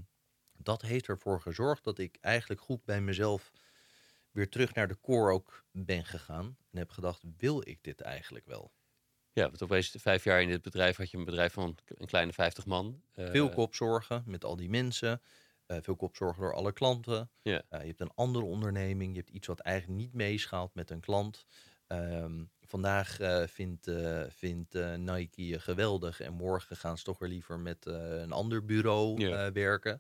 dat 0.53 0.83
heeft 0.83 1.09
ervoor 1.09 1.41
gezorgd 1.41 1.85
dat 1.85 1.99
ik 1.99 2.17
eigenlijk 2.21 2.61
goed 2.61 2.85
bij 2.85 3.01
mezelf 3.01 3.53
weer 4.33 4.49
terug 4.49 4.75
naar 4.75 4.89
de 4.89 5.01
core 5.01 5.33
ook 5.33 5.65
ben 5.73 6.05
gegaan. 6.05 6.57
En 6.71 6.79
heb 6.79 6.91
gedacht, 6.91 7.23
wil 7.37 7.69
ik 7.69 7.79
dit 7.83 8.01
eigenlijk 8.01 8.47
wel? 8.47 8.73
Ja, 9.33 9.45
want 9.45 9.63
opeens 9.63 9.95
vijf 9.99 10.25
jaar 10.25 10.43
in 10.43 10.49
dit 10.49 10.63
bedrijf 10.63 10.97
had 10.97 11.11
je 11.11 11.17
een 11.17 11.25
bedrijf 11.25 11.53
van 11.53 11.77
een 11.87 12.07
kleine 12.07 12.33
50 12.33 12.67
man. 12.67 13.03
Eh, 13.13 13.31
Veel 13.31 13.51
kopzorgen 13.51 14.23
met 14.27 14.45
al 14.45 14.57
die 14.57 14.69
mensen. 14.71 15.23
eh, 15.67 15.77
veel 15.83 15.97
kopzorgen 15.97 16.43
door 16.43 16.55
alle 16.55 16.73
klanten. 16.73 17.31
Ja. 17.43 17.63
Eh, 17.69 17.81
je 17.81 17.87
hebt 17.87 18.01
een 18.01 18.13
andere 18.15 18.45
onderneming. 18.45 19.13
Je 19.13 19.19
hebt 19.21 19.31
iets 19.33 19.47
wat 19.47 19.61
eigenlijk 19.61 19.99
niet 20.01 20.13
meeschaalt 20.13 20.75
met 20.75 20.91
een 20.91 21.01
klant. 21.01 21.47
Ehm, 21.87 22.45
vandaag 22.61 23.21
eh, 23.21 23.47
vindt, 23.47 23.91
vindt 24.29 24.75
Nike 24.97 25.47
je 25.47 25.59
geweldig. 25.61 26.21
En 26.21 26.33
morgen 26.33 26.77
gaan 26.77 26.99
ze 26.99 27.05
toch 27.05 27.19
weer 27.19 27.29
liever 27.29 27.59
met 27.59 27.87
een 27.87 28.33
ander 28.33 28.65
bureau 28.65 29.29
werken. 29.53 29.95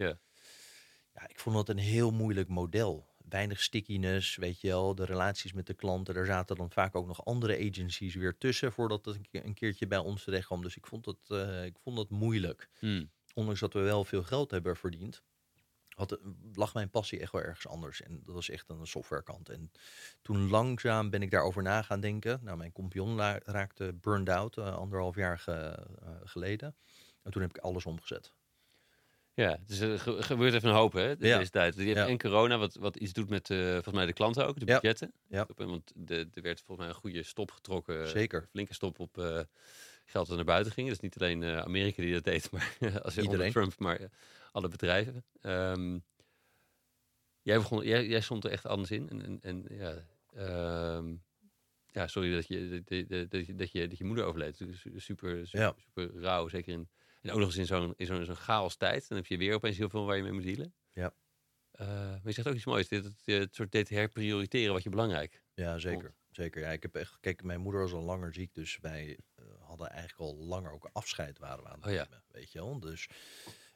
Ja, 1.15 1.29
ik 1.29 1.39
vond 1.39 1.57
dat 1.57 1.69
een 1.69 1.79
heel 1.79 2.11
moeilijk 2.11 2.49
model. 2.49 3.09
Weinig 3.31 3.63
stickiness, 3.63 4.37
weet 4.37 4.61
je 4.61 4.69
wel. 4.69 4.95
De 4.95 5.05
relaties 5.05 5.53
met 5.53 5.67
de 5.67 5.75
klanten. 5.75 6.15
Daar 6.15 6.27
zaten 6.27 6.57
dan 6.57 6.71
vaak 6.71 6.95
ook 6.95 7.07
nog 7.07 7.25
andere 7.25 7.69
agencies 7.71 8.15
weer 8.15 8.39
tussen. 8.39 8.73
Voordat 8.73 9.05
het 9.05 9.15
een 9.17 9.29
keer- 9.31 9.45
een 9.45 9.55
keertje 9.55 9.87
bij 9.87 9.99
ons 9.99 10.25
terecht 10.25 10.47
kwam. 10.47 10.63
Dus 10.63 10.77
ik 10.77 10.87
vond 10.87 11.05
dat, 11.05 11.19
eh, 11.29 11.65
ik 11.65 11.79
vond 11.79 11.97
dat 11.97 12.11
moeilijk 12.11 12.69
hmm. 12.79 13.11
ondanks 13.35 13.61
dat 13.61 13.73
we 13.73 13.81
wel 13.81 14.05
veel 14.05 14.23
geld 14.23 14.51
hebben 14.51 14.77
verdiend, 14.77 15.23
had, 15.89 16.19
lag 16.55 16.75
mijn 16.75 16.91
passie 16.91 17.21
echt 17.21 17.33
wel 17.33 17.43
ergens 17.43 17.67
anders. 17.67 18.03
En 18.03 18.23
dat 18.25 18.35
was 18.35 18.49
echt 18.49 18.71
aan 18.71 18.81
de 18.81 18.87
softwarekant. 18.87 19.49
En 19.49 19.73
toen 20.23 20.49
langzaam 20.49 21.11
ben 21.11 21.23
ik 21.23 21.31
daarover 21.31 21.63
na 21.63 21.83
gaan 21.83 22.01
denken. 22.01 22.41
Nou, 22.43 22.57
mijn 22.57 22.73
compagnon 22.73 23.19
raakte 23.45 23.93
burned 24.01 24.29
out 24.29 24.57
eh, 24.57 24.75
anderhalf 24.77 25.17
jaar 25.17 25.39
ge- 25.39 25.87
eh, 26.03 26.11
geleden. 26.25 26.77
En 27.23 27.31
toen 27.31 27.43
heb 27.43 27.51
ik 27.57 27.63
alles 27.63 27.87
omgezet. 27.87 28.33
Ja, 29.41 29.51
het 29.61 29.71
is, 29.71 29.81
er 29.81 29.99
ge- 29.99 30.23
gebeurt 30.23 30.55
even 30.55 30.69
een 30.69 30.75
hoop 30.75 30.93
hè, 30.93 31.09
Ja. 31.09 31.15
deze 31.39 31.51
tijd. 31.51 31.75
Je 31.75 31.83
hebt 31.83 31.97
Ja. 31.97 32.07
en 32.07 32.19
corona, 32.19 32.59
wat, 32.59 32.75
wat 32.75 32.97
iets 32.97 33.13
doet 33.13 33.29
met 33.29 33.51
eh, 33.51 33.59
volgens 33.73 33.95
mij 33.95 34.07
de 34.07 34.13
klanten 34.13 34.47
ook, 34.47 34.59
de 34.61 34.67
Ja. 34.67 34.73
budgetten. 34.73 35.13
Ja. 35.29 35.47
Want 35.57 35.93
de, 35.95 36.29
er 36.35 36.43
werd 36.43 36.59
volgens 36.61 36.79
mij 36.79 36.89
een 36.89 37.01
goede 37.01 37.23
stop 37.23 37.51
getrokken. 37.51 38.09
Zeker. 38.09 38.41
Een 38.43 38.49
flinke 38.49 38.75
stop 38.75 38.99
op 38.99 39.19
eh, 39.19 39.41
geld 40.05 40.27
dat 40.27 40.37
naar 40.37 40.45
buiten 40.45 40.73
ging. 40.73 40.89
Dus 40.89 41.01
niet 41.01 41.19
alleen 41.21 41.43
eh, 41.43 41.59
Amerika 41.59 42.03
die 42.03 42.13
dat 42.13 42.25
deed, 42.25 42.51
maar 42.53 43.01
als 43.03 43.19
Iedereen. 43.19 43.53
Trump, 43.53 43.79
maar 43.79 43.97
eh, 43.97 44.07
alle 44.53 44.69
bedrijven. 44.69 45.25
Ehm, 45.41 45.99
jij, 47.43 47.57
begon, 47.57 47.85
jij, 47.85 48.07
jij 48.07 48.21
stond 48.21 48.45
er 48.45 48.51
echt 48.51 48.67
anders 48.67 48.91
in. 48.91 49.09
En, 49.09 49.23
en, 49.23 49.39
en 49.41 49.65
ja, 49.69 49.95
ehm, 50.35 51.15
ja, 51.87 52.07
sorry 52.07 52.35
dat 52.35 52.47
je, 52.47 52.83
dat, 52.85 53.09
je, 53.09 53.55
dat, 53.55 53.71
je, 53.73 53.87
dat 53.89 53.99
je 53.99 54.05
moeder 54.05 54.25
overleed. 54.25 54.57
Super, 54.57 55.01
super, 55.01 55.47
super 55.47 56.11
rauw. 56.21 56.49
Zeker 56.49 56.73
in, 56.73 56.89
en 57.21 57.31
ook 57.31 57.39
nog 57.39 57.47
eens 57.57 57.57
in 57.57 57.67
zo'n 57.67 57.95
zo'n 58.25 58.37
chaos 58.37 58.77
tijd. 58.77 59.09
Dan 59.09 59.17
heb 59.17 59.27
je 59.27 59.37
weer 59.37 59.55
opeens 59.55 59.77
heel 59.77 59.89
veel 59.89 60.05
waar 60.07 60.17
je 60.17 60.23
mee 60.23 60.33
moet 60.33 60.43
dealen. 60.43 60.75
Ja. 60.93 61.13
Eh, 61.71 61.87
maar 61.87 62.21
je 62.25 62.33
zegt 62.33 62.49
ook 62.49 62.55
iets 62.55 62.65
moois. 62.65 62.89
Dit, 62.89 63.05
het, 63.25 63.55
soort 63.55 63.73
dit 63.73 63.89
herprioriteren 63.89 64.73
wat 64.73 64.83
je 64.83 64.91
belangrijk. 64.91 65.43
Ja, 65.55 65.79
zeker. 65.79 66.15
Zeker. 66.31 66.61
Ja, 66.63 66.69
ik 66.69 66.83
heb 66.83 66.95
echt, 66.95 67.19
kijk, 67.21 67.43
mijn 67.43 67.61
moeder 67.61 67.81
was 67.81 67.93
al 67.93 68.03
langer 68.03 68.35
ziek, 68.35 68.55
dus 68.55 68.79
wij 68.81 69.19
eh, 69.35 69.45
hadden 69.61 69.89
eigenlijk 69.91 70.21
al 70.21 70.37
langer 70.47 70.73
ook 70.73 70.89
afscheid 70.93 71.39
waren 71.39 71.65
we 71.65 71.71
aan 71.71 71.79
het 71.81 71.87
Oh 71.87 71.93
ja. 71.93 72.03
nemen, 72.03 72.23
weet 72.29 72.53
je 72.53 72.59
wel. 72.59 72.81
Dus 72.81 73.09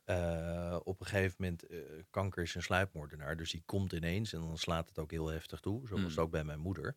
eh, 0.05 0.81
op 0.85 1.01
een 1.01 1.07
gegeven 1.07 1.37
moment, 1.39 1.65
kanker 2.11 2.43
is 2.43 2.55
een 2.55 2.63
sluipmoordenaar, 2.63 3.37
dus 3.37 3.51
die 3.51 3.63
komt 3.67 3.93
ineens 3.93 4.33
en 4.33 4.41
dan 4.41 4.59
slaat 4.59 4.89
het 4.89 4.99
ook 4.99 5.11
heel 5.11 5.27
heftig 5.29 5.61
toe. 5.61 5.87
Zo 5.87 5.93
was 5.95 6.01
Mm. 6.03 6.09
het 6.09 6.19
ook 6.19 6.31
bij 6.31 6.45
mijn 6.45 6.61
moeder. 6.61 6.97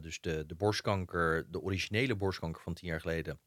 Dus 0.00 0.20
de, 0.20 0.46
de 0.46 0.54
borstkanker, 0.54 1.50
de 1.50 1.60
originele 1.60 2.14
borstkanker 2.16 2.62
van 2.62 2.74
tien 2.74 2.88
jaar 2.88 3.00
geleden, 3.00 3.40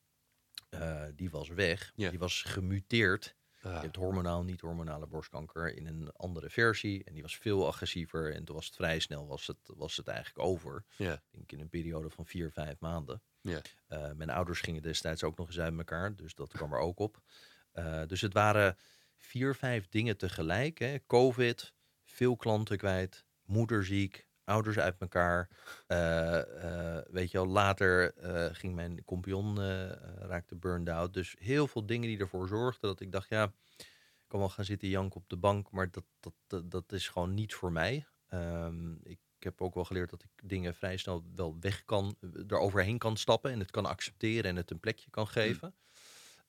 eh, 0.69 1.03
die 1.15 1.29
was 1.29 1.47
weg. 1.49 1.91
Ja. 1.95 2.09
Die 2.09 2.19
was 2.19 2.41
gemuteerd. 2.41 3.35
Ah, 3.61 3.73
Je 3.73 3.79
hebt 3.79 3.95
hormonaal, 3.95 4.43
niet-hormonale 4.43 5.07
borstkanker 5.07 5.75
in 5.75 5.87
een 5.87 6.11
andere 6.11 6.49
versie. 6.49 7.03
En 7.03 7.13
die 7.13 7.21
was 7.21 7.37
veel 7.37 7.67
agressiever. 7.67 8.33
En 8.35 8.43
toen 8.45 8.55
was 8.55 8.65
het 8.65 8.75
vrij 8.75 8.99
snel 8.99 9.27
was 9.27 9.47
het, 9.47 9.57
was 9.63 9.97
het 9.97 10.07
eigenlijk 10.07 10.39
over. 10.47 10.85
ja. 10.95 11.13
Ik 11.13 11.21
denk 11.31 11.51
in 11.51 11.59
een 11.59 11.69
periode 11.69 12.09
van 12.09 12.25
vier, 12.25 12.51
vijf 12.51 12.79
maanden. 12.79 13.21
Ja. 13.41 13.61
Eh, 13.87 14.11
mijn 14.11 14.29
ouders 14.29 14.61
gingen 14.61 14.81
destijds 14.81 15.23
ook 15.23 15.37
nog 15.37 15.47
eens 15.47 15.59
uit 15.59 15.77
elkaar. 15.77 16.15
Dus 16.15 16.35
dat 16.35 16.51
kwam 16.51 16.73
er 16.73 16.79
ook 16.79 16.99
op. 16.99 17.21
Eh, 17.71 18.01
dus 18.07 18.21
het 18.21 18.33
waren 18.33 18.77
vier, 19.17 19.55
vijf 19.55 19.87
dingen 19.87 20.17
tegelijk. 20.17 20.77
Hè. 20.77 20.97
Covid, 21.07 21.73
veel 22.03 22.35
klanten 22.35 22.77
kwijt, 22.77 23.25
moeder 23.45 23.85
ziek, 23.85 24.27
ouders 24.49 24.79
uit 24.79 24.95
elkaar. 24.99 25.49
Eh, 25.87 26.97
eh, 26.97 27.05
weet 27.09 27.31
je 27.31 27.37
wel, 27.37 27.47
later 27.47 28.13
eh, 28.15 28.55
ging 28.55 28.75
mijn 28.75 29.03
compagnon 29.05 29.59
raakte 30.19 30.55
burned 30.55 30.89
out. 30.89 31.13
Dus 31.13 31.35
heel 31.39 31.67
veel 31.67 31.85
dingen 31.85 32.07
die 32.07 32.19
ervoor 32.19 32.47
zorgden 32.47 32.89
dat 32.89 32.99
ik 32.99 33.11
dacht, 33.11 33.29
ja, 33.29 33.43
ik 33.77 34.27
kan 34.27 34.39
wel 34.39 34.49
gaan 34.49 34.65
zitten 34.65 34.87
janken 34.87 35.21
op 35.21 35.29
de 35.29 35.37
bank, 35.37 35.71
maar 35.71 35.91
dat, 35.91 36.05
dat, 36.19 36.33
dat, 36.47 36.71
dat 36.71 36.91
is 36.91 37.07
gewoon 37.07 37.33
niet 37.33 37.53
voor 37.53 37.71
mij. 37.71 38.05
Ehm, 38.27 38.93
ik 39.03 39.19
ik 39.39 39.45
heb 39.45 39.61
ook 39.61 39.73
wel 39.73 39.85
geleerd 39.85 40.09
dat 40.09 40.23
ik 40.23 40.29
dingen 40.49 40.75
vrij 40.75 40.97
snel 40.97 41.23
wel 41.35 41.57
weg 41.59 41.85
kan, 41.85 42.15
er 42.47 42.57
overheen 42.57 42.97
kan 42.97 43.17
stappen 43.17 43.51
en 43.51 43.59
het 43.59 43.71
kan 43.71 43.85
accepteren 43.85 44.49
en 44.49 44.55
het 44.55 44.71
een 44.71 44.79
plekje 44.79 45.09
kan 45.09 45.27
geven. 45.27 45.75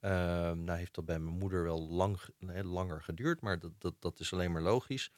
Ehm, 0.01 0.65
nou 0.65 0.79
heeft 0.79 0.95
dat 0.95 1.05
bij 1.05 1.19
mijn 1.19 1.39
moeder 1.39 1.63
wel 1.65 1.89
lang, 1.89 2.19
langer 2.63 3.03
geduurd, 3.03 3.41
maar 3.41 3.59
dat, 3.59 3.73
dat, 3.79 3.95
dat 3.99 4.21
is 4.21 4.33
alleen 4.33 4.53
maar 4.53 4.63
logisch. 4.63 5.11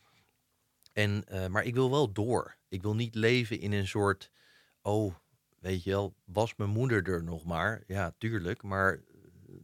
En, 0.93 1.25
eh, 1.27 1.47
maar 1.47 1.65
ik 1.65 1.75
wil 1.75 1.91
wel 1.91 2.13
door. 2.13 2.57
Ik 2.69 2.83
wil 2.83 2.95
niet 2.95 3.15
leven 3.15 3.61
in 3.61 3.73
een 3.73 3.87
soort, 3.87 4.31
oh, 4.83 5.15
weet 5.59 5.85
je 5.85 5.91
wel, 5.91 6.15
was 6.25 6.57
mijn 6.57 6.71
moeder 6.71 7.09
er 7.09 7.25
nog 7.25 7.45
maar? 7.45 7.83
Ja, 7.87 8.15
tuurlijk, 8.19 8.63
maar 8.63 9.03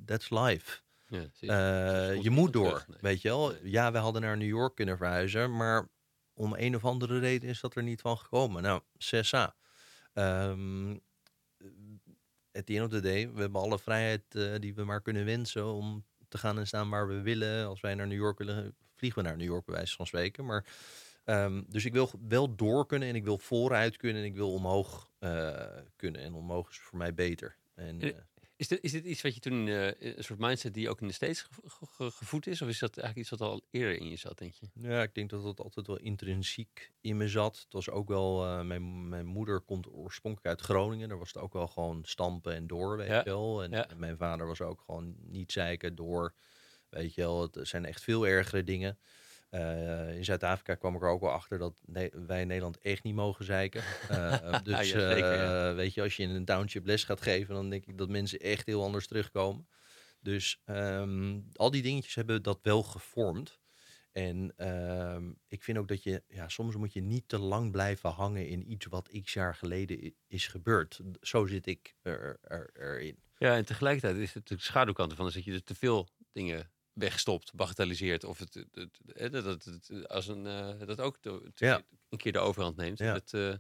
that's 0.05 0.31
life. 0.31 0.81
Ja, 1.09 1.25
je. 1.33 1.47
Eh, 1.47 2.23
je 2.23 2.31
moet 2.31 2.53
door, 2.53 2.85
nee. 2.89 2.99
weet 3.01 3.23
je 3.23 3.29
wel. 3.29 3.49
Nee. 3.49 3.71
Ja, 3.71 3.93
we 3.93 3.99
hadden 3.99 4.23
naar 4.23 4.37
New 4.37 4.49
York 4.49 4.75
kunnen 4.75 4.97
verhuizen, 4.97 5.57
maar 5.57 5.89
om 6.35 6.55
een 6.57 6.77
of 6.77 6.85
andere 6.85 7.19
reden 7.19 7.49
is 7.49 7.61
dat 7.61 7.77
er 7.77 7.83
niet 7.83 8.01
van 8.01 8.19
gekomen. 8.19 8.63
Nou, 8.63 8.83
cessa. 8.97 9.57
Ehm 10.13 10.97
at 12.59 12.67
the 12.67 12.77
end 12.77 12.85
of 12.85 12.91
the 12.91 13.01
day, 13.01 13.33
we 13.33 13.41
hebben 13.41 13.61
alle 13.61 13.79
vrijheid 13.79 14.23
eh, 14.35 14.55
die 14.59 14.75
we 14.75 14.85
maar 14.85 15.03
kunnen 15.03 15.25
wensen 15.25 15.67
om 15.67 16.05
te 16.29 16.39
gaan 16.39 16.59
en 16.59 16.67
staan 16.67 16.91
waar 16.91 17.09
we 17.09 17.21
willen. 17.21 17.67
Als 17.67 17.81
wij 17.81 17.95
naar 17.95 18.07
New 18.07 18.19
York 18.19 18.39
willen, 18.39 18.75
vliegen 18.95 19.23
we 19.23 19.29
naar 19.29 19.37
New 19.37 19.47
York 19.47 19.65
bij 19.65 19.75
wijze 19.75 19.97
van 19.97 20.07
spreken. 20.07 20.45
Maar, 20.45 20.65
ehm, 21.29 21.63
dus 21.69 21.85
ik 21.85 21.93
wil 21.93 22.11
wel 22.29 22.57
door 22.57 22.87
kunnen 22.87 23.09
en 23.09 23.15
ik 23.15 23.25
wil 23.25 23.39
vooruit 23.39 23.97
kunnen 23.97 24.23
en 24.23 24.29
ik 24.29 24.35
wil 24.35 24.53
omhoog 24.53 25.11
eh, 25.19 25.67
kunnen. 25.97 26.21
En 26.21 26.35
omhoog 26.35 26.71
is 26.71 26.79
voor 26.79 26.99
mij 26.99 27.15
beter. 27.15 27.57
En, 27.75 28.01
Eh, 28.01 28.09
eh, 28.09 28.15
Is 28.57 28.69
dit, 28.69 28.83
is 28.83 28.93
dit 28.93 29.05
iets 29.05 29.23
wat 29.23 29.35
je 29.35 29.41
toen, 29.41 29.69
eh, 29.69 29.87
een 30.17 30.25
soort 30.25 30.39
mindset 30.39 30.75
die 30.75 30.89
ook 30.89 31.01
in 31.01 31.07
de 31.07 31.13
States 31.13 31.41
ge- 31.43 31.51
ge- 31.67 31.87
ge- 31.87 32.11
gevoed 32.11 32.47
is? 32.47 32.63
Of 32.63 32.69
is 32.69 32.79
dat 32.79 32.97
eigenlijk 32.99 33.29
iets 33.31 33.39
wat 33.41 33.49
al 33.49 33.63
eerder 33.71 33.97
in 34.01 34.09
je 34.09 34.17
zat, 34.17 34.39
denk 34.39 34.53
je? 34.53 34.67
Ja, 34.73 35.03
ik 35.03 35.15
denk 35.15 35.31
dat 35.31 35.43
dat 35.43 35.61
altijd 35.61 35.87
wel 35.87 35.99
intrinsiek 35.99 36.93
in 37.01 37.17
me 37.17 37.29
zat. 37.29 37.59
Het 37.59 37.73
was 37.73 37.91
ook 37.91 38.09
wel, 38.09 38.65
mijn, 38.65 39.09
mijn 39.09 39.27
moeder 39.27 39.61
komt 39.61 39.87
oorspronkelijk 39.93 40.49
uit 40.49 40.61
Groningen. 40.61 41.09
Daar 41.09 41.19
was 41.19 41.33
het 41.33 41.43
ook 41.43 41.53
wel 41.53 41.67
gewoon 41.69 42.01
stampen 42.05 42.55
en 42.55 42.67
door, 42.67 42.97
weet 42.97 43.09
Ja, 43.09 43.19
je 43.19 43.25
wel. 43.25 43.63
En, 43.63 43.71
ja. 43.71 43.89
en 43.89 43.99
mijn 43.99 44.17
vader 44.17 44.47
was 44.47 44.61
ook 44.61 44.81
gewoon 44.81 45.15
niet 45.21 45.53
zeiken 45.53 45.95
door, 45.95 46.35
weet 46.89 47.15
je 47.15 47.21
wel. 47.21 47.43
Het 47.43 47.59
zijn 47.69 47.85
echt 47.85 48.03
veel 48.03 48.27
ergere 48.27 48.65
dingen. 48.65 48.99
Eh, 49.51 50.17
in 50.17 50.25
Zuid-Afrika 50.25 50.75
kwam 50.75 50.95
ik 50.95 51.03
er 51.03 51.09
ook 51.09 51.21
wel 51.21 51.31
achter 51.31 51.59
dat 51.59 51.81
ne- 51.87 52.11
wij 52.27 52.41
in 52.41 52.47
Nederland 52.47 52.79
echt 52.79 53.03
niet 53.03 53.15
mogen 53.15 53.45
zeiken. 53.45 53.83
Eh, 54.09 54.59
dus 54.63 54.91
Ja, 54.91 55.11
zeker, 55.11 55.35
ja. 55.35 55.69
eh, 55.71 55.75
weet 55.77 55.95
je, 55.95 56.03
als 56.03 56.17
je 56.17 56.23
in 56.23 56.31
een 56.31 56.45
township 56.45 56.87
les 56.87 57.05
gaat 57.05 57.21
geven, 57.23 57.55
dan 57.55 57.71
denk 57.71 57.87
ik 57.87 57.99
dat 57.99 58.09
mensen 58.09 58.39
echt 58.41 58.67
heel 58.67 58.83
anders 58.83 59.07
terugkomen. 59.07 59.69
Dus 60.21 60.61
ehm, 60.65 61.41
al 61.53 61.71
die 61.71 61.83
dingetjes 61.83 62.15
hebben 62.15 62.43
dat 62.43 62.59
wel 62.63 62.83
gevormd. 62.83 63.61
En 64.13 64.53
ehm, 64.57 65.31
ik 65.49 65.63
vind 65.63 65.79
ook 65.79 65.89
dat 65.89 66.03
je, 66.03 66.23
ja, 66.29 66.49
soms 66.49 66.77
moet 66.77 66.93
je 66.93 67.01
niet 67.01 67.29
te 67.29 67.39
lang 67.39 67.71
blijven 67.73 68.11
hangen 68.11 68.49
in 68.49 68.71
iets 68.71 68.87
wat 68.87 69.11
x 69.23 69.33
jaar 69.33 69.55
geleden 69.55 70.15
is 70.27 70.47
gebeurd. 70.47 71.01
Zo 71.21 71.47
zit 71.47 71.67
ik 71.67 71.95
er, 72.03 72.39
er, 72.43 72.71
erin. 72.75 73.23
Ja, 73.37 73.57
en 73.57 73.65
tegelijkertijd 73.65 74.17
is 74.17 74.35
het 74.35 74.49
de 74.49 74.59
schaduwkant 74.59 75.11
ervan. 75.11 75.27
is 75.27 75.35
dat 75.35 75.45
je 75.45 75.51
dus 75.51 75.63
te 75.65 75.75
veel 75.75 76.09
dingen 76.33 76.71
wegstopt, 76.99 77.55
bagatelliseert. 77.55 78.25
Of 78.25 78.39
het, 78.39 78.55
het, 78.55 78.99
het- 79.07 79.45
het, 79.45 79.65
het- 79.65 80.09
als 80.09 80.27
een, 80.29 80.47
eh, 80.47 80.87
dat 80.87 81.01
ook 81.01 81.23
de- 81.23 81.51
Ja. 81.55 81.83
een 82.09 82.19
keer 82.19 82.33
de 82.33 82.39
overhand 82.39 82.77
neemt. 82.77 82.99
Ja. 82.99 83.13
Dat, 83.13 83.33
eh, 83.33 83.55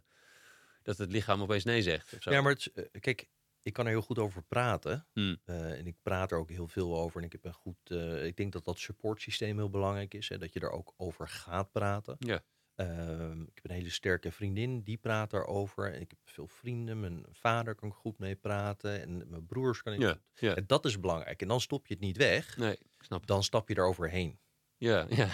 dat 0.82 0.98
het 0.98 1.12
lichaam 1.12 1.42
opeens 1.42 1.64
nee 1.64 1.82
zegt. 1.82 2.12
Of 2.12 2.22
zo. 2.22 2.30
Ja, 2.30 2.40
maar 2.40 2.68
eh, 2.74 2.84
kijk, 3.00 3.28
ik 3.62 3.72
kan 3.72 3.84
er 3.84 3.90
heel 3.90 4.02
goed 4.02 4.18
over 4.18 4.42
praten. 4.42 5.06
Hmm. 5.12 5.36
Eh, 5.44 5.78
en 5.78 5.86
ik 5.86 5.96
praat 6.02 6.30
er 6.32 6.38
ook 6.38 6.50
heel 6.50 6.68
veel 6.68 6.98
over. 6.98 7.18
En 7.20 7.26
ik 7.26 7.32
heb 7.32 7.44
een 7.44 7.52
goed. 7.52 7.76
eh, 7.90 8.24
ik 8.24 8.36
denk 8.36 8.52
dat 8.52 8.64
dat 8.64 8.78
supportsysteem 8.78 9.56
heel 9.56 9.70
belangrijk 9.70 10.14
is. 10.14 10.28
Hè, 10.28 10.38
dat 10.38 10.52
je 10.52 10.60
er 10.60 10.70
ook 10.70 10.94
over 10.96 11.28
gaat 11.28 11.72
praten. 11.72 12.16
Ja. 12.18 12.42
Ehm, 12.74 13.40
ik 13.42 13.50
heb 13.54 13.64
een 13.64 13.70
hele 13.76 13.90
sterke 13.90 14.32
vriendin, 14.32 14.82
die 14.82 14.96
praat 14.96 15.30
daarover. 15.30 15.92
En 15.92 16.00
ik 16.00 16.10
heb 16.10 16.18
veel 16.24 16.46
vrienden. 16.48 17.00
Mijn 17.00 17.24
vader 17.30 17.74
kan 17.74 17.88
ik 17.88 17.94
goed 17.94 18.18
mee 18.18 18.36
praten. 18.36 19.00
En 19.00 19.28
mijn 19.30 19.46
broers 19.46 19.82
kan 19.82 19.92
ik 19.92 20.00
Ja, 20.00 20.20
goed. 20.34 20.54
En 20.56 20.64
dat 20.66 20.84
is 20.84 21.00
belangrijk. 21.00 21.42
En 21.42 21.48
dan 21.48 21.60
stop 21.60 21.86
je 21.86 21.94
het 21.94 22.02
niet 22.02 22.16
weg. 22.16 22.56
Nee, 22.56 22.78
snap. 23.04 23.26
Dan 23.26 23.42
stap 23.42 23.68
je 23.68 23.74
er 23.74 23.86
overheen. 23.86 24.40
Ja, 24.76 25.06
ja. 25.08 25.28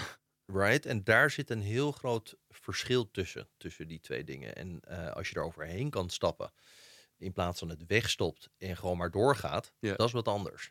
Right? 0.46 0.86
En 0.86 1.04
daar 1.04 1.30
zit 1.30 1.50
een 1.50 1.62
heel 1.62 1.92
groot 1.92 2.36
verschil 2.48 3.10
tussen, 3.10 3.48
tussen 3.56 3.88
die 3.88 4.00
twee 4.00 4.24
dingen. 4.24 4.54
En 4.56 4.80
eh, 4.80 5.10
als 5.12 5.28
je 5.28 5.34
er 5.34 5.42
overheen 5.42 5.90
kan 5.90 6.10
stappen, 6.10 6.52
in 7.18 7.32
plaats 7.32 7.58
van 7.58 7.68
het 7.68 7.86
wegstopt 7.86 8.50
en 8.58 8.76
gewoon 8.76 8.96
maar 8.96 9.10
doorgaat, 9.10 9.72
Ja. 9.78 9.94
dat 9.94 10.06
is 10.06 10.12
wat 10.12 10.28
anders. 10.28 10.66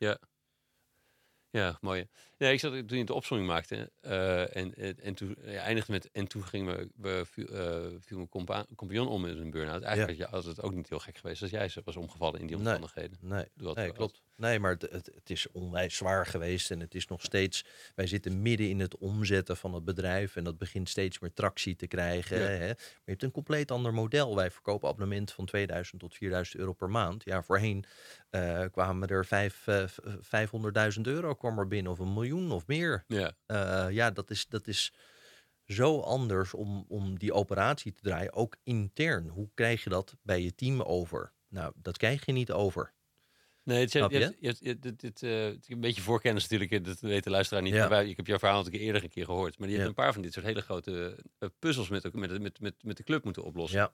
Ja, 1.50 1.78
mooi. 1.82 2.10
Ja, 2.44 2.50
ik 2.50 2.60
zat 2.60 2.88
toen 2.88 2.98
je 2.98 3.06
de 3.06 3.14
opzomming 3.14 3.50
maakte 3.50 3.92
eh, 4.02 4.56
en, 4.56 4.76
en, 4.76 5.00
en 5.00 5.14
toen 5.14 5.36
ja, 5.46 5.62
eindigde 5.62 5.92
met 5.92 6.10
en 6.12 6.28
toen 6.28 6.44
ging 6.44 6.66
me, 6.66 6.90
we, 6.96 7.24
viel, 7.26 7.48
eh, 7.48 7.86
viel 8.00 8.18
mijn 8.18 8.30
compa 8.30 8.66
compagnon 8.76 9.08
om 9.08 9.26
in 9.26 9.38
een 9.38 9.52
burn-out. 9.52 9.82
Eigenlijk 9.82 10.20
had, 10.20 10.30
je, 10.30 10.36
had 10.36 10.46
het 10.46 10.62
ook 10.62 10.74
niet 10.74 10.90
heel 10.90 11.00
gek 11.00 11.18
geweest 11.18 11.42
als 11.42 11.52
jij 11.52 11.70
ze 11.70 11.82
was 11.86 11.96
omgevallen 11.96 12.40
in 12.40 12.48
die 12.48 12.56
Nee. 12.58 12.66
omstandigheden. 12.66 13.18
Nee, 13.22 13.46
nee 13.74 13.92
klopt. 13.92 14.22
Nee, 14.36 14.60
maar 14.60 14.72
het, 14.72 14.82
het, 14.82 15.06
het 15.16 15.30
is 15.30 15.52
onwijs 15.52 15.96
zwaar 15.96 16.26
geweest 16.26 16.72
en 16.72 16.80
het 16.80 16.96
is 16.96 17.08
nog 17.08 17.22
steeds... 17.22 17.66
Wij 17.96 18.08
zitten 18.08 18.42
midden 18.42 18.70
in 18.70 18.80
het 18.80 18.98
omzetten 18.98 19.58
van 19.58 19.74
het 19.74 19.86
bedrijf 19.86 20.36
en 20.36 20.44
dat 20.44 20.58
begint 20.58 20.90
steeds 20.90 21.20
meer 21.20 21.34
tractie 21.34 21.76
te 21.76 21.88
krijgen. 21.88 22.40
Ja. 22.40 22.44
Hè? 22.46 22.68
Maar 22.68 22.76
je 23.06 23.12
hebt 23.12 23.24
een 23.24 23.32
compleet 23.32 23.72
ander 23.72 23.94
model. 23.94 24.36
Wij 24.36 24.52
verkopen 24.52 24.90
abonnementen 24.90 25.36
van 25.36 25.46
2000 25.46 26.00
tot 26.00 26.14
4000 26.16 26.58
euro 26.60 26.74
per 26.74 26.90
maand. 26.90 27.24
Ja, 27.24 27.44
voorheen 27.44 27.86
eh, 28.30 28.64
kwamen 28.72 29.08
er 29.08 29.26
vijf, 29.26 29.68
eh, 29.68 29.88
v- 29.88 30.00
500.000 30.96 31.02
euro 31.02 31.34
kwam 31.36 31.60
er 31.60 31.68
binnen 31.68 31.92
of 31.92 32.00
een 32.00 32.14
miljoen 32.14 32.33
of 32.42 32.68
meer. 32.68 33.04
Ja, 33.08 33.38
Eh, 33.46 33.88
ja, 33.90 34.12
dat 34.12 34.30
is, 34.30 34.48
dat 34.48 34.68
is 34.68 34.94
zo 35.66 36.00
anders 36.00 36.54
om, 36.54 36.86
om 36.88 37.18
die 37.20 37.34
operatie 37.34 37.94
te 37.94 38.02
draaien, 38.02 38.34
ook 38.34 38.58
intern. 38.64 39.28
Hoe 39.28 39.50
krijg 39.54 39.84
je 39.84 39.90
dat 39.90 40.16
bij 40.22 40.42
je 40.42 40.56
team 40.56 40.82
over? 40.82 41.34
Nou, 41.48 41.74
dat 41.76 41.98
krijg 41.98 42.26
je 42.26 42.32
niet 42.32 42.52
over. 42.52 42.94
nee, 43.64 43.80
het, 43.82 43.92
je, 43.92 44.00
je, 44.00 44.10
je? 44.10 44.18
hebt- 44.24 44.38
je, 44.40 44.48
hebt- 44.48 44.60
je, 44.60 44.80
dit, 44.80 45.00
dit, 45.00 45.24
eh, 45.24 45.44
het 45.44 45.62
is 45.62 45.70
een 45.70 45.80
beetje 45.80 46.02
voorkennis 46.02 46.48
natuurlijk, 46.50 46.86
dat 46.86 47.00
weet 47.00 47.24
de 47.24 47.30
luisteraar 47.30 47.64
niet. 47.64 47.74
Ja. 47.74 47.90
Wij- 47.90 48.10
ik 48.10 48.18
heb 48.18 48.28
jouw 48.28 48.38
verhaal 48.40 48.58
natuurlijk 48.58 48.84
eerder 48.84 49.04
een 49.04 49.10
keer 49.10 49.26
gehoord, 49.26 49.58
maar 49.58 49.68
die 49.68 49.78
Ja. 49.78 49.84
hebt 49.84 49.98
een 49.98 50.04
paar 50.04 50.14
van 50.14 50.22
dit 50.22 50.34
soort 50.34 50.46
hele 50.46 50.62
grote 50.62 51.24
eh, 51.40 51.50
puzzels 51.60 51.90
met, 51.90 52.14
met, 52.14 52.40
met, 52.42 52.60
met, 52.60 52.84
met 52.84 52.98
de 52.98 53.04
club 53.04 53.24
moeten 53.24 53.44
oplossen. 53.44 53.80
Ja, 53.80 53.94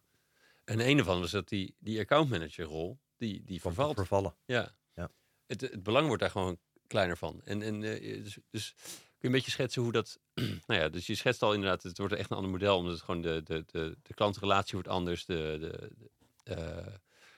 En 0.66 0.80
een 0.90 0.98
ervan 0.98 1.20
was 1.20 1.32
dat 1.32 1.48
die, 1.50 1.76
die 1.80 2.00
accountmanagerrol, 2.00 3.00
die, 3.18 3.44
die 3.44 3.62
van 3.62 3.74
vervalt. 3.74 3.96
vervallen. 3.96 4.36
Ja. 4.46 4.72
Ja. 4.94 5.12
Het, 5.46 5.62
het 5.62 5.84
belang 5.84 6.08
wordt 6.08 6.22
daar 6.22 6.32
gewoon 6.32 6.60
kleiner 6.90 7.18
van. 7.18 7.42
En, 7.44 7.62
en 7.62 7.84
eh, 7.84 8.24
dus, 8.24 8.38
dus 8.50 8.74
kun 8.78 8.88
je 9.20 9.28
een 9.28 9.32
beetje 9.32 9.52
schetsen 9.52 9.82
hoe 9.82 9.92
dat. 9.92 10.20
nou 10.68 10.80
ja, 10.80 10.90
dus 10.90 11.08
je 11.08 11.16
schetst 11.16 11.42
al 11.42 11.54
inderdaad, 11.54 11.84
het 11.84 11.98
wordt 11.98 12.14
echt 12.14 12.30
een 12.32 12.36
ander 12.38 12.52
model, 12.52 12.78
omdat 12.78 12.94
het 12.94 13.02
gewoon 13.02 13.22
de, 13.22 13.42
de, 13.44 13.64
de, 13.72 13.98
de 14.04 14.14
klantrelatie 14.14 14.74
wordt 14.74 14.88
anders. 14.88 15.26
De, 15.26 15.58
de, 15.60 15.90
de, 15.98 16.56
eh, 16.56 16.94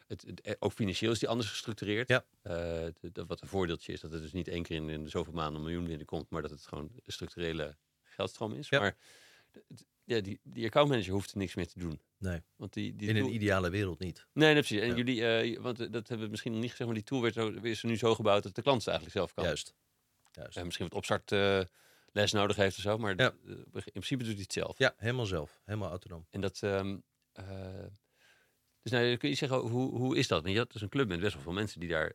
het, 0.07 0.21
het- 0.27 0.41
eh, 0.41 0.53
ook 0.59 0.71
financieel 0.73 1.11
is 1.11 1.19
die 1.19 1.29
anders 1.29 1.49
gestructureerd. 1.49 2.07
Ja. 2.07 2.25
Eh, 2.41 2.53
de- 2.99 3.11
de- 3.11 3.25
wat 3.25 3.41
een 3.41 3.47
voordeeltje 3.47 3.93
is, 3.93 3.99
dat 4.01 4.11
het 4.11 4.21
dus 4.21 4.33
niet 4.33 4.47
één 4.47 4.63
keer 4.63 4.75
in, 4.75 4.89
in 4.89 5.09
zoveel 5.09 5.33
maanden 5.33 5.55
een 5.55 5.61
miljoen 5.67 5.85
binnenkomt, 5.87 6.29
maar 6.29 6.41
dat 6.41 6.51
het 6.51 6.65
gewoon 6.67 6.89
de 7.03 7.11
structurele 7.11 7.75
geldstroom 8.03 8.53
is. 8.53 8.69
Ja. 8.69 8.79
Maar 8.79 8.95
ja, 10.03 10.19
die, 10.21 10.39
die 10.43 10.65
accountmanager 10.65 11.13
hoeft 11.13 11.31
er 11.31 11.37
niks 11.37 11.55
meer 11.55 11.67
te 11.67 11.79
doen. 11.79 12.01
Nee, 12.17 12.41
Want 12.55 12.73
die, 12.73 12.95
die 12.95 13.09
in 13.09 13.15
tool- 13.15 13.27
een 13.27 13.33
ideale 13.33 13.69
wereld 13.69 13.99
niet. 13.99 14.25
Nee, 14.33 14.53
nee, 14.53 14.63
precies. 14.63 14.79
En 14.81 14.87
Ja. 14.87 14.95
jullie, 14.95 15.25
eh, 15.27 15.59
want 15.59 15.79
eh, 15.79 15.91
dat 15.91 16.07
hebben 16.07 16.25
we 16.25 16.31
misschien 16.31 16.51
nog 16.51 16.61
niet 16.61 16.69
gezegd, 16.69 16.89
maar 16.89 16.99
die 16.99 17.07
tool 17.07 17.21
werd 17.21 17.33
zo, 17.33 17.47
is 17.49 17.81
er 17.83 17.87
nu 17.89 17.97
zo 17.97 18.15
gebouwd 18.15 18.43
dat 18.43 18.55
de 18.55 18.61
klant 18.61 18.77
het 18.77 18.87
eigenlijk 18.87 19.17
zelf 19.17 19.33
kan. 19.33 19.43
Juist. 19.43 19.73
Juist. 20.31 20.57
En 20.57 20.63
misschien 20.65 20.85
wat 20.87 20.95
opstart 20.97 21.31
eh, 21.31 21.61
les 22.11 22.31
nodig 22.31 22.55
heeft 22.55 22.75
of 22.77 22.81
zo, 22.83 22.97
maar 22.97 23.13
Ja. 23.17 23.33
eh, 23.45 23.51
in 23.73 23.81
principe 23.91 24.23
doet 24.23 24.33
hij 24.33 24.41
het 24.41 24.53
zelf. 24.53 24.77
Ja, 24.77 24.93
helemaal 24.97 25.25
zelf. 25.25 25.61
Helemaal 25.65 25.89
autonoom. 25.89 26.25
En 26.29 26.41
dat. 26.41 26.59
ehm, 26.63 26.97
eh, 27.31 27.45
dus 28.81 28.91
nou, 28.91 29.17
kun 29.17 29.29
je 29.29 29.35
zeggen, 29.35 29.57
hoe, 29.57 29.97
hoe 29.97 30.17
is 30.17 30.27
dat? 30.27 30.41
Want 30.41 30.53
je 30.53 30.59
had 30.59 30.71
dus 30.71 30.81
een 30.81 30.89
club 30.89 31.07
met 31.07 31.19
best 31.19 31.33
wel 31.33 31.43
veel 31.43 31.51
mensen 31.51 31.79
die 31.79 31.89
daar 31.89 32.05
eh, 32.07 32.13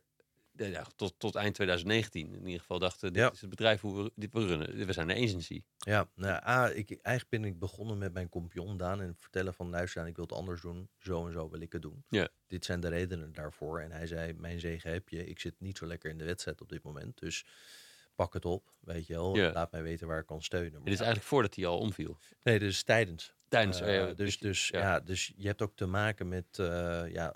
ja, 0.57 0.85
tot, 0.95 1.13
tot 1.17 1.35
eind 1.35 1.55
2019 1.55 2.33
in 2.33 2.45
ieder 2.45 2.59
geval 2.59 2.79
dachten: 2.79 3.13
dit 3.13 3.21
Ja. 3.21 3.31
is 3.31 3.41
het 3.41 3.49
bedrijf 3.49 3.81
hoe 3.81 4.03
we, 4.03 4.11
dit 4.15 4.33
we 4.33 4.45
runnen. 4.45 4.85
We 4.85 4.93
zijn 4.93 5.09
een 5.09 5.23
agency. 5.23 5.63
Ja, 5.77 6.07
nou, 6.15 6.43
A, 6.47 6.69
ik, 6.69 6.89
eigenlijk 6.89 7.29
ben 7.29 7.51
ik 7.51 7.59
begonnen 7.59 7.97
met 7.97 8.13
mijn 8.13 8.29
compagnon 8.29 8.77
Daan 8.77 9.01
en 9.01 9.15
vertellen 9.15 9.53
van 9.53 9.69
luister, 9.69 10.07
ik 10.07 10.15
wil 10.15 10.25
het 10.25 10.33
anders 10.33 10.61
doen. 10.61 10.89
Zo 10.99 11.25
en 11.25 11.31
zo 11.31 11.49
wil 11.49 11.61
ik 11.61 11.71
het 11.73 11.81
doen. 11.81 12.03
Ja. 12.09 12.27
Dit 12.47 12.65
zijn 12.65 12.79
de 12.79 12.87
redenen 12.87 13.33
daarvoor. 13.33 13.79
En 13.79 13.91
hij 13.91 14.07
zei, 14.07 14.33
mijn 14.33 14.59
zegen 14.59 14.91
heb 14.91 15.09
je. 15.09 15.25
Ik 15.25 15.39
zit 15.39 15.55
niet 15.57 15.77
zo 15.77 15.85
lekker 15.85 16.09
in 16.09 16.17
de 16.17 16.25
wedstrijd 16.25 16.61
op 16.61 16.69
dit 16.69 16.83
moment. 16.83 17.19
Dus 17.19 17.45
pak 18.15 18.33
het 18.33 18.45
op, 18.45 18.73
weet 18.79 19.07
je 19.07 19.13
wel. 19.13 19.35
Ja. 19.35 19.51
Laat 19.51 19.71
mij 19.71 19.83
weten 19.83 20.07
waar 20.07 20.19
ik 20.19 20.25
kan 20.25 20.41
steunen. 20.41 20.71
Maar 20.71 20.83
Dit 20.83 20.93
is 20.93 20.99
eigenlijk 20.99 21.29
voordat 21.29 21.55
hij 21.55 21.65
al 21.65 21.77
omviel. 21.79 22.17
Nee, 22.43 22.59
dus 22.59 22.83
tijdens. 22.83 23.33
Tijdens. 23.47 23.81
Eh, 23.81 24.09
eh, 24.09 24.15
dus, 24.15 24.37
dus, 24.37 24.67
ja. 24.67 24.79
ja. 24.79 24.99
dus 24.99 25.33
je 25.35 25.47
hebt 25.47 25.61
ook 25.61 25.75
te 25.75 25.85
maken 25.85 26.27
met 26.27 26.59
eh, 26.59 27.03
ja, 27.11 27.35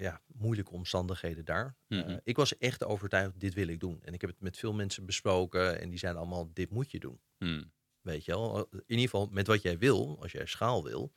ja, 0.00 0.20
moeilijke 0.26 0.72
omstandigheden 0.72 1.44
daar. 1.44 1.76
Eh, 1.88 1.98
Mhm. 1.98 2.18
ik 2.24 2.36
was 2.36 2.58
echt 2.58 2.84
overtuigd, 2.84 3.40
dit 3.40 3.54
wil 3.54 3.68
ik 3.68 3.80
doen. 3.80 4.02
En 4.02 4.14
ik 4.14 4.20
heb 4.20 4.30
het 4.30 4.40
met 4.40 4.56
veel 4.58 4.72
mensen 4.72 5.06
besproken 5.06 5.80
en 5.80 5.90
die 5.90 5.98
zeiden 5.98 6.20
allemaal, 6.20 6.50
dit 6.52 6.70
moet 6.70 6.90
je 6.90 6.98
doen. 6.98 7.20
Hmm. 7.38 7.72
Weet 8.00 8.24
je 8.24 8.32
wel, 8.32 8.58
in 8.70 8.82
ieder 8.86 9.04
geval 9.04 9.28
met 9.30 9.46
wat 9.46 9.62
jij 9.62 9.78
wil, 9.78 10.18
als 10.20 10.32
jij 10.32 10.46
schaal 10.46 10.84
wil. 10.84 11.12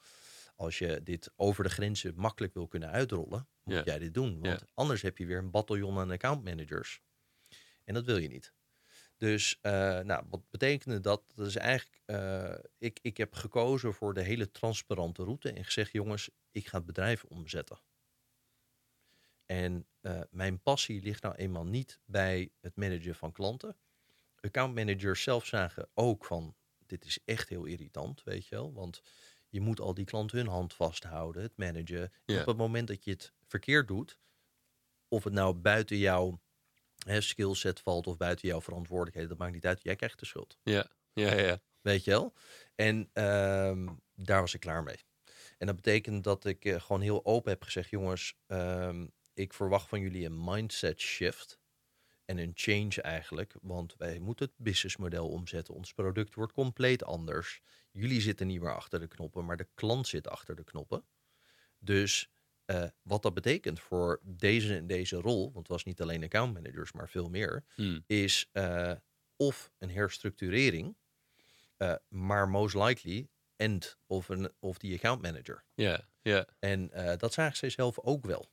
Als 0.56 0.78
je 0.78 1.04
dit 1.04 1.32
over 1.36 1.64
de 1.64 1.70
grenzen 1.70 2.14
makkelijk 2.16 2.54
wil 2.54 2.68
kunnen 2.68 2.90
uitrollen, 2.90 3.48
moet 3.64 3.86
jij 3.86 4.00
dit 4.00 4.14
doen. 4.14 4.40
Want 4.40 4.66
anders 4.74 5.02
heb 5.02 5.18
je 5.18 5.26
weer 5.26 5.38
een 5.38 5.52
bataljon 5.52 5.98
aan 6.00 6.12
account 6.12 6.44
managers. 6.44 7.02
En 7.84 7.94
dat 7.94 8.06
wil 8.06 8.18
je 8.18 8.28
niet. 8.28 8.54
Dus 9.18 9.60
uh, 9.62 9.72
nou, 10.00 10.24
wat 10.30 10.50
betekende 10.50 11.00
dat? 11.00 11.24
Dat 11.36 11.48
is 11.48 11.56
eigenlijk, 11.56 12.02
uh, 12.06 12.56
ik, 12.78 13.00
ik 13.02 13.18
heb 13.18 13.34
gekozen 13.34 13.94
voor 13.94 14.14
de 14.14 14.22
hele 14.22 14.52
transparante 14.52 15.24
route 15.24 15.52
en 15.52 15.66
gezegd, 15.66 15.92
jongens, 15.92 16.30
ik 16.52 16.68
ga 16.68 16.78
het 16.78 16.86
bedrijf 16.86 17.24
omzetten. 17.24 17.80
En 19.46 19.88
uh, 20.02 20.22
mijn 20.30 20.62
passie 20.62 21.02
ligt 21.02 21.22
nou 21.22 21.36
eenmaal 21.36 21.66
niet 21.66 22.00
bij 22.06 22.52
het 22.62 22.76
managen 22.76 23.16
van 23.16 23.32
klanten. 23.32 23.78
Accountmanagers 24.40 25.24
zelf 25.24 25.46
zagen 25.46 25.90
ook 25.94 26.26
van, 26.26 26.56
dit 26.86 27.06
is 27.06 27.20
echt 27.26 27.50
heel 27.50 27.66
irritant, 27.66 28.24
weet 28.24 28.48
je 28.48 28.56
wel. 28.56 28.74
Want 28.74 29.02
je 29.50 29.62
moet 29.62 29.80
al 29.80 29.94
die 29.94 30.06
klanten 30.06 30.38
hun 30.38 30.48
hand 30.48 30.74
vasthouden, 30.74 31.42
het 31.42 31.58
managen. 31.58 32.12
Ja. 32.26 32.40
Op 32.40 32.46
het 32.46 32.58
moment 32.58 32.88
dat 32.88 33.04
je 33.04 33.12
het 33.12 33.34
verkeerd 33.48 33.88
doet, 33.88 34.20
of 35.08 35.24
het 35.24 35.34
nou 35.34 35.54
buiten 35.54 35.98
jouw 35.98 36.42
skillset 37.06 37.80
valt 37.80 38.08
of 38.08 38.18
buiten 38.18 38.48
jouw 38.48 38.62
verantwoordelijkheden, 38.62 39.30
dat 39.30 39.38
maakt 39.38 39.54
niet 39.54 39.66
uit. 39.66 39.84
Jij 39.84 39.96
krijgt 39.96 40.20
de 40.20 40.26
schuld. 40.26 40.58
Ja, 40.64 40.88
ja, 41.14 41.34
ja. 41.34 41.62
Weet 41.82 42.04
je 42.04 42.12
wel? 42.12 42.34
En 42.76 42.96
um, 43.24 44.02
daar 44.16 44.42
was 44.42 44.54
ik 44.54 44.60
klaar 44.60 44.84
mee. 44.84 45.06
En 45.58 45.68
dat 45.68 45.76
betekent 45.76 46.24
dat 46.24 46.46
ik 46.46 46.66
uh, 46.66 46.82
gewoon 46.82 47.02
heel 47.02 47.26
open 47.26 47.52
heb 47.52 47.64
gezegd, 47.64 47.90
jongens, 47.90 48.36
um, 48.48 49.12
ik 49.34 49.54
verwacht 49.54 49.90
van 49.90 50.00
jullie 50.00 50.26
een 50.26 50.44
mindset 50.44 51.00
shift 51.00 51.60
en 52.26 52.38
een 52.38 52.52
change 52.54 53.02
eigenlijk. 53.02 53.56
Want 53.62 53.96
wij 53.98 54.20
moeten 54.20 54.46
het 54.46 54.56
businessmodel 54.58 55.30
omzetten. 55.30 55.74
Ons 55.74 55.94
product 55.94 56.36
wordt 56.36 56.54
compleet 56.54 57.04
anders. 57.04 57.62
Jullie 57.92 58.22
zitten 58.22 58.48
niet 58.48 58.62
meer 58.62 58.76
achter 58.76 59.00
de 59.00 59.08
knoppen, 59.08 59.46
maar 59.46 59.58
de 59.58 59.68
klant 59.74 60.08
zit 60.08 60.28
achter 60.28 60.56
de 60.56 60.64
knoppen. 60.64 61.06
Dus 61.80 62.32
uh, 62.66 62.86
wat 63.02 63.22
dat 63.22 63.34
betekent 63.34 63.80
voor 63.80 64.20
deze 64.24 64.76
en 64.76 64.88
deze 64.88 65.16
rol, 65.16 65.44
want 65.44 65.58
het 65.58 65.68
was 65.68 65.84
niet 65.84 66.02
alleen 66.02 66.24
account 66.24 66.54
managers, 66.54 66.92
maar 66.92 67.10
veel 67.10 67.30
meer, 67.30 67.64
hmm. 67.76 68.04
is 68.08 68.50
uh, 68.54 68.92
of 69.36 69.72
een 69.78 69.90
herstructurering, 69.90 70.96
uh, 71.78 71.96
maar 72.08 72.50
most 72.50 72.76
likely 72.76 73.28
end 73.56 73.98
of, 74.06 74.30
een, 74.30 74.52
of 74.60 74.78
die 74.78 74.94
account 74.96 75.22
manager. 75.22 75.64
Ja, 75.74 75.84
yeah, 75.84 76.00
ja. 76.22 76.32
Yeah. 76.32 76.46
En 76.60 77.18
dat 77.18 77.34
zagen 77.34 77.58
zij 77.58 77.70
zelf 77.70 78.00
ook 78.00 78.26
wel. 78.26 78.52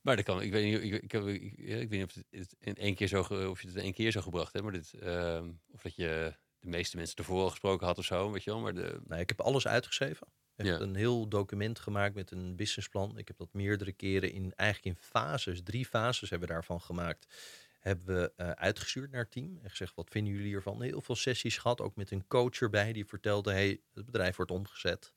Maar 0.00 0.16
dat 0.16 0.24
kan, 0.24 0.42
ik 0.42 0.52
weet 0.52 0.64
niet, 0.64 0.92
ik, 0.92 1.02
ik, 1.02 1.12
ik, 1.12 1.58
ik 1.58 1.88
weet 1.88 1.90
niet 1.90 2.04
of 2.04 2.14
het 2.30 2.56
in 2.58 2.76
één 2.76 2.94
keer 2.94 3.08
zo, 3.08 3.20
of 3.20 3.60
je 3.60 3.66
het 3.66 3.76
in 3.76 3.82
één 3.82 3.92
keer 3.92 4.10
zo 4.10 4.20
gebracht 4.20 4.52
hebt, 4.52 4.64
maar 4.64 4.72
dit, 4.72 4.92
uh, 5.02 5.42
of 5.72 5.82
dat 5.82 5.96
je 5.96 6.34
de 6.58 6.68
meeste 6.68 6.96
mensen 6.96 7.16
ervoor 7.16 7.42
al 7.42 7.50
gesproken 7.50 7.86
had 7.86 7.98
of 7.98 8.04
zo, 8.04 8.30
weet 8.30 8.44
je 8.44 8.50
wel. 8.50 8.60
Maar 8.60 8.74
de... 8.74 9.00
Nee, 9.04 9.20
ik 9.20 9.28
heb 9.28 9.40
alles 9.40 9.66
uitgeschreven. 9.66 10.26
Ik 10.56 10.66
heb 10.66 10.78
ja. 10.78 10.80
een 10.80 10.94
heel 10.94 11.28
document 11.28 11.78
gemaakt 11.78 12.14
met 12.14 12.30
een 12.30 12.56
businessplan. 12.56 13.18
Ik 13.18 13.28
heb 13.28 13.36
dat 13.36 13.52
meerdere 13.52 13.92
keren 13.92 14.32
in, 14.32 14.52
eigenlijk 14.54 14.96
in 14.96 15.02
fases, 15.02 15.62
drie 15.62 15.86
fases 15.86 16.30
hebben 16.30 16.48
we 16.48 16.54
daarvan 16.54 16.80
gemaakt. 16.80 17.34
Hebben 17.80 18.06
we 18.06 18.32
uh, 18.36 18.50
uitgestuurd 18.50 19.10
naar 19.10 19.22
het 19.22 19.30
team 19.30 19.58
en 19.62 19.70
gezegd, 19.70 19.94
wat 19.94 20.10
vinden 20.10 20.32
jullie 20.32 20.48
hiervan? 20.48 20.82
Heel 20.82 21.00
veel 21.00 21.14
sessies 21.14 21.58
gehad, 21.58 21.80
ook 21.80 21.96
met 21.96 22.10
een 22.10 22.26
coach 22.26 22.60
erbij 22.60 22.92
die 22.92 23.06
vertelde, 23.06 23.52
hey, 23.52 23.80
het 23.94 24.04
bedrijf 24.04 24.36
wordt 24.36 24.50
omgezet. 24.50 25.12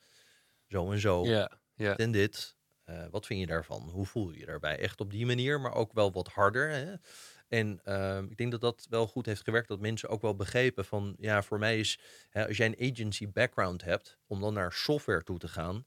Zo 0.67 0.91
en 0.91 0.99
zo. 0.99 1.25
Ja, 1.25 1.51
ja. 1.75 1.97
En 1.97 2.11
dit. 2.11 2.55
Uh, 2.89 3.05
wat 3.11 3.25
vind 3.25 3.39
je 3.39 3.45
daarvan? 3.45 3.89
Hoe 3.89 4.05
voel 4.05 4.31
je 4.31 4.39
je 4.39 4.45
daarbij? 4.45 4.79
Echt 4.79 5.01
op 5.01 5.11
die 5.11 5.25
manier, 5.25 5.61
maar 5.61 5.73
ook 5.73 5.93
wel 5.93 6.11
wat 6.11 6.27
harder. 6.27 6.69
Hè? 6.69 6.93
En 7.47 7.81
uh, 7.85 8.21
ik 8.29 8.37
denk 8.37 8.51
dat 8.51 8.61
dat 8.61 8.85
wel 8.89 9.07
goed 9.07 9.25
heeft 9.25 9.43
gewerkt, 9.43 9.67
dat 9.67 9.79
mensen 9.79 10.09
ook 10.09 10.21
wel 10.21 10.35
begrepen 10.35 10.85
van, 10.85 11.15
ja, 11.19 11.43
voor 11.43 11.59
mij 11.59 11.79
is, 11.79 11.99
hè, 12.29 12.47
als 12.47 12.57
jij 12.57 12.65
een 12.67 12.91
agency 12.91 13.29
background 13.31 13.83
hebt, 13.83 14.17
om 14.27 14.41
dan 14.41 14.53
naar 14.53 14.71
software 14.71 15.23
toe 15.23 15.39
te 15.39 15.47
gaan, 15.47 15.85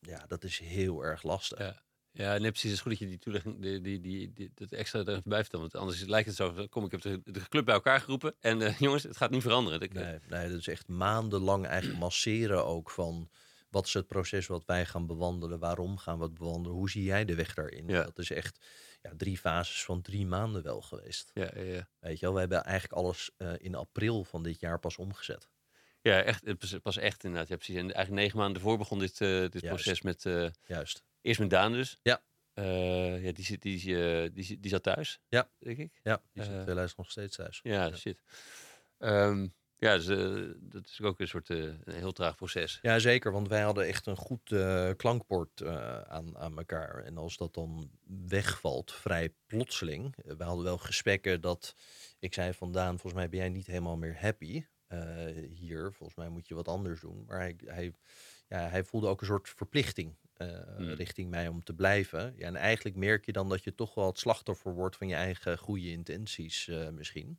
ja, 0.00 0.24
dat 0.26 0.44
is 0.44 0.58
heel 0.58 1.04
erg 1.04 1.22
lastig. 1.22 1.58
Ja. 1.58 1.82
Ja, 2.14 2.38
nee, 2.38 2.50
precies. 2.50 2.62
Het 2.62 2.72
is 2.72 2.80
goed 2.80 2.90
dat 2.90 3.00
je 3.00 3.06
die 3.06 3.18
toelichting, 3.18 3.60
die, 3.60 3.80
die, 3.80 4.00
die, 4.00 4.32
die, 4.32 4.50
dat 4.54 4.72
extra 4.72 5.00
er 5.00 5.08
even 5.08 5.22
bij 5.24 5.40
vertelt. 5.40 5.62
Want 5.62 5.76
anders 5.76 6.04
lijkt 6.04 6.26
het 6.26 6.36
zo, 6.36 6.66
kom 6.68 6.84
ik 6.84 6.90
heb 6.90 7.00
de, 7.00 7.20
de 7.24 7.48
club 7.48 7.64
bij 7.64 7.74
elkaar 7.74 8.00
geroepen. 8.00 8.34
En 8.40 8.60
uh, 8.60 8.78
jongens, 8.86 9.02
het 9.02 9.16
gaat 9.16 9.30
niet 9.30 9.42
veranderen. 9.42 9.80
Ik, 9.80 9.92
nee, 9.92 10.18
nee, 10.28 10.48
dat 10.48 10.58
is 10.58 10.68
echt 10.68 10.88
maandenlang 10.88 11.66
eigenlijk 11.66 12.00
masseren 12.00 12.64
ook 12.64 12.90
van 12.90 13.30
wat 13.72 13.86
is 13.86 13.94
het 13.94 14.06
proces 14.06 14.46
wat 14.46 14.64
wij 14.64 14.86
gaan 14.86 15.06
bewandelen? 15.06 15.58
Waarom 15.58 15.98
gaan 15.98 16.18
we 16.18 16.24
het 16.24 16.34
bewandelen? 16.34 16.76
Hoe 16.76 16.90
zie 16.90 17.04
jij 17.04 17.24
de 17.24 17.34
weg 17.34 17.54
daarin? 17.54 17.88
Ja. 17.88 18.02
Dat 18.02 18.18
is 18.18 18.30
echt 18.30 18.66
ja, 19.02 19.12
drie 19.16 19.38
fases 19.38 19.84
van 19.84 20.02
drie 20.02 20.26
maanden 20.26 20.62
wel 20.62 20.80
geweest. 20.80 21.30
Ja, 21.34 21.50
ja. 21.54 21.88
Weet 21.98 22.18
je 22.18 22.24
wel, 22.24 22.34
we 22.34 22.40
hebben 22.40 22.64
eigenlijk 22.64 23.02
alles 23.02 23.30
uh, 23.38 23.52
in 23.58 23.74
april 23.74 24.24
van 24.24 24.42
dit 24.42 24.60
jaar 24.60 24.78
pas 24.78 24.96
omgezet. 24.96 25.48
Ja, 26.00 26.22
echt, 26.22 26.82
pas 26.82 26.96
echt 26.96 27.24
inderdaad. 27.24 27.48
Ja, 27.48 27.56
precies. 27.56 27.76
En 27.76 27.82
eigenlijk 27.82 28.22
negen 28.22 28.38
maanden 28.38 28.56
ervoor 28.56 28.78
begon 28.78 28.98
dit, 28.98 29.20
uh, 29.20 29.48
dit 29.48 29.64
proces 29.66 30.02
met... 30.02 30.24
Uh, 30.24 30.48
Juist. 30.66 31.04
Eerst 31.20 31.40
met 31.40 31.50
Daan 31.50 31.72
dus. 31.72 31.98
Ja. 32.02 32.22
Ja, 32.54 33.32
die, 33.32 33.44
zit, 33.44 33.62
die, 33.62 33.78
die, 33.80 34.32
die, 34.32 34.60
die 34.60 34.70
zat 34.70 34.82
thuis, 34.82 35.20
ja. 35.28 35.50
denk 35.58 35.78
ik. 35.78 36.00
Ja, 36.02 36.22
die 36.32 36.44
zit 36.44 36.66
helaas 36.66 36.94
nog 36.94 37.10
steeds 37.10 37.36
thuis. 37.36 37.60
Ja, 37.62 37.86
ja. 37.86 37.96
shit. 37.96 38.22
Um, 38.98 39.54
ja, 39.82 39.96
dus, 39.96 40.06
uh, 40.06 40.54
dat 40.60 40.86
is 40.86 41.00
ook 41.00 41.20
een 41.20 41.28
soort 41.28 41.48
uh, 41.48 41.58
een 41.58 41.94
heel 41.94 42.12
traag 42.12 42.36
proces. 42.36 42.78
Ja, 42.82 42.98
zeker. 42.98 43.32
Want 43.32 43.48
wij 43.48 43.60
hadden 43.60 43.86
echt 43.86 44.06
een 44.06 44.16
goed 44.16 44.50
uh, 44.50 44.90
klankbord 44.96 45.64
aan, 46.06 46.38
aan 46.38 46.58
elkaar. 46.58 47.04
En 47.04 47.16
als 47.16 47.36
dat 47.36 47.54
dan 47.54 47.90
wegvalt, 48.28 48.92
vrij 48.92 49.34
plotseling. 49.46 50.14
we 50.16 50.44
hadden 50.44 50.64
wel 50.64 50.78
gesprekken 50.78 51.40
dat 51.40 51.74
ik 52.18 52.34
zei 52.34 52.52
vandaan, 52.52 52.90
volgens 52.98 53.14
mij 53.14 53.28
ben 53.28 53.38
jij 53.38 53.48
niet 53.48 53.66
helemaal 53.66 53.96
meer 53.96 54.20
happy 54.20 54.64
hier. 55.54 55.92
Volgens 55.92 56.18
mij 56.18 56.28
moet 56.28 56.48
je 56.48 56.54
wat 56.54 56.68
anders 56.68 57.00
doen. 57.00 57.24
Maar 57.26 57.38
hij, 57.38 57.56
hij, 57.64 57.92
ja, 58.48 58.68
hij 58.68 58.84
voelde 58.84 59.06
ook 59.06 59.20
een 59.20 59.26
soort 59.26 59.48
verplichting 59.48 60.16
hmm. 60.36 60.90
richting 60.90 61.30
mij 61.30 61.48
om 61.48 61.64
te 61.64 61.74
blijven. 61.74 62.34
Ja, 62.36 62.46
en 62.46 62.56
eigenlijk 62.56 62.96
merk 62.96 63.24
je 63.24 63.32
dan 63.32 63.48
dat 63.48 63.64
je 63.64 63.74
toch 63.74 63.94
wel 63.94 64.06
het 64.06 64.18
slachtoffer 64.18 64.74
wordt 64.74 64.96
van 64.96 65.08
je 65.08 65.14
eigen 65.14 65.58
goede 65.58 65.90
intenties 65.90 66.70
misschien. 66.92 67.38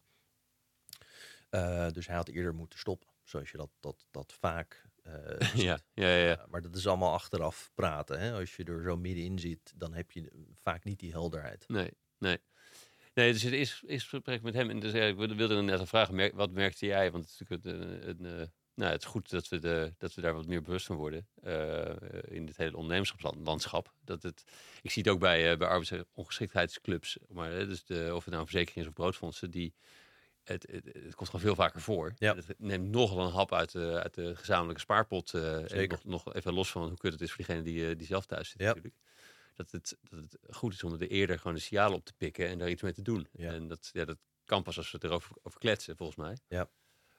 Uh, 1.56 1.90
dus 1.92 2.08
hij 2.08 2.16
had 2.16 2.28
eerder 2.28 2.56
moeten 2.56 2.80
stoppen, 2.80 3.10
zoals 3.24 3.52
je 3.52 3.58
dat, 3.58 3.70
dat, 3.80 4.08
dat 4.12 4.34
vaak 4.40 4.86
uh. 5.08 5.56
Ja, 5.56 5.80
ja, 5.94 6.08
ja, 6.08 6.26
ja. 6.26 6.38
Uh, 6.38 6.46
maar 6.50 6.62
dat 6.62 6.76
is 6.76 6.88
allemaal 6.88 7.14
achteraf 7.14 7.72
praten. 7.74 8.20
Hè? 8.20 8.34
Als 8.34 8.56
je 8.56 8.64
er 8.64 8.84
zo 8.84 8.98
middenin 8.98 9.40
zit, 9.40 9.74
dan 9.76 9.94
heb 9.94 10.12
je 10.12 10.32
vaak 10.62 10.84
niet 10.84 11.00
die 11.00 11.12
helderheid. 11.12 11.64
Nee, 11.68 11.92
nee. 12.18 12.38
Nee, 13.14 13.32
dus 13.32 13.42
het 13.42 13.54
is, 13.54 13.82
is 13.86 14.04
gesprek 14.04 14.42
met 14.42 14.54
hem. 14.54 14.70
En 14.70 14.80
dus, 14.80 14.94
ik 14.94 15.16
wilde 15.16 15.62
net 15.62 15.88
vragen, 15.88 16.36
wat 16.36 16.52
merkte 16.52 16.86
jij? 16.86 17.12
Want 17.12 17.24
het 17.24 17.34
is 17.34 17.40
natuurlijk 17.40 17.84
een, 18.06 18.26
een, 18.26 18.52
nou, 18.74 18.92
het 18.92 19.02
is 19.02 19.08
goed 19.08 19.30
dat 19.30 19.48
we, 19.48 19.60
de, 19.60 19.94
dat 19.98 20.14
we 20.14 20.22
daar 20.22 20.34
wat 20.34 20.48
meer 20.48 20.62
bewust 20.62 20.86
van 20.86 20.96
worden 20.96 21.28
in 22.28 22.46
dit 22.46 22.58
hele 22.58 22.78
ondernemerschapslandschap. 22.78 23.94
Dat 24.02 24.24
het, 24.24 24.44
ik 24.82 24.92
zie 24.92 25.04
het 25.04 25.12
ook 25.12 25.20
bij, 25.20 25.58
bij 25.58 25.68
arbeidsongeschiktheidsclubs, 25.68 27.18
maar 27.28 27.50
dus 27.50 27.86
de, 27.86 28.12
of 28.16 28.26
het 28.26 28.34
nou 28.34 28.46
verzekering 28.46 28.86
is 28.86 28.88
of 28.88 28.94
broodfondsen, 28.94 29.52
die 29.52 29.74
het, 30.44 30.68
het, 30.72 30.86
het, 30.86 31.16
komt 31.16 31.30
gewoon 31.30 31.46
veel 31.46 31.56
vaker 31.56 31.82
voor. 31.82 32.14
Ja. 32.18 32.36
Het 32.36 32.60
neemt 32.60 32.90
nogal 32.90 33.26
een 33.26 33.32
hap 33.32 33.54
uit 33.54 33.72
de, 33.72 34.00
uit 34.04 34.14
de 34.14 34.36
gezamenlijke 34.36 34.82
spaarpot. 34.82 35.34
Uh, 35.34 35.58
Zeker. 35.66 36.00
Nog, 36.04 36.24
nog, 36.26 36.34
even 36.34 36.54
los 36.54 36.72
van 36.72 36.88
hoe 36.88 36.98
kut 36.98 37.12
het 37.12 37.22
is 37.22 37.32
voor 37.32 37.46
diegene 37.46 37.62
die, 37.62 37.90
uh, 37.90 37.98
die 37.98 38.08
zelf 38.08 38.26
thuis 38.26 38.50
zit 38.50 38.60
ja. 38.60 38.68
natuurlijk. 38.68 38.96
Dat 39.56 39.72
het, 39.72 39.98
dat 40.10 40.20
het 40.20 40.38
goed 40.56 40.74
is 40.74 40.84
om 40.84 40.94
er 40.94 41.08
eerder 41.08 41.38
gewoon 41.38 41.54
de 41.54 41.60
signalen 41.60 41.98
op 41.98 42.06
te 42.06 42.14
pikken 42.14 42.48
en 42.48 42.58
daar 42.58 42.70
iets 42.70 42.82
mee 42.82 42.94
te 42.94 43.02
doen. 43.02 43.28
Ja. 43.32 43.52
En 43.52 43.68
dat, 43.68 43.90
ja, 43.94 44.06
dat 44.06 44.18
kan 44.46 44.64
pas 44.64 44.78
als 44.78 44.92
we 44.92 44.98
het 44.98 45.06
erover 45.06 45.36
over 45.44 45.60
kletsen, 45.60 45.98
volgens 45.98 46.18
mij. 46.18 46.38
Ja. 46.48 46.70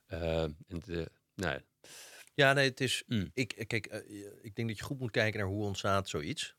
Uh, 0.09 0.43
en 0.43 0.81
de, 0.85 1.11
nou, 1.35 1.61
ja, 2.35 2.53
nee, 2.53 2.69
het 2.69 2.81
is. 2.81 3.03
Mm. 3.07 3.31
Ik, 3.35 3.65
kijk, 3.67 3.87
ik 4.43 4.55
denk 4.55 4.69
dat 4.69 4.79
je 4.79 4.85
goed 4.85 4.99
moet 4.99 5.11
kijken 5.11 5.41
naar 5.41 5.49
hoe 5.49 5.65
ontstaat 5.65 6.09
zoiets. 6.09 6.57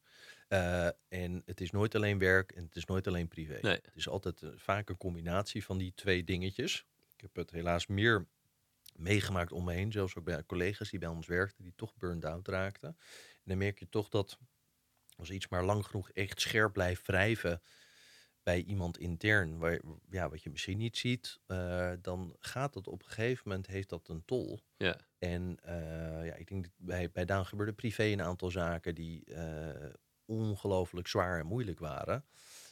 Uh, 0.49 0.85
en 1.07 1.41
het 1.45 1.61
is 1.61 1.71
nooit 1.71 1.95
alleen 1.95 2.17
werk 2.17 2.51
en 2.51 2.63
het 2.63 2.75
is 2.75 2.85
nooit 2.85 3.07
alleen 3.07 3.27
privé. 3.27 3.59
Nee. 3.61 3.79
Het 3.81 3.95
is 3.95 4.07
altijd 4.09 4.41
uh, 4.41 4.49
vaak 4.55 4.89
een 4.89 4.97
combinatie 4.97 5.63
van 5.63 5.77
die 5.77 5.93
twee 5.95 6.23
dingetjes. 6.23 6.85
Ik 7.15 7.21
heb 7.21 7.35
het 7.35 7.51
helaas 7.51 7.87
meer 7.87 8.27
meegemaakt 8.95 9.51
om 9.51 9.63
me 9.63 9.73
heen, 9.73 9.91
zelfs 9.91 10.15
ook 10.15 10.23
bij 10.23 10.43
collega's 10.43 10.89
die 10.89 10.99
bij 10.99 11.09
ons 11.09 11.27
werkten, 11.27 11.63
die 11.63 11.73
toch 11.75 11.95
burned 11.95 12.25
out 12.25 12.47
raakten. 12.47 12.89
En 12.89 13.43
dan 13.43 13.57
merk 13.57 13.79
je 13.79 13.89
toch 13.89 14.09
dat 14.09 14.37
als 15.15 15.29
iets 15.29 15.47
maar 15.47 15.65
lang 15.65 15.85
genoeg 15.85 16.11
echt 16.11 16.41
scherp 16.41 16.73
blijft 16.73 17.07
wrijven 17.07 17.61
bij 18.43 18.63
iemand 18.63 18.97
intern, 18.97 19.57
waar, 19.57 19.79
ja, 20.09 20.29
wat 20.29 20.43
je 20.43 20.49
misschien 20.49 20.77
niet 20.77 20.97
ziet, 20.97 21.39
uh, 21.47 21.91
dan 22.01 22.35
gaat 22.39 22.73
dat 22.73 22.87
op 22.87 23.01
een 23.01 23.09
gegeven 23.09 23.43
moment, 23.45 23.67
heeft 23.67 23.89
dat 23.89 24.07
een 24.07 24.25
tol. 24.25 24.59
Ja. 24.77 24.99
En 25.19 25.59
ja, 26.23 26.35
ik 26.35 26.47
denk 26.47 26.63
dat 26.63 26.73
bij, 26.77 27.11
bij 27.11 27.25
Daan 27.25 27.45
gebeurde 27.45 27.73
privé 27.73 28.03
een 28.03 28.21
aantal 28.21 28.51
zaken 28.51 28.95
die 28.95 29.23
ongelooflijk 30.25 31.07
zwaar 31.07 31.39
en 31.39 31.45
moeilijk 31.45 31.79
waren. 31.79 32.25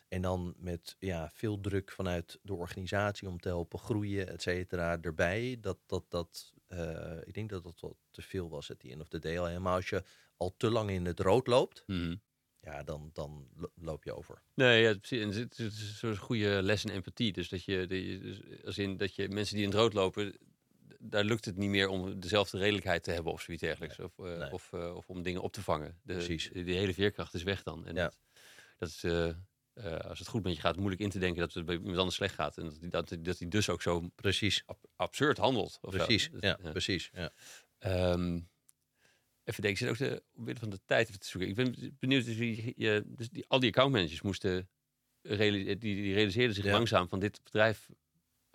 En 0.08 0.22
dan 0.22 0.54
met 0.58 0.96
ja, 1.00 1.30
veel 1.34 1.60
druk 1.60 1.92
vanuit 1.92 2.40
de 2.42 2.54
organisatie 2.54 3.28
om 3.28 3.40
te 3.40 3.48
helpen 3.48 3.80
groeien, 3.80 4.28
et 4.28 4.42
cetera, 4.42 4.98
erbij. 5.02 5.58
Dat, 5.62 5.78
dat, 5.86 6.04
dat, 6.10 6.54
uh, 6.68 7.18
ik 7.24 7.34
denk 7.34 7.50
dat 7.50 7.64
dat 7.64 7.80
wat 7.80 7.96
te 8.12 8.22
veel 8.22 8.50
was 8.50 8.72
at 8.72 8.80
the 8.80 8.90
end 8.90 9.02
of 9.02 9.08
the 9.08 9.20
day. 9.20 9.32
Helemaal 9.32 9.76
als 9.76 9.90
je 9.90 10.04
al 10.38 10.54
te 10.58 10.70
lang 10.70 10.90
in 10.90 11.06
het 11.06 11.20
rood 11.20 11.48
loopt, 11.48 11.84
mm. 11.88 12.22
ja, 12.60 12.84
dan, 12.84 13.10
dan 13.14 13.48
loop 13.76 14.04
je 14.04 14.16
over. 14.16 14.42
Nee, 14.54 14.82
ja, 14.82 14.98
precies. 14.98 15.36
Het 15.36 15.60
is 15.60 16.02
een 16.02 16.18
goede 16.18 16.62
les 16.62 16.86
in 16.86 16.92
empathie. 16.92 17.32
Dus 17.32 17.50
dat 17.50 17.64
je, 17.64 17.88
dus 17.88 18.66
als 18.66 18.78
in 18.78 18.98
dat 18.98 19.16
je 19.16 19.30
mensen 19.30 19.56
die 19.56 19.66
in 19.66 19.70
het 19.70 19.80
rood 19.80 19.94
lopen, 19.94 20.38
daar 21.04 21.24
lukt 21.24 21.46
het 21.46 21.58
niet 21.58 21.70
meer 21.70 21.88
om 21.88 22.20
dezelfde 22.20 22.58
redelijkheid 22.58 23.04
te 23.04 23.12
hebben 23.12 23.32
of 23.34 23.42
zoiets 23.42 23.64
dergelijks. 23.64 23.98
Nee, 23.98 24.08
of, 24.08 24.18
uh, 24.28 24.38
nee. 24.38 24.52
of, 24.52 24.72
uh, 24.74 24.96
of 24.96 25.10
om 25.10 25.22
dingen 25.24 25.42
op 25.42 25.52
te 25.54 25.62
vangen. 25.62 26.00
De, 26.04 26.14
Precies. 26.14 26.50
Die 26.54 26.76
hele 26.78 26.94
veerkracht 26.94 27.34
is 27.34 27.44
weg 27.44 27.64
dan. 27.64 27.86
En 27.88 27.96
Ja. 27.96 28.04
dat, 28.04 28.18
dat 28.78 28.90
is, 28.90 29.04
eh, 29.04 30.00
als 30.00 30.20
het 30.20 30.28
goed 30.28 30.44
met 30.44 30.56
je 30.56 30.60
gaat, 30.62 30.76
moeilijk 30.78 31.02
in 31.02 31.10
te 31.10 31.20
denken 31.20 31.40
dat 31.40 31.54
het 31.54 31.66
bij 31.66 31.76
iemand 31.76 31.98
anders 31.98 32.16
slecht 32.16 32.36
gaat. 32.36 32.58
En 32.58 32.64
dat 32.64 32.78
hij 32.80 32.90
dat, 32.90 33.18
dat 33.20 33.40
hij 33.40 33.48
dus 33.48 33.70
ook 33.70 33.82
zo 33.82 34.10
Precies, 34.16 34.64
ab- 34.66 34.86
absurd 34.96 35.38
handelt. 35.38 35.78
precies, 35.82 36.30
ja, 36.40 36.58
ja. 36.64 36.72
precies. 36.72 37.10
Ja. 37.14 37.32
Ehm, 37.78 38.40
even 39.44 39.62
denken, 39.62 39.70
ik 39.70 39.78
zit 39.78 39.90
ook 39.90 39.98
de, 39.98 40.24
omwille 40.36 40.60
van 40.60 40.70
de 40.70 40.80
tijd 40.86 41.08
even 41.08 41.20
te 41.20 41.28
zoeken. 41.28 41.50
Ik 41.50 41.56
ben 41.56 41.96
benieuwd, 42.00 42.26
dus, 42.26 42.38
je, 42.38 42.74
je- 42.76 43.04
dus 43.06 43.30
die, 43.30 43.46
al 43.48 43.60
die 43.60 43.70
accountmanagers 43.70 44.22
moesten, 44.22 44.70
reali- 45.22 45.64
die, 45.66 45.78
die 45.78 46.14
realiseerden 46.14 46.56
zich 46.56 46.64
Ja. 46.66 46.72
langzaam 46.72 47.08
van 47.10 47.20
dit 47.20 47.44
bedrijf 47.44 47.90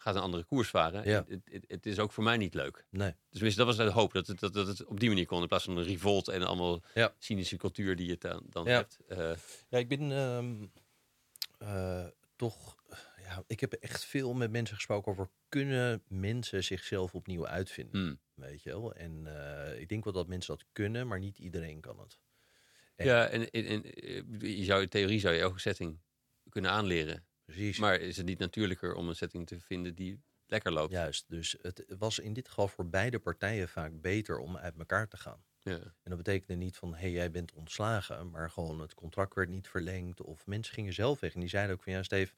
gaat 0.09 0.17
een 0.17 0.23
andere 0.23 0.45
koers 0.45 0.69
varen. 0.69 1.05
Ja. 1.09 1.25
Het, 1.29 1.41
het, 1.51 1.65
het 1.69 1.87
is 1.87 1.99
ook 1.99 2.13
voor 2.13 2.25
mij 2.25 2.37
niet 2.37 2.55
leuk. 2.55 2.85
Nee, 2.91 3.11
Dus 3.11 3.17
tenminste, 3.31 3.65
dat 3.65 3.77
was 3.77 3.87
de 3.87 3.93
hoop, 3.93 4.13
dat 4.13 4.27
het, 4.27 4.41
dat, 4.41 4.55
dat 4.55 4.67
het 4.67 4.85
op 4.85 5.01
die 5.01 5.09
manier 5.09 5.27
kon. 5.27 5.43
In 5.43 5.49
plaats 5.49 5.65
van 5.65 5.77
een 5.77 5.85
revolt 5.85 6.29
en 6.29 6.43
allemaal 6.43 6.83
Ja. 6.95 7.15
cynische 7.19 7.57
cultuur 7.57 7.97
die 7.97 8.07
je 8.07 8.17
dan, 8.19 8.43
dan 8.51 8.65
Ja. 8.65 8.71
hebt. 8.71 8.99
Eh, 9.09 9.33
Ja, 9.69 9.79
ik 9.79 9.89
ben 9.89 10.13
ehm, 10.13 10.67
eh, 11.59 12.07
toch. 12.37 12.77
Ja, 13.23 13.43
ik 13.47 13.61
heb 13.61 13.73
echt 13.73 14.05
veel 14.05 14.35
met 14.35 14.51
mensen 14.51 14.75
gesproken 14.77 15.13
over 15.13 15.29
kunnen 15.49 16.03
mensen 16.09 16.65
zichzelf 16.65 17.15
opnieuw 17.15 17.47
uitvinden. 17.47 18.01
hmm. 18.01 18.19
Weet 18.35 18.63
je 18.63 18.71
wel? 18.71 18.95
En 18.95 19.27
eh, 19.27 19.81
ik 19.81 19.89
denk 19.89 20.05
wel 20.05 20.13
dat 20.13 20.27
mensen 20.29 20.57
dat 20.57 20.67
kunnen, 20.73 21.07
maar 21.07 21.19
niet 21.19 21.39
iedereen 21.39 21.81
kan 21.81 21.99
het. 21.99 22.19
En- 22.97 23.07
Ja, 23.07 23.27
en, 23.27 23.51
en, 23.51 23.67
en 23.67 23.83
je 24.57 24.65
zou, 24.65 24.83
in 24.83 24.89
theorie 24.89 25.21
zou 25.21 25.35
je 25.35 25.41
elke 25.41 25.61
setting 25.61 25.99
kunnen 26.49 26.71
aanleren. 26.71 27.27
Precies. 27.53 27.79
Maar 27.79 28.01
is 28.01 28.17
het 28.17 28.27
niet 28.27 28.39
natuurlijker 28.39 28.95
om 28.95 29.09
een 29.09 29.17
setting 29.17 29.47
te 29.47 29.61
vinden 29.61 29.95
die 29.95 30.21
lekker 30.47 30.73
loopt? 30.73 30.93
Juist. 30.93 31.25
Dus 31.29 31.57
het 31.63 31.85
was 31.99 32.19
in 32.19 32.33
dit 32.33 32.49
geval 32.49 32.69
voor 32.69 32.89
beide 32.89 33.19
partijen 33.19 33.69
vaak 33.69 34.01
beter 34.01 34.39
om 34.39 34.57
uit 34.57 34.79
elkaar 34.79 35.09
te 35.09 35.17
gaan. 35.17 35.43
Ja. 35.63 35.79
En 35.79 35.93
dat 36.03 36.17
betekende 36.17 36.55
niet 36.65 36.77
van, 36.77 36.95
hé, 36.95 37.01
hey, 37.01 37.11
jij 37.11 37.31
bent 37.31 37.53
ontslagen, 37.53 38.31
maar 38.31 38.51
gewoon 38.51 38.81
het 38.81 38.95
contract 38.95 39.35
werd 39.35 39.49
niet 39.49 39.69
verlengd. 39.69 40.23
Of 40.23 40.47
mensen 40.47 40.75
gingen 40.75 40.93
zelf 40.93 41.21
weg 41.21 41.35
en 41.35 41.41
die 41.41 41.49
zeiden 41.49 41.75
ook 41.75 41.83
van, 41.83 41.93
ja, 41.93 42.03
Steve, 42.03 42.35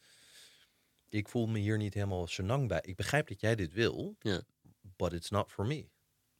ik 1.08 1.28
voel 1.28 1.46
me 1.46 1.58
hier 1.58 1.76
niet 1.76 1.94
helemaal 1.94 2.26
senang 2.26 2.68
bij. 2.68 2.80
Ik 2.82 2.96
begrijp 2.96 3.28
dat 3.28 3.40
jij 3.40 3.54
dit 3.54 3.72
wil, 3.72 4.16
Ja. 4.20 4.42
but 4.96 5.12
it's 5.12 5.30
not 5.30 5.52
for 5.52 5.66
me. 5.66 5.88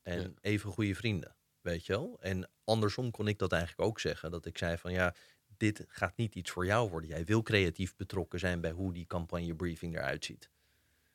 En 0.02 0.20
Ja. 0.20 0.30
even 0.40 0.70
goede 0.70 0.94
vrienden, 0.94 1.36
weet 1.60 1.86
je 1.86 1.92
wel. 1.92 2.16
En 2.20 2.51
andersom 2.64 3.10
kon 3.10 3.28
ik 3.28 3.38
dat 3.38 3.52
eigenlijk 3.52 3.88
ook 3.88 4.01
zeggen, 4.01 4.30
dat 4.30 4.47
ik 4.47 4.59
zei 4.59 4.78
van, 4.78 4.92
ja, 4.92 5.14
dit 5.61 5.85
gaat 5.89 6.16
niet 6.16 6.35
iets 6.35 6.51
voor 6.51 6.66
jou 6.66 6.91
worden. 6.91 7.11
Jij 7.11 7.24
wil 7.24 7.43
creatief 7.43 7.97
betrokken 7.97 8.39
zijn 8.39 8.61
bij 8.61 8.70
hoe 8.70 8.93
die 8.93 9.07
campagnebriefing 9.07 9.97
eruit 9.97 10.24
ziet. 10.24 10.51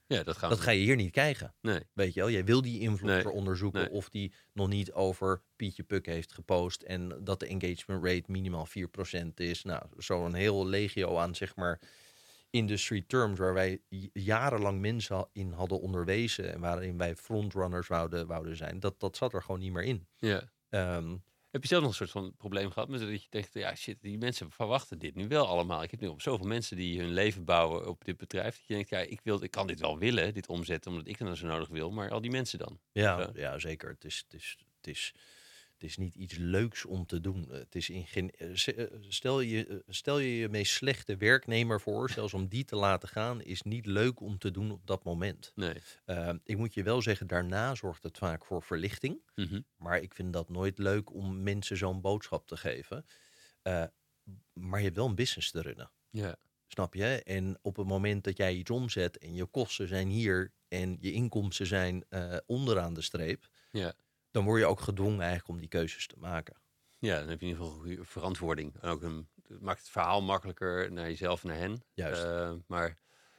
ja, 0.08 0.24
dat 0.24 0.38
gaan 0.38 0.50
Dat 0.50 0.60
ga 0.60 0.72
je 0.72 0.84
hier 0.84 0.96
niet 0.96 1.12
krijgen. 1.12 1.54
Nee. 1.62 1.80
Weet 1.94 2.14
je 2.14 2.20
wel, 2.20 2.30
jij 2.30 2.46
wil 2.46 2.62
die 2.62 2.80
influencer 2.80 3.26
Nee, 3.26 3.34
onderzoeken 3.34 3.82
nee. 3.82 3.92
of 3.92 4.10
die 4.10 4.34
nog 4.54 4.68
niet 4.68 4.92
over 4.92 5.42
Pietje 5.56 5.84
Puk 5.84 6.06
heeft 6.06 6.34
gepost 6.34 6.82
en 6.82 7.24
dat 7.24 7.40
de 7.40 7.48
engagement 7.48 8.06
rate 8.06 8.32
minimaal 8.32 8.68
4% 8.68 9.34
is. 9.36 9.64
Nou, 9.64 9.84
zo'n 9.98 10.34
heel 10.34 10.66
legio 10.68 11.18
aan 11.18 11.36
zeg 11.36 11.56
maar 11.56 11.80
industry 12.50 13.04
terms 13.08 13.40
waar 13.40 13.54
wij 13.54 13.82
jarenlang 14.14 14.80
mensen 14.80 15.28
in 15.34 15.52
hadden 15.52 15.80
onderwezen 15.80 16.54
en 16.54 16.60
waarin 16.60 16.98
wij 16.98 17.16
frontrunners 17.16 17.88
wouden, 17.88 18.28
wouden 18.28 18.56
zijn. 18.56 18.80
Dat, 18.80 19.00
dat 19.00 19.18
zat 19.18 19.34
er 19.34 19.42
gewoon 19.42 19.60
niet 19.60 19.72
meer 19.74 19.84
in. 19.84 20.08
Ja. 20.18 20.52
Ehm, 20.70 21.16
Heb 21.56 21.64
je 21.64 21.69
zelf 21.69 21.82
nog 21.82 21.91
een 21.91 21.98
soort 21.98 22.11
van 22.11 22.36
probleem 22.38 22.72
gehad 22.72 22.90
met 22.90 22.99
dat 22.99 23.23
je 23.23 23.30
denkt, 23.30 23.53
ja 23.53 23.76
shit, 23.76 24.02
die 24.02 24.18
mensen 24.18 24.52
verwachten 24.52 24.99
dit 24.99 25.15
nu 25.15 25.27
wel 25.27 25.48
allemaal. 25.48 25.84
Ik 25.84 25.91
heb 25.91 25.99
nu 25.99 26.07
op 26.07 26.22
zoveel 26.22 26.48
mensen 26.48 26.77
die 26.77 26.99
hun 26.99 27.14
leven 27.14 27.45
bouwen 27.45 27.88
op 27.88 28.06
dit 28.06 28.18
bedrijf. 28.18 28.57
Dat 28.57 28.68
je 28.68 28.73
denkt, 28.73 28.90
ja, 28.90 28.99
ik, 28.99 29.19
wil, 29.23 29.44
ik 29.44 29.52
kan 29.52 29.68
dit 29.68 29.80
wel 29.80 29.98
willen, 29.98 30.34
dit 30.34 30.48
omzetten, 30.48 30.91
omdat 30.91 31.07
ik 31.07 31.18
het 31.18 31.27
dan 31.27 31.38
zo 31.38 31.48
nodig 31.48 31.68
wil. 31.68 31.91
Maar 31.91 32.11
al 32.11 32.22
die 32.22 32.32
mensen 32.32 32.60
dan. 32.60 32.80
ja, 32.91 33.19
Ja. 33.19 33.30
ja, 33.34 33.60
zeker. 33.60 33.90
Het 33.90 34.06
is, 34.06 34.18
het, 34.18 34.34
is, 34.34 34.57
het, 34.77 34.88
is, 34.88 35.14
het 35.76 35.84
is 35.84 35.97
niet 35.97 36.15
iets 36.15 36.38
leuks 36.38 36.85
om 36.85 37.06
te 37.06 37.22
doen. 37.22 37.47
Het 37.52 37.76
is 37.76 37.89
in 37.89 38.07
geen, 38.07 38.31
eh, 38.31 38.68
eh, 38.68 38.88
stel, 39.07 39.39
je, 39.39 39.68
eh, 39.68 39.76
stel 39.88 40.19
je 40.19 40.35
je 40.35 40.49
meest 40.49 40.73
slechte 40.73 41.18
werknemer 41.18 41.81
voor, 41.81 42.10
zelfs 42.10 42.34
om 42.34 42.47
die 42.47 42.65
te 42.65 42.76
laten 42.76 43.10
gaan, 43.10 43.41
is 43.41 43.61
niet 43.61 43.85
leuk 43.85 44.19
om 44.19 44.38
te 44.38 44.52
doen 44.52 44.72
op 44.72 44.88
dat 44.88 45.03
moment. 45.03 45.52
Nee. 45.56 45.76
Uh, 46.06 46.34
ik 46.43 46.57
moet 46.57 46.73
je 46.73 46.84
wel 46.84 47.02
zeggen, 47.02 47.27
daarna 47.27 47.76
zorgt 47.76 48.03
het 48.03 48.18
vaak 48.18 48.45
voor 48.45 48.64
verlichting. 48.64 49.22
Mhm. 49.35 49.61
Maar 49.77 50.02
ik 50.02 50.14
vind 50.14 50.34
dat 50.34 50.49
nooit 50.49 50.77
leuk 50.77 51.14
om 51.14 51.43
mensen 51.43 51.77
zo'n 51.77 52.02
boodschap 52.02 52.47
te 52.47 52.57
geven. 52.57 53.06
Uh, 53.64 53.84
maar 54.53 54.80
je 54.80 54.85
hebt 54.85 54.97
wel 54.97 55.07
een 55.07 55.15
business 55.15 55.52
te 55.52 55.61
runnen. 55.61 55.91
Ja. 56.10 56.35
Snap 56.68 56.93
je? 56.93 57.23
En 57.23 57.60
op 57.61 57.76
het 57.76 57.88
moment 57.88 58.23
dat 58.23 58.38
jij 58.38 58.53
iets 58.53 58.69
omzet 58.69 59.18
en 59.18 59.35
je 59.35 59.45
kosten 59.45 59.88
zijn 59.88 60.10
hier 60.10 60.53
en 60.68 60.97
je 60.99 61.11
inkomsten 61.11 61.65
zijn 61.65 62.06
uh, 62.10 62.38
onderaan 62.45 62.93
de 62.93 63.02
streep, 63.02 63.49
Ja. 63.72 63.93
Dan 64.36 64.44
word 64.44 64.60
je 64.60 64.66
ook 64.66 64.80
gedwongen 64.80 65.20
eigenlijk 65.20 65.49
om 65.49 65.57
die 65.57 65.68
keuzes 65.68 66.07
te 66.07 66.16
maken. 66.18 66.56
Ja, 66.99 67.20
dan 67.20 67.30
heb 67.30 67.40
je 67.40 67.45
in 67.45 67.52
ieder 67.52 67.66
geval 67.66 67.86
een 67.86 68.06
verantwoording. 68.06 68.76
En 68.82 68.90
ook 68.90 69.02
een, 69.02 69.28
het 69.48 69.62
maakt 69.62 69.80
het 69.80 69.90
verhaal 69.90 70.22
makkelijker 70.22 70.91
naar 70.91 71.06
jezelf 71.06 71.41
en 71.41 71.48
naar 71.48 71.57
hen. 71.57 71.84
Juist. 71.94 72.24
Uh, 72.24 72.53
maar 72.68 72.98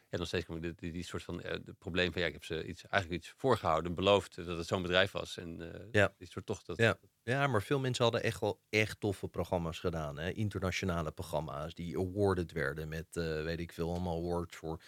ja, 0.08 0.18
nog 0.18 0.26
steeds 0.26 0.44
kom 0.44 0.56
ik 0.56 0.62
die, 0.62 0.74
die, 0.74 0.92
die 0.92 1.04
soort 1.04 1.22
van 1.22 1.40
uh, 1.46 1.52
de 1.64 1.74
probleem 1.78 2.12
van 2.12 2.20
ja, 2.20 2.26
ik 2.26 2.32
heb 2.32 2.44
ze 2.44 2.66
iets, 2.66 2.86
eigenlijk 2.86 3.22
iets 3.22 3.34
voorgehouden, 3.36 3.94
beloofd 3.94 4.36
dat 4.46 4.58
het 4.58 4.66
zo'n 4.66 4.82
bedrijf 4.82 5.12
was. 5.12 5.36
En 5.36 5.60
uh, 5.60 5.68
ja. 5.90 6.14
die 6.18 6.28
soort 6.28 6.46
toch 6.46 6.62
dat. 6.62 6.76
Ja. 6.76 6.98
ja, 7.22 7.46
maar 7.46 7.62
veel 7.62 7.78
mensen 7.78 8.04
hadden 8.04 8.22
echt 8.22 8.40
wel 8.40 8.60
echt 8.68 9.00
toffe 9.00 9.28
programma's 9.28 9.78
gedaan. 9.78 10.18
Hè? 10.18 10.30
Internationale 10.30 11.12
programma's 11.12 11.74
die 11.74 11.98
awarded 11.98 12.52
werden 12.52 12.88
met, 12.88 13.06
weet 13.12 13.60
ik 13.60 13.72
veel, 13.72 13.90
allemaal 13.90 14.18
awards 14.18 14.56
voor 14.56 14.82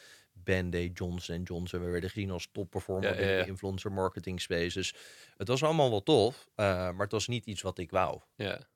Band-Aid, 0.44 0.98
Johnson 0.98 1.43
Johnson. 1.43 1.85
We 1.85 1.90
werden 1.90 2.10
gezien 2.10 2.31
als 2.31 2.48
topperformer 2.52 3.15
Ja, 3.15 3.20
ja, 3.20 3.31
ja. 3.31 3.36
in 3.36 3.43
de 3.43 3.51
influencer 3.51 3.93
marketing 3.93 4.40
space. 4.40 4.78
Dus 4.78 4.94
het 5.36 5.48
was 5.48 5.62
allemaal 5.62 5.90
wel 5.90 6.02
tof, 6.02 6.48
uh, 6.51 6.66
maar 6.66 6.98
het 6.98 7.12
was 7.12 7.27
niet 7.27 7.47
iets 7.47 7.62
wat 7.62 7.78
ik 7.78 7.90
wou. 7.90 8.20
Ja, 8.35 8.69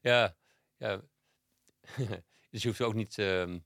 ja, 0.00 0.36
ja. 0.76 1.00
dus 2.50 2.62
je 2.62 2.68
hoeft 2.68 2.80
ook 2.80 2.94
niet 2.94 3.16
um, 3.16 3.64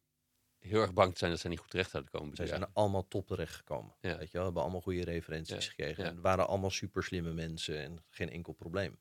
heel 0.59 0.81
erg 0.81 0.93
bang 0.93 1.13
te 1.13 1.19
zijn 1.19 1.31
dat 1.31 1.41
ze 1.41 1.49
niet 1.49 1.59
goed 1.59 1.71
terecht 1.71 1.91
zouden 1.91 2.13
komen. 2.13 2.37
Zij 2.37 2.47
zijn 2.47 2.73
allemaal 2.73 3.09
top 3.09 3.27
terecht 3.27 3.55
gekomen. 3.55 3.95
Ja. 4.01 4.19
Weet 4.19 4.27
je 4.27 4.33
wel, 4.33 4.45
hebben 4.45 4.63
allemaal 4.63 4.81
goede 4.81 5.05
referenties 5.05 5.69
gekregen. 5.69 6.05
En 6.05 6.21
waren 6.21 6.47
allemaal 6.47 6.71
super 6.71 7.05
slimme 7.05 7.33
mensen 7.33 7.83
en 7.83 8.05
geen 8.11 8.31
enkel 8.31 8.53
probleem. 8.53 8.99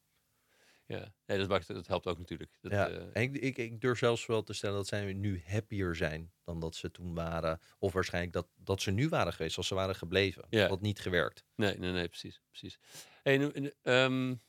Ja, 0.92 1.14
nee, 1.26 1.38
dat, 1.38 1.48
maakt, 1.48 1.68
dat 1.68 1.88
helpt 1.88 2.08
ook 2.08 2.18
natuurlijk. 2.18 2.58
Dat, 2.62 2.72
ja, 2.72 2.90
uh, 2.90 2.98
en 3.14 3.22
ik, 3.22 3.36
ik, 3.38 3.58
ik 3.58 3.82
durf 3.82 3.98
zelfs 3.98 4.26
wel 4.26 4.44
te 4.44 4.54
stellen 4.54 4.76
dat 4.76 4.88
zij 4.88 5.14
nu 5.14 5.42
happier 5.46 5.96
zijn 5.96 6.32
dan 6.44 6.60
dat 6.60 6.76
ze 6.76 6.92
toen 6.92 7.14
waren. 7.14 7.60
Of 7.80 7.94
waarschijnlijk 7.94 8.34
dat, 8.34 8.48
dat 8.56 8.82
ze 8.82 8.92
nu 8.92 9.10
waren 9.10 9.34
geweest 9.34 9.58
als 9.58 9.68
ze 9.68 9.76
waren 9.76 9.96
gebleven. 9.96 10.46
Ja. 10.50 10.60
Dat 10.60 10.70
had 10.70 10.82
niet 10.82 11.00
gewerkt. 11.00 11.44
Nee, 11.56 11.78
nee, 11.78 11.92
nee, 11.92 12.08
precies. 12.08 12.42
precies. 12.52 12.80
Hey, 13.24 13.38
nu, 13.38 13.72
um, 13.84 14.42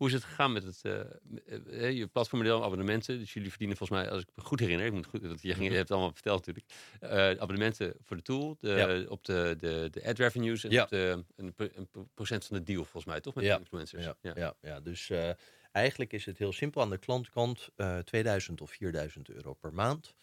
hoe 0.00 0.08
is 0.08 0.14
het 0.14 0.24
gegaan 0.24 0.52
met 0.52 0.64
het 0.64 0.82
uh, 0.84 1.90
je 1.90 2.06
platformmodel, 2.06 2.64
abonnementen? 2.64 3.18
Dus 3.18 3.32
jullie 3.32 3.48
verdienen 3.48 3.76
volgens 3.76 4.00
mij, 4.00 4.10
als 4.10 4.22
ik 4.22 4.28
me 4.34 4.42
goed 4.42 4.60
herinner, 4.60 4.86
ik 4.86 4.92
moet 4.92 5.06
goed, 5.06 5.22
dat 5.22 5.42
je, 5.42 5.54
ging, 5.54 5.64
je 5.64 5.76
hebt 5.76 5.88
het 5.88 5.90
allemaal 5.90 6.12
verteld 6.12 6.46
natuurlijk, 6.46 6.74
uh, 7.00 7.10
abonnementen 7.42 7.94
voor 8.02 8.16
de 8.16 8.22
tool, 8.22 8.56
de, 8.60 8.68
ja. 8.68 9.10
op 9.10 9.24
de, 9.24 9.54
de, 9.58 9.88
de 9.90 10.04
ad 10.04 10.18
revenues 10.18 10.64
en 10.64 10.70
ja. 10.70 10.82
op 10.82 10.88
de, 10.88 11.24
een, 11.36 11.54
een, 11.56 11.88
procent 12.14 12.44
van 12.44 12.56
de 12.56 12.62
deal 12.62 12.82
volgens 12.82 13.04
mij, 13.04 13.20
toch? 13.20 13.34
Met 13.34 13.44
ja. 13.44 13.54
de 13.54 13.60
influencers. 13.60 14.04
Ja, 14.04 14.16
ja. 14.34 14.54
ja, 14.60 14.80
dus 14.80 15.10
eigenlijk 15.72 16.12
is 16.12 16.24
het 16.24 16.38
heel 16.38 16.52
simpel 16.52 16.80
aan 16.80 16.90
de 16.90 16.98
klantkant, 16.98 17.68
uh, 17.76 17.98
2000 17.98 18.60
of 18.60 18.70
4000 18.70 19.28
euro 19.28 19.54
per 19.54 19.72
maand. 19.72 20.14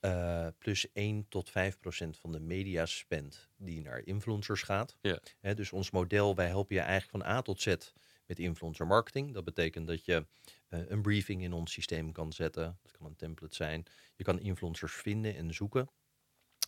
Uh, 0.00 0.46
plus 0.58 0.92
1 0.92 1.26
tot 1.28 1.50
5 1.50 1.78
procent 1.78 2.18
van 2.18 2.32
de 2.32 2.40
media 2.40 2.86
spend 2.86 3.48
die 3.56 3.80
naar 3.80 4.00
influencers 4.04 4.62
gaat. 4.62 4.96
Ja. 5.00 5.20
He, 5.40 5.54
dus 5.54 5.72
ons 5.72 5.90
model, 5.90 6.34
wij 6.34 6.46
helpen 6.46 6.74
je 6.74 6.80
eigenlijk 6.80 7.10
van 7.24 7.34
A 7.34 7.42
tot 7.42 7.60
Z 7.60 7.74
met 8.26 8.38
influencer 8.38 8.86
marketing. 8.86 9.34
Dat 9.34 9.44
betekent 9.44 9.86
dat 9.86 10.04
je 10.04 10.26
uh, 10.68 10.80
een 10.88 11.02
briefing 11.02 11.42
in 11.42 11.52
ons 11.52 11.72
systeem 11.72 12.12
kan 12.12 12.32
zetten. 12.32 12.78
Dat 12.82 12.92
kan 12.96 13.06
een 13.06 13.16
template 13.16 13.54
zijn. 13.54 13.84
Je 14.16 14.24
kan 14.24 14.40
influencers 14.40 14.92
vinden 14.92 15.36
en 15.36 15.54
zoeken. 15.54 15.90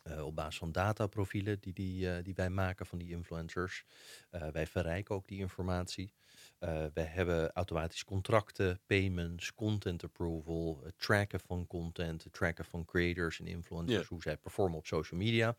Uh, 0.09 0.27
op 0.27 0.35
basis 0.35 0.59
van 0.59 0.73
dataprofielen 0.73 1.61
die, 1.61 1.73
die, 1.73 2.23
die 2.23 2.35
wij 2.35 2.51
maken 2.51 2.87
van 2.87 2.99
die 2.99 3.11
influencers. 3.11 3.85
Wij 4.31 4.67
verrijken 4.67 5.15
ook 5.15 5.29
die 5.29 5.39
informatie. 5.39 6.13
Uh, 6.61 6.87
wij 6.95 7.05
hebben 7.05 7.53
automatisch 7.53 8.05
contracten, 8.05 8.81
payments, 8.87 9.55
content 9.55 10.05
approval, 10.05 10.81
het 10.85 10.99
tracken 10.99 11.41
van 11.41 11.67
content, 11.67 12.25
het 12.25 12.33
tracken 12.33 12.65
van 12.65 12.85
creators 12.85 13.41
en 13.41 13.47
influencers, 13.47 14.09
hoe 14.09 14.23
zij 14.23 14.37
performen 14.37 14.79
op 14.79 14.87
social 14.87 15.21
media. 15.21 15.57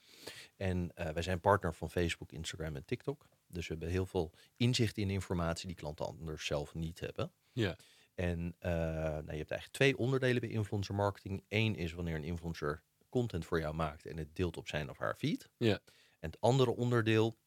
En 0.58 0.92
uh, 0.96 1.10
wij 1.10 1.22
zijn 1.22 1.40
partner 1.40 1.74
van 1.74 1.90
Facebook, 1.90 2.32
Instagram 2.32 2.76
en 2.76 2.86
TikTok. 2.86 3.28
Dus 3.48 3.68
we 3.68 3.74
hebben 3.74 3.90
heel 3.90 4.06
veel 4.06 4.32
inzicht 4.58 4.98
in 4.98 5.10
informatie 5.10 5.68
die 5.68 5.76
klanten 5.76 6.06
anders 6.06 6.46
zelf 6.46 6.74
niet 6.74 7.00
hebben. 7.00 7.32
Ja. 7.52 7.76
En 8.16 8.40
uh, 8.40 8.72
nou, 8.72 9.32
je 9.32 9.38
hebt 9.38 9.52
eigenlijk 9.52 9.72
twee 9.72 9.98
onderdelen 9.98 10.42
bij 10.42 10.50
influencer 10.50 10.96
marketing. 10.96 11.44
Eén 11.48 11.76
is 11.76 11.94
wanneer 11.94 12.16
een 12.16 12.24
influencer 12.24 12.84
content 13.10 13.46
voor 13.46 13.60
jou 13.60 13.74
maakt 13.74 14.06
en 14.06 14.18
het 14.18 14.36
deelt 14.36 14.58
op 14.58 14.68
zijn 14.68 14.90
of 14.90 14.98
haar 14.98 15.16
feed. 15.16 15.50
Ja. 15.58 15.80
En 16.20 16.30
het 16.30 16.42
andere 16.42 16.76
onderdeel 16.76 17.38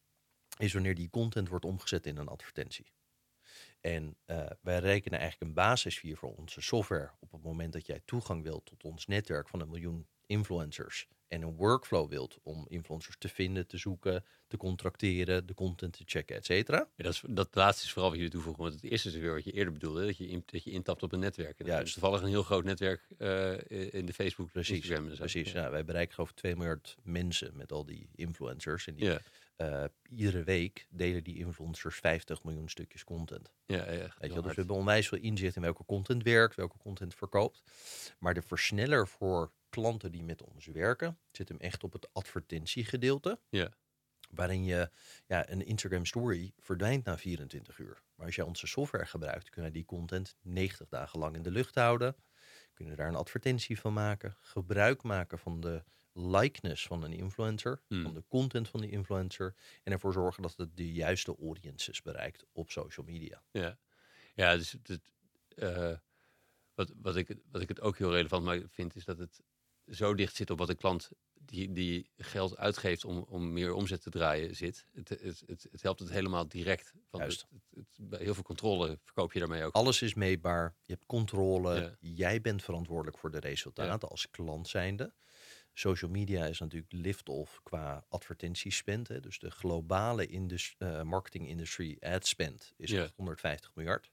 is 0.57 0.73
wanneer 0.73 0.95
die 0.95 1.09
content 1.09 1.49
wordt 1.49 1.65
omgezet 1.65 2.05
in 2.05 2.17
een 2.17 2.27
advertentie. 2.27 2.93
En 3.85 4.15
uh, 4.27 4.45
wij 4.61 4.79
rekenen 4.79 5.19
eigenlijk 5.19 5.49
een 5.49 5.63
basisfeer 5.63 6.17
voor 6.17 6.35
onze 6.35 6.61
software 6.61 7.11
op 7.19 7.31
het 7.31 7.43
moment 7.43 7.73
dat 7.73 7.85
jij 7.85 8.01
toegang 8.05 8.43
wilt 8.43 8.65
tot 8.65 8.83
ons 8.83 9.05
netwerk 9.07 9.47
van 9.47 9.59
een 9.61 9.69
miljoen 9.69 10.07
influencers 10.25 11.07
en 11.27 11.41
een 11.41 11.55
workflow 11.55 12.09
wilt 12.09 12.39
om 12.43 12.65
influencers 12.69 13.15
te 13.17 13.27
vinden, 13.29 13.67
te 13.67 13.77
zoeken, 13.77 14.23
te 14.47 14.57
contracteren, 14.57 15.45
de 15.45 15.53
content 15.53 15.93
te 15.93 16.03
checken, 16.05 16.35
et 16.35 16.45
cetera. 16.45 16.77
Ja, 16.95 17.03
dat, 17.03 17.13
is, 17.13 17.23
dat 17.27 17.55
laatste 17.55 17.85
is 17.85 17.91
vooral 17.91 18.09
wat 18.09 18.17
jullie 18.19 18.33
toevoegen. 18.33 18.63
Want 18.63 18.75
het 18.75 18.83
eerste 18.83 19.07
is 19.07 19.15
weer 19.15 19.33
wat 19.33 19.43
je 19.43 19.51
eerder 19.51 19.73
bedoelde. 19.73 20.05
Dat 20.05 20.17
je, 20.17 20.27
in, 20.27 20.43
dat 20.45 20.63
je 20.63 20.71
intapt 20.71 21.03
op 21.03 21.11
een 21.11 21.19
netwerk. 21.19 21.59
En 21.59 21.65
Juist. 21.65 21.93
toevallig 21.93 22.21
een 22.21 22.27
heel 22.27 22.43
groot 22.43 22.63
netwerk 22.63 23.07
eh, 23.17 23.93
in 23.93 24.05
de 24.05 24.13
Facebook, 24.13 24.51
Precies, 24.51 24.75
Instagram. 24.77 25.15
Precies, 25.15 25.51
Ja. 25.51 25.61
ja. 25.61 25.69
wij 25.69 25.85
bereiken 25.85 26.17
over 26.17 26.33
2 26.35 26.55
miljard 26.55 26.97
mensen 27.03 27.55
met 27.55 27.71
al 27.71 27.85
die 27.85 28.09
influencers. 28.15 28.87
En 28.87 28.95
die, 28.95 29.05
Ja. 29.05 29.21
Eh, 29.55 29.83
iedere 30.09 30.43
week 30.43 30.87
delen 30.89 31.23
die 31.23 31.37
influencers 31.37 31.99
50 31.99 32.43
miljoen 32.43 32.69
stukjes 32.69 33.03
content. 33.03 33.51
Ja, 33.65 33.77
ja, 33.77 33.83
echt 33.85 33.99
Weet 33.99 34.09
je? 34.19 34.27
Dus 34.27 34.33
hard. 34.33 34.45
we 34.45 34.53
hebben 34.55 34.75
onwijs 34.75 35.07
veel 35.07 35.17
inzicht 35.17 35.55
in 35.55 35.61
welke 35.61 35.85
content 35.85 36.23
werkt, 36.23 36.55
welke 36.55 36.77
content 36.77 37.15
verkoopt. 37.15 37.63
Maar 38.19 38.33
de 38.33 38.41
versneller 38.41 39.07
voor 39.07 39.51
klanten 39.69 40.11
die 40.11 40.23
met 40.23 40.41
ons 40.41 40.65
werken, 40.65 41.19
zit 41.31 41.49
hem 41.49 41.57
echt 41.57 41.83
op 41.83 41.93
het 41.93 42.13
advertentiegedeelte. 42.13 43.39
Ja. 43.49 43.69
Waarin 44.29 44.63
je 44.63 44.89
ja, 45.27 45.49
een 45.49 45.65
Instagram 45.65 46.05
story 46.05 46.53
verdwijnt 46.59 47.05
na 47.05 47.17
24 47.17 47.77
uur. 47.77 48.01
Maar 48.15 48.25
als 48.25 48.35
jij 48.35 48.45
onze 48.45 48.67
software 48.67 49.05
gebruikt, 49.05 49.49
kunnen 49.49 49.73
die 49.73 49.85
content 49.85 50.35
90 50.41 50.87
dagen 50.87 51.19
lang 51.19 51.35
in 51.35 51.41
de 51.41 51.51
lucht 51.51 51.75
houden. 51.75 52.15
Kunnen 52.73 52.95
daar 52.95 53.07
een 53.07 53.15
advertentie 53.15 53.79
van 53.79 53.93
maken. 53.93 54.35
Gebruik 54.39 55.03
maken 55.03 55.39
van 55.39 55.59
de 55.59 55.83
likeness 56.15 56.87
van 56.87 57.03
een 57.03 57.13
influencer. 57.13 57.81
Hmm. 57.87 58.01
Van 58.03 58.13
de 58.13 58.23
content 58.27 58.69
van 58.69 58.81
die 58.81 58.89
influencer. 58.89 59.55
En 59.83 59.91
ervoor 59.91 60.13
zorgen 60.13 60.41
dat 60.41 60.53
het 60.57 60.77
de 60.77 60.93
juiste 60.93 61.35
audiences 61.41 62.01
bereikt 62.01 62.45
op 62.51 62.71
social 62.71 63.05
media. 63.05 63.43
Ja, 63.51 63.77
ja 64.33 64.55
dus 64.55 64.75
het, 64.83 65.11
eh, 65.55 65.97
wat, 66.73 66.93
wat, 67.01 67.15
ik, 67.15 67.35
wat 67.51 67.61
ik 67.61 67.67
het 67.67 67.81
ook 67.81 67.97
heel 67.97 68.11
relevant 68.11 68.63
vind, 68.67 68.95
is 68.95 69.05
dat 69.05 69.17
het 69.17 69.41
zo 69.87 70.13
dicht 70.13 70.35
zit 70.35 70.49
op 70.49 70.57
wat 70.57 70.67
de 70.67 70.75
klant 70.75 71.09
die, 71.33 71.71
die 71.71 72.09
geld 72.17 72.57
uitgeeft 72.57 73.05
om, 73.05 73.25
om 73.29 73.53
meer 73.53 73.73
omzet 73.73 74.01
te 74.01 74.09
draaien 74.09 74.55
zit. 74.55 74.85
Het, 74.93 75.09
het, 75.09 75.43
het, 75.45 75.67
het 75.71 75.81
helpt 75.81 75.99
het 75.99 76.09
helemaal 76.09 76.47
direct. 76.47 76.93
Want 77.09 77.23
Juist. 77.23 77.47
het, 77.73 78.19
heel 78.19 78.33
veel 78.33 78.43
controle 78.43 78.99
verkoop 79.03 79.33
je 79.33 79.39
daarmee 79.39 79.63
ook. 79.63 79.73
Alles 79.73 80.01
is 80.01 80.13
meetbaar. 80.13 80.75
Je 80.85 80.93
hebt 80.93 81.05
controle. 81.05 81.75
Ja. 81.75 81.95
Jij 81.99 82.41
bent 82.41 82.63
verantwoordelijk 82.63 83.17
voor 83.17 83.31
de 83.31 83.39
resultaten 83.39 84.09
als 84.09 84.29
klant 84.29 84.67
zijnde. 84.67 85.13
Social 85.77 86.11
media 86.11 86.45
is 86.45 86.59
natuurlijk 86.59 86.91
lift-off 86.93 87.59
qua 87.63 88.05
advertentiespend. 88.09 89.07
Hè. 89.07 89.19
Dus 89.19 89.39
de 89.39 89.51
globale 89.51 90.25
indus- 90.25 90.75
eh, 90.77 91.01
marketingindustrie 91.01 92.05
ad 92.05 92.25
spend 92.27 92.73
is 92.77 92.89
Ja. 92.91 93.09
150 93.15 93.71
miljard. 93.75 94.11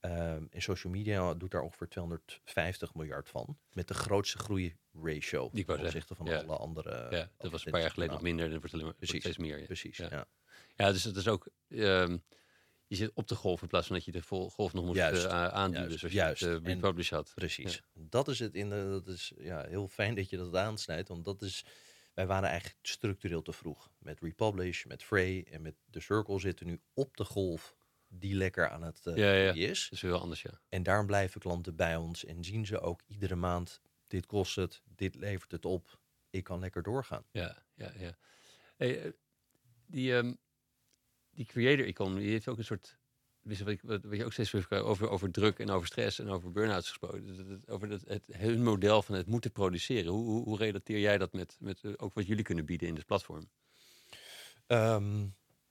Ehm, 0.00 0.44
en 0.50 0.62
social 0.62 0.92
media 0.92 1.34
doet 1.34 1.50
daar 1.50 1.62
ongeveer 1.62 1.88
250 1.88 2.94
miljard 2.94 3.28
van. 3.28 3.58
Met 3.72 3.88
de 3.88 3.94
grootste 3.94 4.38
groeiratio 4.38 5.50
ten 5.52 5.80
opzichte 5.80 6.14
van 6.14 6.26
ja. 6.26 6.38
alle 6.40 6.56
andere. 6.56 7.06
ja, 7.16 7.30
dat 7.36 7.50
was 7.50 7.64
een 7.66 7.72
paar 7.72 7.80
jaar 7.80 7.90
geleden 7.90 8.14
nog 8.14 8.22
minder 8.22 8.44
en 8.52 8.60
dat 8.60 8.80
wordt 8.80 8.96
Precies, 8.96 9.20
steeds 9.20 9.36
meer. 9.38 9.58
Ja. 9.58 9.64
Precies, 9.64 9.96
Ja. 9.96 10.08
ja. 10.10 10.26
Ja, 10.76 10.92
dus 10.92 11.04
het 11.04 11.16
is 11.16 11.28
ook. 11.28 11.48
ehm, 11.68 12.18
je 12.86 12.96
zit 12.96 13.10
op 13.14 13.28
de 13.28 13.34
golf 13.34 13.62
in 13.62 13.68
plaats 13.68 13.86
van 13.86 13.96
dat 13.96 14.04
je 14.04 14.12
de 14.12 14.22
golf 14.22 14.72
nog 14.72 14.84
moet 14.84 14.94
Juist, 14.96 15.24
eh, 15.24 15.32
a- 15.32 15.50
aanduwen. 15.50 15.86
juist, 15.86 15.98
zoals 15.98 16.14
juist. 16.14 16.40
je 16.40 16.46
het 16.48 17.02
uh, 17.02 17.10
had. 17.10 17.32
Precies. 17.34 17.82
Dat 17.94 18.28
is 18.28 18.38
het 18.38 18.54
in 18.54 18.68
de, 18.70 18.88
dat 19.04 19.06
is 19.14 19.32
ja, 19.38 19.66
heel 19.68 19.88
fijn 19.88 20.14
dat 20.14 20.30
je 20.30 20.36
dat 20.36 20.56
aansnijdt, 20.56 21.08
want 21.08 21.24
dat 21.24 21.42
is 21.42 21.64
wij 22.14 22.26
waren 22.26 22.48
eigenlijk 22.48 22.78
structureel 22.82 23.42
te 23.42 23.52
vroeg 23.52 23.90
met 23.98 24.20
Republish, 24.20 24.84
met 24.84 25.02
Frey 25.02 25.44
en 25.50 25.62
met 25.62 25.74
The 25.90 26.00
Circle 26.00 26.40
zitten 26.40 26.66
nu 26.66 26.80
op 26.94 27.16
de 27.16 27.24
golf 27.24 27.76
die 28.08 28.34
lekker 28.34 28.68
aan 28.70 28.82
het 28.82 29.06
eh 29.06 29.16
Ja, 29.16 29.32
ja. 29.32 29.52
is. 29.52 29.82
Dat 29.82 29.92
is 29.92 30.02
heel 30.02 30.20
anders, 30.20 30.42
ja. 30.42 30.60
En 30.68 30.82
daarom 30.82 31.06
blijven 31.06 31.40
klanten 31.40 31.76
bij 31.76 31.96
ons 31.96 32.24
en 32.24 32.44
zien 32.44 32.66
ze 32.66 32.80
ook 32.80 33.00
iedere 33.06 33.34
maand 33.34 33.80
dit 34.06 34.26
kost 34.26 34.56
het, 34.56 34.82
dit 34.84 35.14
levert 35.14 35.50
het 35.52 35.64
op, 35.64 35.98
ik 36.30 36.44
kan 36.44 36.58
lekker 36.58 36.82
doorgaan. 36.82 37.24
Ja, 37.30 37.62
ja, 37.74 37.92
ja. 37.98 38.16
Hey, 38.76 39.02
eh, 39.02 39.12
die, 39.86 40.16
ehm, 40.16 40.34
die 41.36 41.46
creator 41.46 41.86
economy 41.86 42.22
heeft 42.22 42.48
ook 42.48 42.58
een 42.58 42.64
soort. 42.64 42.98
Wat, 43.42 43.68
ik, 43.68 43.80
wat, 43.82 44.02
je 44.10 44.24
ook 44.24 44.32
steeds 44.32 44.50
weer 44.50 44.82
over, 44.84 45.08
over 45.08 45.30
druk 45.30 45.58
en 45.58 45.70
over 45.70 45.86
stress 45.86 46.18
en 46.18 46.28
over 46.28 46.52
burn-outs 46.52 46.88
gesproken. 46.88 47.62
Over 47.66 47.88
dat, 47.88 48.00
het, 48.06 48.26
hun 48.32 48.62
model 48.62 49.02
van 49.02 49.14
het 49.14 49.26
moeten 49.26 49.52
produceren. 49.52 50.12
Hoe, 50.12 50.24
hoe, 50.24 50.44
hoe 50.44 50.56
relateer 50.56 50.98
jij 50.98 51.18
dat 51.18 51.32
met, 51.32 51.56
met 51.60 51.80
eh, 51.84 51.92
ook 51.96 52.14
wat 52.14 52.26
jullie 52.26 52.44
kunnen 52.44 52.64
bieden 52.64 52.88
in 52.88 52.94
dit 52.94 53.06
platform? 53.06 53.48
Ehm, 54.66 55.26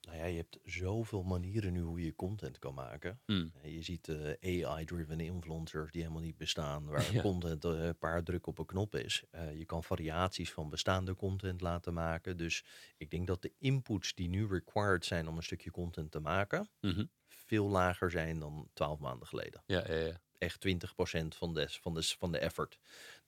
nou 0.06 0.18
ja, 0.18 0.26
je 0.26 0.36
hebt 0.38 0.60
zoveel 0.64 1.24
manieren 1.24 1.74
nu 1.74 1.82
hoe 1.82 2.02
je 2.02 2.16
content 2.16 2.60
kan 2.60 2.74
maken. 2.74 3.20
Hmm. 3.26 3.52
Eh, 3.62 3.74
Je 3.76 3.82
ziet 3.82 4.08
eh, 4.08 4.66
AI-driven 4.66 5.20
influencers 5.20 5.92
die 5.92 6.02
helemaal 6.02 6.22
niet 6.24 6.38
bestaan, 6.38 6.86
waar 6.90 7.14
Ja. 7.14 7.22
content 7.22 7.66
eh, 7.66 7.84
een 7.86 7.98
paar 7.98 8.24
druk 8.24 8.48
op 8.48 8.58
een 8.60 8.66
knop 8.66 8.96
is. 8.96 9.24
Je 9.58 9.66
kan 9.66 9.84
variaties 9.84 10.52
van 10.54 10.70
bestaande 10.70 11.16
content 11.16 11.62
laten 11.62 11.94
maken. 11.94 12.38
Dus 12.38 12.64
ik 12.98 13.10
denk 13.10 13.28
dat 13.28 13.42
de 13.42 13.52
inputs 13.60 14.14
die 14.16 14.30
nu 14.30 14.48
required 14.48 15.06
zijn 15.06 15.28
om 15.28 15.38
een 15.38 15.44
stukje 15.44 15.72
content 15.72 16.12
te 16.12 16.20
maken, 16.20 16.70
Mhm. 16.82 17.06
veel 17.28 17.70
lager 17.70 18.12
zijn 18.12 18.40
dan 18.40 18.70
twaalf 18.74 19.00
maanden 19.00 19.28
geleden. 19.28 19.64
Ja, 19.66 19.84
ja, 19.88 19.94
ja. 19.96 20.20
Echt 20.38 20.60
20% 20.60 21.36
van 21.36 21.54
de, 21.54 21.68
van, 21.70 21.94
de, 21.94 22.04
van 22.04 22.32
de 22.32 22.38
effort. 22.38 22.80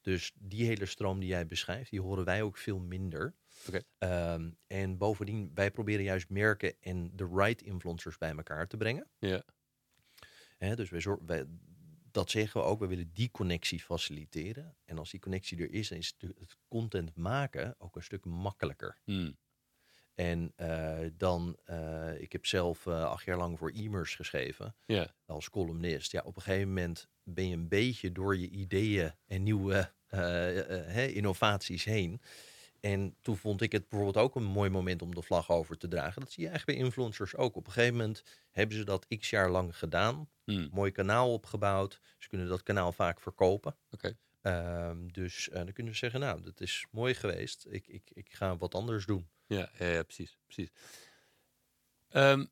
Dus 0.01 0.31
die 0.39 0.65
hele 0.65 0.85
stroom 0.85 1.19
die 1.19 1.29
jij 1.29 1.45
beschrijft, 1.45 1.89
die 1.89 2.01
horen 2.01 2.25
wij 2.25 2.41
ook 2.41 2.57
veel 2.57 2.79
minder. 2.79 3.35
Ehm, 3.97 4.51
en 4.67 4.97
bovendien, 4.97 5.51
wij 5.53 5.71
proberen 5.71 6.03
juist 6.03 6.29
merken 6.29 6.81
en 6.81 7.11
de 7.15 7.29
right 7.33 7.61
influencers 7.61 8.17
bij 8.17 8.35
elkaar 8.35 8.67
te 8.67 8.77
brengen. 8.77 9.09
Ja. 9.19 9.43
Dus 10.75 10.89
wij, 10.89 10.99
zor- 10.99 11.25
wij, 11.25 11.45
dat 12.11 12.29
zeggen 12.29 12.61
we 12.61 12.67
ook, 12.67 12.79
we 12.79 12.87
willen 12.87 13.13
die 13.13 13.31
connectie 13.31 13.79
faciliteren. 13.79 14.77
En 14.85 14.97
als 14.97 15.11
die 15.11 15.19
connectie 15.19 15.57
er 15.57 15.71
is, 15.71 15.87
dan 15.87 15.97
is 15.97 16.15
het 16.17 16.57
content 16.67 17.15
maken 17.15 17.75
ook 17.77 17.95
een 17.95 18.03
stuk 18.03 18.25
makkelijker. 18.25 18.97
Hmm. 19.03 19.37
En 20.17 20.53
eh, 20.55 20.99
dan, 21.13 21.57
eh, 21.63 22.21
ik 22.21 22.31
heb 22.31 22.45
zelf 22.45 22.85
eh, 22.87 23.03
acht 23.03 23.25
jaar 23.25 23.37
lang 23.37 23.57
voor 23.57 23.71
e-mers 23.71 24.15
geschreven 24.15 24.75
als 25.25 25.49
columnist. 25.49 26.11
Ja, 26.11 26.21
op 26.25 26.35
een 26.35 26.41
gegeven 26.41 26.67
moment 26.67 27.09
ben 27.23 27.47
je 27.47 27.55
een 27.55 27.67
beetje 27.67 28.11
door 28.11 28.37
je 28.37 28.49
ideeën 28.49 29.11
en 29.25 29.43
nieuwe 29.43 29.91
innovaties 31.13 31.83
heen. 31.83 32.21
En 32.93 33.15
toen 33.21 33.37
vond 33.37 33.61
ik 33.61 33.71
het 33.71 33.89
bijvoorbeeld 33.89 34.25
ook 34.25 34.35
een 34.35 34.43
mooi 34.43 34.69
moment 34.69 35.01
om 35.01 35.15
de 35.15 35.21
vlag 35.21 35.51
over 35.51 35.77
te 35.77 35.87
dragen. 35.87 36.21
Dat 36.21 36.31
zie 36.31 36.43
je 36.43 36.49
eigenlijk 36.49 36.77
bij 36.77 36.87
influencers 36.87 37.35
ook. 37.35 37.55
Op 37.55 37.67
een 37.67 37.71
gegeven 37.71 37.97
moment 37.97 38.23
hebben 38.51 38.77
ze 38.77 38.83
dat 38.83 39.07
x 39.19 39.29
jaar 39.29 39.49
lang 39.49 39.77
gedaan. 39.77 40.29
Hmm. 40.43 40.69
Mooi 40.71 40.91
kanaal 40.91 41.33
opgebouwd. 41.33 42.01
Ze 42.17 42.27
kunnen 42.27 42.47
dat 42.47 42.63
kanaal 42.63 42.91
vaak 42.91 43.19
verkopen. 43.19 43.75
Oké. 43.91 44.17
Ehm, 44.41 45.07
dus 45.07 45.49
eh, 45.49 45.55
dan 45.55 45.73
kunnen 45.73 45.93
ze 45.93 45.99
zeggen, 45.99 46.19
nou, 46.19 46.41
dat 46.41 46.61
is 46.61 46.85
mooi 46.91 47.13
geweest. 47.13 47.65
Ik, 47.69 47.87
ik, 47.87 48.09
ik 48.13 48.33
ga 48.33 48.57
wat 48.57 48.75
anders 48.75 49.05
doen. 49.05 49.29
Ja, 49.45 49.69
ja, 49.79 49.85
ja, 49.85 50.03
precies. 50.03 50.37
precies. 50.45 50.71
Ehm, 52.09 52.45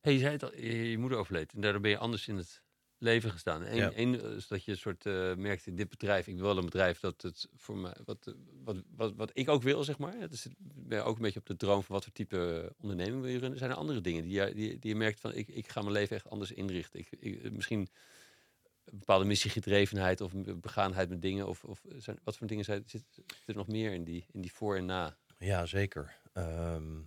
hey, 0.00 0.12
je 0.12 0.18
zei 0.18 0.32
het 0.32 0.42
al, 0.42 0.54
je, 0.54 0.90
je 0.90 0.98
moeder 0.98 1.18
overleed 1.18 1.52
en 1.52 1.60
daardoor 1.60 1.80
ben 1.80 1.90
je 1.90 1.98
anders 1.98 2.28
in 2.28 2.36
het 2.36 2.62
leven 3.00 3.30
gestaan. 3.30 3.66
Eén 3.66 3.76
Ja. 3.76 3.92
één 3.92 4.20
is 4.36 4.48
dat 4.48 4.64
je 4.64 4.70
een 4.70 4.78
soort 4.78 5.04
uh, 5.04 5.34
merkt 5.34 5.66
in 5.66 5.76
dit 5.76 5.88
bedrijf, 5.88 6.26
ik 6.26 6.36
wil 6.36 6.44
wel 6.44 6.56
een 6.56 6.64
bedrijf 6.64 7.00
dat 7.00 7.22
het 7.22 7.48
voor 7.56 7.76
mij, 7.76 7.96
wat, 8.04 8.26
eh, 8.26 8.34
wat, 8.64 8.76
wat, 8.96 9.14
wat 9.14 9.30
ik 9.32 9.48
ook 9.48 9.62
wil, 9.62 9.84
zeg 9.84 9.98
maar. 9.98 10.14
Het 10.18 10.32
is 10.32 10.46
ben 10.58 11.04
ook 11.04 11.16
een 11.16 11.22
beetje 11.22 11.40
op 11.40 11.46
de 11.46 11.56
droom 11.56 11.82
van 11.82 11.94
wat 11.94 12.04
voor 12.04 12.12
type 12.12 12.72
onderneming 12.80 13.20
wil 13.22 13.30
je 13.30 13.38
runnen. 13.38 13.58
Zijn 13.58 13.70
er 13.70 13.76
andere 13.76 14.00
dingen 14.00 14.22
die 14.22 14.32
je, 14.32 14.54
die, 14.54 14.78
die 14.78 14.90
je 14.90 14.96
merkt 14.96 15.20
van, 15.20 15.34
ik, 15.34 15.48
ik 15.48 15.68
ga 15.68 15.80
mijn 15.80 15.92
leven 15.92 16.16
echt 16.16 16.30
anders 16.30 16.52
inrichten? 16.52 17.00
Ik, 17.00 17.08
ik, 17.10 17.52
misschien 17.52 17.88
een 18.84 18.98
bepaalde 18.98 19.24
missiegedrevenheid 19.24 20.20
of 20.20 20.32
begaanheid 20.56 21.08
met 21.08 21.22
dingen? 21.22 21.48
Of, 21.48 21.64
of 21.64 21.82
zijn, 21.96 22.18
wat 22.24 22.36
voor 22.36 22.46
dingen 22.46 22.64
zijn, 22.64 22.82
zit, 22.86 23.04
zit 23.12 23.46
er 23.46 23.54
nog 23.54 23.68
meer 23.68 23.92
in 23.92 24.04
die, 24.04 24.26
in 24.32 24.40
die 24.40 24.52
voor 24.52 24.76
en 24.76 24.84
na? 24.84 25.16
Ja, 25.38 25.66
zeker. 25.66 26.16
Ehm, 26.32 26.98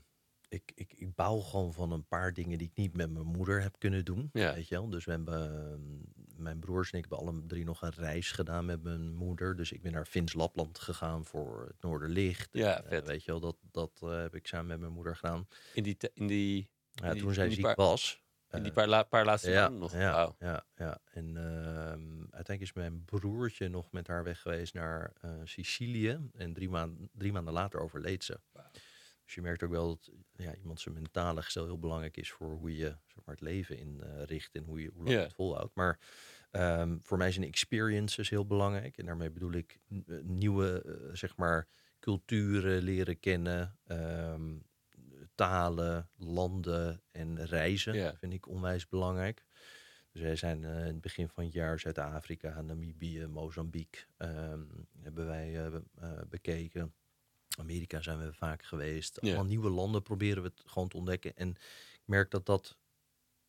ik, 0.54 0.72
ik, 0.76 0.94
ik 0.94 1.16
bouw 1.16 1.40
gewoon 1.40 1.74
van 1.74 1.92
een 1.92 2.08
paar 2.08 2.34
dingen 2.34 2.58
die 2.58 2.68
ik 2.68 2.76
niet 2.78 2.96
met 2.96 3.12
mijn 3.12 3.26
moeder 3.26 3.62
heb 3.62 3.76
kunnen 3.80 4.06
doen. 4.06 4.30
Ja. 4.34 4.54
Weet 4.54 4.68
je 4.68 4.76
wel? 4.76 4.90
Dus 4.90 5.06
we 5.06 5.12
hebben, 5.12 5.70
ehm, 5.72 6.42
mijn 6.44 6.60
broers 6.60 6.92
en 6.92 6.98
ik 7.00 7.06
hebben 7.10 7.28
alle 7.28 7.46
drie 7.48 7.64
nog 7.66 7.82
een 7.82 7.94
reis 7.96 8.32
gedaan 8.32 8.66
met 8.66 8.84
mijn 8.84 9.14
moeder. 9.14 9.56
Dus 9.56 9.72
ik 9.72 9.82
ben 9.82 9.92
naar 9.92 10.08
Vins 10.08 10.34
Lapland 10.34 10.80
gegaan 10.80 11.26
voor 11.26 11.66
het 11.68 11.82
Noorderlicht. 11.82 12.50
Ja, 12.52 12.78
En, 12.78 12.84
eh, 12.84 12.90
vet. 12.90 13.08
weet 13.08 13.24
je 13.24 13.32
wel, 13.32 13.40
dat, 13.40 13.56
dat 13.72 14.00
eh, 14.04 14.22
heb 14.22 14.36
ik 14.36 14.48
samen 14.48 14.68
met 14.68 14.80
mijn 14.80 14.92
moeder 14.92 15.16
gedaan. 15.16 15.48
In 15.74 15.84
die, 15.84 15.98
in 16.14 16.28
die, 16.28 16.70
Ja, 16.92 17.12
die- 17.12 17.22
toen 17.22 17.34
zij 17.34 17.50
ziek 17.50 17.62
paar- 17.64 17.76
was. 17.76 18.22
in 18.52 18.60
die 18.62 18.70
eh, 18.72 18.76
paar, 18.78 18.88
la- 18.88 19.04
paar 19.04 19.26
laatste 19.26 19.52
ja, 19.52 19.62
maanden 19.62 19.80
nog. 19.80 19.94
Ja, 19.94 20.36
ja, 20.40 20.66
ja. 20.76 21.00
En 21.12 21.38
ehm, 21.38 22.20
uiteindelijk 22.20 22.62
is 22.62 22.74
mijn 22.74 23.06
broertje 23.06 23.70
nog 23.70 23.92
met 23.92 24.08
haar 24.08 24.24
weg 24.24 24.42
geweest 24.42 24.74
naar 24.74 25.14
eh, 25.22 25.32
Sicilië. 25.44 26.20
En 26.34 26.54
drie, 26.54 26.70
maanden 26.70 27.10
drie 27.14 27.32
maanden 27.32 27.54
later 27.54 27.80
overleed 27.80 28.24
ze. 28.24 28.40
Dus 29.34 29.42
je 29.44 29.48
merkt 29.50 29.64
ook 29.64 29.72
wel 29.72 29.88
dat 29.88 30.12
ja, 30.36 30.56
iemand 30.56 30.80
zijn 30.82 30.96
mentale 30.96 31.42
gestel 31.42 31.66
heel 31.66 31.80
belangrijk 31.80 32.18
is 32.18 32.32
voor 32.32 32.52
hoe 32.56 32.76
je 32.78 32.86
zeg 33.08 33.26
maar, 33.26 33.36
het 33.36 33.42
leven 33.44 33.78
inricht 33.78 34.56
en 34.56 34.64
hoe 34.64 34.82
je 34.82 34.90
hoe 34.94 35.04
lang 35.04 35.16
het 35.24 35.34
volhoudt. 35.34 35.76
Maar 35.76 36.00
ehm, 36.52 36.98
voor 37.02 37.18
mij 37.18 37.32
zijn 37.32 37.46
experiences 37.48 38.30
heel 38.30 38.46
belangrijk. 38.46 38.98
En 38.98 39.06
daarmee 39.06 39.30
bedoel 39.32 39.52
ik 39.54 39.80
eh, 39.90 40.16
nieuwe 40.24 40.82
eh, 40.82 41.16
zeg 41.16 41.36
maar, 41.38 41.68
culturen 42.00 42.82
leren 42.82 43.20
kennen. 43.20 43.78
ehm, 43.86 44.58
talen, 45.36 46.10
landen 46.18 47.02
en 47.12 47.46
reizen 47.46 47.96
vind 48.18 48.34
ik 48.34 48.48
onwijs 48.48 48.88
belangrijk. 48.88 49.46
Dus 50.12 50.22
wij 50.22 50.36
zijn 50.36 50.64
eh, 50.64 50.72
in 50.80 50.86
het 50.94 51.02
begin 51.02 51.30
van 51.30 51.44
het 51.44 51.54
jaar 51.54 51.80
Zuid-Afrika, 51.80 52.62
Namibië, 52.62 53.26
Mozambique 53.28 54.02
ehm, 54.18 54.62
hebben 55.02 55.26
wij 55.26 55.66
eh, 55.66 55.72
be- 55.72 55.84
eh, 55.96 56.22
bekeken. 56.30 56.94
Amerika 57.58 58.02
zijn 58.02 58.20
we 58.20 58.34
vaak 58.34 58.64
geweest. 58.64 59.22
Allemaal 59.22 59.46
nieuwe 59.46 59.70
landen 59.70 60.02
proberen 60.02 60.44
we 60.44 60.50
het 60.56 60.64
gewoon 60.66 60.88
te 60.88 60.98
ontdekken. 60.98 61.36
En 61.36 61.50
ik 61.94 62.02
merk 62.06 62.32
dat 62.32 62.46
dat, 62.46 62.78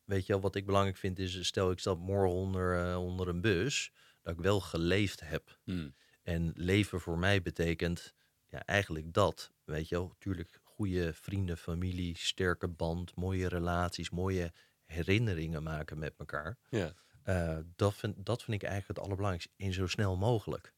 weet 0.03 0.25
je 0.25 0.33
wel, 0.33 0.41
wat 0.41 0.55
ik 0.55 0.65
belangrijk 0.65 0.97
vind 0.97 1.19
is, 1.19 1.45
stel 1.45 1.71
ik 1.71 1.79
stap 1.79 1.99
morgen 1.99 2.35
onder, 2.35 2.79
eh, 2.79 3.03
onder 3.03 3.27
een 3.27 3.41
bus, 3.41 3.91
dat 4.21 4.33
ik 4.33 4.39
wel 4.39 4.59
geleefd 4.59 5.19
heb. 5.19 5.59
Hmm. 5.63 5.95
En 6.23 6.51
leven 6.55 7.01
voor 7.01 7.17
mij 7.17 7.41
betekent 7.41 8.13
ja, 8.47 8.65
eigenlijk 8.65 9.13
dat. 9.13 9.51
Weet 9.63 9.89
je 9.89 9.95
wel, 9.95 10.07
natuurlijk 10.07 10.59
goede 10.63 11.13
vrienden, 11.13 11.57
familie, 11.57 12.17
sterke 12.17 12.67
band, 12.67 13.15
mooie 13.15 13.47
relaties, 13.47 14.09
mooie 14.09 14.53
herinneringen 14.85 15.63
maken 15.63 15.97
met 15.97 16.13
elkaar. 16.17 16.57
Ja. 16.69 16.93
Eh, 17.23 17.57
dat, 17.75 17.93
vind, 17.93 18.25
dat 18.25 18.43
vind 18.43 18.61
ik 18.61 18.69
eigenlijk 18.69 18.99
het 18.99 19.07
allerbelangrijkste. 19.07 19.53
En 19.57 19.73
zo 19.73 19.87
snel 19.87 20.17
mogelijk. 20.17 20.73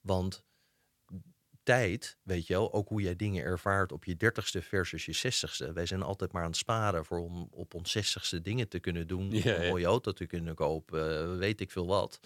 Want 0.00 0.44
tijd, 1.68 2.18
weet 2.22 2.46
je 2.46 2.52
wel, 2.54 2.72
ook 2.72 2.88
hoe 2.88 3.00
jij 3.00 3.16
dingen 3.16 3.44
ervaart 3.44 3.92
op 3.92 4.04
je 4.04 4.16
dertigste 4.16 4.62
versus 4.62 5.04
je 5.04 5.12
zestigste. 5.12 5.72
Wij 5.72 5.86
zijn 5.86 6.02
altijd 6.02 6.32
maar 6.32 6.42
aan 6.42 6.48
het 6.48 6.56
sparen 6.56 7.04
voor 7.04 7.18
om 7.18 7.48
op 7.50 7.74
ons 7.74 7.90
zestigste 7.90 8.40
dingen 8.40 8.68
te 8.68 8.78
kunnen 8.78 9.06
doen. 9.06 9.30
Ja, 9.30 9.56
een 9.62 9.68
mooie 9.68 9.86
auto 9.86 10.12
te 10.12 10.26
kunnen 10.26 10.54
kopen, 10.54 11.38
weet 11.38 11.60
ik 11.60 11.70
veel 11.70 11.86
wat. 11.86 12.20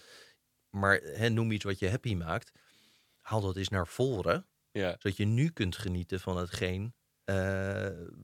Maar 0.69 0.95
hè, 0.95 1.29
noem 1.29 1.51
iets 1.51 1.63
wat 1.63 1.79
je 1.79 1.89
happy 1.89 2.15
maakt. 2.15 2.51
Haal 3.21 3.41
dat 3.41 3.57
eens 3.57 3.69
naar 3.69 3.87
voren 3.87 4.47
Ja. 4.71 4.89
zodat 4.89 5.17
je 5.17 5.25
nu 5.25 5.49
kunt 5.49 5.75
genieten 5.77 6.19
van 6.19 6.37
hetgeen 6.37 6.93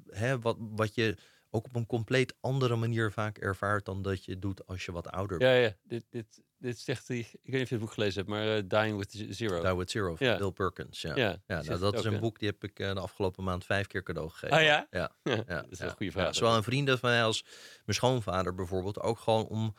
hè, 0.10 0.40
wat, 0.40 0.58
wat 0.60 0.96
je 0.96 1.18
ook 1.50 1.66
op 1.66 1.76
een 1.76 1.86
compleet 1.86 2.36
andere 2.42 2.76
manier 2.76 3.12
vaak 3.12 3.38
ervaart 3.38 3.86
dan 3.86 4.02
dat 4.02 4.26
je 4.26 4.40
doet 4.40 4.66
als 4.68 4.86
je 4.86 4.92
wat 4.92 5.12
ouder 5.12 5.38
bent. 5.38 5.52
Ja, 5.52 5.58
ja. 5.58 5.74
Dit, 5.84 6.06
dit, 6.10 6.42
dit 6.58 6.80
zegt 6.80 7.08
hij. 7.08 7.18
Ik 7.18 7.28
weet 7.44 7.52
niet 7.52 7.62
of 7.62 7.70
je 7.70 7.76
het 7.76 7.84
boek 7.84 7.94
gelezen 7.94 8.16
hebt, 8.16 8.28
maar 8.30 8.56
eh, 8.58 8.64
Dying 8.68 8.98
with 8.98 9.26
Zero. 9.36 9.62
Die 9.62 9.76
with 9.76 9.92
Zero 9.92 10.16
van 10.16 10.28
Ja. 10.28 10.38
Bill 10.38 10.52
Perkins. 10.52 11.02
Ja, 11.02 11.16
ja, 11.16 11.40
nou, 11.48 11.66
dat 11.68 11.82
het 11.82 12.00
is 12.00 12.04
een 12.06 12.20
boek 12.20 12.40
die 12.40 12.48
heb 12.50 12.64
ik 12.64 12.80
eh, 12.80 12.94
de 12.94 13.00
afgelopen 13.00 13.44
maand 13.44 13.66
vijf 13.66 13.88
keer 13.88 14.04
cadeau 14.04 14.30
gegeven. 14.30 14.58
Oh 14.58 14.64
ja? 14.64 14.88
Ja, 14.92 15.12
Ja, 15.24 15.36
dat 15.46 15.66
is 15.72 15.80
een 15.80 15.90
goede 15.92 16.12
vraag. 16.12 16.36
zowel 16.36 16.56
een 16.56 16.64
vrienden 16.64 17.00
van 17.00 17.10
mij 17.10 17.24
als 17.24 17.44
mijn 17.86 17.98
schoonvader 17.98 18.56
bijvoorbeeld. 18.56 19.00
Ook 19.00 19.20
gewoon 19.20 19.46
om 19.48 19.76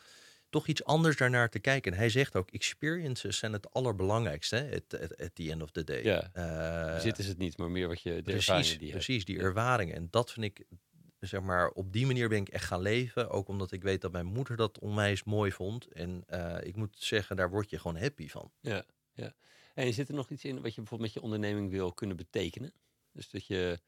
toch 0.50 0.66
iets 0.66 0.84
anders 0.84 1.16
daarnaar 1.16 1.48
te 1.50 1.58
kijken. 1.58 1.92
En 1.92 1.98
hij 1.98 2.08
zegt 2.08 2.36
ook, 2.36 2.50
experiences 2.50 3.38
zijn 3.38 3.52
het 3.52 3.72
allerbelangrijkste 3.72 4.56
hè, 4.56 4.74
at, 4.74 5.18
at, 5.20 5.34
the 5.34 5.50
end 5.50 5.62
of 5.62 5.70
the 5.70 5.84
day. 5.84 6.02
Ja. 6.04 6.30
Eh, 6.32 7.00
Zit 7.00 7.18
is 7.18 7.26
het 7.26 7.38
niet, 7.38 7.58
maar 7.58 7.70
meer 7.70 7.88
wat 7.88 8.02
je 8.02 8.14
de 8.14 8.22
precies, 8.22 8.48
ervaringen 8.48 8.78
die 8.78 8.90
hebt. 8.90 9.04
precies 9.04 9.24
die 9.24 9.38
ervaringen. 9.38 9.94
En 9.94 10.08
dat 10.10 10.32
vind 10.32 10.44
ik, 10.46 10.64
zeg 11.28 11.40
maar, 11.40 11.68
op 11.68 11.92
die 11.92 12.06
manier 12.06 12.28
ben 12.28 12.40
ik 12.40 12.48
echt 12.48 12.64
gaan 12.64 12.80
leven. 12.80 13.30
Ook 13.30 13.48
omdat 13.48 13.72
ik 13.72 13.82
weet 13.82 14.00
dat 14.00 14.12
mijn 14.12 14.26
moeder 14.26 14.56
dat 14.56 14.78
onwijs 14.78 15.24
mooi 15.24 15.52
vond. 15.52 15.86
En 15.86 16.22
eh, 16.26 16.66
ik 16.66 16.76
moet 16.76 16.96
zeggen, 16.98 17.36
daar 17.36 17.50
word 17.50 17.70
je 17.70 17.78
gewoon 17.78 17.96
happy 17.96 18.28
van. 18.28 18.50
Ja, 18.60 18.84
ja. 19.12 19.34
En 19.74 19.92
zit 19.92 20.08
er 20.08 20.14
nog 20.14 20.30
iets 20.30 20.44
in 20.44 20.60
wat 20.60 20.74
je 20.74 20.80
bijvoorbeeld 20.80 21.00
met 21.00 21.12
je 21.12 21.22
onderneming 21.22 21.70
wil 21.70 21.92
kunnen 21.92 22.16
betekenen? 22.16 22.72
Dus 23.12 23.30
dat 23.30 23.46
je. 23.46 23.80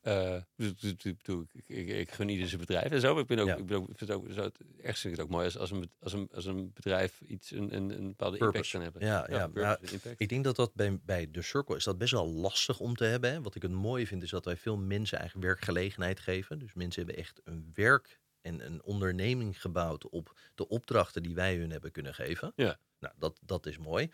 Eh, 0.00 0.36
ik- 0.56 0.82
ik- 0.82 1.04
ik- 1.04 1.48
ik, 1.66 1.88
ik, 1.88 2.10
gun 2.10 2.28
ieder 2.28 2.48
zijn 2.48 2.60
bedrijf 2.60 2.90
en 2.90 3.00
zo. 3.00 3.18
Ik 3.18 3.26
ben 3.26 3.38
ook, 3.38 3.46
Ja. 3.46 3.56
ik 3.56 3.66
ben 3.66 3.76
ook, 3.76 3.88
ik 3.88 3.98
vind 3.98 4.10
het 4.10 4.18
ook 4.18 4.26
zo, 4.32 4.40
ergens 4.76 5.00
vind 5.00 5.04
ik 5.04 5.10
het 5.10 5.20
ook 5.20 5.28
mooi 5.28 5.44
als, 5.44 5.58
als, 5.58 5.70
een, 5.70 5.90
als, 6.00 6.12
een, 6.12 6.28
als 6.34 6.44
een 6.44 6.72
bedrijf 6.74 7.20
iets 7.20 7.50
een, 7.50 7.74
een, 7.76 7.90
een 7.90 8.06
bepaalde 8.08 8.38
impact 8.38 8.70
kan 8.70 8.82
hebben. 8.82 9.06
Ja, 9.06 9.26
ja, 9.30 9.78
impact. 9.80 10.20
Ik 10.20 10.28
denk 10.28 10.44
dat 10.44 10.56
dat 10.56 10.74
bij, 10.74 11.00
bij 11.04 11.30
de 11.30 11.42
Circle 11.42 11.76
is 11.76 11.84
dat 11.84 11.98
best 11.98 12.12
wel 12.12 12.28
lastig 12.28 12.80
om 12.80 12.96
te 12.96 13.04
hebben. 13.04 13.30
Hè. 13.32 13.42
Wat 13.42 13.54
ik 13.54 13.62
het 13.62 13.70
mooie 13.70 14.06
vind 14.06 14.22
is 14.22 14.30
dat 14.30 14.44
wij 14.44 14.56
veel 14.56 14.76
mensen 14.76 15.18
eigenlijk 15.18 15.46
werkgelegenheid 15.46 16.20
geven. 16.20 16.58
Dus 16.58 16.74
mensen 16.74 17.04
hebben 17.04 17.22
echt 17.22 17.40
een 17.44 17.70
werk 17.74 18.20
en 18.40 18.66
een 18.66 18.82
onderneming 18.82 19.60
gebouwd 19.60 20.08
op 20.08 20.38
de 20.54 20.68
opdrachten 20.68 21.22
die 21.22 21.34
wij 21.34 21.56
hun 21.56 21.70
hebben 21.70 21.90
kunnen 21.92 22.14
geven. 22.14 22.52
Ja. 22.56 22.78
Nou, 22.98 23.14
dat, 23.18 23.38
dat 23.44 23.66
is 23.66 23.78
mooi. 23.78 24.10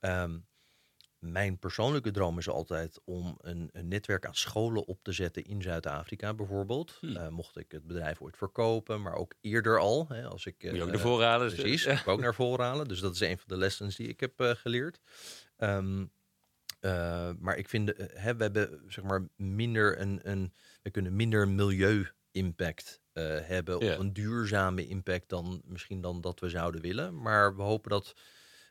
Ehm, 0.00 0.38
mijn 1.32 1.58
persoonlijke 1.58 2.10
droom 2.10 2.38
is 2.38 2.48
altijd 2.48 3.00
om 3.04 3.38
een, 3.40 3.68
een 3.72 3.88
netwerk 3.88 4.26
aan 4.26 4.34
scholen 4.34 4.86
op 4.86 4.98
te 5.02 5.12
zetten 5.12 5.44
in 5.44 5.62
Zuid-Afrika 5.62 6.34
bijvoorbeeld. 6.34 6.96
Hmm. 7.00 7.16
Eh, 7.16 7.28
mocht 7.28 7.56
ik 7.58 7.72
het 7.72 7.86
bedrijf 7.86 8.20
ooit 8.20 8.36
verkopen, 8.36 9.02
maar 9.02 9.14
ook 9.14 9.34
eerder 9.40 9.78
al. 9.78 10.06
Hè, 10.08 10.26
als 10.26 10.46
ik, 10.46 10.54
Moet 10.62 10.74
je 10.74 10.80
ook 10.80 10.86
eh, 10.86 10.92
naar 10.92 11.02
voren 11.02 11.26
halen. 11.26 11.48
dus, 11.48 11.58
Precies, 11.58 11.86
ik 11.86 12.08
ook 12.08 12.20
naar 12.20 12.34
voren 12.34 12.64
halen. 12.64 12.88
Dus 12.88 13.00
dat 13.00 13.14
is 13.14 13.20
een 13.20 13.38
van 13.38 13.44
de 13.46 13.56
lessons 13.56 13.96
die 13.96 14.08
ik 14.08 14.20
heb 14.20 14.40
eh, 14.40 14.50
geleerd. 14.50 15.00
Ehm, 15.56 16.04
eh, 16.80 17.30
maar 17.38 17.56
ik 17.56 17.68
vind, 17.68 17.92
hè, 17.96 18.36
we 18.36 18.42
hebben 18.42 18.82
zeg 18.88 19.04
maar 19.04 19.28
minder 19.36 20.00
een, 20.00 20.20
een 20.22 20.52
we 20.82 20.90
kunnen 20.90 21.16
minder 21.16 21.48
milieu-impact 21.48 23.00
hebben 23.42 23.84
Ja. 23.84 23.92
of 23.92 23.98
een 23.98 24.12
duurzame 24.12 24.86
impact 24.86 25.28
dan 25.28 25.62
misschien 25.64 26.00
dan 26.00 26.20
dat 26.20 26.40
we 26.40 26.48
zouden 26.48 26.80
willen. 26.80 27.22
Maar 27.22 27.56
we 27.56 27.62
hopen 27.62 27.90
dat 27.90 28.14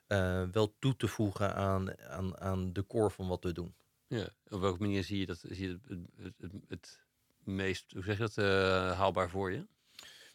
eh, 0.07 0.44
wel 0.52 0.76
toe 0.80 0.95
te 0.95 1.07
voegen 1.07 1.56
aan, 1.56 1.99
aan, 1.99 2.40
aan 2.40 2.73
de 2.73 2.88
core 2.88 3.10
van 3.10 3.27
wat 3.27 3.44
we 3.44 3.52
doen. 3.52 3.76
Ja. 4.07 4.27
Op 4.49 4.60
welke 4.60 4.82
manier 4.82 5.03
zie 5.03 5.19
je 5.19 5.26
dat 5.26 5.40
zie 5.40 5.68
je 5.68 5.80
het, 5.88 5.99
het, 6.18 6.34
het, 6.38 6.52
het 6.68 6.99
meest, 7.44 7.91
hoe 7.91 8.03
zeg 8.03 8.18
je 8.18 8.22
dat, 8.22 8.38
eh, 8.38 8.98
haalbaar 8.98 9.30
voor 9.30 9.52
je? 9.52 9.65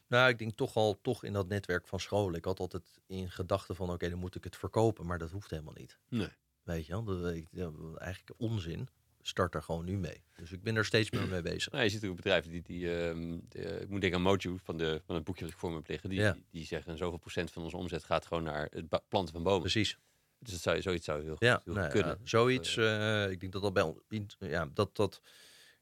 Nou, 0.06 0.28
ik 0.28 0.38
denk 0.38 0.56
toch 0.56 0.74
al 0.74 1.00
toch 1.02 1.24
in 1.24 1.32
dat 1.32 1.48
netwerk 1.48 1.86
van 1.86 2.00
scholen. 2.00 2.34
Ik 2.34 2.44
had 2.44 2.60
altijd 2.60 3.00
in 3.06 3.30
gedachten 3.30 3.76
van 3.76 3.90
oké, 3.90 4.10
dan 4.10 4.18
moet 4.18 4.34
ik 4.34 4.44
het 4.44 4.56
verkopen, 4.56 5.06
maar 5.06 5.18
dat 5.18 5.30
hoeft 5.30 5.50
helemaal 5.50 5.74
niet. 5.76 5.98
Nee. 6.08 6.28
Weet 6.62 6.86
je 6.86 6.92
wel, 6.92 7.04
dat, 7.04 7.42
ja, 7.50 7.70
eigenlijk 7.98 8.40
onzin. 8.40 8.88
Start 9.22 9.54
er 9.54 9.62
gewoon 9.62 9.84
nu 9.84 9.96
mee. 9.98 10.22
Dus 10.36 10.52
ik 10.52 10.62
ben 10.62 10.76
er 10.76 10.84
steeds 10.84 11.10
meer 11.10 11.28
mee 11.28 11.42
bezig. 11.42 11.72
Nou, 11.72 11.84
je 11.84 11.90
ziet 11.90 12.04
ook 12.04 12.16
bedrijven 12.16 12.50
die, 12.50 12.62
die 12.62 12.80
de- 12.84 13.78
ik 13.80 13.88
moet 13.88 14.00
denken 14.00 14.18
aan 14.18 14.24
Moju 14.24 14.58
van, 14.62 14.76
de, 14.76 15.00
van 15.06 15.14
het 15.14 15.24
boekje 15.24 15.44
dat 15.44 15.52
ik 15.52 15.58
voor 15.58 15.70
me 15.70 15.76
heb 15.76 15.88
liggen. 15.88 16.08
Die, 16.10 16.18
Ja. 16.20 16.36
die, 16.50 16.64
zeggen 16.64 16.96
zoveel 16.98 17.18
procent 17.18 17.50
van 17.50 17.62
onze 17.62 17.76
omzet 17.76 18.04
gaat 18.04 18.26
gewoon 18.26 18.42
naar 18.42 18.68
het 18.70 19.08
planten 19.08 19.34
van 19.34 19.42
bomen. 19.42 19.60
Precies. 19.60 19.98
Dus 20.38 20.52
dat 20.52 20.60
zou, 20.60 20.82
zoiets 20.82 21.04
zou 21.04 21.22
heel, 21.22 21.30
goed- 21.30 21.40
Ja, 21.40 21.60
heel 21.64 21.74
nou 21.74 21.86
ja, 21.86 21.92
kunnen. 21.92 22.18
zoiets. 22.24 22.76
eh, 22.76 23.30
ik 23.30 23.40
denk 23.40 23.52
dat 23.52 23.62
dat 23.62 23.72
bij 23.72 23.82
ons, 23.82 24.36
ja, 24.38 24.70
dat, 24.74 24.96
dat, 24.96 25.20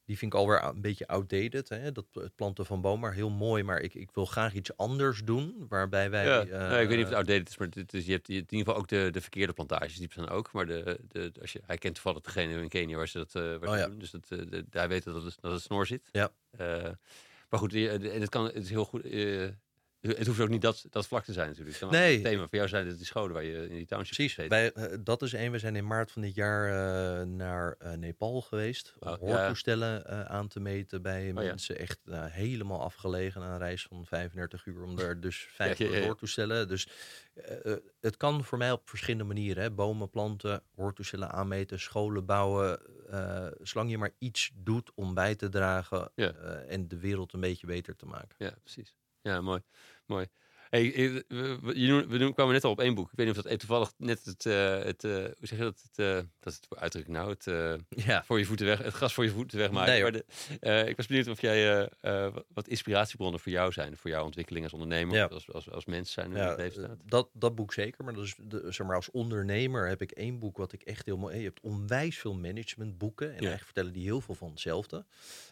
die 0.09 0.19
vind 0.19 0.33
ik 0.33 0.39
alweer 0.39 0.63
een 0.63 0.81
beetje 0.81 1.07
outdated. 1.07 1.69
Hè? 1.69 1.93
Dat 1.93 2.07
het 2.13 2.35
planten 2.37 2.67
van 2.67 2.81
bomen, 2.81 3.01
maar 3.01 3.13
heel 3.13 3.31
mooi. 3.31 3.63
Maar 3.63 3.81
ik, 3.81 3.95
ik 3.95 4.11
wil 4.11 4.25
graag 4.25 4.55
iets 4.55 4.77
anders 4.77 5.21
doen, 5.25 5.67
waarbij 5.69 6.11
wij. 6.11 6.25
ja, 6.25 6.41
eh, 6.41 6.51
nou, 6.51 6.81
ik 6.81 6.89
weet 6.89 6.97
niet 6.97 7.07
of 7.07 7.11
het 7.11 7.19
outdated 7.19 7.49
is, 7.49 7.57
maar 7.59 7.69
het 7.71 7.95
is, 7.95 8.07
je, 8.07 8.13
hebt, 8.13 8.29
in 8.29 8.35
ieder 8.35 8.59
geval 8.59 8.77
ook 8.77 8.89
de, 8.89 9.09
de 9.13 9.21
verkeerde 9.21 9.53
plantages, 9.53 9.97
die 9.97 10.07
bestaan 10.07 10.29
ook. 10.29 10.53
Maar 10.53 10.67
de, 10.67 11.01
de, 11.09 11.33
als 11.41 11.53
je, 11.53 11.61
hij 11.67 11.79
kent 11.79 11.95
toevallig 11.95 12.21
degene 12.21 12.61
in 12.63 12.69
Kenia 12.69 12.97
waar 12.97 13.09
ze 13.09 13.19
dat, 13.19 13.35
eh 13.35 13.43
waar 13.43 13.69
Oh, 13.69 13.77
ja. 13.77 13.87
doen. 13.87 13.99
Dus 13.99 14.11
dat, 14.11 14.27
eh, 14.29 14.39
de, 14.49 14.65
hij 14.71 14.89
weet 14.89 15.05
dat 15.05 15.23
het, 15.23 15.37
dat 15.41 15.53
het 15.53 15.63
snor 15.63 15.87
zit. 15.87 16.09
Ja. 16.13 16.31
Eh, 16.51 16.83
maar 17.49 17.61
goed, 17.61 17.75
eh, 17.75 17.93
en 18.15 18.21
het, 18.21 18.29
kan, 18.29 18.45
het 18.45 18.55
is 18.55 18.71
heel 18.71 18.85
goed. 18.85 19.03
Eh, 20.01 20.17
het 20.17 20.27
hoeft 20.27 20.41
ook 20.41 20.49
niet 20.49 20.63
dat, 20.63 20.85
dat 20.91 21.07
vlak 21.07 21.25
te 21.25 21.33
zijn 21.33 21.49
natuurlijk. 21.49 21.79
Het 21.81 21.91
Nee. 21.91 22.17
een 22.17 22.23
thema 22.23 22.41
voor 22.49 22.57
jou 22.57 22.69
zijn 22.69 22.87
dat 22.89 22.97
die 22.97 23.07
scholen 23.07 23.33
waar 23.33 23.45
je 23.45 23.69
in 23.69 23.75
die 23.77 23.87
township 23.87 24.15
Precies. 24.15 24.35
zit. 24.35 24.49
Wij, 24.49 24.73
eh, 24.73 24.97
dat 25.01 25.23
is 25.23 25.33
één. 25.33 25.53
We 25.53 25.59
zijn 25.59 25.77
in 25.77 25.87
maart 25.87 26.11
van 26.13 26.23
dit 26.23 26.35
jaar 26.35 26.67
eh, 27.21 27.27
naar 27.27 27.77
Nepal 27.97 28.41
geweest. 28.41 28.95
Om 28.99 29.09
Oh, 29.09 29.29
ja. 29.29 29.39
hoortoestellen 29.39 30.29
aan 30.29 30.49
te 30.49 30.61
meten 30.61 31.03
bij 31.03 31.27
ja. 31.27 31.33
mensen. 31.33 31.79
Echt 31.79 31.99
helemaal 32.13 32.81
afgelegen. 32.83 33.43
Een 33.43 33.59
reis 33.59 33.83
van 33.83 34.07
35 34.07 34.67
uur 34.67 34.83
om 34.83 34.97
daar 34.97 35.21
dus 35.21 35.49
50 35.55 35.93
ja, 35.93 36.05
hoortoestellen. 36.05 36.69
Dus 36.69 36.89
het 38.01 38.17
kan 38.17 38.45
voor 38.45 38.59
mij 38.59 38.73
op 38.73 38.89
verschillende 38.89 39.25
manieren. 39.25 39.63
Hè. 39.63 39.71
Bomen 39.71 40.11
planten, 40.11 40.63
hoortoestellen 40.75 41.31
aanmeten, 41.31 41.81
scholen 41.81 42.25
bouwen. 42.27 42.81
zolang 43.63 43.91
je 43.91 43.99
maar 43.99 44.13
iets 44.19 44.51
doet 44.55 44.91
om 44.95 45.15
bij 45.15 45.35
te 45.35 45.49
dragen 45.49 46.11
en 46.69 46.89
de 46.89 46.99
wereld 46.99 47.33
een 47.33 47.41
beetje 47.41 47.67
beter 47.67 47.97
te 47.97 48.07
maken. 48.07 48.35
Ja, 48.39 48.55
precies. 48.63 48.95
Ja, 49.29 49.41
mooi. 49.41 49.61
mooi. 50.07 50.27
Hey, 50.71 50.95
eh, 50.95 51.23
we, 51.29 51.59
we, 51.63 51.81
je 51.81 51.87
noem- 51.89 52.09
we 52.09 52.19
doen- 52.19 52.35
kwamen 52.35 52.53
net 52.53 52.65
al 52.65 52.71
op 52.71 52.81
één 52.81 52.95
boek. 52.95 53.11
Ik 53.11 53.17
weet 53.17 53.27
niet 53.27 53.37
of 53.37 53.43
dat 53.43 53.53
eh, 53.53 53.59
toevallig 53.59 53.93
net 53.97 54.25
het, 54.25 54.47
eh, 54.47 54.79
het 54.83 55.05
eh, 55.05 55.13
hoe 55.13 55.35
zeg 55.47 55.59
je 55.59 55.65
dat? 55.65 55.83
Het, 55.93 55.99
eh, 56.07 56.15
dat 56.41 56.53
is 56.53 56.61
het 56.69 56.79
uitdruk 56.81 57.09
nou, 57.09 57.31
het, 57.31 57.47
eh, 57.47 57.75
Ja, 57.89 58.25
voor 58.25 58.39
je 58.39 58.45
voeten 58.45 58.67
weg, 58.67 58.79
het 58.79 58.95
gras 58.95 59.15
voor 59.15 59.25
je 59.25 59.31
voeten 59.31 59.59
wegmaken. 59.59 59.93
Nee, 59.93 60.03
maar 60.03 60.13
de, 60.13 60.25
eh, 60.61 60.89
ik 60.89 60.97
was 60.97 61.07
benieuwd 61.07 61.29
of 61.29 61.41
jij 61.41 61.89
eh, 62.01 62.25
eh, 62.27 62.35
wat- 62.49 62.69
inspiratiebronnen 62.69 63.41
voor 63.41 63.53
jou 63.53 63.73
zijn, 63.73 63.97
voor 63.97 64.11
jouw 64.11 64.25
ontwikkeling 64.25 64.65
als 64.65 64.73
ondernemer, 64.73 65.17
Ja. 65.17 65.25
of 65.25 65.31
als, 65.33 65.53
als, 65.53 65.71
als 65.71 65.85
mens 65.85 66.13
zijn 66.13 66.31
in 66.31 66.37
Ja, 66.37 66.49
het 66.49 66.59
leven 66.59 66.79
eh, 66.83 66.85
staat. 66.85 66.99
dat, 67.05 67.29
dat 67.33 67.55
boek 67.55 67.73
zeker. 67.73 68.05
Maar, 68.05 68.15
dat 68.15 68.25
is 68.25 68.35
de, 68.43 68.65
zeg 68.73 68.87
maar 68.87 68.97
als 68.97 69.11
ondernemer 69.11 69.89
heb 69.89 70.03
ik 70.03 70.11
één 70.11 70.39
boek 70.39 70.57
wat 70.57 70.73
ik 70.73 70.83
echt 70.83 71.07
heel 71.07 71.17
mooi... 71.17 71.37
Je 71.39 71.45
hebt 71.45 71.61
onwijs 71.61 72.19
veel 72.19 72.35
managementboeken. 72.35 73.27
En 73.27 73.33
eigenlijk 73.33 73.65
vertellen 73.65 73.93
die 73.93 74.03
heel 74.05 74.21
veel 74.21 74.35
van 74.35 74.51
hetzelfde. 74.51 75.05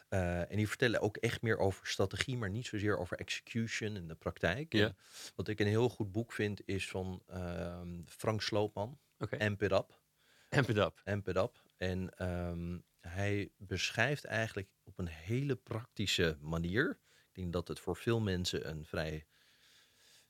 Eh, 0.09 0.51
en 0.51 0.57
die 0.57 0.69
vertellen 0.69 1.01
ook 1.01 1.16
echt 1.16 1.43
meer 1.43 1.59
over 1.59 1.87
strategie, 1.87 2.37
maar 2.37 2.51
niet 2.51 2.66
zozeer 2.66 2.99
over 2.99 3.19
execution 3.19 3.97
en 3.97 4.09
de 4.09 4.15
praktijk. 4.15 4.93
Wat 5.35 5.49
ik 5.49 5.61
een 5.61 5.66
heel 5.66 5.89
goed 5.89 6.12
boek 6.12 6.33
vind 6.33 6.61
is 6.65 6.89
van 6.89 7.23
ehm, 7.27 8.01
Frank 8.07 8.43
Sloopman. 8.43 8.99
Amp 9.39 9.62
It 9.62 9.73
Up. 9.73 10.01
Amp 10.49 10.69
it 10.69 10.77
up. 10.77 11.01
Amp 11.05 11.28
It 11.28 11.37
Up. 11.37 11.62
En 11.77 12.11
ehm, 12.19 12.78
hij 13.01 13.51
beschrijft 13.57 14.24
eigenlijk 14.24 14.69
op 14.85 14.99
een 14.99 15.09
hele 15.09 15.57
praktische 15.57 16.37
manier. 16.41 16.99
Ik 17.12 17.35
denk 17.43 17.53
dat 17.53 17.69
het 17.69 17.81
voor 17.81 17.97
veel 17.97 18.20
mensen 18.20 18.69
een 18.69 18.85
vrij. 18.85 19.27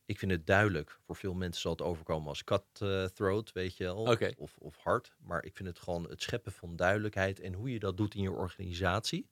Ik 0.05 0.19
vind 0.19 0.31
het 0.31 0.47
duidelijk. 0.47 0.99
Voor 1.05 1.17
veel 1.17 1.35
mensen 1.35 1.61
zal 1.61 1.73
het 1.73 1.83
overkomen 1.83 2.29
als 2.29 2.45
cutthroat, 2.45 3.53
weet 3.53 3.77
je 3.77 3.85
wel. 3.85 3.97
Of, 4.37 4.57
of 4.59 4.77
hard. 4.77 5.15
Maar 5.19 5.45
ik 5.45 5.57
vind 5.57 5.69
het 5.69 5.79
gewoon 5.79 6.09
het 6.09 6.23
scheppen 6.23 6.53
van 6.53 6.77
duidelijkheid 6.77 7.41
en 7.41 7.53
hoe 7.53 7.73
je 7.73 7.79
dat 7.79 7.97
doet 7.97 8.15
in 8.15 8.23
je 8.23 8.33
organisatie. 8.33 9.29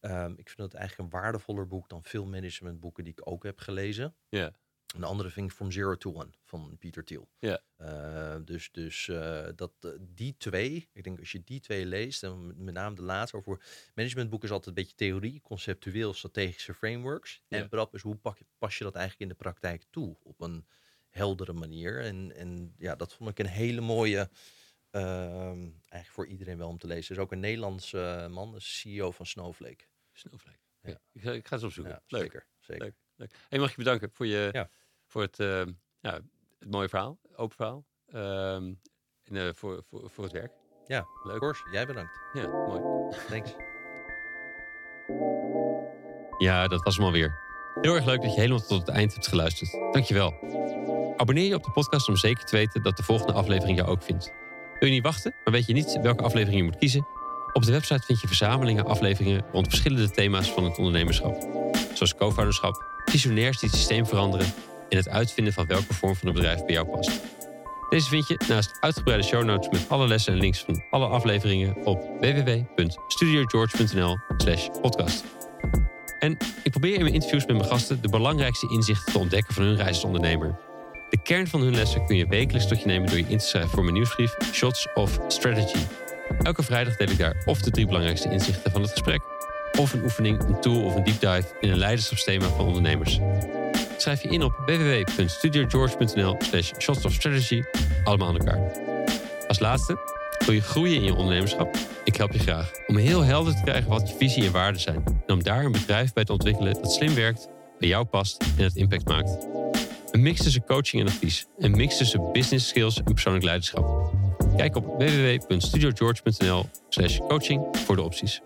Ehm, 0.00 0.32
ik 0.36 0.48
vind 0.48 0.58
het 0.58 0.74
eigenlijk 0.74 1.12
een 1.12 1.20
waardevoller 1.20 1.66
boek 1.66 1.88
dan 1.88 2.04
veel 2.04 2.26
managementboeken 2.26 3.04
die 3.04 3.12
ik 3.12 3.28
ook 3.30 3.42
heb 3.42 3.58
gelezen. 3.58 4.14
Ja. 4.28 4.52
Een 4.94 5.04
andere 5.04 5.30
vind 5.30 5.50
ik 5.50 5.56
From 5.56 5.70
Zero 5.70 5.96
to 5.96 6.14
One 6.14 6.30
van 6.44 6.76
Peter 6.78 7.04
Thiel. 7.04 7.28
Ja. 7.38 7.60
Uh, 7.78 8.36
dus 8.44 8.72
dus 8.72 9.06
uh, 9.06 9.46
dat, 9.56 9.72
uh, 9.80 9.90
die 10.00 10.36
twee, 10.36 10.88
ik 10.92 11.04
denk 11.04 11.18
als 11.18 11.32
je 11.32 11.42
die 11.44 11.60
twee 11.60 11.86
leest, 11.86 12.22
en 12.22 12.64
met 12.64 12.74
name 12.74 12.94
de 12.94 13.02
laatste 13.02 13.36
over 13.36 13.60
managementboeken 13.94 14.48
is 14.48 14.54
altijd 14.54 14.76
een 14.76 14.82
beetje 14.82 14.96
theorie, 14.96 15.40
conceptueel, 15.40 16.14
strategische 16.14 16.74
frameworks. 16.74 17.42
En 17.48 17.68
Brab 17.68 17.94
is 17.94 18.02
hoe 18.02 18.16
pak, 18.16 18.38
pas 18.58 18.78
je 18.78 18.84
dat 18.84 18.94
eigenlijk 18.94 19.30
in 19.30 19.36
de 19.36 19.42
praktijk 19.42 19.84
toe 19.90 20.16
op 20.22 20.40
een 20.40 20.66
heldere 21.08 21.52
manier. 21.52 22.00
En, 22.00 22.36
en 22.36 22.74
ja, 22.78 22.96
dat 22.96 23.14
vond 23.14 23.30
ik 23.30 23.38
een 23.38 23.46
hele 23.46 23.80
mooie, 23.80 24.18
ehm, 24.18 24.28
eigenlijk 24.90 26.06
voor 26.10 26.26
iedereen 26.26 26.58
wel 26.58 26.68
om 26.68 26.78
te 26.78 26.86
lezen. 26.86 27.14
is 27.14 27.20
ook 27.20 27.32
een 27.32 27.40
Nederlandse 27.40 28.26
man, 28.30 28.52
de 28.52 28.60
CEO 28.60 29.10
van 29.10 29.26
Snowflake. 29.26 29.84
Snowflake. 30.12 30.58
Ja. 30.82 30.98
Ik, 31.12 31.22
ga, 31.22 31.32
ik 31.32 31.46
ga 31.46 31.54
eens 31.54 31.64
opzoeken. 31.64 31.92
Ja, 31.92 32.02
Leuk. 32.06 32.22
Zeker, 32.22 32.46
zeker. 32.58 32.84
Leuk. 32.84 32.94
Leuk. 33.16 33.32
Hey, 33.48 33.58
mag 33.58 33.70
ik 33.70 33.76
je 33.76 33.82
bedanken 33.82 34.10
voor, 34.12 34.26
je, 34.26 34.48
Ja. 34.52 34.70
voor 35.06 35.22
het, 35.22 35.38
eh, 35.40 35.64
ja, 36.00 36.20
het 36.58 36.70
mooie 36.70 36.88
verhaal, 36.88 37.18
open 37.36 37.56
verhaal. 37.56 37.84
Ehm, 38.06 38.74
en 39.24 39.36
eh, 39.36 39.48
voor, 39.54 39.82
voor, 39.88 40.10
voor 40.10 40.24
het 40.24 40.32
werk. 40.32 40.52
Ja, 40.86 41.06
Leuk. 41.22 41.38
Kors, 41.38 41.62
jij 41.70 41.86
bedankt. 41.86 42.20
Ja, 42.32 42.46
mooi. 42.48 42.80
Thanks. 43.28 43.54
Ja, 46.38 46.68
dat 46.68 46.82
was 46.82 46.96
hem 46.96 47.04
alweer. 47.04 47.46
Heel 47.80 47.94
erg 47.94 48.04
leuk 48.04 48.22
dat 48.22 48.34
je 48.34 48.40
helemaal 48.40 48.66
tot 48.66 48.86
het 48.86 48.88
eind 48.88 49.12
hebt 49.12 49.26
geluisterd. 49.28 49.70
Dankjewel. 49.92 50.32
Abonneer 51.16 51.46
je 51.48 51.54
op 51.54 51.64
de 51.64 51.70
podcast 51.70 52.08
om 52.08 52.16
zeker 52.16 52.44
te 52.44 52.56
weten 52.56 52.82
dat 52.82 52.96
de 52.96 53.02
volgende 53.02 53.32
aflevering 53.32 53.76
jou 53.78 53.90
ook 53.90 54.02
vindt. 54.02 54.32
Wil 54.78 54.88
je 54.88 54.94
niet 54.94 55.02
wachten, 55.02 55.34
maar 55.44 55.52
weet 55.52 55.66
je 55.66 55.72
niet 55.72 55.98
welke 56.02 56.22
aflevering 56.22 56.58
je 56.58 56.64
moet 56.64 56.78
kiezen? 56.78 57.06
Op 57.52 57.64
de 57.64 57.72
website 57.72 58.02
vind 58.06 58.20
je 58.20 58.26
verzamelingen 58.26 58.86
afleveringen 58.86 59.44
rond 59.52 59.68
verschillende 59.68 60.10
thema's 60.10 60.50
van 60.50 60.64
het 60.64 60.76
ondernemerschap. 60.76 61.46
Zoals 61.94 62.14
co-founderschap, 62.14 62.84
visionairs 63.04 63.58
die 63.58 63.68
het 63.68 63.78
systeem 63.78 64.06
veranderen 64.06 64.46
en 64.88 64.96
het 64.96 65.08
uitvinden 65.08 65.52
van 65.52 65.66
welke 65.66 65.94
vorm 65.94 66.14
van 66.14 66.28
een 66.28 66.34
bedrijf 66.34 66.64
bij 66.64 66.74
jou 66.74 66.86
past. 66.86 67.20
Deze 67.88 68.08
vind 68.08 68.28
je 68.28 68.40
naast 68.48 68.76
uitgebreide 68.80 69.24
show 69.24 69.44
notes 69.44 69.68
met 69.68 69.88
alle 69.88 70.06
lessen 70.06 70.32
en 70.32 70.38
links 70.38 70.58
van 70.60 70.82
alle 70.90 71.06
afleveringen 71.06 71.76
op 71.84 72.02
www.studiogeorge.nl 72.20 74.16
slash 74.36 74.68
podcast. 74.80 75.24
En 76.18 76.36
ik 76.62 76.70
probeer 76.70 76.94
in 76.94 77.02
mijn 77.02 77.14
interviews 77.14 77.46
met 77.46 77.56
mijn 77.56 77.68
gasten 77.68 78.02
de 78.02 78.08
belangrijkste 78.08 78.68
inzichten 78.70 79.12
te 79.12 79.18
ontdekken 79.18 79.54
van 79.54 79.62
hun 79.62 79.76
reis 79.76 79.88
als 79.88 80.04
ondernemer. 80.04 80.67
De 81.10 81.18
kern 81.22 81.46
van 81.46 81.60
hun 81.60 81.74
lessen 81.74 82.06
kun 82.06 82.16
je 82.16 82.26
wekelijks 82.26 82.68
tot 82.68 82.80
je 82.80 82.86
nemen 82.86 83.08
door 83.08 83.18
je 83.18 83.24
in 83.28 83.38
te 83.38 83.46
schrijven 83.46 83.70
voor 83.70 83.82
mijn 83.82 83.94
nieuwsbrief 83.94 84.36
Shots 84.52 84.86
of 84.94 85.18
Strategy. 85.28 85.78
Elke 86.42 86.62
vrijdag 86.62 86.96
deel 86.96 87.08
ik 87.08 87.18
daar 87.18 87.42
of 87.44 87.60
de 87.60 87.70
drie 87.70 87.86
belangrijkste 87.86 88.30
inzichten 88.30 88.70
van 88.70 88.82
het 88.82 88.90
gesprek, 88.90 89.20
of 89.78 89.92
een 89.92 90.02
oefening, 90.02 90.42
een 90.42 90.60
tool 90.60 90.84
of 90.84 90.94
een 90.94 91.04
deep 91.04 91.20
dive 91.20 91.44
in 91.60 91.70
een 91.70 91.78
leiderschapsthema 91.78 92.46
van 92.46 92.66
ondernemers. 92.66 93.20
Schrijf 93.96 94.22
je 94.22 94.28
in 94.28 94.42
op 94.42 94.52
www.studiogeorge.nl 94.66 96.36
slash 96.38 96.72
shots 96.78 97.04
of 97.04 97.12
strategy, 97.12 97.62
allemaal 98.04 98.28
aan 98.28 98.38
elkaar. 98.38 98.60
Als 99.48 99.58
laatste, 99.58 99.98
wil 100.44 100.54
je 100.54 100.60
groeien 100.60 100.96
in 100.96 101.04
je 101.04 101.14
ondernemerschap? 101.14 101.76
Ik 102.04 102.16
help 102.16 102.32
je 102.32 102.38
graag 102.38 102.70
om 102.86 102.96
heel 102.96 103.22
helder 103.22 103.54
te 103.54 103.62
krijgen 103.62 103.90
wat 103.90 104.08
je 104.08 104.16
visie 104.16 104.44
en 104.44 104.52
waarden 104.52 104.80
zijn. 104.80 105.02
En 105.26 105.34
om 105.34 105.42
daar 105.42 105.64
een 105.64 105.72
bedrijf 105.72 106.12
bij 106.12 106.24
te 106.24 106.32
ontwikkelen 106.32 106.74
dat 106.74 106.92
slim 106.92 107.14
werkt, 107.14 107.48
bij 107.78 107.88
jou 107.88 108.04
past 108.04 108.44
en 108.56 108.64
het 108.64 108.76
impact 108.76 109.08
maakt. 109.08 109.57
Een 110.10 110.22
mix 110.22 110.42
tussen 110.42 110.64
coaching 110.64 111.02
en 111.02 111.08
advies. 111.08 111.46
Een 111.58 111.70
mix 111.70 111.96
tussen 111.96 112.32
business 112.32 112.68
skills 112.68 112.98
en 112.98 113.04
persoonlijk 113.04 113.44
leiderschap. 113.44 114.12
Kijk 114.56 114.76
op 114.76 114.84
www.studiogeorge.nl 114.98 116.66
slash 116.88 117.18
coaching 117.18 117.76
voor 117.84 117.96
de 117.96 118.02
opties. 118.02 118.40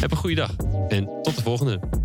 Heb 0.00 0.10
een 0.10 0.16
goede 0.16 0.36
dag 0.36 0.56
en 0.88 1.04
tot 1.22 1.36
de 1.36 1.42
volgende. 1.42 2.03